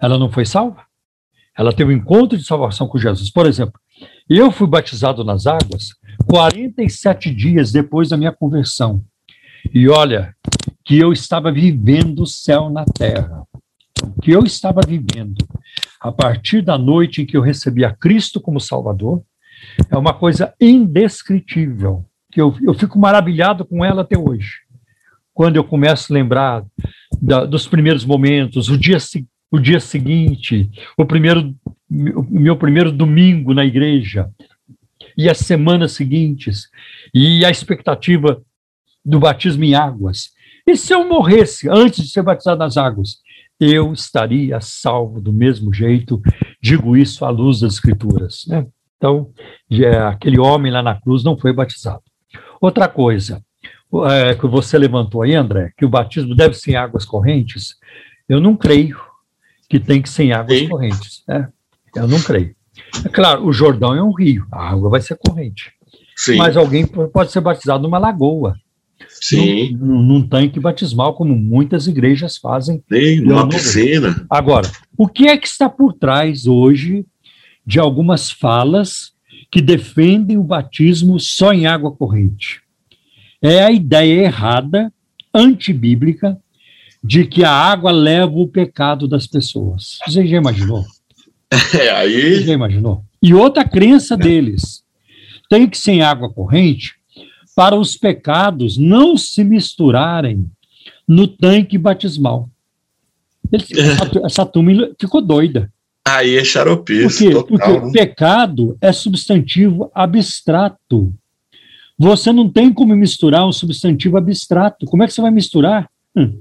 Ela 0.00 0.18
não 0.18 0.30
foi 0.30 0.44
salva? 0.44 0.82
Ela 1.56 1.72
teve 1.72 1.92
um 1.92 1.96
encontro 1.96 2.38
de 2.38 2.44
salvação 2.44 2.86
com 2.86 2.98
Jesus. 2.98 3.30
Por 3.30 3.46
exemplo, 3.46 3.80
eu 4.28 4.52
fui 4.52 4.66
batizado 4.66 5.24
nas 5.24 5.46
águas 5.46 5.96
47 6.26 7.34
dias 7.34 7.72
depois 7.72 8.08
da 8.10 8.16
minha 8.16 8.32
conversão. 8.32 9.02
E 9.74 9.88
olha, 9.88 10.34
que 10.84 10.96
eu 10.96 11.12
estava 11.12 11.50
vivendo 11.50 12.20
o 12.20 12.26
céu 12.26 12.70
na 12.70 12.84
terra. 12.84 13.42
O 14.02 14.20
que 14.20 14.30
eu 14.30 14.44
estava 14.44 14.80
vivendo 14.86 15.44
a 16.00 16.12
partir 16.12 16.62
da 16.62 16.78
noite 16.78 17.22
em 17.22 17.26
que 17.26 17.36
eu 17.36 17.42
recebi 17.42 17.84
a 17.84 17.94
Cristo 17.94 18.40
como 18.40 18.60
Salvador, 18.60 19.22
é 19.90 19.96
uma 19.96 20.14
coisa 20.14 20.54
indescritível 20.60 22.07
que 22.30 22.40
eu, 22.40 22.54
eu 22.62 22.74
fico 22.74 22.98
maravilhado 22.98 23.64
com 23.64 23.84
ela 23.84 24.02
até 24.02 24.18
hoje. 24.18 24.60
Quando 25.32 25.56
eu 25.56 25.64
começo 25.64 26.12
a 26.12 26.14
lembrar 26.14 26.64
da, 27.20 27.44
dos 27.44 27.66
primeiros 27.66 28.04
momentos, 28.04 28.68
o 28.68 28.76
dia, 28.76 28.98
o 29.50 29.58
dia 29.58 29.80
seguinte, 29.80 30.70
o 30.96 31.04
primeiro, 31.04 31.54
meu 31.88 32.56
primeiro 32.56 32.90
domingo 32.90 33.54
na 33.54 33.64
igreja, 33.64 34.28
e 35.16 35.28
as 35.28 35.38
semanas 35.38 35.92
seguintes, 35.92 36.68
e 37.14 37.44
a 37.44 37.50
expectativa 37.50 38.42
do 39.04 39.18
batismo 39.18 39.64
em 39.64 39.74
águas. 39.74 40.30
E 40.66 40.76
se 40.76 40.92
eu 40.92 41.08
morresse 41.08 41.68
antes 41.68 42.04
de 42.04 42.10
ser 42.10 42.22
batizado 42.22 42.58
nas 42.58 42.76
águas? 42.76 43.16
Eu 43.60 43.92
estaria 43.92 44.60
salvo 44.60 45.20
do 45.20 45.32
mesmo 45.32 45.72
jeito, 45.72 46.22
digo 46.62 46.96
isso 46.96 47.24
à 47.24 47.30
luz 47.30 47.60
das 47.60 47.74
Escrituras. 47.74 48.44
Né? 48.46 48.66
Então, 48.96 49.32
aquele 50.08 50.38
homem 50.38 50.70
lá 50.70 50.82
na 50.82 51.00
cruz 51.00 51.24
não 51.24 51.36
foi 51.36 51.52
batizado. 51.52 52.02
Outra 52.60 52.88
coisa 52.88 53.42
é, 54.10 54.34
que 54.34 54.46
você 54.46 54.76
levantou 54.78 55.22
aí, 55.22 55.34
André, 55.34 55.72
que 55.76 55.84
o 55.84 55.88
batismo 55.88 56.34
deve 56.34 56.54
ser 56.54 56.72
em 56.72 56.76
águas 56.76 57.04
correntes, 57.04 57.76
eu 58.28 58.40
não 58.40 58.56
creio 58.56 58.98
que 59.68 59.78
tem 59.78 60.02
que 60.02 60.08
ser 60.08 60.24
em 60.24 60.32
águas 60.32 60.58
Sim. 60.58 60.68
correntes. 60.68 61.22
Né? 61.26 61.48
Eu 61.94 62.08
não 62.08 62.20
creio. 62.20 62.54
É 63.04 63.08
claro, 63.08 63.46
o 63.46 63.52
Jordão 63.52 63.94
é 63.94 64.02
um 64.02 64.12
rio, 64.12 64.46
a 64.52 64.70
água 64.70 64.90
vai 64.90 65.00
ser 65.00 65.16
corrente. 65.16 65.72
Sim. 66.16 66.36
Mas 66.36 66.56
alguém 66.56 66.86
pode 66.86 67.32
ser 67.32 67.40
batizado 67.40 67.82
numa 67.82 67.98
lagoa. 67.98 68.56
Sim. 69.08 69.76
Num, 69.76 70.02
num 70.02 70.28
tanque 70.28 70.60
batismal, 70.60 71.14
como 71.14 71.34
muitas 71.36 71.86
igrejas 71.86 72.36
fazem. 72.36 72.82
Sim, 72.88 73.20
numa 73.20 73.48
piscina. 73.48 74.26
Agora, 74.28 74.70
o 74.96 75.08
que 75.08 75.28
é 75.28 75.36
que 75.36 75.46
está 75.46 75.68
por 75.68 75.92
trás 75.92 76.46
hoje 76.46 77.06
de 77.64 77.78
algumas 77.78 78.30
falas 78.30 79.12
que 79.50 79.60
defendem 79.60 80.36
o 80.36 80.42
batismo 80.42 81.18
só 81.18 81.52
em 81.52 81.66
água 81.66 81.90
corrente? 81.90 82.60
É 83.40 83.62
a 83.62 83.70
ideia 83.70 84.24
errada, 84.24 84.92
antibíblica, 85.32 86.38
de 87.02 87.24
que 87.24 87.44
a 87.44 87.52
água 87.52 87.90
leva 87.90 88.32
o 88.32 88.48
pecado 88.48 89.06
das 89.06 89.26
pessoas. 89.26 89.98
Você 90.06 90.26
já 90.26 90.36
imaginou? 90.36 90.84
É, 91.80 91.88
aí. 91.92 92.34
Você 92.34 92.42
já 92.42 92.52
imaginou? 92.52 93.02
E 93.22 93.32
outra 93.32 93.66
crença 93.66 94.18
deles 94.18 94.84
tem 95.48 95.66
que 95.66 95.78
ser 95.78 95.92
em 95.92 96.02
água 96.02 96.30
corrente 96.30 96.96
para 97.56 97.74
os 97.74 97.96
pecados 97.96 98.76
não 98.76 99.16
se 99.16 99.42
misturarem 99.42 100.44
no 101.08 101.26
tanque 101.26 101.78
batismal. 101.78 102.50
essa, 103.50 104.26
essa 104.26 104.46
turma 104.46 104.90
ficou 105.00 105.22
doida. 105.22 105.72
Aí 106.08 106.36
é 106.36 106.44
xaropice. 106.44 107.30
Por 107.30 107.42
quê? 107.42 107.46
Porque 107.48 107.80
né? 107.80 107.92
pecado 107.92 108.76
é 108.80 108.92
substantivo 108.92 109.90
abstrato. 109.94 111.12
Você 111.98 112.32
não 112.32 112.48
tem 112.48 112.72
como 112.72 112.94
misturar 112.96 113.46
um 113.46 113.52
substantivo 113.52 114.16
abstrato. 114.16 114.86
Como 114.86 115.02
é 115.02 115.06
que 115.06 115.12
você 115.12 115.20
vai 115.20 115.30
misturar? 115.30 115.88
Hum. 116.16 116.40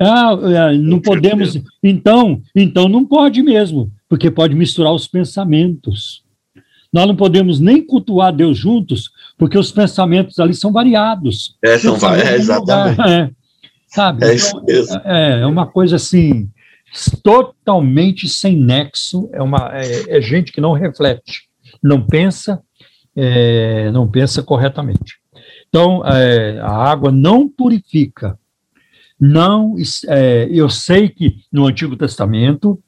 Ah, 0.00 0.32
é, 0.72 0.76
não 0.78 1.00
podemos. 1.00 1.60
Então, 1.82 2.42
então 2.56 2.88
não 2.88 3.04
pode 3.04 3.42
mesmo, 3.42 3.92
porque 4.08 4.30
pode 4.30 4.54
misturar 4.54 4.92
os 4.92 5.06
pensamentos. 5.06 6.22
Nós 6.92 7.06
não 7.06 7.14
podemos 7.14 7.60
nem 7.60 7.84
cultuar 7.84 8.34
Deus 8.34 8.58
juntos, 8.58 9.10
porque 9.38 9.56
os 9.56 9.70
pensamentos 9.70 10.38
ali 10.38 10.54
são 10.54 10.72
variados. 10.72 11.56
É, 11.62 11.78
são 11.78 11.96
variados, 11.96 12.30
é, 12.30 12.36
exatamente. 12.36 13.00
É, 13.00 13.30
sabe? 13.86 14.24
É, 14.26 14.34
então, 14.34 15.00
é, 15.04 15.40
é 15.40 15.46
uma 15.46 15.66
coisa 15.66 15.96
assim, 15.96 16.50
totalmente 17.22 18.28
sem 18.28 18.56
nexo, 18.56 19.28
é, 19.32 19.42
uma, 19.42 19.70
é, 19.72 20.18
é 20.18 20.20
gente 20.20 20.52
que 20.52 20.60
não 20.60 20.72
reflete, 20.72 21.48
não 21.82 22.04
pensa, 22.04 22.62
é, 23.16 23.90
não 23.90 24.08
pensa 24.08 24.42
corretamente. 24.42 25.20
Então, 25.68 26.02
é, 26.06 26.58
a 26.60 26.70
água 26.70 27.10
não 27.10 27.48
purifica. 27.48 28.38
Não, 29.18 29.76
é, 30.08 30.48
eu 30.50 30.68
sei 30.68 31.08
que 31.08 31.36
no 31.50 31.66
Antigo 31.66 31.96
Testamento 31.96 32.78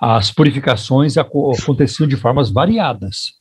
as 0.00 0.30
purificações 0.30 1.16
aconteciam 1.16 2.06
de 2.06 2.16
formas 2.16 2.50
variadas, 2.50 3.34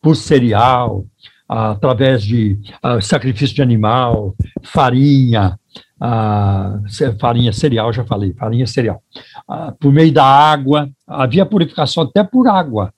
por 0.00 0.16
cereal, 0.16 1.04
através 1.48 2.22
de 2.22 2.58
sacrifício 3.00 3.56
de 3.56 3.62
animal, 3.62 4.34
farinha, 4.62 5.58
farinha 7.18 7.52
cereal, 7.52 7.92
já 7.92 8.04
falei, 8.04 8.34
farinha 8.34 8.66
cereal, 8.66 9.02
por 9.80 9.92
meio 9.92 10.12
da 10.12 10.24
água, 10.24 10.90
havia 11.06 11.46
purificação 11.46 12.02
até 12.02 12.22
por 12.22 12.46
água, 12.46 12.92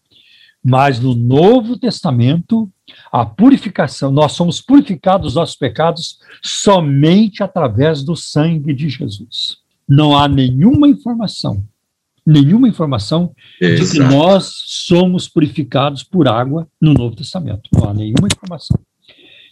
mas 0.62 1.00
no 1.00 1.14
Novo 1.14 1.78
Testamento, 1.78 2.68
a 3.10 3.24
purificação, 3.24 4.10
nós 4.10 4.32
somos 4.32 4.60
purificados 4.60 5.28
dos 5.28 5.34
nossos 5.36 5.56
pecados 5.56 6.18
somente 6.42 7.42
através 7.42 8.02
do 8.02 8.14
sangue 8.16 8.74
de 8.74 8.88
Jesus. 8.88 9.58
Não 9.88 10.18
há 10.18 10.28
nenhuma 10.28 10.86
informação, 10.86 11.64
nenhuma 12.30 12.68
informação 12.68 13.32
Exato. 13.60 13.84
de 13.84 13.92
que 13.92 13.98
nós 13.98 14.62
somos 14.66 15.28
purificados 15.28 16.02
por 16.02 16.28
água 16.28 16.68
no 16.80 16.94
Novo 16.94 17.16
Testamento. 17.16 17.68
Não 17.74 17.88
há 17.88 17.94
nenhuma 17.94 18.28
informação. 18.32 18.78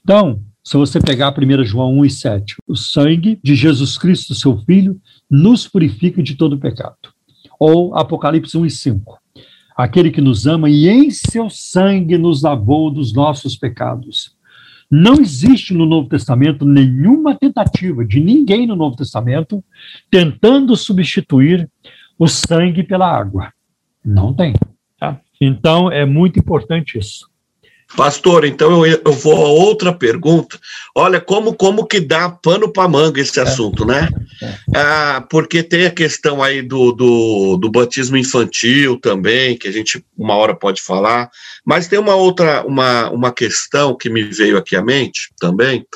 Então, 0.03 0.41
se 0.63 0.77
você 0.77 1.01
pegar 1.01 1.35
1 1.37 1.65
João 1.65 1.99
1 1.99 2.05
e 2.05 2.11
7, 2.11 2.57
o 2.67 2.77
sangue 2.77 3.39
de 3.43 3.55
Jesus 3.55 3.99
Cristo, 3.99 4.35
seu 4.35 4.59
Filho, 4.59 5.01
nos 5.31 5.67
purifica 5.67 6.23
de 6.23 6.35
todo 6.35 6.59
pecado. 6.59 6.97
Ou 7.59 7.97
Apocalipse 7.97 8.57
1 8.57 8.67
e 8.67 8.71
5 8.71 9.19
aquele 9.79 10.11
que 10.11 10.21
nos 10.21 10.45
ama 10.45 10.69
e 10.69 10.89
em 10.89 11.09
seu 11.09 11.49
sangue 11.49 12.19
nos 12.19 12.43
lavou 12.43 12.91
dos 12.91 13.13
nossos 13.13 13.55
pecados. 13.55 14.37
Não 14.91 15.15
existe 15.15 15.73
no 15.73 15.87
Novo 15.87 16.09
Testamento 16.09 16.65
nenhuma 16.65 17.37
tentativa 17.37 18.05
de 18.05 18.19
ninguém 18.19 18.67
no 18.67 18.75
Novo 18.75 18.97
Testamento 18.97 19.63
tentando 20.11 20.75
substituir 20.75 21.71
o 22.19 22.27
sangue 22.27 22.83
pela 22.83 23.07
água. 23.07 23.53
Não 24.05 24.35
tem. 24.35 24.55
Tá? 24.99 25.21
Então 25.41 25.91
é 25.91 26.05
muito 26.05 26.39
importante 26.39 26.99
isso. 26.99 27.29
Pastor, 27.97 28.45
então 28.45 28.85
eu, 28.85 29.01
eu 29.03 29.13
vou 29.13 29.47
a 29.47 29.49
outra 29.49 29.95
pergunta. 29.95 30.59
Olha, 30.95 31.21
como, 31.21 31.55
como 31.55 31.87
que 31.87 31.99
dá 31.99 32.29
pano 32.29 32.71
para 32.71 32.87
manga 32.87 33.19
esse 33.19 33.41
é. 33.41 33.43
assunto, 33.43 33.85
né? 33.87 34.11
É. 34.43 34.79
Ah, 34.79 35.27
porque 35.29 35.63
tem 35.63 35.87
a 35.87 35.91
questão 35.91 36.43
aí 36.43 36.61
do, 36.61 36.93
do, 36.93 37.57
do, 37.57 37.71
batismo 37.71 38.19
infantil 38.19 39.01
também, 39.01 39.57
que 39.57 39.67
a 39.67 39.73
gente 39.73 40.05
uma 40.17 40.35
hora 40.35 40.55
pode 40.55 40.83
falar, 40.83 41.31
mas 41.65 41.89
tem 41.89 41.99
uma 41.99 42.15
outra, 42.15 42.63
uma, 42.67 43.09
uma 43.11 43.33
questão 43.33 43.97
que 43.97 44.11
me 44.11 44.23
veio 44.23 44.59
aqui 44.59 44.77
à 44.77 44.83
mente 44.83 45.31
também, 45.41 45.87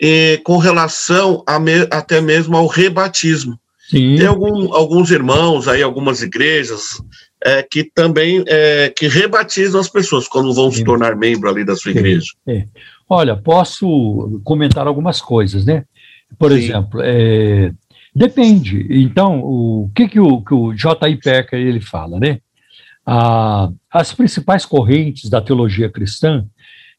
e, 0.00 0.40
com 0.44 0.56
relação 0.56 1.44
a 1.46 1.60
me, 1.60 1.86
até 1.90 2.20
mesmo 2.20 2.56
ao 2.56 2.66
rebatismo. 2.66 3.58
Sim. 3.92 4.16
Tem 4.16 4.26
algum, 4.26 4.72
alguns 4.72 5.10
irmãos 5.10 5.68
aí, 5.68 5.82
algumas 5.82 6.22
igrejas 6.22 7.02
é, 7.44 7.62
que 7.62 7.84
também 7.84 8.42
é, 8.46 8.88
que 8.88 9.06
rebatizam 9.06 9.78
as 9.78 9.88
pessoas 9.88 10.26
quando 10.26 10.54
vão 10.54 10.70
se 10.70 10.82
tornar 10.82 11.14
membro 11.14 11.46
ali 11.46 11.62
da 11.62 11.76
sua 11.76 11.90
igreja. 11.90 12.32
É. 12.48 12.64
Olha, 13.06 13.36
posso 13.36 14.40
comentar 14.44 14.86
algumas 14.86 15.20
coisas, 15.20 15.66
né? 15.66 15.84
Por 16.38 16.52
Sim. 16.52 16.56
exemplo, 16.56 17.00
é, 17.02 17.70
depende. 18.16 18.86
Então, 18.88 19.40
o 19.40 19.90
que, 19.94 20.08
que 20.08 20.18
o, 20.18 20.40
que 20.40 20.54
o 20.54 20.72
J.I. 20.72 21.16
Packer 21.16 21.58
ele 21.58 21.82
fala, 21.82 22.18
né? 22.18 22.38
Ah, 23.04 23.68
as 23.90 24.14
principais 24.14 24.64
correntes 24.64 25.28
da 25.28 25.42
teologia 25.42 25.90
cristã 25.90 26.46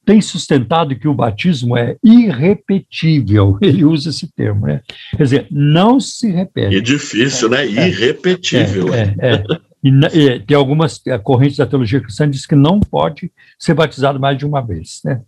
têm 0.05 0.21
sustentado 0.21 0.95
que 0.95 1.07
o 1.07 1.13
batismo 1.13 1.77
é 1.77 1.95
irrepetível. 2.03 3.57
Ele 3.61 3.85
usa 3.85 4.09
esse 4.09 4.27
termo, 4.33 4.67
né? 4.67 4.81
Quer 5.15 5.23
dizer, 5.23 5.47
não 5.49 5.99
se 5.99 6.29
repete. 6.29 6.75
É 6.75 6.81
difícil, 6.81 7.49
né? 7.49 7.65
É. 7.65 7.87
Irrepetível. 7.89 8.93
É, 8.93 9.15
é, 9.19 9.43
e, 9.83 9.89
e, 9.89 10.39
tem 10.39 10.55
algumas 10.55 11.01
correntes 11.23 11.57
da 11.57 11.65
teologia 11.65 11.99
cristã 12.01 12.25
que 12.25 12.31
diz 12.31 12.45
que 12.45 12.55
não 12.55 12.79
pode 12.79 13.31
ser 13.57 13.73
batizado 13.73 14.19
mais 14.19 14.37
de 14.37 14.45
uma 14.45 14.61
vez. 14.61 15.01
Né? 15.03 15.21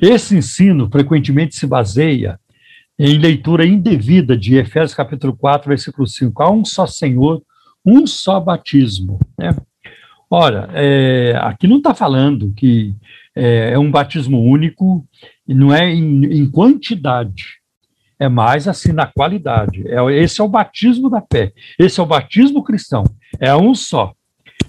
Esse 0.00 0.36
ensino 0.36 0.88
frequentemente 0.90 1.56
se 1.56 1.66
baseia 1.66 2.38
em 2.98 3.18
leitura 3.18 3.64
indevida 3.64 4.36
de 4.36 4.56
Efésios 4.56 4.94
capítulo 4.94 5.34
4, 5.36 5.68
versículo 5.68 6.06
5. 6.06 6.42
Há 6.42 6.50
um 6.50 6.64
só 6.64 6.86
Senhor, 6.86 7.42
um 7.84 8.06
só 8.06 8.38
batismo. 8.38 9.18
Né? 9.38 9.56
Ora, 10.30 10.68
é, 10.74 11.34
aqui 11.40 11.66
não 11.66 11.78
está 11.78 11.94
falando 11.94 12.52
que 12.54 12.94
é, 13.34 13.72
é, 13.72 13.78
um 13.78 13.90
batismo 13.90 14.42
único, 14.42 15.06
não 15.46 15.74
é 15.74 15.88
em, 15.92 16.24
em 16.24 16.50
quantidade 16.50 17.60
é 18.20 18.28
mais 18.28 18.68
assim 18.68 18.92
na 18.92 19.06
qualidade. 19.06 19.82
É, 19.88 19.98
esse 20.22 20.42
é 20.42 20.44
o 20.44 20.48
batismo 20.48 21.08
da 21.08 21.22
fé. 21.22 21.52
Esse 21.78 21.98
é 21.98 22.02
o 22.02 22.06
batismo 22.06 22.62
cristão. 22.62 23.02
É 23.40 23.56
um 23.56 23.74
só. 23.74 24.12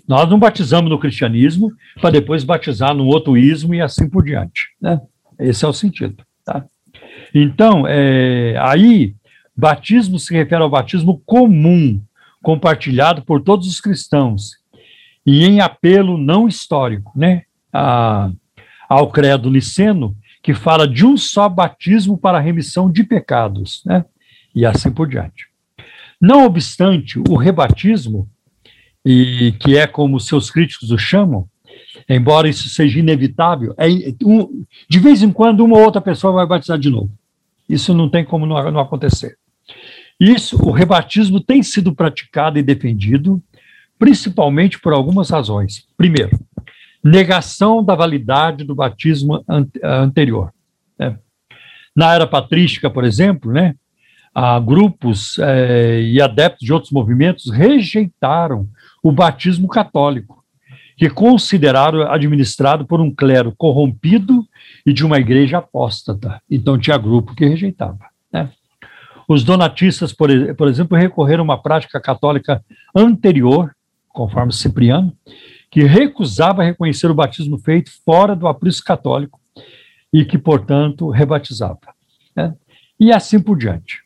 Nós 0.07 0.29
não 0.29 0.39
batizamos 0.39 0.89
no 0.89 0.97
cristianismo 0.97 1.69
para 1.99 2.11
depois 2.11 2.45
batizar 2.45 2.95
no 2.95 3.05
outro 3.05 3.37
ismo 3.37 3.75
e 3.75 3.81
assim 3.81 4.09
por 4.09 4.23
diante. 4.23 4.69
Né? 4.81 5.01
Esse 5.37 5.65
é 5.65 5.67
o 5.67 5.73
sentido. 5.73 6.23
Tá? 6.45 6.63
Então, 7.35 7.85
é, 7.85 8.55
aí, 8.57 9.15
batismo 9.55 10.17
se 10.17 10.33
refere 10.33 10.63
ao 10.63 10.69
batismo 10.69 11.21
comum, 11.25 12.01
compartilhado 12.41 13.21
por 13.21 13.41
todos 13.41 13.67
os 13.67 13.81
cristãos, 13.81 14.51
e 15.25 15.45
em 15.45 15.59
apelo 15.59 16.17
não 16.17 16.47
histórico, 16.47 17.11
né? 17.15 17.43
A, 17.71 18.31
ao 18.91 19.09
credo 19.09 19.49
niceno, 19.49 20.17
que 20.43 20.53
fala 20.53 20.85
de 20.85 21.05
um 21.05 21.15
só 21.15 21.47
batismo 21.47 22.17
para 22.17 22.39
a 22.39 22.41
remissão 22.41 22.91
de 22.91 23.05
pecados, 23.05 23.81
né? 23.85 24.03
E 24.53 24.65
assim 24.65 24.91
por 24.91 25.07
diante. 25.07 25.47
Não 26.19 26.45
obstante, 26.45 27.17
o 27.17 27.37
rebatismo, 27.37 28.27
e 29.05 29.53
que 29.61 29.77
é 29.77 29.87
como 29.87 30.19
seus 30.19 30.51
críticos 30.51 30.91
o 30.91 30.97
chamam, 30.97 31.47
embora 32.09 32.49
isso 32.49 32.67
seja 32.67 32.99
inevitável, 32.99 33.73
é, 33.77 33.87
um, 34.25 34.65
de 34.89 34.99
vez 34.99 35.23
em 35.23 35.31
quando 35.31 35.63
uma 35.63 35.77
ou 35.77 35.85
outra 35.85 36.01
pessoa 36.01 36.33
vai 36.33 36.45
batizar 36.45 36.77
de 36.77 36.89
novo. 36.89 37.09
Isso 37.69 37.93
não 37.93 38.09
tem 38.09 38.25
como 38.25 38.45
não, 38.45 38.71
não 38.71 38.81
acontecer. 38.81 39.37
Isso, 40.19 40.57
o 40.57 40.69
rebatismo 40.69 41.39
tem 41.39 41.63
sido 41.63 41.95
praticado 41.95 42.59
e 42.59 42.61
defendido, 42.61 43.41
principalmente 43.97 44.77
por 44.81 44.91
algumas 44.91 45.29
razões. 45.29 45.87
Primeiro, 45.95 46.37
negação 47.03 47.83
da 47.83 47.95
validade 47.95 48.63
do 48.63 48.75
batismo 48.75 49.43
anterior. 49.83 50.53
Né? 50.97 51.17
Na 51.95 52.13
era 52.13 52.27
patrística, 52.27 52.89
por 52.89 53.03
exemplo, 53.03 53.51
né, 53.51 53.75
grupos 54.65 55.37
é, 55.39 56.01
e 56.01 56.21
adeptos 56.21 56.65
de 56.65 56.71
outros 56.71 56.91
movimentos 56.91 57.51
rejeitaram 57.51 58.67
o 59.03 59.11
batismo 59.11 59.67
católico, 59.67 60.43
que 60.95 61.09
consideraram 61.09 62.09
administrado 62.11 62.85
por 62.85 63.01
um 63.01 63.13
clero 63.13 63.53
corrompido 63.57 64.45
e 64.85 64.93
de 64.93 65.03
uma 65.03 65.17
igreja 65.17 65.57
apóstata. 65.57 66.41
Então 66.49 66.77
tinha 66.77 66.97
grupo 66.97 67.35
que 67.35 67.45
rejeitava. 67.45 68.05
Né? 68.31 68.49
Os 69.27 69.43
donatistas, 69.43 70.13
por, 70.13 70.29
por 70.55 70.67
exemplo, 70.67 70.97
recorreram 70.97 71.41
a 71.41 71.45
uma 71.45 71.61
prática 71.61 71.99
católica 71.99 72.63
anterior, 72.95 73.75
conforme 74.09 74.53
Cipriano, 74.53 75.11
que 75.71 75.83
recusava 75.83 76.63
reconhecer 76.63 77.09
o 77.09 77.15
batismo 77.15 77.57
feito 77.57 77.89
fora 78.05 78.35
do 78.35 78.45
aprisco 78.45 78.85
católico 78.85 79.39
e 80.13 80.25
que, 80.25 80.37
portanto, 80.37 81.09
rebatizava. 81.09 81.79
Né? 82.35 82.53
E 82.99 83.11
assim 83.11 83.41
por 83.41 83.57
diante. 83.57 84.03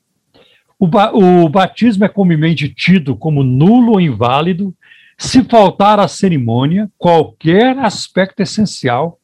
O, 0.78 0.86
ba 0.86 1.12
o 1.12 1.50
batismo 1.50 2.06
é 2.06 2.08
comumente 2.08 2.70
tido 2.70 3.16
como 3.16 3.44
nulo 3.44 3.94
ou 3.94 4.02
inválido 4.02 4.76
se 5.18 5.44
faltar 5.44 6.00
à 6.00 6.08
cerimônia 6.08 6.92
qualquer 6.98 7.80
aspecto 7.80 8.42
essencial, 8.42 9.18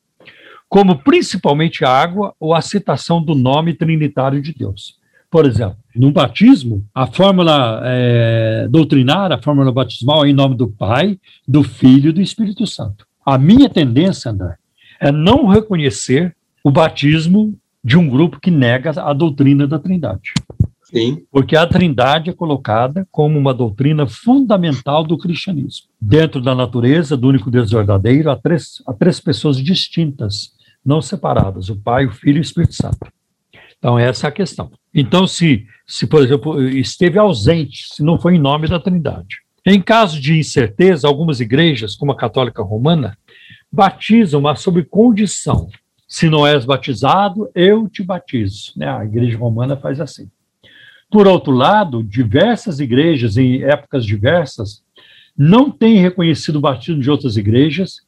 como 0.67 1.03
principalmente 1.03 1.85
a 1.85 1.89
água 1.89 2.33
ou 2.39 2.55
a 2.55 2.61
citação 2.61 3.21
do 3.21 3.35
nome 3.35 3.73
trinitário 3.73 4.41
de 4.41 4.53
Deus. 4.53 4.97
Por 5.29 5.45
exemplo, 5.45 5.77
no 5.95 6.11
batismo, 6.11 6.85
a 6.93 7.07
fórmula 7.07 7.81
é, 7.83 8.67
doutrinária, 8.69 9.35
a 9.35 9.41
fórmula 9.41 9.71
batismal 9.71 10.25
é 10.25 10.29
em 10.29 10.33
nome 10.33 10.55
do 10.55 10.67
Pai, 10.67 11.19
do 11.47 11.63
Filho 11.63 12.09
e 12.09 12.13
do 12.13 12.21
Espírito 12.21 12.65
Santo. 12.65 13.05
A 13.25 13.37
minha 13.37 13.69
tendência, 13.69 14.31
André, 14.31 14.55
é 14.99 15.11
não 15.11 15.47
reconhecer 15.47 16.35
o 16.63 16.71
batismo 16.71 17.55
de 17.83 17.97
um 17.97 18.07
grupo 18.07 18.39
que 18.39 18.51
nega 18.51 18.91
a 19.01 19.13
doutrina 19.13 19.67
da 19.67 19.79
Trindade. 19.79 20.33
Sim. 20.83 21.23
Porque 21.31 21.55
a 21.55 21.65
Trindade 21.65 22.29
é 22.29 22.33
colocada 22.33 23.07
como 23.11 23.39
uma 23.39 23.53
doutrina 23.53 24.05
fundamental 24.05 25.03
do 25.03 25.17
cristianismo. 25.17 25.87
Dentro 25.99 26.41
da 26.41 26.53
natureza 26.53 27.15
do 27.15 27.29
único 27.29 27.49
Deus 27.49 27.71
verdadeiro, 27.71 28.29
há 28.29 28.35
três, 28.35 28.83
há 28.85 28.93
três 28.93 29.19
pessoas 29.19 29.57
distintas, 29.57 30.51
não 30.85 31.01
separadas: 31.01 31.69
o 31.69 31.77
Pai, 31.77 32.05
o 32.05 32.11
Filho 32.11 32.37
e 32.37 32.39
o 32.39 32.41
Espírito 32.41 32.75
Santo. 32.75 33.11
Então, 33.81 33.97
essa 33.97 34.27
é 34.27 34.29
a 34.29 34.31
questão. 34.31 34.71
Então, 34.93 35.25
se, 35.25 35.65
se, 35.87 36.05
por 36.05 36.21
exemplo, 36.21 36.61
esteve 36.61 37.17
ausente, 37.17 37.87
se 37.91 38.03
não 38.03 38.19
foi 38.19 38.35
em 38.35 38.39
nome 38.39 38.67
da 38.67 38.79
Trindade. 38.79 39.37
Em 39.65 39.81
caso 39.81 40.21
de 40.21 40.37
incerteza, 40.37 41.07
algumas 41.07 41.39
igrejas, 41.39 41.95
como 41.95 42.11
a 42.11 42.15
Católica 42.17 42.61
Romana, 42.61 43.17
batizam, 43.71 44.39
mas 44.39 44.59
sob 44.59 44.83
condição. 44.83 45.67
Se 46.07 46.29
não 46.29 46.45
és 46.45 46.63
batizado, 46.63 47.49
eu 47.55 47.89
te 47.89 48.03
batizo. 48.03 48.73
Né? 48.75 48.87
A 48.87 49.03
igreja 49.03 49.35
romana 49.35 49.75
faz 49.75 49.99
assim. 49.99 50.29
Por 51.09 51.27
outro 51.27 51.51
lado, 51.51 52.03
diversas 52.03 52.79
igrejas, 52.79 53.35
em 53.35 53.63
épocas 53.63 54.05
diversas, 54.05 54.83
não 55.35 55.71
têm 55.71 55.97
reconhecido 55.97 56.57
o 56.57 56.61
batismo 56.61 57.01
de 57.01 57.09
outras 57.09 57.35
igrejas, 57.35 58.01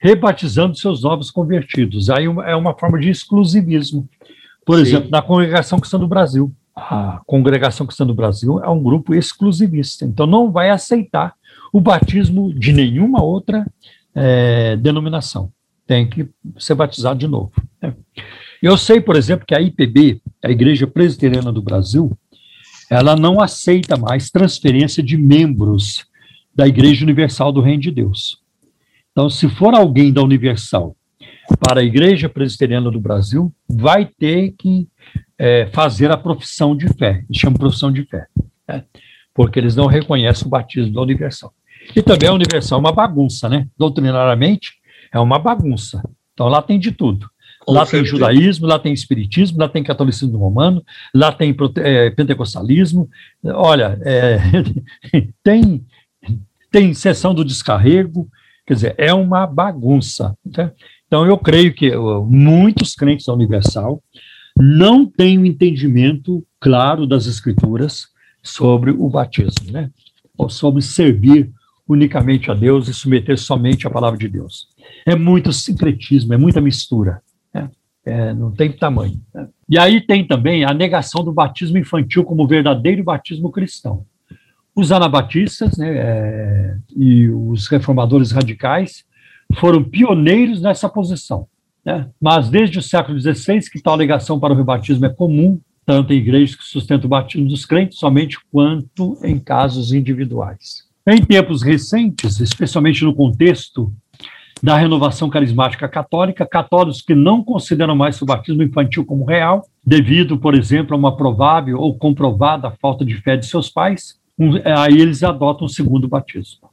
rebatizando 0.00 0.76
seus 0.76 1.02
novos 1.02 1.30
convertidos. 1.30 2.10
Aí 2.10 2.24
é 2.24 2.56
uma 2.56 2.76
forma 2.76 2.98
de 2.98 3.10
exclusivismo. 3.10 4.08
Por 4.70 4.76
Sim. 4.76 4.82
exemplo, 4.82 5.10
na 5.10 5.20
Congregação 5.20 5.80
Cristã 5.80 5.98
do 5.98 6.06
Brasil. 6.06 6.54
A 6.76 7.20
Congregação 7.26 7.84
Cristã 7.84 8.06
do 8.06 8.14
Brasil 8.14 8.62
é 8.62 8.68
um 8.68 8.80
grupo 8.80 9.12
exclusivista, 9.12 10.04
então 10.04 10.28
não 10.28 10.52
vai 10.52 10.70
aceitar 10.70 11.34
o 11.72 11.80
batismo 11.80 12.54
de 12.54 12.72
nenhuma 12.72 13.20
outra 13.20 13.66
é, 14.14 14.76
denominação. 14.76 15.50
Tem 15.88 16.08
que 16.08 16.28
ser 16.56 16.76
batizado 16.76 17.18
de 17.18 17.26
novo. 17.26 17.50
Né? 17.82 17.96
Eu 18.62 18.78
sei, 18.78 19.00
por 19.00 19.16
exemplo, 19.16 19.44
que 19.44 19.56
a 19.56 19.60
IPB, 19.60 20.22
a 20.44 20.48
Igreja 20.52 20.86
Presbiteriana 20.86 21.52
do 21.52 21.60
Brasil, 21.60 22.16
ela 22.88 23.16
não 23.16 23.40
aceita 23.40 23.96
mais 23.96 24.30
transferência 24.30 25.02
de 25.02 25.16
membros 25.16 26.06
da 26.54 26.68
Igreja 26.68 27.04
Universal 27.04 27.50
do 27.50 27.60
Reino 27.60 27.82
de 27.82 27.90
Deus. 27.90 28.38
Então, 29.10 29.28
se 29.28 29.48
for 29.48 29.74
alguém 29.74 30.12
da 30.12 30.22
Universal 30.22 30.94
para 31.58 31.80
a 31.80 31.84
Igreja 31.84 32.28
Presbiteriana 32.28 32.90
do 32.90 33.00
Brasil, 33.00 33.52
vai 33.68 34.04
ter 34.04 34.54
que 34.58 34.88
é, 35.38 35.66
fazer 35.72 36.10
a 36.10 36.16
profissão 36.16 36.76
de 36.76 36.88
fé, 36.94 37.24
eles 37.28 37.40
chamam 37.40 37.58
profissão 37.58 37.90
de 37.90 38.04
fé, 38.04 38.26
né? 38.68 38.84
porque 39.34 39.58
eles 39.58 39.74
não 39.74 39.86
reconhecem 39.86 40.46
o 40.46 40.50
batismo 40.50 40.92
da 40.92 41.02
Universal. 41.02 41.52
E 41.94 42.02
também 42.02 42.28
a 42.28 42.32
Universal 42.34 42.78
é 42.78 42.80
uma 42.80 42.92
bagunça, 42.92 43.48
né? 43.48 43.66
Doutrinariamente, 43.76 44.74
é 45.12 45.18
uma 45.18 45.38
bagunça. 45.38 46.02
Então, 46.34 46.46
lá 46.48 46.62
tem 46.62 46.78
de 46.78 46.92
tudo. 46.92 47.28
Com 47.60 47.72
lá 47.72 47.84
certeza. 47.84 48.02
tem 48.02 48.10
judaísmo, 48.10 48.66
lá 48.66 48.78
tem 48.78 48.92
espiritismo, 48.92 49.58
lá 49.58 49.68
tem 49.68 49.82
catolicismo 49.82 50.38
romano, 50.38 50.82
lá 51.14 51.30
tem 51.30 51.54
é, 51.76 52.10
pentecostalismo. 52.10 53.08
Olha, 53.44 53.98
é, 54.02 54.38
tem, 55.42 55.84
tem 56.70 56.94
sessão 56.94 57.34
do 57.34 57.44
descarrego, 57.44 58.28
quer 58.66 58.74
dizer, 58.74 58.94
é 58.96 59.12
uma 59.12 59.46
bagunça. 59.46 60.36
Tá? 60.52 60.72
Então, 61.10 61.26
eu 61.26 61.36
creio 61.36 61.74
que 61.74 61.90
muitos 62.28 62.94
crentes 62.94 63.26
da 63.26 63.34
Universal 63.34 64.00
não 64.56 65.04
têm 65.04 65.40
um 65.40 65.44
entendimento 65.44 66.46
claro 66.60 67.04
das 67.04 67.26
Escrituras 67.26 68.06
sobre 68.40 68.92
o 68.92 69.10
batismo, 69.10 69.72
né? 69.72 69.90
ou 70.38 70.48
sobre 70.48 70.80
servir 70.82 71.50
unicamente 71.88 72.48
a 72.48 72.54
Deus 72.54 72.86
e 72.86 72.94
submeter 72.94 73.36
somente 73.36 73.88
à 73.88 73.90
palavra 73.90 74.16
de 74.16 74.28
Deus. 74.28 74.68
É 75.04 75.16
muito 75.16 75.52
sincretismo, 75.52 76.32
é 76.32 76.36
muita 76.36 76.60
mistura. 76.60 77.20
É, 78.04 78.32
não 78.32 78.52
tem 78.52 78.72
tamanho. 78.72 79.20
Né? 79.34 79.48
E 79.68 79.78
aí 79.78 80.00
tem 80.00 80.24
também 80.24 80.64
a 80.64 80.72
negação 80.72 81.24
do 81.24 81.32
batismo 81.32 81.76
infantil 81.76 82.22
como 82.22 82.46
verdadeiro 82.46 83.02
batismo 83.02 83.50
cristão. 83.50 84.06
Os 84.76 84.92
anabatistas 84.92 85.76
né, 85.76 85.96
é, 85.96 86.76
e 86.96 87.28
os 87.28 87.66
reformadores 87.66 88.30
radicais 88.30 89.04
foram 89.58 89.82
pioneiros 89.82 90.60
nessa 90.60 90.88
posição. 90.88 91.46
Né? 91.84 92.08
Mas 92.20 92.48
desde 92.48 92.78
o 92.78 92.82
século 92.82 93.18
XVI 93.18 93.60
que 93.70 93.80
tal 93.80 93.94
alegação 93.94 94.38
para 94.38 94.52
o 94.52 94.56
rebatismo 94.56 95.06
é 95.06 95.08
comum, 95.08 95.60
tanto 95.84 96.12
em 96.12 96.16
igrejas 96.16 96.54
que 96.54 96.64
sustentam 96.64 97.06
o 97.06 97.10
batismo 97.10 97.48
dos 97.48 97.64
crentes 97.64 97.98
somente 97.98 98.38
quanto 98.52 99.18
em 99.24 99.38
casos 99.38 99.92
individuais. 99.92 100.84
Em 101.06 101.22
tempos 101.22 101.62
recentes, 101.62 102.38
especialmente 102.40 103.04
no 103.04 103.14
contexto 103.14 103.92
da 104.62 104.76
renovação 104.76 105.30
carismática 105.30 105.88
católica, 105.88 106.46
católicos 106.46 107.00
que 107.00 107.14
não 107.14 107.42
consideram 107.42 107.96
mais 107.96 108.20
o 108.20 108.26
batismo 108.26 108.62
infantil 108.62 109.04
como 109.04 109.24
real, 109.24 109.66
devido, 109.84 110.38
por 110.38 110.54
exemplo, 110.54 110.94
a 110.94 110.98
uma 110.98 111.16
provável 111.16 111.78
ou 111.78 111.96
comprovada 111.96 112.70
falta 112.80 113.04
de 113.04 113.14
fé 113.16 113.36
de 113.36 113.46
seus 113.46 113.70
pais, 113.70 114.20
aí 114.76 115.00
eles 115.00 115.22
adotam 115.22 115.66
o 115.66 115.68
segundo 115.68 116.06
batismo. 116.06 116.69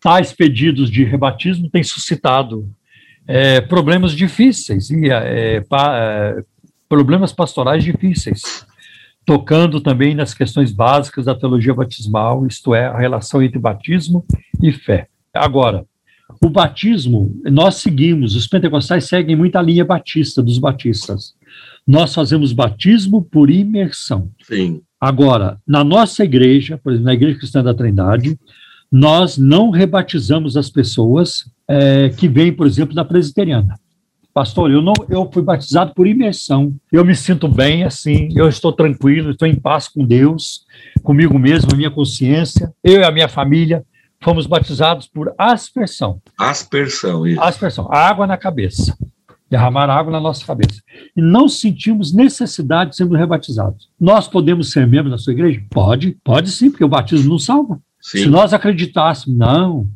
Tais 0.00 0.32
pedidos 0.32 0.90
de 0.90 1.04
rebatismo 1.04 1.68
têm 1.70 1.82
suscitado 1.82 2.68
é, 3.26 3.60
problemas 3.60 4.12
difíceis, 4.12 4.90
e, 4.90 5.10
é, 5.10 5.60
pa, 5.60 5.96
é, 5.96 6.42
problemas 6.88 7.32
pastorais 7.32 7.84
difíceis, 7.84 8.66
tocando 9.26 9.80
também 9.80 10.14
nas 10.14 10.32
questões 10.32 10.72
básicas 10.72 11.26
da 11.26 11.34
teologia 11.34 11.74
batismal, 11.74 12.46
isto 12.46 12.74
é, 12.74 12.86
a 12.86 12.96
relação 12.96 13.42
entre 13.42 13.58
batismo 13.58 14.24
e 14.62 14.72
fé. 14.72 15.08
Agora, 15.34 15.84
o 16.42 16.48
batismo, 16.48 17.40
nós 17.44 17.76
seguimos, 17.76 18.34
os 18.34 18.46
pentecostais 18.46 19.06
seguem 19.06 19.36
muita 19.36 19.60
linha 19.60 19.84
batista, 19.84 20.42
dos 20.42 20.58
batistas. 20.58 21.34
Nós 21.86 22.14
fazemos 22.14 22.52
batismo 22.52 23.22
por 23.22 23.50
imersão. 23.50 24.30
Sim. 24.42 24.82
Agora, 25.00 25.58
na 25.66 25.82
nossa 25.82 26.24
igreja, 26.24 26.78
por 26.78 26.92
exemplo, 26.92 27.06
na 27.06 27.14
Igreja 27.14 27.38
Cristã 27.38 27.62
da 27.62 27.72
Trindade, 27.72 28.38
nós 28.90 29.36
não 29.36 29.70
rebatizamos 29.70 30.56
as 30.56 30.70
pessoas 30.70 31.44
é, 31.68 32.08
que 32.10 32.28
vêm, 32.28 32.52
por 32.52 32.66
exemplo, 32.66 32.94
da 32.94 33.04
presbiteriana. 33.04 33.78
Pastor, 34.32 34.70
eu 34.70 34.80
não, 34.80 34.92
eu 35.08 35.28
fui 35.32 35.42
batizado 35.42 35.92
por 35.94 36.06
imersão. 36.06 36.72
Eu 36.92 37.04
me 37.04 37.14
sinto 37.14 37.48
bem 37.48 37.82
assim, 37.82 38.28
eu 38.36 38.48
estou 38.48 38.72
tranquilo, 38.72 39.32
estou 39.32 39.48
em 39.48 39.56
paz 39.56 39.88
com 39.88 40.04
Deus, 40.04 40.64
comigo 41.02 41.38
mesmo, 41.38 41.70
a 41.72 41.76
minha 41.76 41.90
consciência, 41.90 42.72
eu 42.84 43.00
e 43.00 43.04
a 43.04 43.10
minha 43.10 43.28
família 43.28 43.84
fomos 44.20 44.46
batizados 44.46 45.06
por 45.06 45.34
aspersão. 45.36 46.20
Aspersão, 46.38 47.26
isso. 47.26 47.40
Aspersão, 47.40 47.88
água 47.90 48.26
na 48.26 48.36
cabeça. 48.36 48.96
Derramar 49.50 49.88
água 49.88 50.12
na 50.12 50.20
nossa 50.20 50.44
cabeça. 50.44 50.82
E 51.16 51.22
não 51.22 51.48
sentimos 51.48 52.12
necessidade 52.12 52.90
de 52.90 52.96
sermos 52.96 53.18
rebatizados. 53.18 53.88
Nós 53.98 54.28
podemos 54.28 54.70
ser 54.70 54.86
membros 54.86 55.10
da 55.10 55.18
sua 55.18 55.32
igreja? 55.32 55.62
Pode, 55.70 56.16
pode 56.22 56.50
sim, 56.50 56.70
porque 56.70 56.84
o 56.84 56.88
batismo 56.88 57.30
não 57.30 57.38
salva. 57.38 57.80
Sim. 58.00 58.18
Se 58.18 58.26
nós 58.26 58.52
acreditássemos, 58.52 59.38
não, 59.38 59.86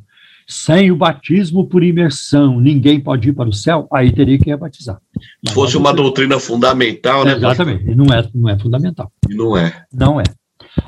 sem 0.46 0.90
o 0.90 0.96
batismo 0.96 1.66
por 1.66 1.82
imersão, 1.82 2.60
ninguém 2.60 3.00
pode 3.00 3.28
ir 3.28 3.32
para 3.32 3.48
o 3.48 3.52
céu, 3.52 3.88
aí 3.92 4.12
teria 4.12 4.38
que 4.38 4.50
rebatizar. 4.50 5.00
Se 5.46 5.54
fosse 5.54 5.76
uma 5.76 5.92
doutrina 5.92 6.38
fundamental, 6.38 7.24
né? 7.24 7.34
Exatamente, 7.34 7.90
e 7.90 7.94
não 7.94 8.12
é, 8.12 8.28
não 8.34 8.48
é 8.48 8.58
fundamental. 8.58 9.10
E 9.28 9.34
não 9.34 9.56
é. 9.56 9.84
Não 9.92 10.20
é. 10.20 10.24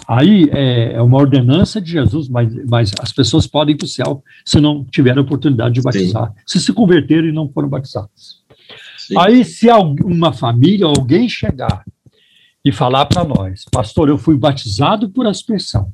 Aí 0.08 0.48
é, 0.52 0.94
é 0.94 1.02
uma 1.02 1.18
ordenança 1.18 1.80
de 1.80 1.90
Jesus, 1.90 2.28
mas, 2.28 2.52
mas 2.68 2.92
as 3.00 3.12
pessoas 3.12 3.46
podem 3.46 3.74
ir 3.74 3.78
para 3.78 3.84
o 3.84 3.88
céu 3.88 4.22
se 4.44 4.60
não 4.60 4.84
tiverem 4.84 5.22
oportunidade 5.22 5.74
de 5.74 5.82
batizar, 5.82 6.32
se 6.46 6.60
se 6.60 6.72
converterem 6.72 7.30
e 7.30 7.32
não 7.32 7.48
foram 7.48 7.68
batizados. 7.68 8.42
Sim. 8.98 9.14
Aí, 9.18 9.44
se 9.44 9.68
uma 10.02 10.32
família, 10.32 10.86
alguém 10.86 11.28
chegar 11.28 11.84
e 12.64 12.72
falar 12.72 13.04
para 13.04 13.22
nós, 13.24 13.64
pastor, 13.70 14.08
eu 14.08 14.16
fui 14.16 14.36
batizado 14.36 15.10
por 15.10 15.26
aspersão, 15.26 15.92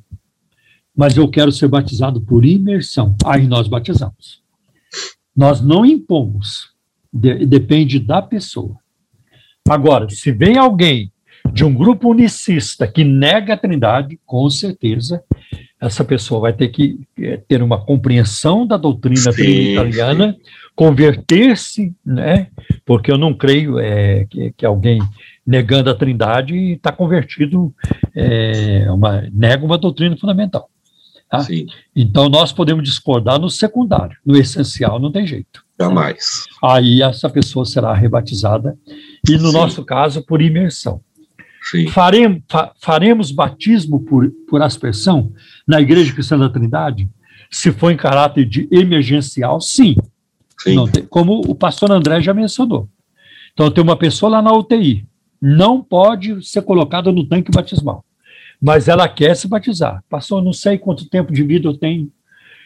mas 0.95 1.15
eu 1.17 1.27
quero 1.29 1.51
ser 1.51 1.67
batizado 1.67 2.21
por 2.21 2.45
imersão, 2.45 3.15
aí 3.25 3.47
nós 3.47 3.67
batizamos. 3.67 4.41
Nós 5.35 5.61
não 5.61 5.85
impomos, 5.85 6.71
de- 7.11 7.45
depende 7.45 7.99
da 7.99 8.21
pessoa. 8.21 8.75
Agora, 9.67 10.09
se 10.09 10.31
vem 10.31 10.57
alguém 10.57 11.11
de 11.53 11.63
um 11.63 11.73
grupo 11.73 12.09
unicista 12.09 12.87
que 12.87 13.03
nega 13.03 13.53
a 13.53 13.57
trindade, 13.57 14.19
com 14.25 14.49
certeza 14.49 15.23
essa 15.79 16.03
pessoa 16.05 16.41
vai 16.41 16.53
ter 16.53 16.67
que 16.67 16.99
eh, 17.17 17.37
ter 17.47 17.63
uma 17.63 17.83
compreensão 17.83 18.67
da 18.67 18.77
doutrina 18.77 19.31
trinitariana, 19.33 20.37
converter-se, 20.75 21.91
né? 22.05 22.47
Porque 22.85 23.11
eu 23.11 23.17
não 23.17 23.33
creio 23.33 23.79
eh, 23.79 24.25
que, 24.29 24.51
que 24.57 24.65
alguém 24.65 24.99
negando 25.45 25.89
a 25.89 25.95
trindade 25.95 26.55
está 26.73 26.91
convertido, 26.91 27.73
eh, 28.15 28.85
uma, 28.91 29.21
nega 29.33 29.65
uma 29.65 29.77
doutrina 29.77 30.15
fundamental. 30.17 30.69
Sim, 31.39 31.65
Então 31.95 32.27
nós 32.27 32.51
podemos 32.51 32.83
discordar 32.83 33.39
no 33.39 33.49
secundário, 33.49 34.17
no 34.25 34.35
essencial 34.37 34.99
não 34.99 35.11
tem 35.11 35.25
jeito. 35.25 35.63
jamais. 35.79 36.45
Aí 36.63 37.01
essa 37.01 37.29
pessoa 37.29 37.65
será 37.65 37.93
rebatizada 37.93 38.77
e 39.27 39.37
no 39.37 39.47
Sim. 39.47 39.53
nosso 39.53 39.85
caso 39.85 40.21
por 40.25 40.41
imersão. 40.41 41.01
Sim, 41.69 41.87
Faremos, 41.87 42.41
fa- 42.49 42.73
faremos 42.81 43.31
batismo 43.31 43.99
por, 44.01 44.29
por 44.49 44.61
aspersão 44.61 45.31
na 45.67 45.79
Igreja 45.79 46.11
Cristã 46.13 46.37
da 46.37 46.49
Trindade? 46.49 47.07
Se 47.49 47.71
for 47.71 47.91
em 47.91 47.97
caráter 47.97 48.45
de 48.45 48.67
emergencial, 48.71 49.61
sim. 49.61 49.95
sim. 50.59 50.75
Não 50.75 50.87
tem- 50.87 51.05
como 51.05 51.39
o 51.47 51.53
pastor 51.55 51.91
André 51.91 52.19
já 52.21 52.33
mencionou. 52.33 52.89
Então, 53.53 53.69
tem 53.69 53.83
uma 53.83 53.95
pessoa 53.97 54.29
lá 54.31 54.41
na 54.41 54.51
UTI, 54.53 55.05
não 55.41 55.81
pode 55.83 56.43
ser 56.45 56.61
colocada 56.61 57.11
no 57.11 57.25
tanque 57.25 57.51
batismal, 57.51 58.03
mas 58.61 58.87
ela 58.87 59.07
quer 59.09 59.35
se 59.35 59.47
batizar. 59.47 60.03
Pastor, 60.09 60.39
eu 60.39 60.45
não 60.45 60.53
sei 60.53 60.77
quanto 60.77 61.09
tempo 61.09 61.33
de 61.33 61.43
vida 61.43 61.67
eu 61.67 61.75
tenho. 61.77 62.11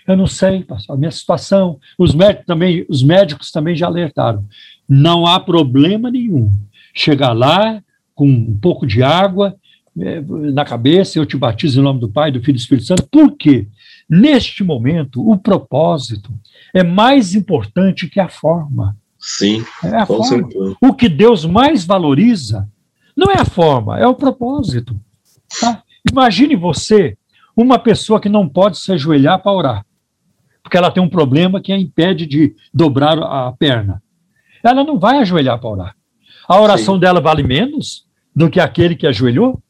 Eu 0.08 0.16
não 0.16 0.28
sei, 0.28 0.64
pastor, 0.64 0.96
a 0.96 1.00
minha 1.00 1.10
situação. 1.12 1.80
Os 1.98 2.14
médicos 2.14 2.46
também, 2.46 2.86
os 2.90 3.02
médicos 3.02 3.52
também 3.52 3.76
já 3.76 3.88
alertaram. 3.88 4.46
Não 4.88 5.26
há 5.26 5.40
problema 5.40 6.12
nenhum. 6.12 6.52
Chegar 6.94 7.34
lá 7.34 7.82
com 8.14 8.28
um 8.28 8.58
pouco 8.60 8.86
de 8.86 9.02
água 9.02 9.56
eh, 10.00 10.22
na 10.54 10.64
cabeça, 10.64 11.18
eu 11.18 11.26
te 11.26 11.36
batizo 11.38 11.80
em 11.80 11.84
nome 11.84 12.00
do 12.00 12.10
Pai, 12.10 12.32
do 12.32 12.40
Filho 12.40 12.52
e 12.52 12.54
do 12.54 12.60
Espírito 12.60 12.86
Santo. 12.88 13.08
Por 13.10 13.32
quê? 13.36 13.68
Neste 14.08 14.64
momento, 14.64 15.28
o 15.28 15.36
propósito 15.38 16.32
é 16.74 16.84
mais 16.84 17.34
importante 17.34 18.08
que 18.08 18.20
a 18.20 18.30
forma. 18.30 18.96
Sim, 19.18 19.66
É 19.84 19.96
a 19.98 20.06
com 20.06 20.18
forma. 20.18 20.26
certeza. 20.28 20.76
O 20.80 20.94
que 20.94 21.10
Deus 21.10 21.46
mais 21.46 21.84
valoriza 21.84 22.70
não 23.18 23.32
é 23.32 23.40
a 23.40 23.46
forma, 23.46 23.98
é 23.98 24.06
o 24.06 24.14
propósito. 24.14 24.96
tá? 25.60 25.82
Imagine 26.10 26.56
você, 26.56 27.18
uma 27.56 27.80
pessoa 27.80 28.20
que 28.20 28.30
não 28.30 28.48
pode 28.48 28.78
se 28.78 28.92
ajoelhar 28.92 29.42
para 29.42 29.52
orar, 29.52 29.86
porque 30.62 30.78
ela 30.78 30.92
tem 30.92 31.02
um 31.02 31.10
problema 31.10 31.62
que 31.62 31.72
a 31.72 31.78
impede 31.78 32.26
de 32.26 32.56
dobrar 32.74 33.18
a 33.20 33.52
perna. 33.52 34.02
Ela 34.64 34.84
não 34.84 35.00
vai 35.00 35.20
ajoelhar 35.20 35.60
para 35.60 35.70
orar. 35.70 35.96
A 36.48 36.60
oração 36.60 37.00
dela 37.00 37.22
vale 37.22 37.44
menos 37.44 38.06
do 38.36 38.50
que 38.50 38.60
aquele 38.60 38.96
que 38.96 39.08
ajoelhou? 39.08 39.62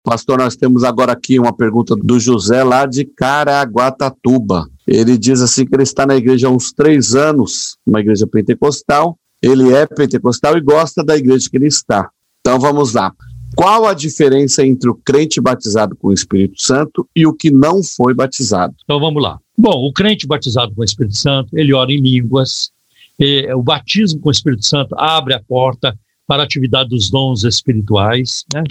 Pastor, 0.07 0.37
nós 0.37 0.55
temos 0.55 0.85
agora 0.85 1.11
aqui 1.11 1.37
uma 1.37 1.51
pergunta 1.51 1.93
do 1.93 2.17
José 2.17 2.63
lá 2.63 2.85
de 2.85 3.03
Caraguatatuba. 3.03 4.65
Ele 4.87 5.17
diz 5.17 5.41
assim 5.41 5.65
que 5.65 5.75
ele 5.75 5.83
está 5.83 6.05
na 6.05 6.15
igreja 6.15 6.47
há 6.47 6.49
uns 6.49 6.71
três 6.71 7.13
anos, 7.13 7.75
uma 7.85 7.99
igreja 7.99 8.25
pentecostal. 8.25 9.19
Ele 9.41 9.73
é 9.73 9.85
pentecostal 9.85 10.57
e 10.57 10.61
gosta 10.61 11.03
da 11.03 11.17
igreja 11.17 11.49
que 11.49 11.57
ele 11.57 11.67
está. 11.67 12.09
Então 12.39 12.57
vamos 12.57 12.93
lá. 12.93 13.11
Qual 13.53 13.85
a 13.85 13.93
diferença 13.93 14.65
entre 14.65 14.89
o 14.89 14.95
crente 14.95 15.41
batizado 15.41 15.93
com 15.93 16.07
o 16.07 16.13
Espírito 16.13 16.61
Santo 16.61 17.05
e 17.13 17.27
o 17.27 17.33
que 17.33 17.51
não 17.51 17.83
foi 17.83 18.13
batizado? 18.13 18.73
Então 18.85 19.01
vamos 19.01 19.21
lá. 19.21 19.37
Bom, 19.57 19.89
o 19.89 19.91
crente 19.91 20.25
batizado 20.25 20.73
com 20.73 20.83
o 20.83 20.85
Espírito 20.85 21.17
Santo, 21.17 21.49
ele 21.51 21.73
ora 21.73 21.91
em 21.91 21.99
línguas. 21.99 22.71
Eh, 23.19 23.53
o 23.53 23.61
batismo 23.61 24.21
com 24.21 24.29
o 24.29 24.31
Espírito 24.31 24.65
Santo 24.65 24.95
abre 24.97 25.33
a 25.33 25.43
porta 25.43 25.99
para 26.25 26.43
a 26.43 26.45
atividade 26.45 26.91
dos 26.91 27.09
dons 27.09 27.43
espirituais. 27.43 28.45
Né? 28.53 28.63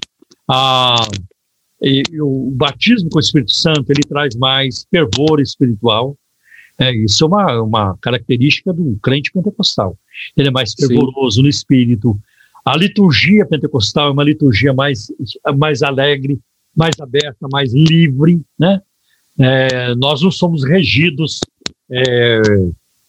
Ah, 0.49 1.07
e, 1.83 2.03
o 2.21 2.51
batismo 2.53 3.11
com 3.11 3.19
o 3.19 3.21
Espírito 3.21 3.53
Santo 3.53 3.91
ele 3.91 4.03
traz 4.03 4.35
mais 4.37 4.87
fervor 4.91 5.41
espiritual. 5.41 6.17
É, 6.79 6.95
isso 6.95 7.25
é 7.25 7.27
uma, 7.27 7.63
uma 7.63 7.99
característica 7.99 8.73
do 8.73 8.99
crente 9.03 9.33
pentecostal. 9.33 9.97
Ele 10.37 10.49
é 10.49 10.51
mais 10.51 10.73
Sim. 10.73 10.87
fervoroso 10.87 11.43
no 11.43 11.49
espírito. 11.49 12.19
A 12.65 12.77
liturgia 12.77 13.47
pentecostal 13.47 14.09
é 14.09 14.13
uma 14.13 14.25
liturgia 14.25 14.75
mais, 14.75 15.07
mais 15.57 15.83
alegre, 15.83 16.39
mais 16.77 16.99
aberta, 17.01 17.47
mais 17.51 17.73
livre, 17.73 18.43
né? 18.59 18.81
É, 19.39 19.95
nós 19.95 20.23
não 20.23 20.31
somos 20.31 20.65
regidos 20.65 21.41
é, 21.91 22.41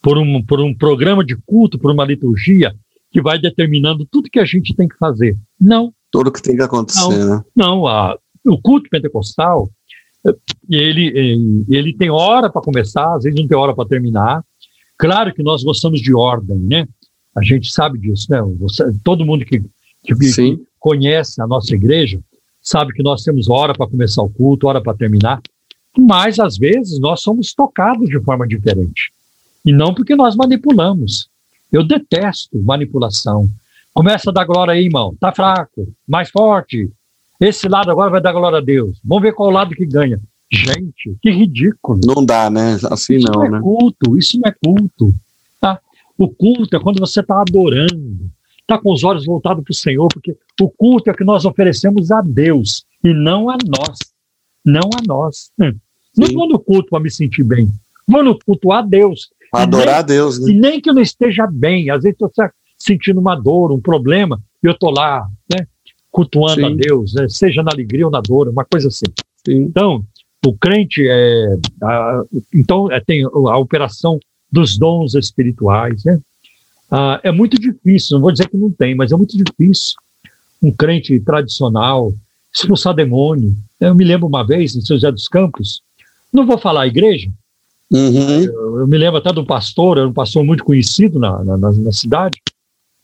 por, 0.02 0.18
um, 0.18 0.44
por 0.44 0.60
um 0.60 0.74
programa 0.74 1.24
de 1.24 1.36
culto, 1.36 1.80
por 1.80 1.92
uma 1.92 2.06
liturgia 2.06 2.76
que 3.12 3.22
vai 3.22 3.40
determinando 3.40 4.06
tudo 4.06 4.30
que 4.30 4.40
a 4.40 4.46
gente 4.46 4.76
tem 4.76 4.88
que 4.88 4.98
fazer. 4.98 5.36
Não, 5.60 5.94
Tudo 6.12 6.32
que 6.32 6.42
tem 6.42 6.56
que 6.56 6.62
acontecer, 6.62 7.02
né? 7.26 7.44
não. 7.56 7.86
A, 7.88 8.18
o 8.46 8.60
culto 8.62 8.90
pentecostal, 8.90 9.70
eh, 10.26 10.36
ele, 10.70 11.08
eh, 11.10 11.76
ele 11.76 11.94
tem 11.94 12.10
hora 12.10 12.50
para 12.50 12.62
começar, 12.62 13.16
às 13.16 13.24
vezes 13.24 13.40
não 13.40 13.48
tem 13.48 13.58
hora 13.58 13.76
para 13.76 13.88
terminar. 13.88 14.44
Claro 14.98 15.34
que 15.34 15.44
nós 15.44 15.64
gostamos 15.64 16.00
de 16.02 16.14
ordem, 16.14 16.58
né? 16.58 16.88
A 17.36 17.44
gente 17.44 17.72
sabe 17.72 18.00
disso, 18.00 18.28
né? 18.30 18.42
Você- 18.60 18.92
todo 19.04 19.26
mundo 19.26 19.46
que, 19.46 19.60
que, 20.04 20.16
que 20.56 20.64
conhece 20.80 21.42
a 21.42 21.46
nossa 21.48 21.76
igreja 21.76 22.20
sabe 22.62 22.94
que 22.94 23.04
nós 23.04 23.24
temos 23.24 23.50
hora 23.50 23.74
para 23.74 23.88
começar 23.88 24.22
o 24.24 24.30
culto, 24.30 24.68
hora 24.68 24.82
para 24.82 24.98
terminar. 24.98 25.42
Mas, 25.98 26.40
às 26.40 26.58
vezes, 26.58 27.00
nós 27.00 27.22
somos 27.22 27.54
tocados 27.54 28.08
de 28.08 28.20
forma 28.22 28.48
diferente. 28.48 29.12
E 29.66 29.72
não 29.74 29.94
porque 29.94 30.16
nós 30.16 30.36
manipulamos. 30.36 31.28
Eu 31.72 31.84
detesto 31.86 32.58
manipulação. 32.60 33.50
Começa 33.98 34.30
a 34.30 34.34
dar 34.34 34.46
glória 34.46 34.74
aí, 34.76 34.86
irmão. 34.86 35.16
Tá 35.20 35.32
fraco, 35.32 35.92
mais 36.08 36.30
forte. 36.30 36.88
Esse 37.42 37.68
lado 37.68 37.90
agora 37.90 38.12
vai 38.12 38.22
dar 38.22 38.32
glória 38.32 38.60
a 38.60 38.62
Deus. 38.62 39.00
Vamos 39.04 39.24
ver 39.24 39.34
qual 39.34 39.50
lado 39.50 39.74
que 39.74 39.88
ganha. 39.88 40.20
Gente, 40.52 41.18
que 41.20 41.32
ridículo. 41.32 42.00
Não 42.06 42.24
dá, 42.24 42.48
né? 42.48 42.78
Assim 42.92 43.16
Isso 43.16 43.26
não, 43.26 43.40
não 43.40 43.46
é 43.46 43.50
né? 43.50 43.60
culto, 43.60 44.16
isso 44.16 44.40
não 44.40 44.48
é 44.48 44.54
culto. 44.64 45.12
Tá? 45.60 45.80
O 46.16 46.30
culto 46.30 46.76
é 46.76 46.80
quando 46.80 47.00
você 47.00 47.22
está 47.22 47.42
adorando, 47.42 48.30
está 48.62 48.78
com 48.78 48.94
os 48.94 49.04
olhos 49.04 49.26
voltados 49.26 49.64
para 49.64 49.72
o 49.72 49.76
Senhor, 49.76 50.08
porque 50.10 50.38
o 50.62 50.70
culto 50.70 51.10
é 51.10 51.14
que 51.16 51.24
nós 51.24 51.44
oferecemos 51.44 52.12
a 52.12 52.22
Deus 52.22 52.86
e 53.04 53.12
não 53.12 53.50
a 53.50 53.58
nós. 53.66 53.98
Não 54.64 54.92
a 54.96 55.02
nós. 55.08 55.50
Hum. 55.60 55.74
Não 56.16 56.28
vou 56.28 56.48
no 56.48 56.60
culto 56.60 56.92
para 56.92 57.00
me 57.00 57.10
sentir 57.10 57.44
bem. 57.44 57.68
Vou 58.08 58.24
no 58.24 58.38
culto 58.38 58.72
a 58.72 58.84
Deus. 58.84 59.30
E 59.52 59.58
nem- 59.58 59.64
adorar 59.64 59.96
a 59.96 60.02
Deus, 60.04 60.40
né? 60.40 60.52
E 60.52 60.54
nem 60.54 60.80
que 60.80 60.88
eu 60.88 60.94
não 60.94 61.02
esteja 61.02 61.48
bem, 61.52 61.90
às 61.90 62.04
vezes 62.04 62.14
estou 62.14 62.30
sentindo 62.78 63.20
uma 63.20 63.36
dor, 63.36 63.72
um 63.72 63.80
problema, 63.82 64.40
e 64.64 64.68
eu 64.68 64.74
estou 64.74 64.92
lá, 64.92 65.28
né, 65.54 65.66
cultuando 66.12 66.62
Sim. 66.62 66.66
a 66.66 66.76
Deus, 66.76 67.14
né, 67.14 67.28
seja 67.30 67.62
na 67.64 67.72
alegria 67.72 68.06
ou 68.06 68.12
na 68.12 68.22
dor, 68.22 68.48
uma 68.50 68.66
coisa 68.66 68.88
assim. 68.88 69.06
Sim. 69.46 69.64
Então, 69.64 70.04
o 70.46 70.54
crente 70.54 71.06
é, 71.08 71.58
a- 71.84 72.24
então 72.54 72.92
é, 72.92 73.00
tem 73.00 73.24
a 73.24 73.58
operação 73.58 74.20
dos 74.52 74.78
dons 74.78 75.14
espirituais, 75.16 76.04
né? 76.06 76.20
Ah, 76.90 77.20
é 77.22 77.32
muito 77.32 77.60
difícil, 77.60 78.16
não 78.16 78.22
vou 78.22 78.32
dizer 78.32 78.48
que 78.48 78.56
não 78.56 78.72
tem, 78.72 78.96
mas 78.96 79.12
é 79.12 79.16
muito 79.16 79.36
difícil 79.38 79.94
um 80.64 80.72
crente 80.72 81.20
tradicional 81.20 82.14
expulsar 82.54 82.94
demônio. 82.94 83.54
Eu 83.80 83.94
me 83.94 84.06
lembro 84.06 84.26
uma 84.28 84.46
vez 84.46 84.74
em 84.76 84.82
São 84.82 84.96
José 84.96 85.12
dos 85.12 85.28
Campos, 85.28 85.82
não 86.32 86.46
vou 86.46 86.58
falar 86.58 86.84
a 86.84 86.88
igreja, 86.88 87.30
Uhum. 87.92 88.42
eu, 88.44 88.80
eu 88.80 88.88
me 88.88 88.98
lembro 88.98 89.18
até 89.18 89.32
do 89.32 89.46
pastor, 89.46 89.98
era 89.98 90.08
um 90.08 90.12
pastor 90.14 90.44
muito 90.44 90.64
conhecido 90.64 91.18
na, 91.20 91.42
na, 91.44 91.58
na- 91.58 91.72
na 91.72 91.92
cidade. 91.94 92.42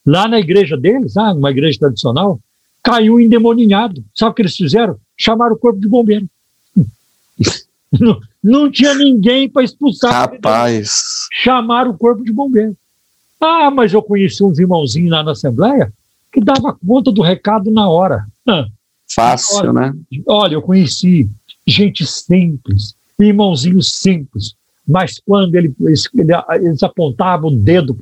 Lá 0.05 0.27
na 0.27 0.39
igreja 0.39 0.75
deles, 0.77 1.15
ah, 1.17 1.33
uma 1.33 1.51
igreja 1.51 1.79
tradicional, 1.79 2.39
caiu 2.83 3.19
endemoninhado. 3.19 4.03
Sabe 4.13 4.31
o 4.31 4.33
que 4.35 4.41
eles 4.41 4.55
fizeram? 4.55 4.97
Chamaram 5.17 5.53
o 5.55 5.57
corpo 5.59 5.79
de 5.79 5.87
bombeiro. 5.87 6.27
não, 7.99 8.19
não 8.43 8.71
tinha 8.71 8.93
ninguém 8.95 9.49
para 9.49 9.63
expulsar. 9.63 10.11
Rapaz. 10.11 11.27
Chamaram 11.31 11.91
o 11.91 11.97
corpo 11.97 12.23
de 12.23 12.31
bombeiro. 12.31 12.75
Ah, 13.39 13.69
mas 13.71 13.93
eu 13.93 14.01
conheci 14.01 14.43
uns 14.43 14.57
irmãozinhos 14.59 15.11
lá 15.11 15.23
na 15.23 15.31
Assembleia 15.31 15.91
que 16.31 16.41
dava 16.41 16.77
conta 16.85 17.11
do 17.11 17.21
recado 17.21 17.69
na 17.71 17.87
hora. 17.87 18.25
Ah, 18.47 18.65
Fácil, 19.13 19.73
né? 19.73 19.93
Olha, 20.25 20.55
eu 20.55 20.61
conheci 20.61 21.29
gente 21.67 22.05
simples, 22.05 22.95
irmãozinhos 23.19 23.91
simples, 23.91 24.55
mas 24.87 25.21
quando 25.25 25.53
ele- 25.55 25.73
eles, 25.81 26.09
ele- 26.15 26.33
eles 26.67 26.81
apontavam 26.81 27.49
o 27.51 27.55
dedo 27.55 27.93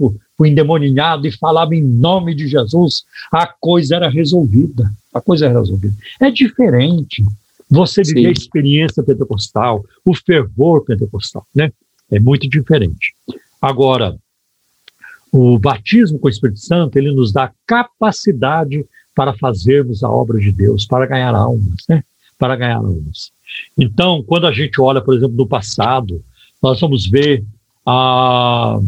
o 0.41 0.45
endemoninhado 0.45 1.27
e 1.27 1.31
falavam 1.31 1.73
em 1.73 1.83
nome 1.83 2.33
de 2.33 2.47
Jesus, 2.47 3.05
a 3.31 3.45
coisa 3.45 3.97
era 3.97 4.09
resolvida. 4.09 4.91
A 5.13 5.21
coisa 5.21 5.45
era 5.45 5.59
resolvida. 5.59 5.93
É 6.19 6.31
diferente 6.31 7.23
você 7.69 8.01
viver 8.01 8.21
Sim. 8.21 8.27
a 8.27 8.31
experiência 8.31 9.03
pentecostal, 9.03 9.85
o 10.03 10.15
fervor 10.15 10.83
pentecostal, 10.83 11.45
né? 11.53 11.71
É 12.09 12.19
muito 12.19 12.49
diferente. 12.49 13.13
Agora, 13.61 14.17
o 15.31 15.59
batismo 15.59 16.17
com 16.17 16.25
o 16.25 16.31
Espírito 16.31 16.59
Santo, 16.59 16.97
ele 16.97 17.11
nos 17.11 17.31
dá 17.31 17.51
capacidade 17.67 18.83
para 19.13 19.37
fazermos 19.37 20.03
a 20.03 20.09
obra 20.09 20.39
de 20.39 20.51
Deus, 20.51 20.87
para 20.87 21.05
ganhar 21.05 21.35
almas, 21.35 21.83
né? 21.87 22.03
Para 22.39 22.55
ganhar 22.55 22.77
almas. 22.77 23.31
Então, 23.77 24.23
quando 24.23 24.47
a 24.47 24.51
gente 24.51 24.81
olha, 24.81 25.01
por 25.01 25.15
exemplo, 25.15 25.37
no 25.37 25.45
passado, 25.45 26.23
nós 26.61 26.81
vamos 26.81 27.07
ver 27.07 27.45
a 27.85 28.79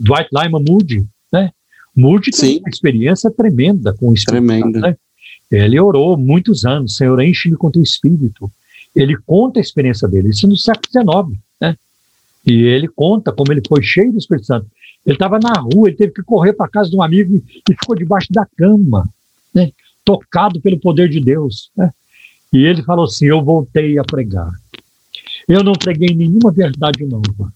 Dwight 0.00 0.28
Lyman 0.32 0.64
Moody, 0.66 1.06
né? 1.32 1.50
Moody 1.94 2.30
tem 2.30 2.58
uma 2.58 2.68
experiência 2.68 3.30
tremenda 3.30 3.92
com 3.92 4.08
o 4.08 4.14
Espírito 4.14 4.46
Tremenda. 4.46 4.80
Santo, 4.80 4.80
né? 4.80 4.96
Ele 5.50 5.78
orou 5.80 6.16
muitos 6.16 6.64
anos, 6.64 6.96
Senhor, 6.96 7.20
enche-me 7.20 7.56
com 7.56 7.70
teu 7.70 7.82
Espírito. 7.82 8.50
Ele 8.94 9.16
conta 9.16 9.60
a 9.60 9.62
experiência 9.62 10.08
dele, 10.08 10.30
isso 10.30 10.46
no 10.48 10.56
século 10.56 11.32
XIX, 11.32 11.40
né? 11.60 11.76
E 12.46 12.62
ele 12.62 12.88
conta 12.88 13.32
como 13.32 13.52
ele 13.52 13.60
foi 13.66 13.82
cheio 13.82 14.12
do 14.12 14.18
Espírito 14.18 14.46
Santo. 14.46 14.66
Ele 15.04 15.16
estava 15.16 15.38
na 15.38 15.52
rua, 15.52 15.88
ele 15.88 15.96
teve 15.96 16.12
que 16.12 16.22
correr 16.22 16.52
para 16.52 16.68
casa 16.68 16.90
de 16.90 16.96
um 16.96 17.02
amigo 17.02 17.34
e, 17.34 17.62
e 17.70 17.74
ficou 17.74 17.96
debaixo 17.96 18.32
da 18.32 18.46
cama, 18.56 19.08
né? 19.54 19.70
tocado 20.04 20.60
pelo 20.60 20.78
poder 20.78 21.08
de 21.08 21.20
Deus. 21.20 21.70
Né? 21.76 21.92
E 22.52 22.64
ele 22.64 22.82
falou 22.82 23.04
assim: 23.04 23.26
Eu 23.26 23.42
voltei 23.42 23.98
a 23.98 24.04
pregar. 24.04 24.50
Eu 25.48 25.64
não 25.64 25.72
preguei 25.72 26.14
nenhuma 26.14 26.52
verdade 26.52 27.04
nova, 27.04 27.52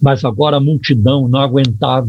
mas 0.00 0.24
agora 0.24 0.56
a 0.56 0.60
multidão 0.60 1.26
não 1.28 1.40
aguentava 1.40 2.08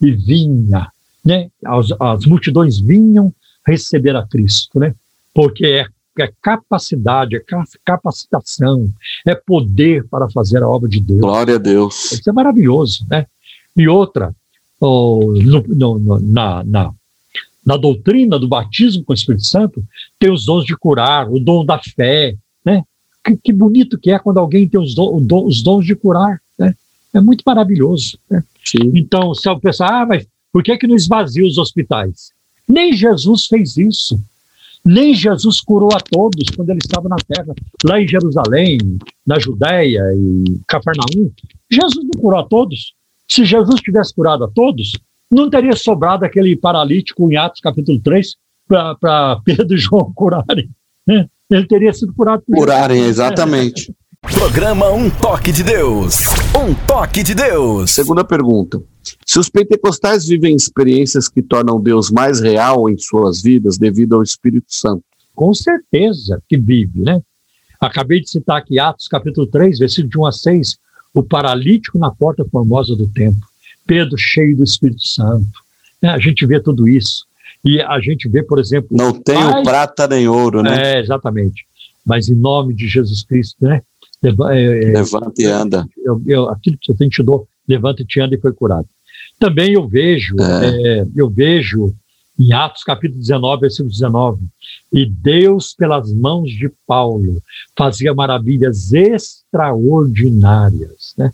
e 0.00 0.10
vinha, 0.12 0.88
né? 1.24 1.48
As, 1.64 1.88
as 2.00 2.24
multidões 2.26 2.78
vinham 2.78 3.32
receber 3.66 4.16
a 4.16 4.26
Cristo, 4.26 4.78
né? 4.78 4.94
Porque 5.34 5.66
é, 5.66 5.86
é 6.22 6.32
capacidade, 6.40 7.36
é 7.36 7.40
ca- 7.40 7.64
capacitação, 7.84 8.90
é 9.26 9.34
poder 9.34 10.06
para 10.08 10.28
fazer 10.30 10.62
a 10.62 10.68
obra 10.68 10.88
de 10.88 11.00
Deus. 11.00 11.20
Glória 11.20 11.56
a 11.56 11.58
Deus. 11.58 12.12
Isso 12.12 12.28
é 12.28 12.32
maravilhoso, 12.32 13.04
né? 13.10 13.26
E 13.76 13.88
outra, 13.88 14.34
oh, 14.80 15.32
no- 15.34 15.64
no- 15.66 15.98
no- 15.98 16.20
na, 16.20 16.62
na, 16.64 16.92
na 17.66 17.76
doutrina 17.76 18.38
do 18.38 18.46
batismo 18.48 19.02
com 19.04 19.12
o 19.12 19.16
Espírito 19.16 19.44
Santo, 19.44 19.82
tem 20.18 20.30
os 20.30 20.44
dons 20.46 20.64
de 20.64 20.76
curar, 20.76 21.28
o 21.30 21.40
dom 21.40 21.64
da 21.64 21.78
fé, 21.78 22.36
né? 22.64 22.82
Que, 23.24 23.36
que 23.36 23.52
bonito 23.52 23.98
que 23.98 24.10
é 24.10 24.18
quando 24.18 24.38
alguém 24.38 24.68
tem 24.68 24.78
os, 24.80 24.94
dom- 24.94 25.16
o 25.16 25.20
dom- 25.20 25.44
os 25.46 25.62
dons 25.62 25.84
de 25.84 25.94
curar? 25.96 26.40
É 27.14 27.20
muito 27.20 27.42
maravilhoso, 27.46 28.18
né? 28.30 28.42
Então, 28.94 29.34
se 29.34 29.48
eu 29.48 29.58
pensar, 29.58 30.02
ah, 30.02 30.06
mas 30.06 30.26
por 30.52 30.62
que, 30.62 30.76
que 30.76 30.86
não 30.86 30.96
esvazia 30.96 31.46
os 31.46 31.58
hospitais? 31.58 32.30
Nem 32.68 32.92
Jesus 32.92 33.46
fez 33.46 33.76
isso. 33.76 34.18
Nem 34.84 35.14
Jesus 35.14 35.60
curou 35.60 35.90
a 35.94 36.00
todos 36.00 36.50
quando 36.50 36.70
ele 36.70 36.80
estava 36.84 37.08
na 37.08 37.16
terra, 37.16 37.54
lá 37.84 38.00
em 38.00 38.06
Jerusalém, 38.06 38.78
na 39.26 39.38
Judéia 39.38 40.02
e 40.14 40.60
Cafarnaum. 40.68 41.30
Jesus 41.70 42.04
não 42.04 42.20
curou 42.20 42.38
a 42.38 42.44
todos. 42.44 42.92
Se 43.26 43.44
Jesus 43.46 43.80
tivesse 43.80 44.14
curado 44.14 44.44
a 44.44 44.48
todos, 44.48 44.92
não 45.30 45.48
teria 45.48 45.74
sobrado 45.74 46.24
aquele 46.24 46.54
paralítico 46.54 47.30
em 47.32 47.36
Atos 47.36 47.60
capítulo 47.60 47.98
3 48.00 48.34
para 48.68 49.40
Pedro 49.44 49.74
e 49.74 49.78
João 49.78 50.12
curarem. 50.12 50.68
né? 51.06 51.28
Ele 51.50 51.66
teria 51.66 51.92
sido 51.92 52.12
curado 52.12 52.42
por 52.46 52.56
Curarem, 52.56 53.04
exatamente. 53.04 53.94
Programa 54.32 54.90
Um 54.90 55.10
Toque 55.10 55.52
de 55.52 55.62
Deus. 55.62 56.20
Um 56.56 56.74
Toque 56.86 57.22
de 57.22 57.34
Deus. 57.34 57.90
Segunda 57.90 58.24
pergunta. 58.24 58.80
Se 59.26 59.38
os 59.38 59.48
pentecostais 59.48 60.26
vivem 60.26 60.54
experiências 60.56 61.28
que 61.28 61.42
tornam 61.42 61.80
Deus 61.80 62.10
mais 62.10 62.40
real 62.40 62.88
em 62.88 62.96
suas 62.96 63.42
vidas 63.42 63.76
devido 63.76 64.14
ao 64.14 64.22
Espírito 64.22 64.66
Santo, 64.68 65.02
com 65.34 65.52
certeza 65.52 66.42
que 66.48 66.56
vive, 66.56 67.00
né? 67.00 67.20
Acabei 67.80 68.20
de 68.20 68.30
citar 68.30 68.58
aqui 68.58 68.78
Atos 68.78 69.08
capítulo 69.08 69.46
3, 69.46 69.78
versículo 69.78 70.08
de 70.08 70.18
1 70.18 70.26
a 70.26 70.32
6, 70.32 70.78
o 71.12 71.22
paralítico 71.22 71.98
na 71.98 72.10
porta 72.10 72.44
formosa 72.50 72.96
do 72.96 73.06
templo, 73.08 73.42
Pedro 73.86 74.16
cheio 74.16 74.56
do 74.56 74.64
Espírito 74.64 75.06
Santo. 75.06 75.46
né? 76.00 76.10
A 76.10 76.18
gente 76.18 76.46
vê 76.46 76.60
tudo 76.60 76.88
isso. 76.88 77.26
E 77.64 77.80
a 77.80 77.98
gente 78.00 78.28
vê, 78.28 78.42
por 78.42 78.58
exemplo, 78.58 78.88
não 78.90 79.12
tenho 79.12 79.62
prata 79.62 80.06
nem 80.06 80.28
ouro, 80.28 80.62
né? 80.62 80.96
é, 80.96 81.00
exatamente, 81.00 81.64
mas 82.04 82.28
em 82.28 82.34
nome 82.34 82.74
de 82.74 82.86
Jesus 82.86 83.22
Cristo, 83.22 83.56
né? 83.60 83.82
Leva- 84.24 84.56
é, 84.56 84.84
é, 84.84 84.92
Levanta 84.92 85.42
e 85.42 85.46
anda. 85.46 85.86
eu, 85.98 86.20
eu, 86.26 86.48
aquilo 86.48 86.78
que 86.80 86.90
eu 86.90 86.96
te 87.10 87.22
dou, 87.22 87.46
levanta 87.68 88.02
e 88.02 88.06
te 88.06 88.20
anda 88.20 88.34
e 88.34 88.40
foi 88.40 88.52
curado. 88.52 88.86
Também 89.38 89.72
eu 89.74 89.86
vejo, 89.86 90.34
é, 90.40 91.06
eu 91.14 91.28
vejo 91.28 91.94
em 92.38 92.52
Atos 92.52 92.82
capítulo 92.82 93.20
19, 93.20 93.60
versículo 93.60 93.90
19, 93.90 94.40
e 94.92 95.06
Deus 95.06 95.74
pelas 95.74 96.12
mãos 96.12 96.50
de 96.50 96.70
Paulo 96.86 97.40
fazia 97.76 98.12
maravilhas 98.14 98.92
extraordinárias, 98.92 101.14
né? 101.16 101.32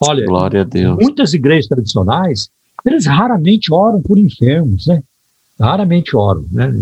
Olha, 0.00 0.26
Glória 0.26 0.62
a 0.62 0.64
Deus. 0.64 0.98
muitas 1.00 1.32
igrejas 1.32 1.68
tradicionais, 1.68 2.50
eles 2.84 3.06
raramente 3.06 3.72
oram 3.72 4.02
por 4.02 4.18
enfermos, 4.18 4.86
né? 4.86 5.02
Raramente 5.60 6.16
oram, 6.16 6.44
né? 6.50 6.72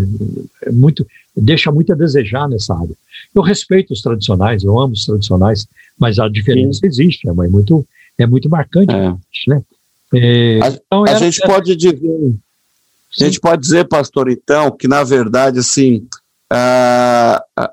É 0.63 0.71
muito, 0.71 1.07
deixa 1.37 1.71
muito 1.71 1.93
a 1.93 1.97
desejar 1.97 2.49
nessa 2.49 2.75
área. 2.75 2.95
Eu 3.35 3.43
respeito 3.43 3.93
os 3.93 4.03
tradicionais, 4.03 4.63
eu 4.65 4.79
amo 4.79 4.93
os 4.95 5.05
tradicionais, 5.05 5.67
mas 5.99 6.19
a 6.19 6.29
diferença 6.29 6.87
existe, 6.87 7.29
é 7.29 7.33
muito, 7.33 7.87
é 8.19 8.27
muito 8.27 8.49
marcante, 8.49 8.93
É. 8.95 9.15
né? 9.49 9.63
É, 10.15 10.61
A- 10.63 10.69
então, 10.69 11.05
A 11.05 11.11
era- 11.11 11.19
gente 11.19 11.41
pode 11.43 11.77
dizer, 11.77 11.99
a 13.21 13.25
gente 13.25 13.39
pode 13.41 13.63
dizer, 13.63 13.87
pastor, 13.89 14.29
então, 14.31 14.71
que 14.71 14.89
na 14.89 15.05
verdade, 15.05 15.59
assim, 15.61 16.07
ah, 16.51 17.43
ah, 17.57 17.71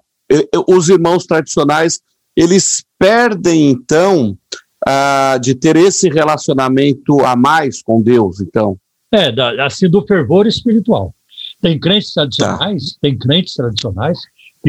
os 0.67 0.89
irmãos 0.89 1.25
tradicionais, 1.25 1.99
eles 2.35 2.83
perdem, 2.99 3.71
então, 3.71 4.37
ah, 4.85 5.39
de 5.41 5.55
ter 5.55 5.75
esse 5.75 6.09
relacionamento 6.09 7.19
a 7.25 7.35
mais 7.35 7.81
com 7.81 8.01
Deus, 8.01 8.39
então. 8.41 8.77
É, 9.11 9.31
da- 9.31 9.65
assim, 9.65 9.89
do 9.89 10.05
fervor 10.05 10.45
espiritual. 10.45 11.13
Tem 11.61 11.79
crentes 11.79 12.13
tradicionais, 12.13 12.91
Tá. 12.93 12.97
tem 13.01 13.17
crentes 13.17 13.55
tradicionais 13.55 14.19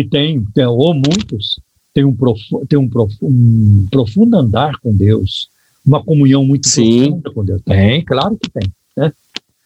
que 0.02 0.08
tem, 0.08 0.44
tem 0.54 0.64
ou 0.66 0.94
muitos, 0.94 1.58
tem 1.92 2.04
um, 2.04 2.14
profu- 2.14 2.64
tem 2.68 2.78
um, 2.78 2.88
profu- 2.88 3.16
um 3.26 3.86
profundo 3.90 4.36
andar 4.36 4.78
com 4.80 4.94
Deus, 4.94 5.48
uma 5.84 6.02
comunhão 6.02 6.44
muito 6.44 6.68
Sim. 6.68 7.20
profunda 7.20 7.30
com 7.32 7.44
Deus. 7.44 7.62
Tem, 7.62 8.04
claro 8.04 8.38
que 8.40 8.48
tem. 8.50 8.72
né? 8.96 9.12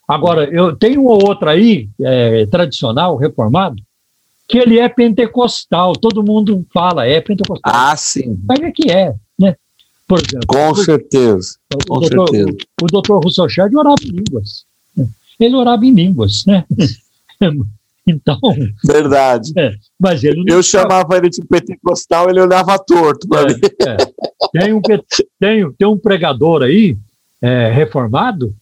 Agora, 0.08 0.44
eu 0.44 0.74
tenho 0.74 1.02
um 1.02 1.06
ou 1.06 1.26
outro 1.28 1.48
aí, 1.50 1.88
é, 2.00 2.46
tradicional, 2.46 3.16
reformado, 3.16 3.76
que 4.48 4.56
ele 4.58 4.78
é 4.78 4.88
pentecostal, 4.88 5.92
todo 5.94 6.22
mundo 6.22 6.64
fala, 6.72 7.06
é 7.06 7.20
pentecostal. 7.20 7.72
Ah, 7.74 7.96
sim, 7.96 8.38
Mas 8.48 8.60
é 8.60 8.70
que 8.72 8.90
é, 8.90 9.14
né? 9.38 9.54
Por 10.08 10.18
exemplo, 10.18 10.46
com 10.46 10.74
certeza. 10.74 11.56
o 11.74 11.78
com 11.86 12.00
doutor, 12.00 12.28
certeza. 12.30 12.56
o 12.82 12.86
doutor 12.86 13.22
Rousseau 13.22 13.48
Shedd 13.48 13.74
orava 13.74 13.96
em 14.04 14.10
línguas. 14.10 14.64
né? 14.96 15.06
ele 15.40 15.54
orava 15.56 15.84
em 15.86 15.92
línguas, 15.94 16.44
né? 16.46 16.64
Então, 18.08 18.36
Verdade. 18.84 19.52
é, 19.56 19.74
mas 20.00 20.24
ele 20.24 20.42
Eu 20.48 20.60
chamava 20.62 21.16
ele 21.16 21.28
de 21.30 21.40
pentecostal, 21.46 22.28
ele 22.28 22.40
olhava 22.40 22.76
torto 22.78 23.28
para 23.28 23.46
mim. 23.46 23.60
É, 23.86 23.90
é. 23.92 23.96
Tem, 24.60 24.72
um, 24.72 24.80
tem, 25.38 25.72
tem 25.78 25.86
um 25.88 25.96
pregador 25.96 26.62
aí, 26.62 26.96
é, 27.40 27.70
reformado, 27.70 28.52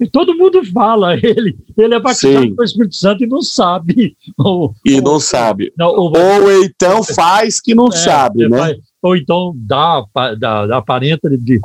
e 0.00 0.06
todo 0.06 0.34
mundo 0.36 0.64
fala, 0.72 1.12
ele, 1.22 1.56
ele 1.76 1.94
é 1.94 2.00
batizado 2.00 2.54
com 2.56 2.62
o 2.62 2.64
Espírito 2.64 2.94
Santo 2.96 3.22
e 3.22 3.26
não 3.26 3.42
sabe. 3.42 4.16
Ou, 4.38 4.74
E 4.84 4.98
não 5.00 5.20
sabe. 5.20 5.72
não, 5.76 5.88
ou- 5.88 6.12
Ou 6.16 6.64
então 6.64 7.02
faz 7.02 7.60
que 7.60 7.74
não 7.74 7.88
é, 7.88 7.96
sabe, 7.96 8.44
é, 8.44 8.48
né? 8.48 8.58
vai- 8.58 8.76
ou 9.02 9.14
então 9.16 9.52
dá, 9.56 10.02
dá, 10.38 10.66
dá 10.66 10.76
aparenta 10.78 11.28
de. 11.30 11.36
de- 11.36 11.60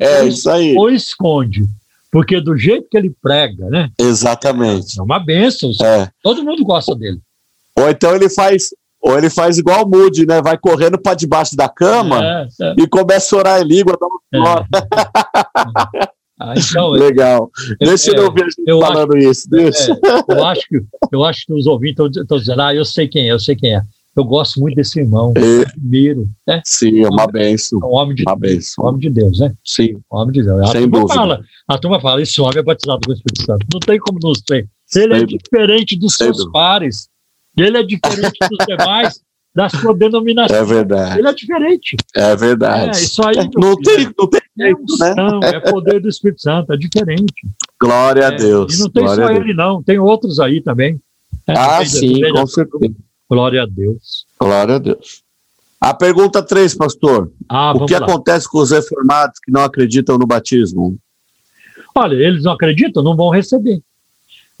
É, 0.00 0.18
é 0.18 0.20
ou, 0.22 0.26
isso 0.28 0.50
aí. 0.50 0.74
ou 0.76 0.90
esconde. 0.90 1.64
Porque 2.12 2.38
do 2.42 2.54
jeito 2.54 2.88
que 2.90 2.96
ele 2.98 3.10
prega, 3.22 3.70
né? 3.70 3.88
Exatamente. 3.98 5.00
É 5.00 5.02
uma 5.02 5.18
benção. 5.18 5.70
É. 5.82 6.10
Todo 6.22 6.44
mundo 6.44 6.62
gosta 6.62 6.94
dele. 6.94 7.18
Ou 7.74 7.88
então 7.88 8.14
ele 8.14 8.28
faz, 8.28 8.68
ou 9.00 9.16
ele 9.16 9.30
faz 9.30 9.56
igual 9.56 9.86
o 9.86 9.88
Moody, 9.88 10.26
né? 10.26 10.42
Vai 10.42 10.58
correndo 10.58 10.98
para 11.00 11.14
debaixo 11.14 11.56
da 11.56 11.70
cama 11.70 12.22
É, 12.22 12.46
é, 12.60 12.74
e 12.78 12.86
começa 12.86 13.34
a 13.34 13.38
orar 13.38 13.62
em 13.62 13.64
língua. 13.64 13.96
dá 13.98 14.06
um 14.06 14.46
é. 14.46 16.12
Ah, 16.42 16.54
então, 16.56 16.90
Legal. 16.92 17.50
Deixa 17.78 18.10
é, 18.10 18.18
eu 18.18 18.24
ouvir 18.24 18.42
a 18.42 18.44
gente 18.46 18.62
eu 18.66 18.80
falando 18.80 19.16
isso. 19.16 19.48
Deixa. 19.48 19.92
É, 19.92 20.34
eu, 20.34 20.44
acho 20.44 20.68
que, 20.68 20.80
eu 21.12 21.24
acho 21.24 21.46
que 21.46 21.52
os 21.52 21.66
ouvintes 21.66 22.16
estão 22.16 22.38
dizendo, 22.38 22.62
ah, 22.62 22.74
eu 22.74 22.84
sei 22.84 23.06
quem 23.06 23.28
é, 23.28 23.32
eu 23.32 23.38
sei 23.38 23.54
quem 23.54 23.76
é. 23.76 23.82
Eu 24.14 24.24
gosto 24.24 24.60
muito 24.60 24.74
desse 24.74 25.00
irmão, 25.00 25.32
É. 25.36 25.64
primeiro, 25.70 26.28
né? 26.46 26.60
Sim, 26.66 27.02
é 27.02 27.08
uma 27.08 27.26
benção. 27.26 27.80
É 27.82 27.86
um 27.86 27.94
homem 27.94 28.14
de 28.14 28.22
Uma 28.26 28.36
benção. 28.36 28.84
um 28.84 28.88
homem 28.88 29.00
de 29.00 29.10
Deus, 29.10 29.38
né? 29.40 29.54
Sim, 29.64 29.94
Um 30.12 30.16
homem 30.18 30.32
de 30.32 30.42
Deus. 30.42 30.60
A 30.60 30.66
Sem 30.66 30.82
turma 30.82 31.00
dúvida. 31.00 31.14
fala, 31.14 31.40
a 31.68 31.78
turma 31.78 32.00
fala, 32.00 32.20
esse 32.22 32.40
homem 32.40 32.58
é 32.58 32.62
batizado 32.62 33.00
com 33.04 33.10
o 33.10 33.14
Espírito 33.14 33.42
Santo. 33.46 33.66
Não 33.72 33.80
tem 33.80 33.98
como 33.98 34.18
não 34.22 34.32
ser. 34.34 34.68
Ele 34.94 35.14
é 35.14 35.18
Sem- 35.18 35.26
diferente 35.26 35.98
dos 35.98 36.14
sem 36.14 36.26
seus 36.26 36.36
dúvida. 36.38 36.52
pares. 36.52 37.08
Ele 37.56 37.78
é 37.78 37.82
diferente 37.82 38.38
dos 38.50 38.58
demais, 38.66 39.20
da 39.54 39.68
sua 39.70 39.94
denominação. 39.94 40.56
é 40.56 40.64
verdade. 40.64 41.18
Ele 41.18 41.28
é 41.28 41.32
diferente. 41.34 41.96
É 42.14 42.20
É, 42.32 42.36
verdade. 42.36 42.98
isso 42.98 43.26
aí 43.26 43.36
Não 43.56 43.76
tem, 43.76 44.04
não 44.18 44.28
tem 44.28 44.40
é 44.60 44.64
jeito, 44.66 44.96
né? 44.98 45.10
unção, 45.12 45.40
é 45.42 45.60
poder 45.60 46.00
do 46.00 46.08
Espírito 46.10 46.42
Santo, 46.42 46.70
é 46.72 46.76
diferente. 46.76 47.32
Glória 47.80 48.28
a 48.28 48.32
É, 48.32 48.36
Deus. 48.36 48.74
E 48.74 48.80
não 48.80 48.90
tem 48.90 49.02
Glória 49.04 49.26
só 49.26 49.32
a 49.32 49.36
ele, 49.36 49.54
não, 49.54 49.82
tem 49.82 49.98
outros 49.98 50.38
aí 50.38 50.60
também. 50.60 51.00
É, 51.48 51.54
Ah, 51.56 51.84
sim, 51.84 52.20
com 52.30 52.46
certeza. 52.46 52.94
Glória 53.32 53.62
a 53.62 53.66
Deus. 53.66 54.26
Glória 54.38 54.74
a 54.74 54.78
Deus. 54.78 55.22
A 55.80 55.94
pergunta 55.94 56.42
3, 56.42 56.74
pastor. 56.74 57.32
Ah, 57.48 57.72
o 57.72 57.86
que 57.86 57.94
lá. 57.94 58.00
acontece 58.00 58.46
com 58.46 58.58
os 58.58 58.70
reformados 58.70 59.40
que 59.42 59.50
não 59.50 59.62
acreditam 59.62 60.18
no 60.18 60.26
batismo? 60.26 60.98
Olha, 61.94 62.14
eles 62.14 62.44
não 62.44 62.52
acreditam, 62.52 63.02
não 63.02 63.16
vão 63.16 63.30
receber. 63.30 63.80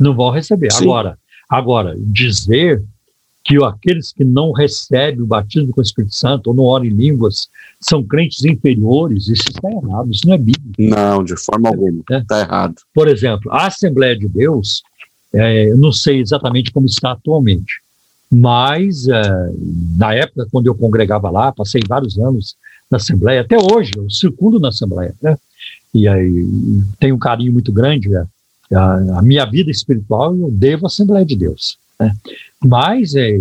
Não 0.00 0.14
vão 0.14 0.30
receber. 0.30 0.72
Sim. 0.72 0.84
Agora, 0.84 1.18
agora, 1.50 1.94
dizer 1.98 2.82
que 3.44 3.62
aqueles 3.62 4.10
que 4.10 4.24
não 4.24 4.52
recebem 4.52 5.20
o 5.20 5.26
batismo 5.26 5.70
com 5.70 5.80
o 5.80 5.84
Espírito 5.84 6.14
Santo 6.14 6.46
ou 6.46 6.54
não 6.54 6.64
oram 6.64 6.86
em 6.86 6.96
línguas 6.96 7.48
são 7.78 8.02
crentes 8.02 8.42
inferiores, 8.42 9.28
isso 9.28 9.50
está 9.50 9.68
errado, 9.70 10.10
isso 10.10 10.26
não 10.26 10.32
é 10.32 10.38
bíblico. 10.38 10.94
Não, 10.94 11.22
de 11.22 11.36
forma 11.36 11.68
alguma. 11.68 12.02
É. 12.10 12.18
Está 12.20 12.40
errado. 12.40 12.76
Por 12.94 13.06
exemplo, 13.06 13.52
a 13.52 13.66
Assembleia 13.66 14.16
de 14.18 14.28
Deus, 14.28 14.82
é, 15.34 15.70
eu 15.70 15.76
não 15.76 15.92
sei 15.92 16.20
exatamente 16.20 16.72
como 16.72 16.86
está 16.86 17.12
atualmente, 17.12 17.82
mas 18.34 19.06
é, 19.08 19.52
na 19.98 20.14
época, 20.14 20.48
quando 20.50 20.66
eu 20.66 20.74
congregava 20.74 21.28
lá, 21.28 21.52
passei 21.52 21.82
vários 21.86 22.18
anos 22.18 22.56
na 22.90 22.96
Assembleia, 22.96 23.42
até 23.42 23.58
hoje, 23.58 23.92
eu 23.94 24.08
circulo 24.08 24.58
na 24.58 24.68
Assembleia, 24.68 25.14
né? 25.20 25.36
E 25.94 26.08
aí 26.08 26.46
tenho 26.98 27.16
um 27.16 27.18
carinho 27.18 27.52
muito 27.52 27.70
grande, 27.70 28.08
é, 28.16 28.24
a, 28.74 29.20
minha 29.20 29.44
vida 29.44 29.70
espiritual 29.70 30.34
eu 30.34 30.50
devo 30.50 30.86
à 30.86 30.88
Assembleia 30.88 31.26
de 31.26 31.36
Deus. 31.36 31.76
né? 32.00 32.16
Mas 32.64 33.14
é, 33.14 33.38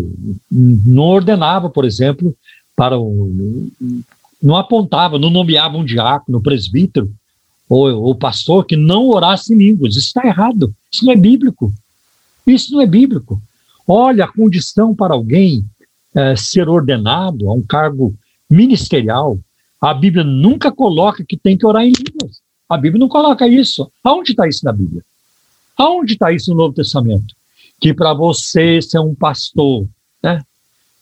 não 0.52 1.04
ordenava, 1.04 1.70
por 1.70 1.86
exemplo, 1.86 2.36
para 2.76 3.00
o. 3.00 3.70
Não 4.44 4.58
apontava, 4.58 5.18
não 5.18 5.30
nomeava 5.30 5.78
um 5.78 5.86
diácono, 5.86 6.42
presbítero, 6.42 7.10
ou 7.70 8.10
o 8.10 8.16
pastor 8.16 8.66
que 8.66 8.76
não 8.76 9.08
orasse 9.08 9.54
em 9.54 9.58
línguas. 9.58 9.96
Isso 9.96 10.08
está 10.08 10.28
errado. 10.28 10.74
Isso 10.92 11.06
não 11.06 11.14
é 11.14 11.16
bíblico. 11.16 11.72
Isso 12.46 12.74
não 12.74 12.82
é 12.82 12.88
bíblico. 12.88 13.42
Olha, 13.94 14.24
a 14.24 14.32
condição 14.32 14.96
para 14.96 15.14
alguém 15.14 15.66
eh, 16.16 16.34
ser 16.38 16.70
ordenado 16.70 17.50
a 17.50 17.54
um 17.54 17.62
cargo 17.62 18.16
ministerial, 18.50 19.38
a 19.82 19.94
Bíblia 19.94 20.24
nunca 20.24 20.72
coloca 20.72 21.26
que 21.26 21.36
tem 21.36 21.58
que 21.58 21.66
orar 21.66 21.84
em 21.84 21.92
línguas. 21.92 22.40
A 22.70 22.78
Bíblia 22.78 23.02
não 23.02 23.10
coloca 23.10 23.46
isso. 23.50 23.92
Aonde 24.02 24.32
está 24.32 24.48
isso 24.48 24.64
na 24.64 24.72
Bíblia? 24.72 25.04
Aonde 25.76 26.14
está 26.14 26.32
isso 26.32 26.52
no 26.52 26.56
Novo 26.56 26.74
Testamento? 26.74 27.36
Que 27.82 27.94
para 27.94 28.14
você 28.14 28.82
ser 28.82 29.00
um 29.00 29.14
pastor, 29.14 29.86
né, 30.24 30.42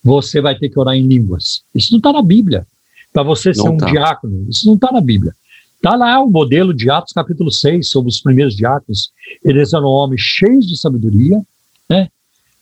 você 0.04 0.42
vai 0.42 0.58
ter 0.58 0.70
que 0.70 0.80
orar 0.80 0.96
em 0.96 1.06
línguas. 1.06 1.62
Isso 1.76 1.92
não 1.92 2.00
está 2.00 2.12
na 2.12 2.24
Bíblia. 2.24 2.66
Para 3.14 3.22
você 3.22 3.54
ser 3.54 3.66
Não 3.66 3.74
um 3.74 3.78
tá. 3.78 3.86
diácono, 3.86 4.48
isso 4.50 4.66
não 4.66 4.74
está 4.74 4.92
na 4.92 5.02
Bíblia. 5.02 5.36
Está 5.76 5.96
lá 5.96 6.20
o 6.20 6.28
modelo 6.28 6.74
de 6.74 6.90
Atos 6.90 7.14
capítulo 7.14 7.52
6, 7.52 7.88
sobre 7.88 8.10
os 8.10 8.20
primeiros 8.20 8.56
diáconos. 8.56 9.12
Eles 9.46 9.74
eram 9.74 9.86
homens 9.86 10.22
cheios 10.22 10.68
de 10.68 10.76
sabedoria, 10.76 11.40
né? 11.88 12.10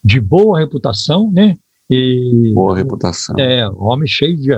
De 0.08 0.20
boa 0.22 0.58
reputação, 0.60 1.30
né? 1.32 1.58
E, 1.90 2.52
Boa 2.54 2.76
reputação. 2.76 3.36
é, 3.38 3.68
homem 3.70 4.08
cheio 4.08 4.38
de, 4.38 4.52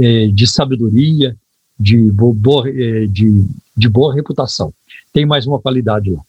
eh, 0.00 0.26
de 0.32 0.46
sabedoria, 0.46 1.36
de, 1.78 1.96
bo- 2.10 2.32
boa, 2.32 2.68
eh, 2.68 3.06
de, 3.08 3.44
de 3.76 3.88
boa 3.88 4.14
reputação. 4.14 4.72
Tem 5.12 5.24
mais 5.26 5.46
uma 5.46 5.58
qualidade 5.60 6.10
lá. 6.10 6.20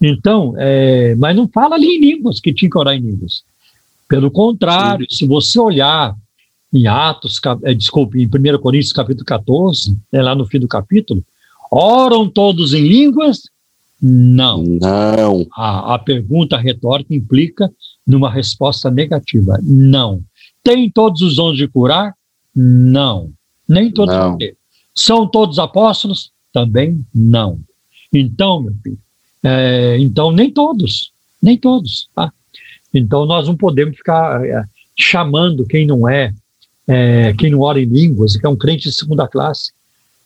Então, 0.00 0.54
eh, 0.58 1.14
mas 1.16 1.34
não 1.36 1.46
fala 1.48 1.74
ali 1.76 1.86
em 1.96 2.00
línguas, 2.00 2.40
que 2.40 2.52
tinha 2.52 2.70
que 2.70 2.78
orar 2.78 2.94
em 2.94 3.00
línguas. 3.00 3.42
Pelo 4.08 4.30
contrário, 4.30 5.06
se 5.10 5.26
você 5.26 5.58
olhar 5.58 6.14
em 6.72 6.86
Atos, 6.86 7.40
eh, 7.64 7.74
desculpe, 7.74 8.20
em 8.22 8.26
1 8.26 8.58
Coríntios 8.58 8.92
capítulo 8.92 9.24
14, 9.24 9.96
né, 10.12 10.22
lá 10.22 10.34
no 10.34 10.46
fim 10.46 10.58
do 10.60 10.68
capítulo, 10.68 11.22
oram 11.70 12.28
todos 12.28 12.72
em 12.74 12.82
línguas? 12.86 13.42
Não. 14.02 14.62
Não. 14.62 15.46
A, 15.56 15.94
a 15.94 15.98
pergunta 15.98 16.58
retórica 16.58 17.14
implica 17.14 17.70
numa 18.06 18.30
resposta 18.30 18.90
negativa. 18.90 19.58
Não. 19.62 20.22
Tem 20.62 20.90
todos 20.90 21.20
os 21.20 21.36
dons 21.36 21.56
de 21.56 21.68
curar? 21.68 22.14
Não. 22.54 23.30
Nem 23.68 23.90
todos 23.90 24.14
Não. 24.14 24.30
vão 24.30 24.38
ter. 24.38 24.56
São 24.94 25.26
todos 25.26 25.58
apóstolos? 25.58 26.30
Também 26.52 27.04
não. 27.12 27.58
Então, 28.12 28.62
meu 28.62 28.74
filho, 28.82 28.98
é, 29.42 29.98
então 29.98 30.30
nem 30.30 30.50
todos, 30.50 31.12
nem 31.42 31.58
todos. 31.58 32.08
Tá? 32.14 32.32
Então 32.92 33.26
nós 33.26 33.48
não 33.48 33.56
podemos 33.56 33.96
ficar 33.96 34.44
é, 34.46 34.64
chamando 34.96 35.66
quem 35.66 35.86
não 35.86 36.08
é, 36.08 36.32
é, 36.86 37.34
quem 37.36 37.50
não 37.50 37.60
ora 37.60 37.80
em 37.80 37.86
línguas, 37.86 38.36
que 38.36 38.46
é 38.46 38.48
um 38.48 38.56
crente 38.56 38.84
de 38.84 38.94
segunda 38.94 39.26
classe. 39.26 39.72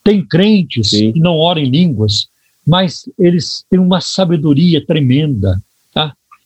Tem 0.04 0.24
crentes 0.24 0.90
Sim. 0.90 1.12
que 1.12 1.20
não 1.20 1.36
oram 1.38 1.62
em 1.62 1.70
línguas, 1.70 2.28
mas 2.66 3.08
eles 3.18 3.64
têm 3.70 3.80
uma 3.80 4.00
sabedoria 4.00 4.84
tremenda? 4.84 5.60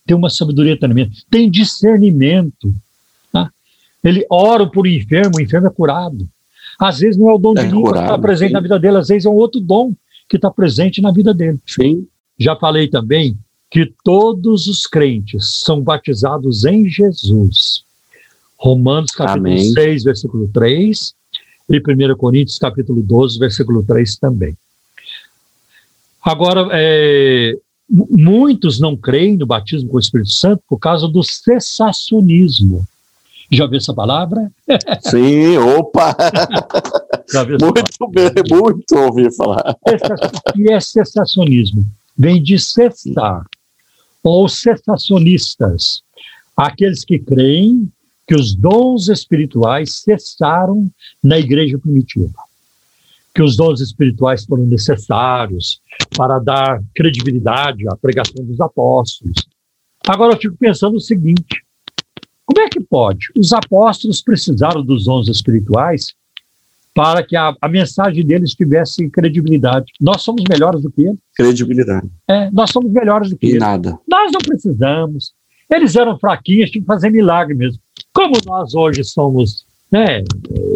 Tem 0.07 0.17
uma 0.17 0.31
sabedoria 0.31 0.79
tremenda, 0.79 1.13
tem 1.31 1.51
discernimento, 1.51 2.75
tá? 3.33 3.51
Ele 4.03 4.27
ora 4.31 4.67
por 4.67 4.87
um 4.87 4.91
enfermo, 4.91 5.37
o 5.37 5.41
enfermo 5.41 5.69
é 5.69 5.71
curado. 5.71 6.29
Às 6.79 6.99
vezes 6.99 7.17
não 7.17 7.31
é 7.31 7.35
o 7.35 7.39
dom 7.39 7.55
É 7.57 7.63
de 7.65 7.71
língua 7.71 7.93
que 7.93 7.99
está 8.01 8.19
presente 8.19 8.49
sim. 8.49 8.55
na 8.55 8.61
vida 8.61 8.79
dele, 8.79 8.97
às 8.99 9.09
vezes 9.09 9.25
é 9.27 9.29
um 9.29 9.35
outro 9.35 9.61
dom 9.61 9.95
que 10.29 10.37
está 10.37 10.51
presente 10.51 11.01
na 11.01 11.13
vida 11.13 11.33
dele. 11.33 11.59
Sim. 11.67 12.07
Já 12.39 12.57
falei 12.57 12.89
também 12.89 13.39
que 13.71 13.93
todos 14.05 14.67
os 14.67 14.87
crentes 14.87 15.63
são 15.65 15.81
batizados 15.81 16.65
em 16.65 16.89
Jesus. 16.89 17.85
Romanos 18.57 19.13
capítulo 19.13 19.47
Amém. 19.47 19.73
6, 19.73 20.05
versículo 20.05 20.49
3 20.49 21.15
e 21.71 21.79
1 21.79 22.17
Coríntios 22.17 22.59
capítulo 22.59 23.03
12, 23.03 23.39
versículo 23.39 23.83
3 23.83 24.17
também. 24.17 24.57
Agora, 26.23 26.69
é, 26.73 27.57
muitos 27.93 28.81
não 28.81 28.97
creem 28.97 29.37
no 29.37 29.45
batismo 29.45 29.91
com 29.91 29.97
o 29.97 30.01
Espírito 30.01 30.31
Santo 30.31 30.63
por 30.69 30.79
causa 30.79 31.07
do 31.07 31.23
cessacionismo. 31.23 32.87
Já 33.51 33.67
viu 33.67 33.77
essa 33.77 33.93
palavra? 33.93 34.51
Sim, 35.03 35.59
opa! 35.59 36.17
Já 37.31 37.45
viu 37.45 37.57
essa 37.57 37.67
Muito 37.67 38.09
bem, 38.09 38.31
muito 38.51 38.97
ouvi 38.97 39.31
falar. 39.37 39.77
O 39.87 40.53
que 40.53 40.73
é 40.73 40.81
cessacionismo? 40.81 41.85
Vem 42.17 42.43
de 42.43 42.59
cessar, 42.59 43.45
ou 44.23 44.49
cessacionistas, 44.49 46.03
aqueles 46.57 47.05
que 47.05 47.19
creem 47.19 47.91
que 48.27 48.35
os 48.35 48.55
dons 48.55 49.09
espirituais 49.09 49.97
cessaram 49.97 50.91
na 51.23 51.39
igreja 51.39 51.79
primitiva, 51.79 52.33
que 53.35 53.43
os 53.43 53.57
dons 53.57 53.81
espirituais 53.81 54.45
foram 54.45 54.67
necessários 54.67 55.81
para 56.17 56.39
dar 56.39 56.83
credibilidade 56.95 57.89
à 57.89 57.97
pregação 57.97 58.45
dos 58.45 58.61
apóstolos. 58.61 59.35
Agora 60.07 60.35
eu 60.35 60.39
fico 60.39 60.57
pensando 60.57 60.97
o 60.97 61.01
seguinte: 61.01 61.63
como 62.45 62.61
é 62.61 62.69
que 62.69 62.81
pode? 62.81 63.27
Os 63.37 63.53
apóstolos 63.53 64.21
precisaram 64.21 64.85
dos 64.85 65.05
dons 65.05 65.29
espirituais 65.29 66.13
para 66.95 67.23
que 67.23 67.35
a, 67.35 67.57
a 67.61 67.69
mensagem 67.69 68.25
deles 68.25 68.53
tivesse 68.55 69.09
credibilidade. 69.09 69.87
Nós 69.99 70.21
somos 70.23 70.43
melhores 70.49 70.83
do 70.83 70.91
que 70.91 71.03
eles. 71.07 71.19
Credibilidade. 71.35 72.07
É, 72.29 72.51
nós 72.51 72.71
somos 72.71 72.93
melhores 72.93 73.31
do 73.31 73.39
que 73.39 73.47
E 73.47 73.51
eles. 73.51 73.61
nada. 73.61 73.99
Nós 74.07 74.31
não 74.31 74.41
precisamos. 74.41 75.33
Eles 75.71 75.97
eram 75.97 76.19
fraquinhos, 76.19 76.71
tinham 76.71 76.83
que 76.83 76.87
fazer 76.87 77.09
milagre 77.09 77.55
mesmo. 77.55 77.81
Como 78.13 78.35
nós 78.45 78.75
hoje 78.75 79.03
somos 79.05 79.65
né, 79.93 80.25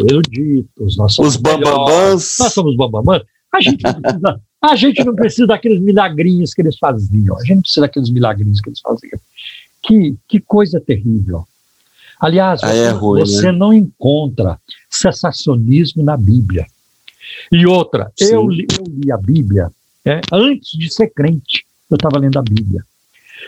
eruditos, 0.07 0.95
nós 0.95 1.13
somos 1.13 1.35
Os 1.35 1.41
bambambãs. 1.41 2.37
nós 2.39 2.53
somos 2.53 2.77
bambambãs, 2.77 3.23
a 3.51 3.59
gente 3.59 3.83
não 3.83 4.01
precisa, 4.01 4.41
a 4.61 4.75
gente 4.75 5.03
não 5.03 5.15
precisa 5.15 5.47
daqueles 5.47 5.81
milagrinhos 5.81 6.53
que 6.53 6.61
eles 6.61 6.77
faziam. 6.77 7.35
A 7.35 7.39
gente 7.39 7.55
não 7.55 7.61
precisa 7.61 7.81
daqueles 7.81 8.09
milagrinhos 8.11 8.61
que 8.61 8.69
eles 8.69 8.79
faziam. 8.79 9.19
Que, 9.81 10.15
que 10.27 10.39
coisa 10.39 10.79
terrível. 10.79 11.47
Aliás, 12.19 12.61
você, 12.61 12.77
é 12.77 12.89
ruim, 12.89 13.19
você 13.19 13.51
não 13.51 13.73
encontra 13.73 14.59
cessacionismo 14.89 16.03
na 16.03 16.15
Bíblia. 16.17 16.65
E 17.51 17.65
outra, 17.65 18.11
eu 18.19 18.47
li, 18.47 18.65
eu 18.77 18.85
li 18.87 19.11
a 19.11 19.17
Bíblia 19.17 19.71
é, 20.05 20.21
antes 20.31 20.77
de 20.77 20.91
ser 20.91 21.09
crente. 21.09 21.65
Eu 21.89 21.95
estava 21.95 22.19
lendo 22.19 22.37
a 22.37 22.41
Bíblia. 22.41 22.83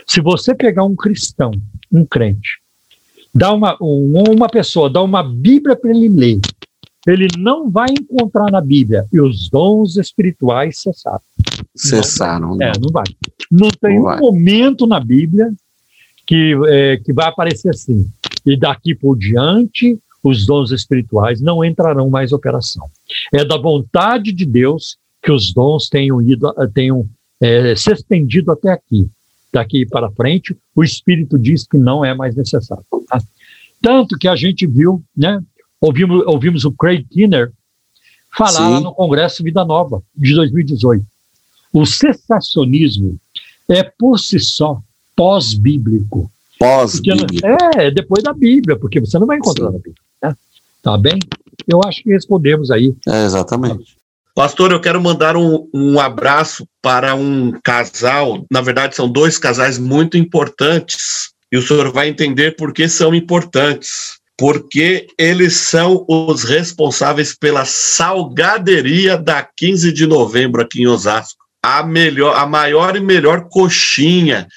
Se 0.07 0.21
você 0.21 0.55
pegar 0.55 0.83
um 0.83 0.95
cristão, 0.95 1.51
um 1.91 2.05
crente, 2.05 2.59
dá 3.33 3.53
uma, 3.53 3.77
um- 3.81 4.23
uma 4.35 4.47
pessoa, 4.49 4.89
dá 4.89 5.01
uma 5.01 5.23
Bíblia 5.23 5.75
para 5.75 5.91
ele 5.91 6.09
ler, 6.09 6.39
ele 7.07 7.27
não 7.37 7.69
vai 7.69 7.87
encontrar 7.89 8.51
na 8.51 8.61
Bíblia 8.61 9.05
e 9.11 9.19
os 9.21 9.49
dons 9.49 9.95
espirituais 9.97 10.79
cessaram. 10.81 11.21
Cessaram. 11.75 12.57
É, 12.61 12.71
não 12.79 12.91
vai. 12.91 13.05
Não 13.51 13.69
tem 13.69 13.95
Não 13.95 14.01
um 14.01 14.03
vai. 14.05 14.19
momento 14.19 14.85
na 14.85 14.99
Bíblia 14.99 15.51
que, 16.27 16.55
é, 16.67 16.97
que 16.97 17.13
vai 17.13 17.27
aparecer 17.27 17.69
assim. 17.69 18.07
E 18.45 18.57
daqui 18.57 18.93
por 18.93 19.17
diante, 19.17 19.97
os 20.23 20.45
dons 20.45 20.71
espirituais 20.71 21.39
não 21.41 21.63
entrarão 21.63 22.09
mais 22.09 22.31
em 22.31 22.35
operação. 22.35 22.87
É 23.33 23.43
da 23.45 23.57
vontade 23.57 24.31
de 24.31 24.45
Deus 24.45 24.97
que 25.23 25.31
os 25.31 25.53
dons 25.53 25.89
tenham 25.89 26.21
ido, 26.21 26.53
tenham 26.73 27.07
é, 27.41 27.75
se 27.75 27.91
estendido 27.91 28.51
até 28.51 28.71
aqui. 28.71 29.09
Daqui 29.51 29.85
para 29.85 30.11
frente, 30.11 30.55
o 30.75 30.83
Espírito 30.83 31.39
diz 31.39 31.65
que 31.65 31.77
não 31.77 32.03
é 32.05 32.13
mais 32.13 32.35
necessário. 32.35 32.83
Tanto 33.81 34.17
que 34.17 34.27
a 34.27 34.35
gente 34.35 34.67
viu, 34.67 35.03
né? 35.15 35.41
Ouvimos, 35.79 36.23
ouvimos 36.25 36.65
o 36.65 36.71
Craig 36.71 37.05
Kinner 37.09 37.51
falar 38.35 38.51
Sim. 38.51 38.73
lá 38.73 38.79
no 38.81 38.93
Congresso 38.93 39.43
Vida 39.43 39.63
Nova, 39.63 40.03
de 40.15 40.35
2018. 40.35 41.05
O 41.71 41.85
cessacionismo 41.85 43.19
é, 43.67 43.83
por 43.83 44.17
si 44.19 44.39
só, 44.39 44.81
pós-bíblico. 45.15 46.29
Pós-Bíblia. 46.57 47.57
É, 47.77 47.91
depois 47.91 48.23
da 48.23 48.33
Bíblia, 48.33 48.77
porque 48.77 48.99
você 48.99 49.17
não 49.17 49.25
vai 49.25 49.37
encontrar 49.37 49.67
Sim. 49.67 49.73
na 49.73 49.77
Bíblia. 49.77 49.95
Né? 50.21 50.35
Tá 50.83 50.97
bem? 50.97 51.19
Eu 51.67 51.81
acho 51.85 52.03
que 52.03 52.09
respondemos 52.09 52.71
aí. 52.71 52.93
É, 53.07 53.23
exatamente. 53.23 53.97
Pastor, 54.35 54.71
eu 54.71 54.79
quero 54.79 55.01
mandar 55.01 55.35
um, 55.35 55.67
um 55.73 55.99
abraço 55.99 56.67
para 56.81 57.15
um 57.15 57.51
casal. 57.63 58.45
Na 58.49 58.61
verdade, 58.61 58.95
são 58.95 59.09
dois 59.09 59.37
casais 59.37 59.77
muito 59.77 60.17
importantes. 60.17 61.33
E 61.51 61.57
o 61.57 61.61
senhor 61.61 61.91
vai 61.91 62.09
entender 62.09 62.55
por 62.55 62.73
que 62.73 62.87
são 62.87 63.13
importantes. 63.13 64.19
Porque 64.37 65.07
eles 65.17 65.57
são 65.57 66.05
os 66.07 66.43
responsáveis 66.43 67.35
pela 67.35 67.65
salgaderia 67.65 69.17
da 69.17 69.43
15 69.43 69.91
de 69.91 70.07
novembro 70.07 70.61
aqui 70.61 70.81
em 70.81 70.87
Osasco. 70.87 71.43
A, 71.61 71.83
melhor, 71.83 72.37
a 72.37 72.45
maior 72.45 72.95
e 72.95 73.01
melhor 73.01 73.49
coxinha, 73.49 74.47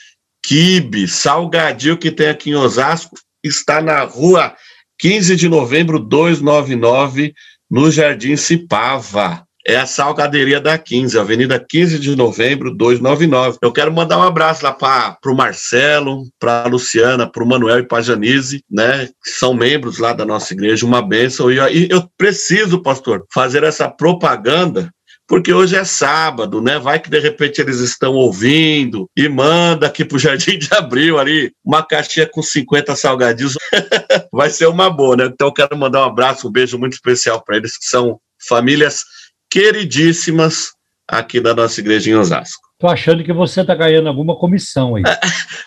quibe, 0.44 1.08
salgadio 1.08 1.98
que 1.98 2.12
tem 2.12 2.28
aqui 2.28 2.50
em 2.50 2.54
Osasco 2.54 3.16
está 3.42 3.80
na 3.80 4.04
rua 4.04 4.54
15 4.98 5.34
de 5.34 5.48
novembro 5.48 5.98
299, 5.98 7.34
no 7.68 7.90
Jardim 7.90 8.36
Cipava. 8.36 9.44
É 9.66 9.76
a 9.76 9.86
Salgaderia 9.86 10.60
da 10.60 10.76
15, 10.76 11.18
Avenida 11.18 11.58
15 11.58 11.98
de 11.98 12.16
Novembro, 12.16 12.74
299. 12.74 13.58
Eu 13.62 13.72
quero 13.72 13.92
mandar 13.92 14.18
um 14.18 14.22
abraço 14.22 14.64
lá 14.64 14.72
para 14.72 15.18
o 15.24 15.34
Marcelo, 15.34 16.24
para 16.38 16.64
a 16.64 16.68
Luciana, 16.68 17.30
para 17.30 17.44
o 17.44 17.46
Manuel 17.46 17.78
e 17.78 17.86
para 17.86 17.98
a 17.98 18.02
Janise, 18.02 18.64
né? 18.68 19.06
Que 19.22 19.30
são 19.30 19.54
membros 19.54 19.98
lá 19.98 20.12
da 20.12 20.24
nossa 20.24 20.52
igreja, 20.52 20.84
uma 20.84 21.00
bênção. 21.00 21.50
E, 21.50 21.56
e 21.56 21.88
eu 21.90 22.08
preciso, 22.16 22.82
pastor, 22.82 23.24
fazer 23.32 23.62
essa 23.62 23.88
propaganda 23.88 24.90
porque 25.32 25.50
hoje 25.50 25.76
é 25.76 25.84
sábado, 25.84 26.60
né? 26.60 26.78
Vai 26.78 26.98
que 26.98 27.08
de 27.08 27.18
repente 27.18 27.58
eles 27.58 27.78
estão 27.78 28.12
ouvindo 28.12 29.08
e 29.16 29.28
manda 29.30 29.86
aqui 29.86 30.04
pro 30.04 30.18
Jardim 30.18 30.58
de 30.58 30.68
Abril 30.74 31.18
ali 31.18 31.52
uma 31.64 31.82
caixinha 31.82 32.26
com 32.26 32.42
50 32.42 32.94
salgadinhos. 32.96 33.56
Vai 34.30 34.50
ser 34.50 34.66
uma 34.66 34.90
boa, 34.90 35.16
né? 35.16 35.24
Então 35.26 35.48
eu 35.48 35.52
quero 35.54 35.74
mandar 35.74 36.02
um 36.02 36.10
abraço, 36.10 36.48
um 36.48 36.52
beijo 36.52 36.78
muito 36.78 36.92
especial 36.92 37.42
para 37.42 37.56
eles, 37.56 37.78
que 37.78 37.86
são 37.86 38.20
famílias 38.46 39.04
queridíssimas 39.52 40.72
aqui 41.06 41.38
da 41.38 41.54
nossa 41.54 41.78
igreja 41.78 42.10
em 42.10 42.14
Osasco. 42.14 42.62
Tô 42.78 42.88
achando 42.88 43.22
que 43.22 43.32
você 43.32 43.62
tá 43.62 43.74
ganhando 43.74 44.08
alguma 44.08 44.34
comissão 44.34 44.96
aí. 44.96 45.02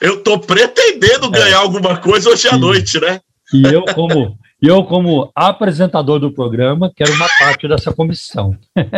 Eu 0.02 0.24
tô 0.24 0.40
pretendendo 0.40 1.30
ganhar 1.30 1.60
alguma 1.60 1.96
coisa 1.98 2.30
hoje 2.30 2.48
à 2.48 2.52
Sim. 2.52 2.60
noite, 2.60 3.00
né? 3.00 3.22
E 3.54 3.64
eu, 3.64 3.86
como, 3.94 4.38
eu, 4.60 4.84
como 4.84 5.32
apresentador 5.36 6.20
do 6.20 6.34
programa, 6.34 6.92
quero 6.94 7.14
uma 7.14 7.28
parte 7.40 7.68
dessa 7.68 7.94
comissão. 7.94 8.58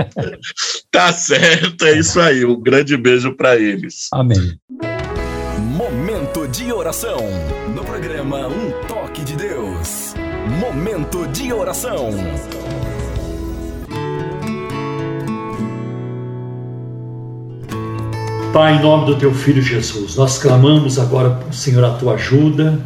Tá 0.89 1.11
certo, 1.11 1.85
é 1.85 1.99
isso 1.99 2.19
aí. 2.19 2.45
Um 2.45 2.59
grande 2.59 2.95
beijo 2.95 3.35
para 3.35 3.57
eles. 3.57 4.07
Amém. 4.11 4.57
Momento 5.59 6.47
de 6.47 6.71
oração. 6.71 7.19
No 7.75 7.83
programa 7.83 8.47
Um 8.47 8.71
Toque 8.87 9.23
de 9.23 9.35
Deus. 9.35 10.15
Momento 10.59 11.27
de 11.27 11.53
oração. 11.53 12.09
Pai, 18.57 18.77
em 18.77 18.81
nome 18.81 19.05
do 19.05 19.15
teu 19.15 19.31
filho 19.35 19.61
Jesus, 19.61 20.15
nós 20.15 20.39
clamamos 20.39 20.97
agora, 20.97 21.39
Senhor, 21.51 21.83
a 21.85 21.91
tua 21.91 22.15
ajuda, 22.15 22.79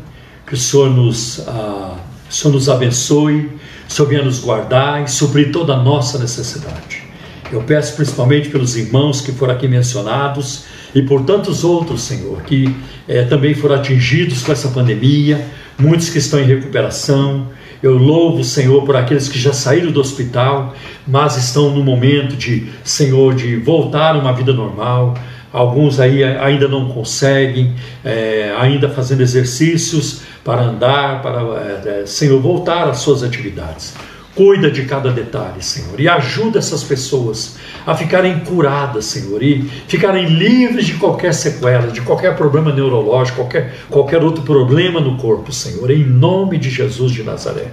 que 0.46 0.54
o 0.54 0.58
Senhor 0.58 0.90
nos, 0.90 1.48
ah, 1.48 1.96
o 2.30 2.34
Senhor 2.34 2.54
nos 2.54 2.68
abençoe, 2.68 3.50
o 3.88 3.94
Senhor 3.94 4.10
venha 4.10 4.22
nos 4.22 4.40
guardar 4.40 5.02
e 5.02 5.08
suprir 5.08 5.50
toda 5.50 5.76
a 5.76 5.82
nossa 5.82 6.20
necessidade. 6.20 7.04
Eu 7.50 7.64
peço 7.64 7.96
principalmente 7.96 8.50
pelos 8.50 8.76
irmãos 8.76 9.22
que 9.22 9.32
foram 9.32 9.54
aqui 9.54 9.66
mencionados 9.66 10.66
e 10.94 11.02
por 11.04 11.24
tantos 11.24 11.64
outros, 11.64 12.02
Senhor, 12.02 12.42
que 12.42 12.76
eh, 13.08 13.24
também 13.24 13.54
foram 13.54 13.76
atingidos 13.76 14.44
com 14.44 14.52
essa 14.52 14.68
pandemia, 14.68 15.48
muitos 15.80 16.10
que 16.10 16.18
estão 16.18 16.42
em 16.42 16.46
recuperação. 16.46 17.48
Eu 17.82 17.98
louvo, 17.98 18.44
Senhor, 18.44 18.84
por 18.84 18.98
aqueles 18.98 19.30
que 19.30 19.40
já 19.40 19.54
saíram 19.54 19.90
do 19.90 20.02
hospital, 20.02 20.76
mas 21.08 21.38
estão 21.38 21.70
no 21.70 21.82
momento 21.82 22.36
de, 22.36 22.68
Senhor, 22.84 23.34
de 23.34 23.56
voltar 23.56 24.18
a 24.18 24.20
uma 24.20 24.34
vida 24.34 24.52
normal. 24.52 25.16
Alguns 25.54 26.00
aí 26.00 26.24
ainda 26.24 26.68
não 26.68 26.88
conseguem, 26.88 27.76
eh, 28.06 28.56
ainda 28.58 28.88
fazendo 28.88 29.22
exercícios 29.22 30.22
para 30.46 30.62
andar, 30.62 31.22
para, 31.22 31.42
eh, 31.42 32.04
Senhor, 32.06 32.40
voltar 32.42 32.88
às 32.88 33.00
suas 33.00 33.22
atividades. 33.22 33.94
Cuida 34.34 34.72
de 34.72 34.86
cada 34.86 35.12
detalhe, 35.12 35.62
Senhor, 35.62 36.00
e 36.00 36.08
ajuda 36.08 36.58
essas 36.58 36.84
pessoas 36.84 37.58
a 37.86 37.94
ficarem 37.94 38.40
curadas, 38.40 39.06
Senhor, 39.06 39.44
e 39.44 39.64
ficarem 39.90 40.26
livres 40.26 40.86
de 40.86 40.94
qualquer 40.94 41.34
sequela, 41.34 41.88
de 41.88 42.00
qualquer 42.00 42.38
problema 42.38 42.72
neurológico, 42.72 43.40
qualquer, 43.40 43.76
qualquer 43.90 44.24
outro 44.24 44.44
problema 44.44 45.02
no 45.02 45.18
corpo, 45.18 45.52
Senhor, 45.52 45.92
em 45.92 46.06
nome 46.06 46.58
de 46.58 46.70
Jesus 46.70 47.12
de 47.12 47.24
Nazaré. 47.24 47.68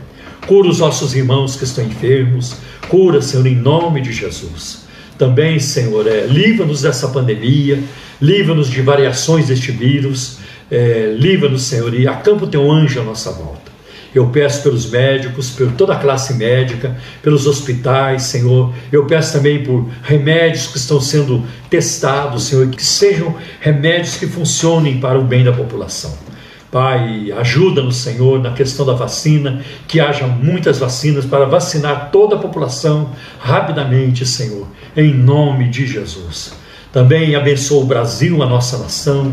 Cura 0.48 0.68
os 0.68 0.80
nossos 0.80 1.14
irmãos 1.14 1.54
que 1.54 1.62
estão 1.62 1.84
enfermos, 1.84 2.56
cura, 2.88 3.22
Senhor, 3.22 3.46
em 3.46 3.54
nome 3.54 4.00
de 4.00 4.12
Jesus. 4.12 4.87
Também, 5.18 5.58
Senhor, 5.58 6.06
é, 6.06 6.26
livra-nos 6.26 6.82
dessa 6.82 7.08
pandemia, 7.08 7.82
livra-nos 8.22 8.70
de 8.70 8.80
variações 8.80 9.48
deste 9.48 9.72
vírus, 9.72 10.38
é, 10.70 11.14
livra-nos, 11.18 11.62
Senhor, 11.62 11.92
e 11.92 12.06
acampa 12.06 12.44
o 12.44 12.48
teu 12.48 12.70
anjo 12.70 13.00
à 13.00 13.04
nossa 13.04 13.32
volta. 13.32 13.68
Eu 14.14 14.28
peço 14.28 14.62
pelos 14.62 14.88
médicos, 14.88 15.50
por 15.50 15.72
toda 15.72 15.92
a 15.92 15.98
classe 15.98 16.34
médica, 16.34 16.96
pelos 17.20 17.46
hospitais, 17.46 18.22
Senhor. 18.22 18.72
Eu 18.90 19.06
peço 19.06 19.34
também 19.34 19.62
por 19.62 19.86
remédios 20.02 20.68
que 20.68 20.78
estão 20.78 21.00
sendo 21.00 21.44
testados, 21.68 22.44
Senhor, 22.44 22.68
que 22.68 22.82
sejam 22.82 23.36
remédios 23.60 24.16
que 24.16 24.26
funcionem 24.26 24.98
para 24.98 25.18
o 25.18 25.24
bem 25.24 25.44
da 25.44 25.52
população. 25.52 26.27
Pai, 26.70 27.32
ajuda-nos, 27.32 27.96
Senhor, 27.96 28.42
na 28.42 28.50
questão 28.50 28.84
da 28.84 28.92
vacina, 28.92 29.62
que 29.86 30.00
haja 30.00 30.26
muitas 30.26 30.78
vacinas 30.78 31.24
para 31.24 31.46
vacinar 31.46 32.10
toda 32.12 32.36
a 32.36 32.38
população 32.38 33.10
rapidamente, 33.38 34.26
Senhor, 34.26 34.66
em 34.94 35.14
nome 35.14 35.70
de 35.70 35.86
Jesus. 35.86 36.52
Também 36.92 37.34
abençoa 37.34 37.82
o 37.82 37.86
Brasil, 37.86 38.42
a 38.42 38.46
nossa 38.46 38.76
nação. 38.76 39.32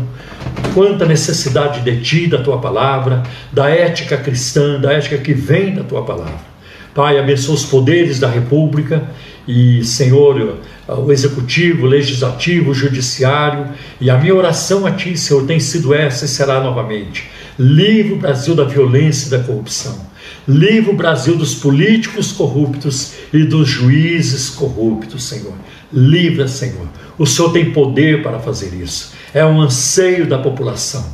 Quanta 0.72 1.04
necessidade 1.04 1.80
de 1.80 2.00
ti, 2.00 2.26
da 2.26 2.38
tua 2.38 2.58
palavra, 2.58 3.22
da 3.52 3.68
ética 3.68 4.16
cristã, 4.16 4.80
da 4.80 4.92
ética 4.92 5.18
que 5.18 5.34
vem 5.34 5.74
da 5.74 5.82
tua 5.82 6.04
palavra. 6.04 6.56
Pai, 6.94 7.18
abençoa 7.18 7.54
os 7.54 7.66
poderes 7.66 8.18
da 8.18 8.28
República 8.28 9.02
e, 9.46 9.84
Senhor, 9.84 10.58
o 10.88 11.12
executivo, 11.12 11.84
o 11.84 11.88
legislativo, 11.88 12.70
o 12.70 12.74
judiciário. 12.74 13.68
E 14.00 14.10
a 14.10 14.18
minha 14.18 14.34
oração 14.34 14.86
a 14.86 14.90
ti, 14.90 15.16
Senhor, 15.16 15.46
tem 15.46 15.60
sido 15.60 15.94
essa 15.94 16.24
e 16.24 16.28
será 16.28 16.60
novamente. 16.60 17.28
Livre 17.58 18.14
o 18.14 18.18
Brasil 18.18 18.54
da 18.54 18.64
violência 18.64 19.28
e 19.28 19.30
da 19.30 19.38
corrupção. 19.38 20.06
Livre 20.46 20.90
o 20.90 20.96
Brasil 20.96 21.36
dos 21.36 21.54
políticos 21.54 22.32
corruptos 22.32 23.14
e 23.32 23.44
dos 23.44 23.68
juízes 23.68 24.50
corruptos, 24.50 25.24
Senhor. 25.24 25.54
Livra, 25.92 26.48
Senhor. 26.48 26.88
O 27.18 27.26
Senhor 27.26 27.52
tem 27.52 27.72
poder 27.72 28.22
para 28.22 28.38
fazer 28.38 28.74
isso. 28.74 29.12
É 29.32 29.44
um 29.44 29.60
anseio 29.60 30.26
da 30.26 30.38
população 30.38 31.04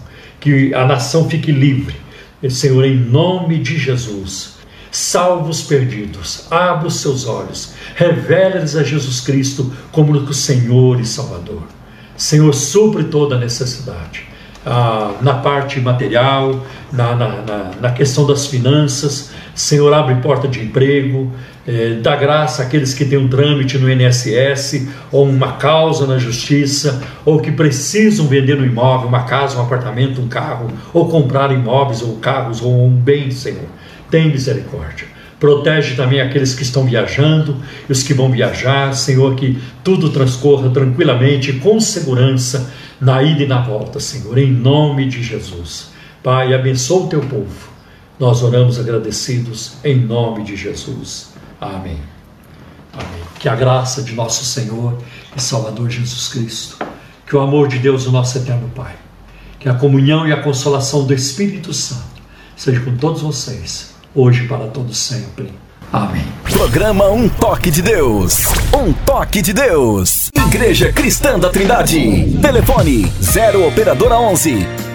que 0.40 0.74
a 0.74 0.84
nação 0.84 1.28
fique 1.28 1.52
livre. 1.52 1.94
Senhor, 2.50 2.84
em 2.84 2.96
nome 2.96 3.58
de 3.58 3.78
Jesus, 3.78 4.51
salva 4.92 5.48
os 5.48 5.62
perdidos, 5.62 6.46
abra 6.50 6.86
os 6.86 7.00
seus 7.00 7.26
olhos, 7.26 7.72
revela-lhes 7.96 8.76
a 8.76 8.84
Jesus 8.84 9.22
Cristo 9.22 9.72
como 9.90 10.12
o 10.12 10.34
Senhor 10.34 11.00
e 11.00 11.06
Salvador. 11.06 11.62
Senhor, 12.14 12.52
supre 12.52 13.04
toda 13.04 13.38
necessidade. 13.38 14.28
Ah, 14.64 15.14
na 15.22 15.34
parte 15.34 15.80
material, 15.80 16.64
na, 16.92 17.16
na, 17.16 17.28
na, 17.42 17.70
na, 17.80 17.90
questão 17.90 18.26
das 18.26 18.46
finanças, 18.46 19.30
Senhor, 19.54 19.92
abre 19.92 20.14
porta 20.16 20.46
de 20.46 20.60
emprego, 20.60 21.32
eh, 21.66 21.98
dá 22.00 22.14
graça 22.14 22.62
àqueles 22.62 22.94
que 22.94 23.04
têm 23.04 23.18
um 23.18 23.28
trâmite 23.28 23.76
no 23.76 23.90
INSS, 23.90 24.88
ou 25.10 25.28
uma 25.28 25.54
causa 25.54 26.06
na 26.06 26.16
justiça, 26.16 27.02
ou 27.24 27.40
que 27.40 27.50
precisam 27.50 28.26
vender 28.26 28.56
um 28.60 28.64
imóvel, 28.64 29.08
uma 29.08 29.24
casa, 29.24 29.58
um 29.58 29.62
apartamento, 29.62 30.20
um 30.20 30.28
carro, 30.28 30.68
ou 30.92 31.08
comprar 31.08 31.50
imóveis, 31.50 32.00
ou 32.00 32.16
carros, 32.18 32.62
ou 32.62 32.86
um 32.86 32.90
bem, 32.90 33.32
Senhor. 33.32 33.66
Tem 34.12 34.28
misericórdia. 34.28 35.06
Protege 35.40 35.96
também 35.96 36.20
aqueles 36.20 36.54
que 36.54 36.62
estão 36.62 36.84
viajando 36.84 37.56
e 37.88 37.90
os 37.90 38.02
que 38.02 38.12
vão 38.12 38.30
viajar, 38.30 38.92
Senhor, 38.92 39.34
que 39.36 39.58
tudo 39.82 40.10
transcorra 40.10 40.68
tranquilamente, 40.68 41.54
com 41.54 41.80
segurança, 41.80 42.70
na 43.00 43.22
ida 43.22 43.42
e 43.42 43.46
na 43.46 43.62
volta, 43.62 43.98
Senhor, 43.98 44.36
em 44.36 44.52
nome 44.52 45.08
de 45.08 45.22
Jesus. 45.22 45.92
Pai, 46.22 46.52
abençoa 46.52 47.06
o 47.06 47.08
teu 47.08 47.20
povo. 47.22 47.70
Nós 48.20 48.42
oramos 48.42 48.78
agradecidos 48.78 49.76
em 49.82 49.96
nome 49.98 50.44
de 50.44 50.56
Jesus. 50.56 51.32
Amém. 51.58 51.98
Amém. 52.92 53.22
Que 53.38 53.48
a 53.48 53.56
graça 53.56 54.02
de 54.02 54.14
nosso 54.14 54.44
Senhor 54.44 54.98
e 55.34 55.40
Salvador 55.40 55.88
Jesus 55.88 56.28
Cristo, 56.28 56.76
que 57.26 57.34
o 57.34 57.40
amor 57.40 57.66
de 57.66 57.78
Deus, 57.78 58.06
o 58.06 58.12
nosso 58.12 58.36
eterno 58.36 58.70
Pai, 58.74 58.94
que 59.58 59.70
a 59.70 59.74
comunhão 59.74 60.28
e 60.28 60.32
a 60.34 60.42
consolação 60.42 61.06
do 61.06 61.14
Espírito 61.14 61.72
Santo 61.72 62.20
seja 62.54 62.78
com 62.80 62.94
todos 62.98 63.22
vocês 63.22 63.91
hoje 64.14 64.46
para 64.46 64.66
todos 64.66 64.98
sempre. 64.98 65.52
Amém. 65.92 66.24
Programa 66.44 67.10
Um 67.10 67.28
Toque 67.28 67.70
de 67.70 67.82
Deus. 67.82 68.46
Um 68.74 68.92
Toque 68.92 69.42
de 69.42 69.52
Deus. 69.52 70.30
Igreja 70.34 70.92
Cristã 70.92 71.38
da 71.38 71.50
Trindade. 71.50 72.38
Telefone 72.40 73.12
0 73.20 73.68
Operadora 73.68 74.18
11 74.18 74.91